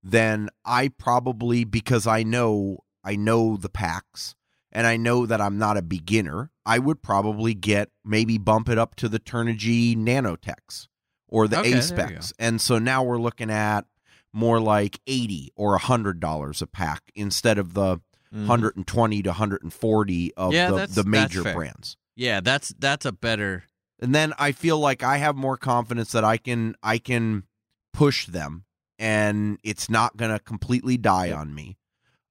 then 0.02 0.48
I 0.64 0.88
probably 0.88 1.64
because 1.64 2.06
I 2.06 2.22
know 2.22 2.78
I 3.04 3.16
know 3.16 3.56
the 3.56 3.68
packs 3.68 4.34
and 4.72 4.86
I 4.86 4.96
know 4.96 5.26
that 5.26 5.40
I'm 5.40 5.58
not 5.58 5.76
a 5.76 5.82
beginner, 5.82 6.50
I 6.64 6.78
would 6.78 7.02
probably 7.02 7.54
get 7.54 7.90
maybe 8.04 8.38
bump 8.38 8.68
it 8.68 8.78
up 8.78 8.94
to 8.96 9.08
the 9.08 9.20
Turnigy 9.20 9.96
Nanotechs 9.96 10.88
or 11.28 11.46
the 11.46 11.60
Okay, 11.60 11.72
A-Specs. 11.74 12.32
And 12.38 12.60
so 12.60 12.78
now 12.78 13.02
we're 13.02 13.18
looking 13.18 13.50
at 13.50 13.84
more 14.32 14.60
like 14.60 14.98
80 15.06 15.52
or 15.56 15.78
$100 15.78 16.62
a 16.62 16.66
pack 16.66 17.02
instead 17.14 17.58
of 17.58 17.74
the 17.74 18.00
Mhm. 18.32 18.48
120 18.48 19.22
to 19.22 19.30
140 19.30 20.34
of 20.34 20.52
Yeah, 20.52 20.70
the, 20.70 20.86
the 20.86 21.04
major 21.04 21.42
brands. 21.42 21.96
Yeah, 22.16 22.40
that's 22.40 22.74
that's 22.78 23.04
a 23.06 23.12
better 23.12 23.64
And 24.00 24.14
then 24.14 24.32
I 24.38 24.52
feel 24.52 24.78
like 24.78 25.02
I 25.02 25.18
have 25.18 25.36
more 25.36 25.56
confidence 25.56 26.12
that 26.12 26.24
I 26.24 26.36
can 26.36 26.74
I 26.82 26.98
can 26.98 27.44
push 27.92 28.26
them 28.26 28.64
and 28.98 29.58
it's 29.62 29.88
not 29.90 30.16
going 30.16 30.30
to 30.30 30.38
completely 30.38 30.96
die 30.96 31.26
Yep. 31.26 31.38
on 31.38 31.54
me. 31.54 31.76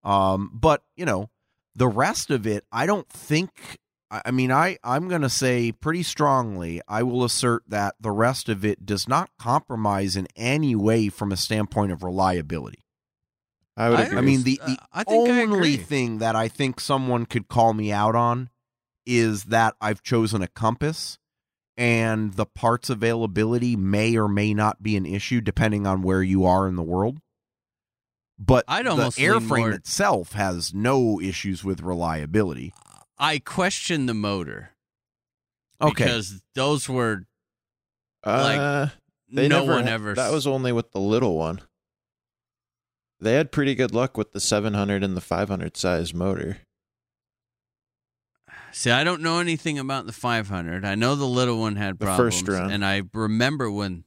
Um 0.04 0.50
but, 0.54 0.84
you 0.96 1.06
know, 1.06 1.30
the 1.76 1.88
rest 1.88 2.30
of 2.32 2.46
it 2.48 2.66
I 2.72 2.86
don't 2.86 3.08
think 3.10 3.78
I 4.10 4.22
I 4.26 4.32
mean 4.32 4.52
I 4.52 4.78
I'm 4.84 5.08
going 5.08 5.22
to 5.22 5.30
say 5.30 5.72
pretty 5.72 6.04
strongly 6.04 6.82
I 6.88 7.04
will 7.04 7.24
assert 7.24 7.64
that 7.68 7.96
the 8.00 8.12
rest 8.12 8.50
of 8.50 8.66
it 8.66 8.86
does 8.86 9.08
not 9.08 9.30
compromise 9.40 10.16
in 10.16 10.28
any 10.36 10.76
way 10.76 11.10
from 11.10 11.32
a 11.32 11.38
standpoint 11.38 11.92
of 11.92 12.04
reliability. 12.04 12.80
I 13.78 13.90
would 13.90 14.00
I- 14.00 14.04
agree. 14.04 14.18
I 14.18 14.22
mean, 14.22 14.44
the, 14.44 14.60
Uh, 14.62 14.68
the 14.68 14.78
I 14.92 15.04
think 15.04 15.30
I 15.30 15.42
only 15.44 15.56
agree. 15.76 15.78
thing 15.78 16.18
that 16.20 16.36
I 16.36 16.48
think 16.48 16.80
someone 16.80 17.26
could 17.26 17.48
call 17.48 17.74
me 17.74 17.92
out 17.92 18.16
on 18.16 18.50
is 19.06 19.46
that 19.46 19.76
I've 19.82 20.04
chosen 20.04 20.42
a 20.42 20.48
compass 20.48 21.18
and 21.78 22.34
the 22.34 22.46
parts 22.46 22.90
availability 22.90 23.76
may 23.76 24.16
or 24.18 24.28
may 24.28 24.54
not 24.54 24.84
be 24.84 24.96
an 24.98 25.06
issue 25.06 25.42
depending 25.42 25.88
on 25.88 26.02
where 26.02 26.22
you 26.22 26.46
are 26.46 26.68
in 26.68 26.76
the 26.76 26.84
world. 26.84 27.20
But 28.38 28.66
I'd 28.68 28.86
the 28.86 28.92
almost 28.92 29.18
lean 29.18 29.30
airframe 29.30 29.58
more- 29.60 29.72
itself 29.72 30.34
has 30.34 30.74
no 30.74 31.20
issues 31.22 31.64
with 31.64 31.82
reliability. 31.82 32.74
I 33.18 33.40
question 33.40 34.06
the 34.08 34.14
motor 34.16 34.72
Okay. 35.80 36.04
because 36.04 36.42
those 36.56 36.90
were 36.90 37.26
uh, 38.24 38.90
they 39.32 39.48
no 39.48 39.60
never, 39.62 39.72
one 39.74 39.88
ever 39.88 40.14
That 40.14 40.32
was 40.32 40.46
only 40.46 40.72
with 40.72 40.92
the 40.92 41.00
little 41.00 41.38
one. 41.38 41.62
They 43.22 43.34
had 43.34 43.52
pretty 43.52 43.76
good 43.76 43.94
luck 43.94 44.18
with 44.18 44.32
the 44.32 44.40
700 44.40 45.04
and 45.04 45.16
the 45.16 45.22
500 45.22 45.78
size 45.78 46.14
motor. 46.14 46.58
See, 48.74 48.90
I 48.90 49.04
don't 49.04 49.22
know 49.22 49.40
anything 49.40 49.78
about 49.78 50.06
the 50.08 50.14
500. 50.14 50.86
I 50.86 50.96
know 50.96 51.16
the 51.16 51.26
little 51.28 51.60
one 51.60 51.76
had 51.76 52.00
The 52.00 52.06
problems, 52.06 52.36
first 52.40 52.48
round. 52.48 52.72
and 52.72 52.86
I 52.86 53.04
remember 53.14 53.70
when. 53.70 54.06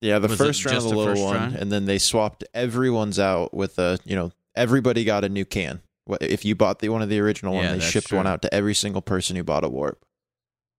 Yeah, 0.00 0.18
the 0.18 0.28
first 0.28 0.64
round 0.66 0.82
the 0.82 0.88
little 0.88 1.24
one, 1.24 1.36
round? 1.36 1.56
and 1.56 1.72
then 1.72 1.86
they 1.86 1.98
swapped 1.98 2.44
everyone's 2.52 3.18
out 3.18 3.54
with 3.54 3.78
a, 3.78 3.98
you 4.04 4.14
know, 4.14 4.32
everybody 4.54 5.04
got 5.04 5.24
a 5.24 5.28
new 5.28 5.44
can. 5.44 5.80
If 6.20 6.44
you 6.44 6.54
bought 6.54 6.80
the 6.80 6.88
one 6.90 7.00
of 7.02 7.08
the 7.08 7.18
original 7.20 7.54
Yeah, 7.54 7.70
one, 7.70 7.78
they 7.78 7.84
shipped 7.84 8.12
one 8.12 8.26
out 8.26 8.42
to 8.42 8.52
every 8.54 8.74
single 8.74 9.02
person 9.02 9.36
who 9.36 9.42
bought 9.44 9.64
a 9.64 9.68
warp. 9.68 10.04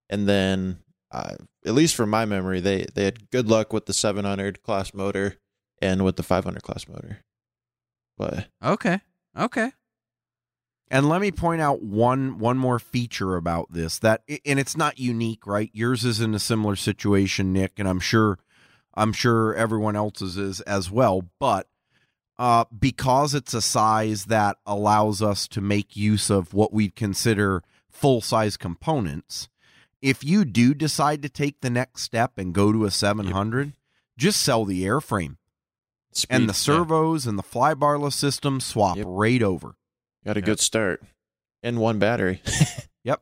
And 0.09 0.27
then, 0.27 0.79
uh, 1.11 1.35
at 1.65 1.73
least 1.73 1.95
from 1.95 2.09
my 2.09 2.25
memory, 2.25 2.59
they 2.59 2.85
they 2.93 3.05
had 3.05 3.29
good 3.31 3.49
luck 3.49 3.73
with 3.73 3.87
the 3.87 3.93
700 3.93 4.61
class 4.61 4.93
motor 4.93 5.37
and 5.81 6.05
with 6.05 6.15
the 6.17 6.23
500 6.23 6.61
class 6.61 6.87
motor. 6.87 7.19
But 8.17 8.47
Okay, 8.63 8.99
okay, 9.37 9.71
And 10.89 11.07
let 11.07 11.21
me 11.21 11.31
point 11.31 11.61
out 11.61 11.83
one 11.83 12.39
one 12.39 12.57
more 12.57 12.79
feature 12.79 13.35
about 13.35 13.71
this 13.71 13.99
that 13.99 14.23
and 14.45 14.59
it's 14.59 14.77
not 14.77 14.99
unique, 14.99 15.45
right? 15.45 15.69
Yours 15.73 16.03
is 16.03 16.19
in 16.19 16.33
a 16.33 16.39
similar 16.39 16.75
situation, 16.75 17.53
Nick, 17.53 17.73
and 17.77 17.87
I'm 17.87 17.99
sure 17.99 18.39
I'm 18.93 19.13
sure 19.13 19.53
everyone 19.53 19.95
else's 19.95 20.37
is 20.37 20.61
as 20.61 20.89
well, 20.89 21.23
but 21.39 21.67
uh, 22.39 22.65
because 22.77 23.33
it's 23.33 23.53
a 23.53 23.61
size 23.61 24.25
that 24.25 24.57
allows 24.65 25.21
us 25.21 25.47
to 25.49 25.61
make 25.61 25.95
use 25.95 26.29
of 26.29 26.53
what 26.53 26.73
we 26.73 26.89
consider 26.89 27.63
full 27.89 28.21
size 28.21 28.57
components, 28.57 29.49
if 30.01 30.23
you 30.23 30.45
do 30.45 30.73
decide 30.73 31.21
to 31.23 31.29
take 31.29 31.61
the 31.61 31.69
next 31.69 32.03
step 32.03 32.37
and 32.37 32.53
go 32.53 32.71
to 32.71 32.85
a 32.85 32.91
700, 32.91 33.73
just 34.17 34.41
sell 34.41 34.65
the 34.65 34.83
airframe 34.83 35.37
and 36.29 36.47
the 36.49 36.53
servos 36.53 37.25
and 37.27 37.37
the 37.37 37.43
flybarless 37.43 38.13
system 38.13 38.59
swap 38.59 38.97
Yep. 38.97 39.05
right 39.09 39.41
over. 39.43 39.75
got 40.25 40.37
a 40.37 40.41
good 40.41 40.59
start 40.59 41.01
and 41.63 41.79
one 41.79 41.99
battery. 41.99 42.41
Yep. 43.03 43.21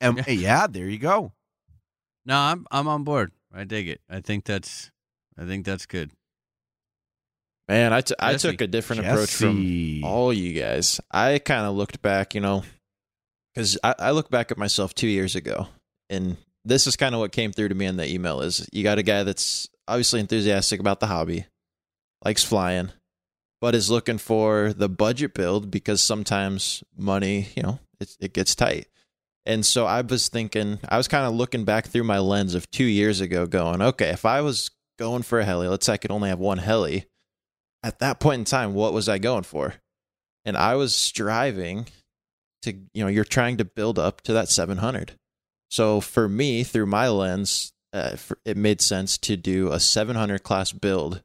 And 0.00 0.24
yeah, 0.26 0.66
there 0.66 0.88
you 0.88 0.98
go. 0.98 1.32
no, 2.24 2.36
I'm 2.36 2.66
I'm 2.70 2.88
on 2.88 3.04
board. 3.04 3.32
I 3.54 3.64
dig 3.64 3.88
it. 3.88 4.00
I 4.10 4.20
think 4.20 4.44
that's 4.44 4.90
I 5.38 5.44
think 5.46 5.64
that's 5.64 5.86
good. 5.86 6.10
Man, 7.68 7.92
I, 7.92 8.00
t- 8.00 8.14
I 8.18 8.32
Jesse. 8.32 8.50
took 8.52 8.60
a 8.60 8.66
different 8.68 9.04
approach 9.06 9.34
from 9.34 10.04
all 10.04 10.32
you 10.32 10.58
guys. 10.60 11.00
I 11.10 11.38
kind 11.40 11.66
of 11.66 11.74
looked 11.74 12.00
back, 12.00 12.34
you 12.36 12.40
know, 12.40 12.62
because 13.54 13.76
I, 13.82 13.94
I 13.98 14.10
look 14.12 14.30
back 14.30 14.52
at 14.52 14.58
myself 14.58 14.94
two 14.94 15.08
years 15.08 15.34
ago, 15.34 15.66
and 16.08 16.36
this 16.64 16.86
is 16.86 16.94
kind 16.96 17.12
of 17.14 17.20
what 17.20 17.32
came 17.32 17.50
through 17.52 17.70
to 17.70 17.74
me 17.74 17.86
in 17.86 17.96
the 17.96 18.08
email 18.08 18.40
is 18.40 18.68
you 18.72 18.84
got 18.84 18.98
a 18.98 19.02
guy 19.02 19.24
that's 19.24 19.68
obviously 19.88 20.20
enthusiastic 20.20 20.80
about 20.80 21.00
the 21.00 21.06
hobby, 21.06 21.46
likes 22.24 22.44
flying, 22.44 22.90
but 23.60 23.74
is 23.74 23.90
looking 23.90 24.18
for 24.18 24.72
the 24.72 24.88
budget 24.88 25.34
build 25.34 25.70
because 25.70 26.02
sometimes 26.02 26.84
money, 26.96 27.48
you 27.56 27.62
know, 27.62 27.78
it, 28.00 28.16
it 28.20 28.32
gets 28.32 28.54
tight. 28.54 28.86
And 29.44 29.64
so 29.64 29.86
I 29.86 30.00
was 30.00 30.28
thinking, 30.28 30.80
I 30.88 30.96
was 30.96 31.08
kind 31.08 31.24
of 31.24 31.34
looking 31.34 31.64
back 31.64 31.86
through 31.86 32.04
my 32.04 32.18
lens 32.18 32.54
of 32.54 32.70
two 32.70 32.84
years 32.84 33.20
ago, 33.20 33.46
going, 33.46 33.80
okay, 33.80 34.10
if 34.10 34.24
I 34.24 34.40
was 34.40 34.70
going 34.98 35.22
for 35.22 35.38
a 35.38 35.44
heli, 35.44 35.68
let's 35.68 35.86
say 35.86 35.92
I 35.92 35.98
could 35.98 36.10
only 36.10 36.28
have 36.28 36.40
one 36.40 36.58
heli, 36.58 37.06
at 37.82 38.00
that 38.00 38.18
point 38.18 38.40
in 38.40 38.44
time, 38.44 38.74
what 38.74 38.92
was 38.92 39.08
I 39.08 39.18
going 39.18 39.44
for? 39.44 39.74
And 40.44 40.56
I 40.56 40.74
was 40.74 40.94
striving 40.94 41.86
to, 42.62 42.72
you 42.92 43.04
know, 43.04 43.06
you're 43.06 43.24
trying 43.24 43.58
to 43.58 43.64
build 43.64 43.98
up 43.98 44.20
to 44.22 44.32
that 44.32 44.48
700. 44.48 45.12
So 45.70 46.00
for 46.00 46.28
me, 46.28 46.64
through 46.64 46.86
my 46.86 47.08
lens, 47.08 47.72
uh, 47.96 48.16
it 48.44 48.56
made 48.56 48.80
sense 48.80 49.16
to 49.16 49.36
do 49.36 49.72
a 49.72 49.80
700 49.80 50.42
class 50.42 50.70
build. 50.70 51.22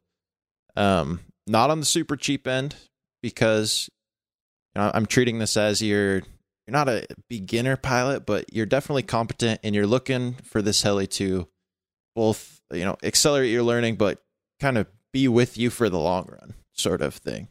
Um, 0.74 1.20
not 1.46 1.70
on 1.70 1.80
the 1.80 1.86
super 1.86 2.16
cheap 2.16 2.46
end 2.46 2.74
because 3.22 3.90
you 4.74 4.80
know, 4.80 4.90
I'm 4.94 5.06
treating 5.06 5.38
this 5.38 5.56
as 5.56 5.82
you're 5.82 6.22
you're 6.66 6.72
not 6.72 6.88
a 6.88 7.06
beginner 7.28 7.76
pilot, 7.76 8.24
but 8.24 8.52
you're 8.52 8.66
definitely 8.66 9.02
competent, 9.02 9.60
and 9.62 9.74
you're 9.74 9.86
looking 9.86 10.34
for 10.44 10.62
this 10.62 10.82
heli 10.82 11.06
to 11.08 11.48
both 12.14 12.60
you 12.72 12.84
know 12.84 12.96
accelerate 13.02 13.50
your 13.50 13.64
learning, 13.64 13.96
but 13.96 14.22
kind 14.60 14.78
of 14.78 14.86
be 15.12 15.28
with 15.28 15.58
you 15.58 15.68
for 15.68 15.90
the 15.90 15.98
long 15.98 16.26
run, 16.30 16.54
sort 16.72 17.02
of 17.02 17.14
thing. 17.14 17.48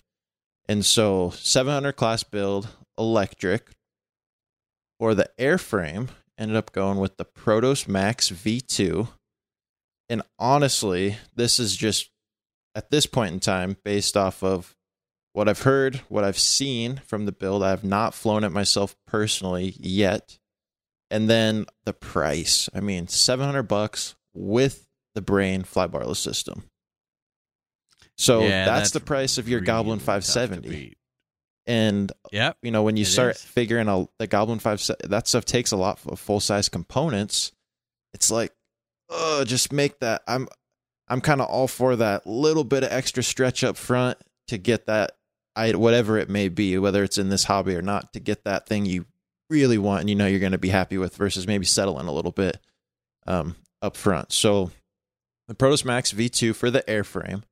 And 0.68 0.84
so, 0.84 1.32
700 1.32 1.94
class 1.94 2.24
build 2.24 2.70
electric, 2.98 3.70
or 5.00 5.14
the 5.14 5.30
airframe 5.38 6.10
ended 6.38 6.58
up 6.58 6.72
going 6.72 6.98
with 6.98 7.18
the 7.18 7.26
Protos 7.26 7.88
Max 7.88 8.30
V2. 8.30 9.10
And 10.10 10.22
honestly, 10.38 11.18
this 11.36 11.60
is 11.60 11.76
just 11.76 12.10
at 12.76 12.90
this 12.90 13.06
point 13.06 13.34
in 13.34 13.40
time 13.40 13.78
based 13.84 14.18
off 14.18 14.44
of 14.44 14.76
what 15.34 15.48
I've 15.48 15.62
heard, 15.62 15.98
what 16.10 16.24
I've 16.24 16.40
seen 16.40 17.02
from 17.06 17.26
the 17.26 17.32
build. 17.32 17.64
I 17.64 17.70
have 17.70 17.84
not 17.84 18.14
flown 18.14 18.44
it 18.44 18.50
myself 18.50 18.96
personally 19.08 19.76
yet. 19.80 20.38
And 21.10 21.30
then 21.30 21.66
the 21.86 21.94
price. 21.94 22.70
I 22.74 22.80
mean, 22.80 23.08
700 23.08 23.64
bucks 23.64 24.16
with 24.34 24.88
the 25.14 25.22
brain 25.22 25.64
flybarless 25.64 26.18
system. 26.18 26.64
So 28.18 28.42
Yeah, 28.42 28.66
that's, 28.66 28.92
the 28.92 29.00
price 29.00 29.38
of 29.38 29.50
your 29.50 29.62
Goblin 29.62 30.00
570. 30.00 30.94
And 31.68 32.12
Yep. 32.32 32.58
you 32.64 32.72
know 32.72 32.84
when 32.84 32.98
you 32.98 33.06
start 33.06 33.36
is. 33.36 33.42
figuring 33.44 33.88
out 33.88 34.10
the 34.18 34.28
Goblin 34.28 34.60
Five, 34.60 34.82
that 35.04 35.28
stuff 35.28 35.46
takes 35.46 35.72
a 35.72 35.78
lot 35.78 36.00
of 36.06 36.20
full 36.20 36.40
size 36.40 36.70
components. 36.70 37.52
It's 38.14 38.32
like, 38.32 38.52
oh, 39.10 39.44
just 39.46 39.72
make 39.72 40.00
that. 40.00 40.22
I'm, 40.28 40.48
I'm 41.08 41.22
kind 41.22 41.40
of 41.42 41.48
all 41.48 41.68
for 41.68 41.96
that 41.98 42.26
little 42.26 42.64
bit 42.64 42.84
of 42.84 42.92
extra 42.92 43.22
stretch 43.24 43.64
up 43.64 43.78
front 43.78 44.18
to 44.48 44.58
get 44.58 44.88
that, 44.88 45.12
I 45.56 45.72
whatever 45.74 46.18
it 46.18 46.30
may 46.30 46.50
be, 46.50 46.78
whether 46.78 47.04
it's 47.04 47.18
in 47.18 47.30
this 47.30 47.44
hobby 47.44 47.76
or 47.76 47.82
not, 47.82 48.14
to 48.14 48.20
get 48.20 48.44
that 48.46 48.68
thing 48.68 48.86
you 48.86 49.06
really 49.50 49.78
want 49.78 50.00
and 50.02 50.10
you 50.10 50.16
know 50.16 50.26
you're 50.26 50.40
going 50.40 50.54
to 50.54 50.58
be 50.58 50.70
happy 50.70 50.98
with, 50.98 51.16
versus 51.16 51.46
maybe 51.46 51.66
settling 51.66 52.08
a 52.08 52.12
little 52.14 52.32
bit 52.32 52.58
um, 53.28 53.56
up 53.82 53.96
front. 53.98 54.32
So 54.32 54.72
the 55.48 55.56
Protos 55.56 55.86
Max 55.86 56.12
V2 56.14 56.56
for 56.56 56.72
the 56.72 56.82
airframe. 56.84 57.44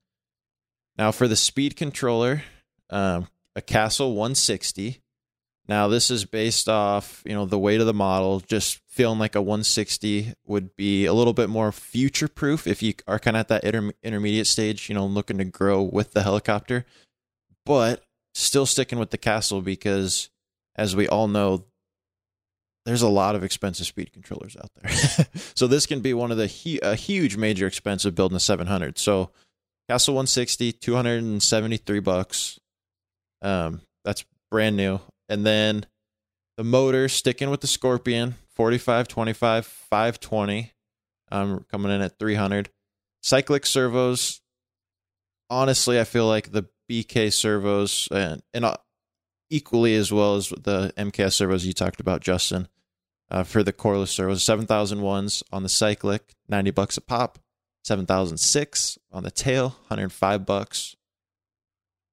Now 0.97 1.11
for 1.11 1.27
the 1.27 1.35
speed 1.35 1.75
controller, 1.75 2.43
um, 2.89 3.27
a 3.55 3.61
Castle 3.61 4.15
160. 4.15 5.01
Now 5.67 5.87
this 5.87 6.09
is 6.09 6.25
based 6.25 6.67
off, 6.67 7.21
you 7.25 7.33
know, 7.33 7.45
the 7.45 7.59
weight 7.59 7.79
of 7.79 7.85
the 7.85 7.93
model, 7.93 8.39
just 8.39 8.79
feeling 8.87 9.19
like 9.19 9.35
a 9.35 9.41
160 9.41 10.33
would 10.47 10.75
be 10.75 11.05
a 11.05 11.13
little 11.13 11.33
bit 11.33 11.49
more 11.49 11.71
future 11.71 12.27
proof 12.27 12.65
if 12.65 12.81
you 12.81 12.93
are 13.07 13.19
kind 13.19 13.37
of 13.37 13.41
at 13.41 13.47
that 13.49 13.63
inter- 13.63 13.93
intermediate 14.01 14.47
stage, 14.47 14.89
you 14.89 14.95
know, 14.95 15.05
looking 15.05 15.37
to 15.37 15.45
grow 15.45 15.81
with 15.81 16.13
the 16.13 16.23
helicopter. 16.23 16.85
But 17.65 18.03
still 18.33 18.65
sticking 18.65 18.97
with 18.99 19.11
the 19.11 19.17
Castle 19.17 19.61
because 19.61 20.29
as 20.75 20.95
we 20.95 21.07
all 21.07 21.27
know, 21.27 21.65
there's 22.85 23.01
a 23.01 23.09
lot 23.09 23.35
of 23.35 23.43
expensive 23.43 23.85
speed 23.85 24.11
controllers 24.13 24.57
out 24.57 24.71
there. 24.81 24.91
so 25.53 25.67
this 25.67 25.85
can 25.85 25.99
be 25.99 26.13
one 26.13 26.31
of 26.31 26.37
the 26.37 26.47
hu- 26.47 26.79
a 26.81 26.95
huge 26.95 27.37
major 27.37 27.67
expense 27.67 28.05
of 28.05 28.15
building 28.15 28.37
a 28.37 28.39
700. 28.39 28.97
So 28.97 29.29
Castle 29.87 30.15
160, 30.15 30.71
273 30.71 31.99
bucks. 31.99 32.59
Um, 33.41 33.81
that's 34.03 34.25
brand 34.49 34.77
new. 34.77 34.99
And 35.27 35.45
then 35.45 35.85
the 36.57 36.63
motor 36.63 37.07
sticking 37.07 37.49
with 37.49 37.61
the 37.61 37.67
Scorpion, 37.67 38.35
45, 38.55 39.07
25, 39.07 39.65
520. 39.65 40.71
Um, 41.31 41.65
coming 41.71 41.91
in 41.91 42.01
at 42.01 42.17
300. 42.17 42.69
Cyclic 43.21 43.65
servos. 43.65 44.41
Honestly, 45.49 45.99
I 45.99 46.03
feel 46.03 46.27
like 46.27 46.51
the 46.51 46.65
BK 46.89 47.31
servos 47.31 48.07
and, 48.11 48.41
and 48.53 48.65
uh, 48.65 48.77
equally 49.49 49.95
as 49.95 50.11
well 50.11 50.35
as 50.35 50.49
the 50.49 50.91
MKS 50.97 51.33
servos 51.33 51.65
you 51.65 51.73
talked 51.73 51.99
about, 51.99 52.21
Justin, 52.21 52.67
uh, 53.29 53.43
for 53.43 53.61
the 53.61 53.73
coreless 53.73 54.11
servos, 54.11 54.43
7,001s 54.43 55.43
on 55.51 55.61
the 55.63 55.69
Cyclic, 55.69 56.33
90 56.47 56.71
bucks 56.71 56.97
a 56.97 57.01
pop. 57.01 57.39
7006 57.83 58.99
on 59.11 59.23
the 59.23 59.31
tail, 59.31 59.69
105 59.87 60.45
bucks. 60.45 60.95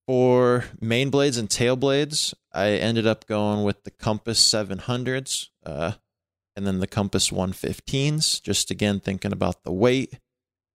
For 0.07 0.65
main 0.81 1.11
blades 1.11 1.37
and 1.37 1.51
tail 1.51 1.75
blades, 1.75 2.35
I 2.53 2.71
ended 2.71 3.07
up 3.07 3.27
going 3.27 3.65
with 3.65 3.83
the 3.85 3.91
Compass 3.91 4.41
700s 4.41 5.49
uh, 5.65 5.93
and 6.55 6.67
then 6.67 6.79
the 6.79 6.87
Compass 6.87 7.31
115s. 7.31 8.41
Just 8.41 8.71
again, 8.71 9.01
thinking 9.01 9.33
about 9.33 9.65
the 9.65 9.73
weight 9.73 10.21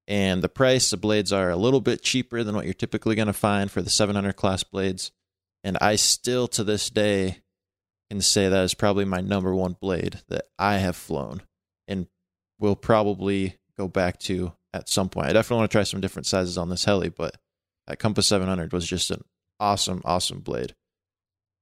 and 0.08 0.42
the 0.42 0.50
price. 0.50 0.90
The 0.90 0.98
blades 0.98 1.32
are 1.32 1.50
a 1.50 1.56
little 1.56 1.80
bit 1.80 2.02
cheaper 2.02 2.44
than 2.44 2.56
what 2.56 2.66
you're 2.66 2.74
typically 2.74 3.16
going 3.16 3.28
to 3.28 3.34
find 3.34 3.72
for 3.72 3.82
the 3.82 3.90
700 3.90 4.34
class 4.36 4.64
blades. 4.64 5.12
And 5.64 5.78
I 5.80 5.96
still, 5.96 6.48
to 6.50 6.64
this 6.64 6.90
day, 6.90 7.42
can 8.12 8.20
say 8.20 8.50
that 8.50 8.64
is 8.66 8.74
probably 8.74 9.06
my 9.06 9.22
number 9.22 9.56
one 9.56 9.78
blade 9.80 10.20
that 10.28 10.46
I 10.60 10.80
have 10.80 10.98
flown 10.98 11.44
and 11.88 12.08
will 12.60 12.76
probably 12.76 13.58
go 13.78 13.88
back 13.88 14.20
to 14.20 14.52
at 14.74 14.90
some 14.90 15.08
point. 15.08 15.28
I 15.28 15.34
definitely 15.34 15.62
want 15.62 15.72
to 15.72 15.76
try 15.76 15.84
some 15.84 16.02
different 16.02 16.26
sizes 16.26 16.58
on 16.58 16.68
this 16.68 16.84
heli, 16.84 17.08
but 17.08 17.38
that 17.88 18.00
Compass 18.00 18.28
700 18.28 18.74
was 18.74 18.88
just 18.88 19.12
an 19.12 19.24
awesome, 19.60 20.02
awesome 20.06 20.40
blade. 20.40 20.76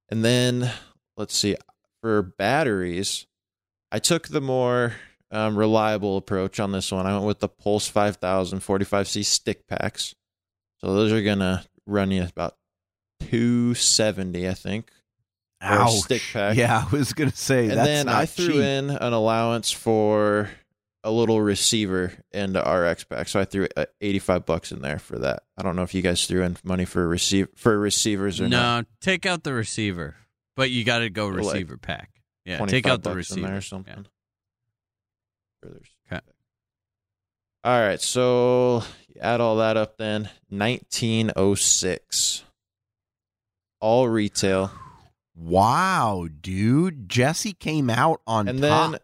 And 0.10 0.24
then 0.24 0.72
let's 1.18 1.36
see, 1.36 1.56
for 2.02 2.22
batteries, 2.22 3.28
I 3.92 4.00
took 4.00 4.28
the 4.28 4.42
more 4.42 4.94
um, 5.32 5.58
reliable 5.58 6.18
approach 6.18 6.60
on 6.60 6.72
this 6.72 6.92
one. 6.92 7.06
I 7.06 7.14
went 7.14 7.26
with 7.26 7.40
the 7.40 7.50
Pulse 7.50 7.88
5000 7.88 8.60
45C 8.60 9.24
stick 9.26 9.68
packs. 9.68 10.16
So 10.80 10.94
those 10.94 11.12
are 11.12 11.22
going 11.22 11.40
to 11.40 11.64
run 11.86 12.12
you 12.12 12.24
about 12.24 12.56
270, 13.30 14.48
I 14.48 14.54
think. 14.54 14.92
Ouch. 15.62 16.00
stick 16.00 16.22
pack. 16.32 16.56
Yeah, 16.56 16.86
I 16.86 16.96
was 16.96 17.14
gonna 17.14 17.32
say. 17.32 17.70
And 17.70 17.78
then 17.78 18.08
I 18.08 18.26
threw 18.26 18.48
cheap. 18.48 18.62
in 18.62 18.90
an 18.90 19.14
allowance 19.14 19.72
for 19.72 20.50
a 21.04 21.12
little 21.12 21.42
receiver 21.42 22.12
in 22.32 22.54
the 22.54 22.62
RX 22.62 23.06
pack. 23.06 23.28
So 23.30 23.40
I 23.40 23.46
threw 23.46 23.68
uh, 23.78 23.86
85 24.02 24.46
bucks 24.46 24.72
in 24.72 24.82
there 24.82 25.00
for 25.00 25.18
that. 25.20 25.44
I 25.58 25.62
don't 25.64 25.76
know 25.76 25.84
if 25.84 25.94
you 25.94 26.02
guys 26.02 26.26
threw 26.26 26.44
in 26.44 26.58
money 26.64 26.86
for 26.86 27.08
receive 27.08 27.48
for 27.56 27.78
receivers 27.80 28.42
or 28.42 28.50
No, 28.50 28.60
not. 28.60 28.86
take 29.02 29.26
out 29.26 29.44
the 29.44 29.54
receiver, 29.54 30.16
but 30.56 30.70
you 30.72 30.84
got 30.84 31.00
to 31.00 31.10
go 31.10 31.28
Like 31.28 31.38
receiver 31.38 31.78
pack. 31.78 32.12
Yeah, 32.46 32.66
take 32.66 32.86
out 32.88 33.04
the 33.04 33.14
receiver 33.16 33.56
or 33.58 33.62
something. 33.62 34.06
Sure 35.64 35.72
there's- 35.72 35.90
Okay. 36.12 36.22
All 37.64 37.80
right, 37.80 38.00
so 38.02 38.84
you 39.08 39.22
add 39.22 39.42
all 39.42 39.58
that 39.58 39.78
up 39.78 39.98
then 39.98 40.30
1906. 40.50 42.44
All 43.82 44.08
retail. 44.10 44.72
Wow, 45.36 46.28
dude, 46.42 47.08
Jesse 47.10 47.54
came 47.54 47.90
out 47.90 48.22
on 48.28 48.48
And 48.50 48.62
top 48.62 48.92
then 48.92 49.00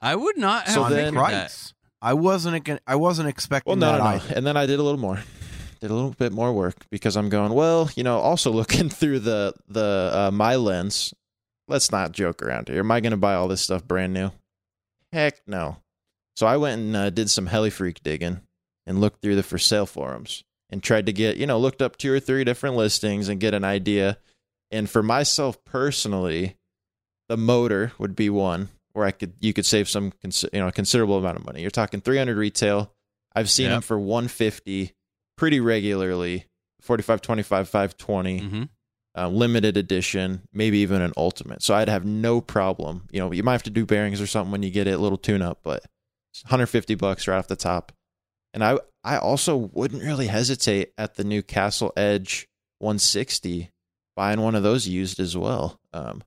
I 0.00 0.14
would 0.14 0.36
not 0.36 0.64
have 0.64 0.74
So 0.74 0.82
on 0.84 0.92
then- 0.92 1.12
figured 1.14 1.30
that. 1.30 1.72
I 2.00 2.14
wasn't. 2.14 2.68
I 2.86 2.94
wasn't 2.94 3.28
expecting 3.28 3.70
Well, 3.72 3.76
no, 3.76 3.92
that 3.92 3.98
no, 3.98 4.28
no. 4.30 4.36
And 4.36 4.46
then 4.46 4.56
I 4.56 4.66
did 4.66 4.78
a 4.78 4.82
little 4.84 5.00
more. 5.00 5.18
Did 5.80 5.90
a 5.90 5.94
little 5.94 6.12
bit 6.12 6.32
more 6.32 6.52
work 6.52 6.76
because 6.90 7.16
I'm 7.16 7.28
going, 7.28 7.52
well, 7.52 7.90
you 7.96 8.04
know, 8.04 8.18
also 8.18 8.50
looking 8.60 8.88
through 8.88 9.18
the 9.20 9.52
the 9.68 10.10
uh, 10.14 10.30
my 10.32 10.54
lens. 10.56 11.12
Let's 11.66 11.90
not 11.90 12.12
joke 12.12 12.40
around 12.40 12.68
here. 12.68 12.78
Am 12.78 12.90
I 12.92 13.00
going 13.00 13.10
to 13.10 13.16
buy 13.16 13.34
all 13.34 13.48
this 13.48 13.60
stuff 13.62 13.84
brand 13.86 14.14
new? 14.14 14.30
Heck 15.12 15.40
no. 15.46 15.78
So 16.36 16.46
I 16.46 16.56
went 16.56 16.80
and 16.80 16.96
uh, 16.96 17.10
did 17.10 17.28
some 17.30 17.46
heli 17.46 17.68
freak 17.70 18.00
digging 18.02 18.40
and 18.86 19.00
looked 19.00 19.20
through 19.20 19.34
the 19.36 19.42
for 19.42 19.58
sale 19.58 19.84
forums 19.86 20.44
and 20.70 20.82
tried 20.82 21.06
to 21.06 21.12
get, 21.12 21.36
you 21.36 21.46
know, 21.46 21.58
looked 21.58 21.82
up 21.82 21.96
two 21.96 22.12
or 22.12 22.20
three 22.20 22.44
different 22.44 22.76
listings 22.76 23.28
and 23.28 23.40
get 23.40 23.54
an 23.54 23.64
idea. 23.64 24.18
And 24.70 24.88
for 24.88 25.02
myself 25.02 25.62
personally, 25.64 26.56
the 27.28 27.36
motor 27.36 27.92
would 27.98 28.14
be 28.14 28.30
one 28.30 28.68
where 28.98 29.06
I 29.06 29.12
could 29.12 29.32
you 29.40 29.52
could 29.54 29.64
save 29.66 29.88
some 29.88 30.12
you 30.52 30.60
know 30.60 30.68
a 30.68 30.72
considerable 30.72 31.16
amount 31.18 31.38
of 31.38 31.46
money. 31.46 31.62
You're 31.62 31.70
talking 31.70 32.00
300 32.00 32.36
retail. 32.36 32.92
I've 33.34 33.48
seen 33.50 33.66
Yep. 33.66 33.72
them 33.72 33.82
for 33.82 33.98
150 33.98 34.92
pretty 35.36 35.60
regularly. 35.60 36.46
45 36.82 37.20
25 37.22 37.68
520 37.68 38.38
hmm 38.38 38.62
uh, 39.16 39.26
limited 39.28 39.76
edition, 39.76 40.42
maybe 40.52 40.78
even 40.78 41.02
an 41.02 41.12
ultimate. 41.16 41.60
So 41.60 41.74
I'd 41.74 41.88
have 41.88 42.04
no 42.04 42.40
problem. 42.40 43.08
You 43.10 43.18
know, 43.18 43.32
you 43.32 43.42
might 43.42 43.52
have 43.52 43.64
to 43.64 43.70
do 43.70 43.84
bearings 43.84 44.20
or 44.20 44.28
something 44.28 44.52
when 44.52 44.62
you 44.62 44.70
get 44.70 44.86
it, 44.86 44.92
a 44.92 44.98
little 44.98 45.18
tune 45.18 45.42
up, 45.42 45.58
but 45.64 45.80
150 46.42 46.94
bucks 46.94 47.26
right 47.26 47.36
off 47.38 47.48
the 47.48 47.56
top. 47.56 47.90
And 48.54 48.62
I 48.62 48.78
I 49.02 49.16
also 49.18 49.56
wouldn't 49.56 50.04
really 50.04 50.28
hesitate 50.28 50.92
at 50.96 51.16
the 51.16 51.24
new 51.24 51.42
Castle 51.42 51.92
Edge 51.96 52.46
160 52.78 53.70
buying 54.16 54.40
one 54.40 54.54
of 54.54 54.62
those 54.62 54.86
used 54.86 55.18
as 55.20 55.36
well. 55.36 55.80
Um, 55.92 56.22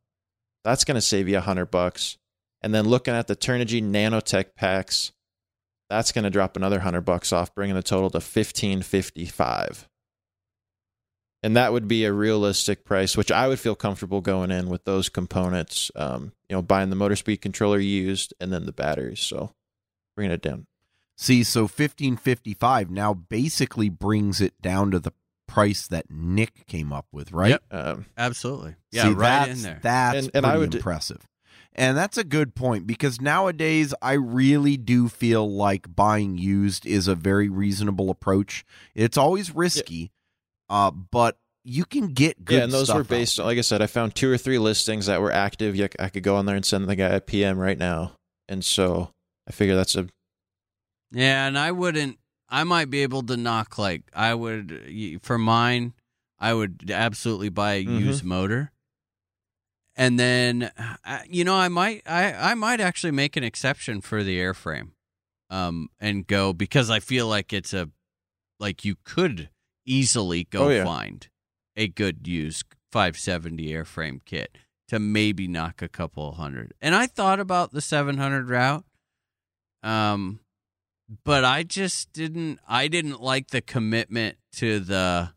that's 0.66 0.84
going 0.84 0.96
to 0.96 1.02
save 1.02 1.30
you 1.30 1.40
hundred 1.40 1.72
bucks. 1.72 2.18
And 2.62 2.74
then 2.74 2.88
looking 2.88 3.14
at 3.14 3.28
the 3.28 3.36
Turnigy 3.36 3.82
Nanotech 3.84 4.56
packs, 4.56 5.12
that's 5.90 6.12
going 6.12 6.24
to 6.24 6.30
drop 6.30 6.56
another 6.56 6.80
hundred 6.80 7.02
bucks 7.02 7.34
off, 7.34 7.54
bringing 7.56 7.76
the 7.76 7.82
total 7.84 8.10
to 8.12 8.18
1555. 8.18 9.88
and 11.44 11.58
that 11.58 11.74
would 11.74 11.88
be 11.88 12.06
a 12.06 12.14
realistic 12.14 12.86
price, 12.86 13.18
which 13.18 13.32
I 13.32 13.48
would 13.48 13.60
feel 13.60 13.76
comfortable 13.76 14.22
going 14.22 14.52
in 14.52 14.70
with 14.70 14.84
those 14.86 15.10
components. 15.10 15.90
Um, 15.96 16.34
you 16.50 16.56
know, 16.56 16.62
buying 16.62 16.92
the 16.92 16.96
motor 16.96 17.16
speed 17.16 17.38
controller 17.42 17.80
used 17.80 18.34
and 18.40 18.54
then 18.54 18.66
the 18.68 18.72
batteries. 18.72 19.22
So 19.22 19.52
bringing 20.16 20.32
it 20.34 20.42
down. 20.42 20.68
See, 21.18 21.44
so 21.44 21.62
1555 21.62 22.90
now 22.92 23.14
basically 23.14 23.90
brings 23.90 24.40
it 24.42 24.60
down 24.62 24.92
to 24.92 25.00
the 25.00 25.14
price 25.48 25.88
that 25.88 26.10
Nick 26.10 26.66
came 26.68 26.94
up 26.94 27.06
with, 27.12 27.32
right? 27.32 27.50
Yep. 27.50 27.64
Um, 27.72 28.06
Absolutely. 28.18 28.76
Yeah, 28.92 29.04
See, 29.04 29.10
right 29.14 29.50
in 29.50 29.62
there. 29.62 29.80
That's 29.82 30.18
And- 30.28 30.32
and 30.36 30.46
I 30.46 30.50
pretty 30.52 30.60
would- 30.62 30.76
impressive. 30.76 31.28
And 31.74 31.98
that's 31.98 32.18
a 32.18 32.24
good 32.26 32.54
point 32.54 32.86
because 32.86 33.22
nowadays 33.22 33.94
I 34.02 34.14
really 34.14 34.76
do 34.76 35.08
feel 35.08 35.50
like 35.50 35.96
buying 35.96 36.38
used 36.38 36.86
is 36.86 37.08
a 37.08 37.16
very 37.16 37.48
reasonable 37.48 38.10
approach. 38.10 38.66
It's 38.94 39.18
always 39.18 39.56
risky, 39.56 40.12
uh, 40.70 40.92
but 40.92 41.38
you 41.64 41.86
can 41.86 42.08
get 42.08 42.44
good 42.44 42.56
yeah, 42.56 42.64
and 42.66 42.74
those 42.74 42.88
stuff 42.88 42.98
were 42.98 43.04
based. 43.06 43.38
there. 43.38 43.46
Like 43.46 43.58
I 43.58 43.62
said, 43.62 43.82
I 43.82 43.88
found 43.88 44.16
two 44.16 44.30
or 44.30 44.38
three 44.38 44.60
listings 44.60 45.06
that 45.06 45.22
were 45.22 45.32
active. 45.32 45.80
I 46.00 46.10
could 46.10 46.24
go 46.24 46.36
on 46.36 46.46
there 46.46 46.56
and 46.58 46.66
send 46.66 46.88
the 46.90 46.96
guy 46.96 47.10
a 47.10 47.22
PM 47.22 47.58
right 47.58 47.78
now, 47.78 48.14
and 48.50 48.66
so 48.66 49.12
I 49.48 49.52
figure 49.52 49.76
that's 49.76 49.96
a 49.96 50.08
Yeah, 51.12 51.48
and 51.48 51.58
I 51.58 51.72
wouldn't. 51.72 52.18
I 52.50 52.64
might 52.66 52.90
be 52.90 53.04
able 53.04 53.24
to 53.24 53.38
knock 53.38 53.78
like 53.78 54.04
I 54.14 54.34
would 54.34 55.20
for 55.22 55.38
mine. 55.38 55.94
I 56.40 56.54
would 56.54 56.92
absolutely 56.92 57.50
buy 57.50 57.74
a 57.74 57.86
Mhm. 57.86 58.00
used 58.00 58.24
motor, 58.26 58.72
and 59.96 60.20
then 60.20 60.72
uh, 61.06 61.20
you 61.30 61.44
know 61.44 61.56
I 61.56 61.68
might 61.68 62.02
I 62.06 62.52
I 62.52 62.54
might 62.54 62.80
actually 62.82 63.12
make 63.12 63.36
an 63.36 63.44
exception 63.44 64.02
for 64.02 64.24
the 64.24 64.38
airframe, 64.40 64.92
um, 65.50 65.90
and 66.00 66.26
go 66.28 66.54
because 66.54 66.90
I 66.90 67.00
feel 67.00 67.28
like 67.28 67.52
it's 67.54 67.74
a 67.74 67.90
like 68.60 68.86
you 68.86 68.96
could 69.04 69.50
easily 69.86 70.44
go 70.46 70.66
Oh, 70.66 70.70
yeah. 70.70 70.84
find 70.84 71.28
a 71.76 71.88
good 71.88 72.28
used 72.28 72.66
570 72.92 73.68
airframe 73.70 74.20
kit 74.26 74.58
to 74.90 75.00
maybe 75.00 75.48
knock 75.48 75.82
a 75.82 75.88
couple 75.90 76.34
hundred. 76.34 76.74
And 76.82 76.94
I 76.94 77.08
thought 77.08 77.40
about 77.40 77.72
the 77.72 77.82
700 77.82 78.50
route. 78.50 78.86
Um 79.84 80.40
but 81.26 81.44
I 81.44 81.64
just 81.64 82.14
didn't 82.14 82.60
I 82.68 82.88
didn't 82.88 83.20
like 83.22 83.48
the 83.50 83.62
commitment 83.62 84.38
to 84.58 84.80
the 84.80 85.32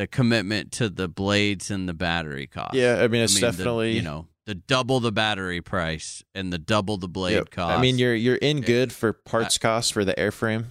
the 0.00 0.06
commitment 0.06 0.72
to 0.72 0.88
the 0.88 1.08
blades 1.08 1.70
and 1.70 1.86
the 1.88 1.92
battery 1.92 2.46
cost. 2.46 2.72
yeah. 2.74 3.00
I 3.02 3.08
mean, 3.08 3.20
it's 3.22 3.34
I 3.34 3.36
mean, 3.36 3.40
the- 3.42 3.56
definitely 3.58 3.92
you 3.96 4.02
know 4.02 4.26
the 4.46 4.54
double 4.54 4.98
the 4.98 5.12
battery 5.12 5.60
price 5.60 6.24
and 6.34 6.50
the 6.52 6.58
double 6.58 6.96
the 6.96 7.06
blade 7.06 7.34
Yep. 7.34 7.50
cost. 7.50 7.78
I 7.78 7.80
mean, 7.80 7.98
you're 7.98 8.14
you're 8.14 8.36
in 8.36 8.62
good 8.62 8.92
for 8.92 9.12
parts 9.12 9.58
cost 9.58 9.92
for 9.92 10.04
the 10.04 10.14
airframe. 10.14 10.64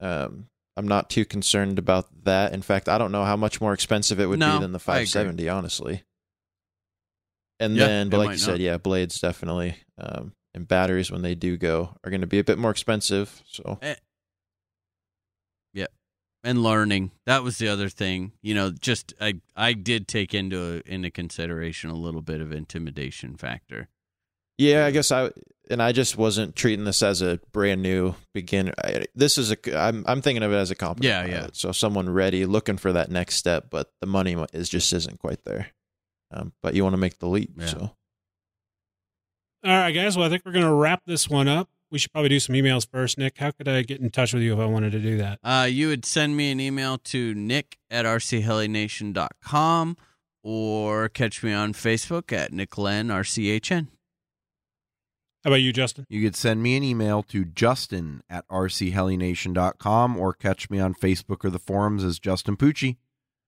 Um, 0.00 0.46
I'm 0.76 0.88
not 0.88 1.10
too 1.10 1.26
concerned 1.26 1.78
about 1.78 2.24
that. 2.24 2.54
In 2.54 2.62
fact, 2.62 2.88
I 2.88 2.96
don't 2.96 3.12
know 3.12 3.24
how 3.24 3.36
much 3.36 3.60
more 3.60 3.74
expensive 3.74 4.18
it 4.18 4.26
would 4.26 4.38
No, 4.38 4.54
be 4.56 4.60
than 4.62 4.72
the 4.72 4.78
570, 4.78 5.46
honestly. 5.48 6.02
And 7.58 7.76
Yeah, 7.76 7.86
then, 7.86 8.08
but 8.08 8.18
like 8.18 8.30
you 8.30 8.38
said, 8.38 8.60
yeah, 8.60 8.78
blades 8.78 9.20
definitely, 9.20 9.76
um, 9.98 10.32
and 10.54 10.66
batteries 10.66 11.10
when 11.10 11.20
they 11.20 11.34
do 11.34 11.58
go 11.58 11.94
are 12.02 12.10
going 12.10 12.22
to 12.22 12.26
be 12.26 12.38
a 12.38 12.44
bit 12.44 12.58
more 12.58 12.70
expensive. 12.70 13.42
So 13.46 13.78
and 13.82 13.98
learning 16.44 17.10
that 17.26 17.42
was 17.42 17.58
the 17.58 17.68
other 17.68 17.88
thing. 17.88 18.32
You 18.42 18.54
know, 18.54 18.70
just 18.70 19.14
I 19.20 19.34
I 19.56 19.72
did 19.72 20.08
take 20.08 20.34
into 20.34 20.82
into 20.86 21.10
consideration 21.10 21.90
a 21.90 21.94
little 21.94 22.22
bit 22.22 22.40
of 22.40 22.52
intimidation 22.52 23.36
factor. 23.36 23.88
yeah, 24.58 24.86
I 24.86 24.90
guess 24.90 25.12
I 25.12 25.30
and 25.70 25.82
I 25.82 25.92
just 25.92 26.16
wasn't 26.18 26.56
treating 26.56 26.84
this 26.84 27.02
as 27.02 27.22
a 27.22 27.38
brand 27.52 27.82
new 27.82 28.14
beginner. 28.34 28.72
I, 28.82 29.04
this 29.14 29.38
is 29.38 29.52
a 29.52 29.78
I'm 29.78 30.04
I'm 30.06 30.22
thinking 30.22 30.42
of 30.42 30.52
it 30.52 30.56
as 30.56 30.70
a 30.70 30.74
competent. 30.74 31.04
Yeah, 31.04 31.24
yeah. 31.26 31.46
So 31.52 31.72
someone 31.72 32.10
ready, 32.10 32.44
looking 32.46 32.76
for 32.76 32.92
that 32.92 33.10
next 33.10 33.36
step, 33.36 33.66
but 33.70 33.92
the 34.00 34.06
money 34.06 34.36
is 34.52 34.68
just 34.68 34.92
isn't 34.92 35.18
quite 35.20 35.44
there. 35.44 35.68
Um, 36.32 36.52
but 36.62 36.74
you 36.74 36.82
want 36.84 36.94
to 36.94 36.98
make 36.98 37.18
the 37.18 37.28
leap. 37.28 37.52
Yeah. 37.56 37.66
So 37.66 37.78
All 39.64 39.70
right, 39.70 39.92
guys. 39.92 40.16
Well, 40.16 40.26
I 40.26 40.30
think 40.30 40.44
we're 40.44 40.52
going 40.52 40.64
to 40.64 40.72
wrap 40.72 41.02
this 41.06 41.28
one 41.28 41.48
up. 41.48 41.68
We 41.90 41.98
should 41.98 42.12
probably 42.12 42.28
do 42.28 42.38
some 42.38 42.54
emails 42.54 42.88
first. 42.88 43.18
Nick, 43.18 43.38
how 43.38 43.50
could 43.50 43.66
I 43.66 43.82
get 43.82 44.00
in 44.00 44.10
touch 44.10 44.32
with 44.32 44.42
you 44.42 44.52
if 44.52 44.60
I 44.60 44.66
wanted 44.66 44.92
to 44.92 45.00
do 45.00 45.16
that? 45.18 45.40
Uh, 45.42 45.66
you 45.68 45.88
would 45.88 46.04
send 46.04 46.36
me 46.36 46.52
an 46.52 46.60
email 46.60 46.98
to 46.98 47.34
nick 47.34 47.78
at 47.90 48.04
rchelination.com 48.04 49.96
or 50.42 51.08
catch 51.08 51.42
me 51.42 51.52
on 51.52 51.72
Facebook 51.72 52.32
at 52.32 52.52
nicklen 52.52 53.08
rchn. 53.08 53.88
How 55.42 55.50
about 55.50 55.62
you, 55.62 55.72
Justin? 55.72 56.06
You 56.10 56.22
could 56.22 56.36
send 56.36 56.62
me 56.62 56.76
an 56.76 56.82
email 56.82 57.22
to 57.24 57.46
justin 57.46 58.22
at 58.28 58.46
rchelination.com 58.48 60.16
or 60.18 60.34
catch 60.34 60.68
me 60.68 60.78
on 60.78 60.94
Facebook 60.94 61.44
or 61.44 61.50
the 61.50 61.58
forums 61.58 62.04
as 62.04 62.18
Justin 62.18 62.56
Pucci. 62.56 62.96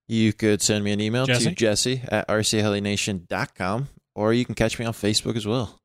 You 0.08 0.32
could 0.32 0.62
send 0.62 0.84
me 0.84 0.92
an 0.92 1.00
email 1.00 1.26
Jesse? 1.26 1.50
to 1.50 1.54
jesse 1.54 2.02
at 2.08 2.26
rchelination.com 2.28 3.88
or 4.14 4.32
you 4.32 4.44
can 4.44 4.54
catch 4.54 4.78
me 4.78 4.86
on 4.86 4.92
Facebook 4.92 5.36
as 5.36 5.46
well. 5.46 5.81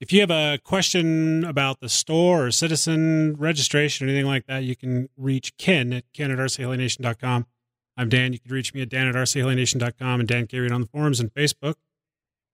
If 0.00 0.12
you 0.12 0.20
have 0.20 0.30
a 0.30 0.58
question 0.62 1.44
about 1.44 1.80
the 1.80 1.88
store 1.88 2.46
or 2.46 2.50
citizen 2.52 3.34
registration 3.36 4.06
or 4.06 4.10
anything 4.10 4.26
like 4.26 4.46
that, 4.46 4.62
you 4.62 4.76
can 4.76 5.08
reach 5.16 5.56
Ken 5.56 5.92
at 5.92 6.04
ken 6.12 6.30
at 6.30 6.38
rchelination.com. 6.38 7.46
I'm 7.96 8.08
Dan. 8.08 8.32
You 8.32 8.38
can 8.38 8.52
reach 8.52 8.72
me 8.72 8.82
at 8.82 8.90
dan 8.90 9.08
at 9.08 9.16
rchelination.com 9.16 10.20
and 10.20 10.28
Dan 10.28 10.46
Carrion 10.46 10.72
on 10.72 10.82
the 10.82 10.86
forums 10.86 11.18
and 11.18 11.34
Facebook. 11.34 11.74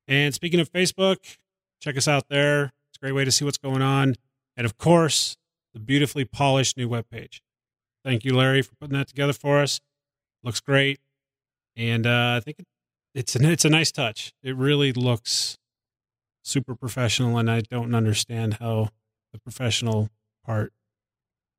And 0.08 0.32
speaking 0.32 0.58
of 0.58 0.72
Facebook, 0.72 1.36
check 1.82 1.98
us 1.98 2.08
out 2.08 2.30
there. 2.30 2.72
It's 2.88 2.96
a 2.96 3.00
great 3.00 3.12
way 3.12 3.26
to 3.26 3.30
see 3.30 3.44
what's 3.44 3.58
going 3.58 3.82
on. 3.82 4.14
And 4.56 4.64
of 4.64 4.78
course, 4.78 5.36
the 5.74 5.80
beautifully 5.80 6.24
polished 6.24 6.78
new 6.78 6.88
webpage. 6.88 7.40
Thank 8.02 8.24
you, 8.24 8.34
Larry, 8.34 8.62
for 8.62 8.74
putting 8.76 8.96
that 8.96 9.08
together 9.08 9.34
for 9.34 9.60
us. 9.60 9.82
Looks 10.42 10.60
great. 10.60 10.98
And 11.76 12.06
uh, 12.06 12.38
I 12.38 12.40
think 12.40 12.64
it's, 13.14 13.36
it's 13.36 13.64
a 13.66 13.70
nice 13.70 13.92
touch. 13.92 14.32
It 14.42 14.56
really 14.56 14.94
looks 14.94 15.58
super 16.44 16.74
professional 16.74 17.38
and 17.38 17.50
I 17.50 17.62
don't 17.62 17.94
understand 17.94 18.54
how 18.54 18.90
the 19.32 19.40
professional 19.40 20.10
part 20.44 20.72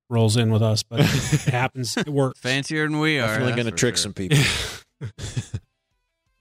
rolls 0.09 0.37
in 0.37 0.51
with 0.51 0.61
us, 0.61 0.83
but 0.83 1.01
it 1.01 1.41
happens. 1.51 1.97
It 1.97 2.07
works. 2.09 2.39
Fancier 2.39 2.87
than 2.87 2.99
we 2.99 3.19
are. 3.19 3.27
Definitely 3.27 3.51
that's 3.51 3.55
going 3.55 3.65
to 3.65 3.71
trick 3.71 3.95
sure. 3.95 4.03
some 4.03 4.13
people. 4.13 4.37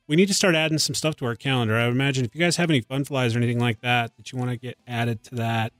we 0.08 0.16
need 0.16 0.26
to 0.26 0.34
start 0.34 0.54
adding 0.54 0.78
some 0.78 0.94
stuff 0.94 1.16
to 1.16 1.26
our 1.26 1.34
calendar. 1.34 1.76
I 1.76 1.86
would 1.86 1.94
imagine 1.94 2.24
if 2.24 2.34
you 2.34 2.40
guys 2.40 2.56
have 2.56 2.70
any 2.70 2.80
fun 2.80 3.04
flies 3.04 3.34
or 3.34 3.38
anything 3.38 3.58
like 3.58 3.80
that 3.80 4.16
that 4.16 4.32
you 4.32 4.38
want 4.38 4.50
to 4.50 4.56
get 4.56 4.76
added 4.86 5.22
to 5.24 5.34
that. 5.36 5.72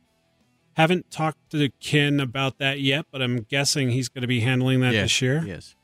Haven't 0.76 1.10
talked 1.10 1.50
to 1.50 1.68
Ken 1.78 2.18
about 2.18 2.58
that 2.58 2.80
yet, 2.80 3.06
but 3.12 3.22
I'm 3.22 3.42
guessing 3.42 3.90
he's 3.90 4.08
going 4.08 4.22
to 4.22 4.28
be 4.28 4.40
handling 4.40 4.80
that 4.80 4.92
Yes, 4.92 5.04
this 5.04 5.22
year. 5.22 5.44
Yes. 5.46 5.76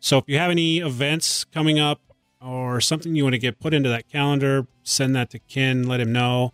So 0.00 0.18
if 0.18 0.24
you 0.26 0.38
have 0.38 0.50
any 0.50 0.80
events 0.80 1.44
coming 1.44 1.78
up 1.78 2.02
or 2.42 2.78
something 2.82 3.14
you 3.14 3.22
want 3.22 3.32
to 3.32 3.38
get 3.38 3.58
put 3.58 3.72
into 3.72 3.88
that 3.88 4.06
calendar, 4.10 4.66
send 4.84 5.16
that 5.16 5.30
to 5.30 5.38
Ken, 5.38 5.88
let 5.88 6.00
him 6.00 6.12
know, 6.12 6.52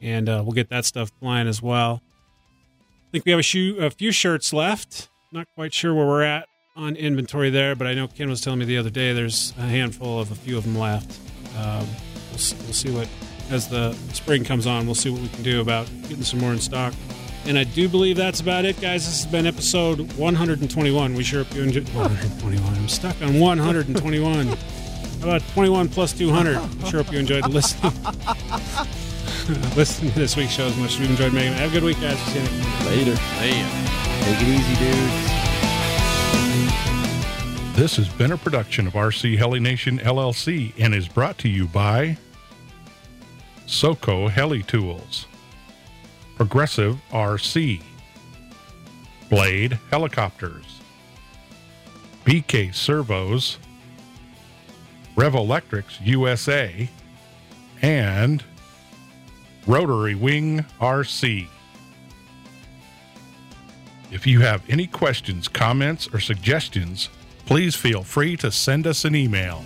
and 0.00 0.28
uh, 0.28 0.42
we'll 0.44 0.54
get 0.54 0.70
that 0.70 0.84
stuff 0.84 1.10
flying 1.20 1.48
as 1.48 1.60
well. 1.60 2.00
I 2.80 3.10
think 3.12 3.24
we 3.24 3.32
have 3.32 3.40
a, 3.40 3.42
shoe, 3.42 3.76
a 3.80 3.90
few 3.90 4.12
shirts 4.12 4.52
left. 4.52 5.08
Not 5.32 5.46
quite 5.54 5.74
sure 5.74 5.94
where 5.94 6.06
we're 6.06 6.22
at 6.22 6.46
on 6.76 6.96
inventory 6.96 7.50
there, 7.50 7.74
but 7.74 7.86
I 7.86 7.94
know 7.94 8.08
Ken 8.08 8.28
was 8.28 8.40
telling 8.40 8.58
me 8.58 8.64
the 8.64 8.78
other 8.78 8.90
day 8.90 9.12
there's 9.12 9.52
a 9.58 9.62
handful 9.62 10.20
of 10.20 10.30
a 10.30 10.34
few 10.34 10.56
of 10.56 10.64
them 10.64 10.78
left. 10.78 11.18
Um, 11.56 11.86
we'll, 12.30 12.58
we'll 12.64 12.72
see 12.72 12.90
what, 12.90 13.08
as 13.50 13.68
the 13.68 13.92
spring 14.12 14.44
comes 14.44 14.66
on, 14.66 14.86
we'll 14.86 14.94
see 14.94 15.10
what 15.10 15.20
we 15.20 15.28
can 15.28 15.42
do 15.42 15.60
about 15.60 15.86
getting 16.02 16.22
some 16.22 16.40
more 16.40 16.52
in 16.52 16.58
stock. 16.58 16.94
And 17.46 17.56
I 17.56 17.64
do 17.64 17.88
believe 17.88 18.16
that's 18.16 18.40
about 18.40 18.64
it, 18.64 18.80
guys. 18.80 19.06
This 19.06 19.22
has 19.22 19.30
been 19.30 19.46
episode 19.46 20.12
121. 20.14 21.14
We 21.14 21.22
sure 21.22 21.44
hope 21.44 21.54
you 21.54 21.62
enjoyed 21.62 21.88
121. 21.90 22.74
I'm 22.74 22.88
stuck 22.88 23.22
on 23.22 23.38
121. 23.38 24.48
How 25.20 25.28
about 25.36 25.42
21 25.54 25.88
plus 25.88 26.12
200? 26.12 26.56
I 26.56 26.88
sure 26.88 27.02
hope 27.02 27.12
you 27.12 27.18
enjoyed 27.18 27.48
listening. 27.50 27.92
listening 29.76 30.12
to 30.12 30.18
this 30.18 30.36
week's 30.36 30.52
show 30.52 30.66
as 30.66 30.76
much 30.76 30.92
as 30.94 31.00
we 31.00 31.06
enjoyed 31.06 31.32
making 31.32 31.52
it. 31.52 31.58
Have 31.58 31.70
a 31.70 31.72
good 31.72 31.84
week, 31.84 32.00
guys. 32.00 32.16
We'll 32.16 32.26
see 32.26 32.38
you 32.38 32.44
next 32.44 32.76
time. 32.76 32.86
Later. 32.86 33.16
Take 34.24 34.42
it 34.42 34.48
easy, 34.48 34.74
dudes. 34.84 35.36
This 37.76 37.96
has 37.96 38.08
been 38.08 38.32
a 38.32 38.38
production 38.38 38.86
of 38.86 38.94
RC 38.94 39.36
Heli 39.36 39.60
Nation 39.60 39.98
LLC 39.98 40.72
and 40.78 40.94
is 40.94 41.08
brought 41.08 41.36
to 41.38 41.48
you 41.48 41.66
by 41.66 42.16
SoCo 43.66 44.30
Heli 44.30 44.62
Tools, 44.62 45.26
Progressive 46.36 46.98
RC, 47.10 47.82
Blade 49.28 49.78
Helicopters, 49.90 50.80
BK 52.24 52.74
Servos, 52.74 53.58
Revolectrix 55.16 55.98
USA, 56.04 56.88
and 57.82 58.44
Rotary 59.66 60.14
Wing 60.14 60.64
RC. 60.80 61.48
If 64.12 64.26
you 64.26 64.40
have 64.40 64.62
any 64.68 64.86
questions, 64.86 65.48
comments, 65.48 66.08
or 66.12 66.20
suggestions, 66.20 67.08
please 67.46 67.74
feel 67.74 68.02
free 68.02 68.36
to 68.36 68.52
send 68.52 68.86
us 68.86 69.04
an 69.04 69.16
email 69.16 69.64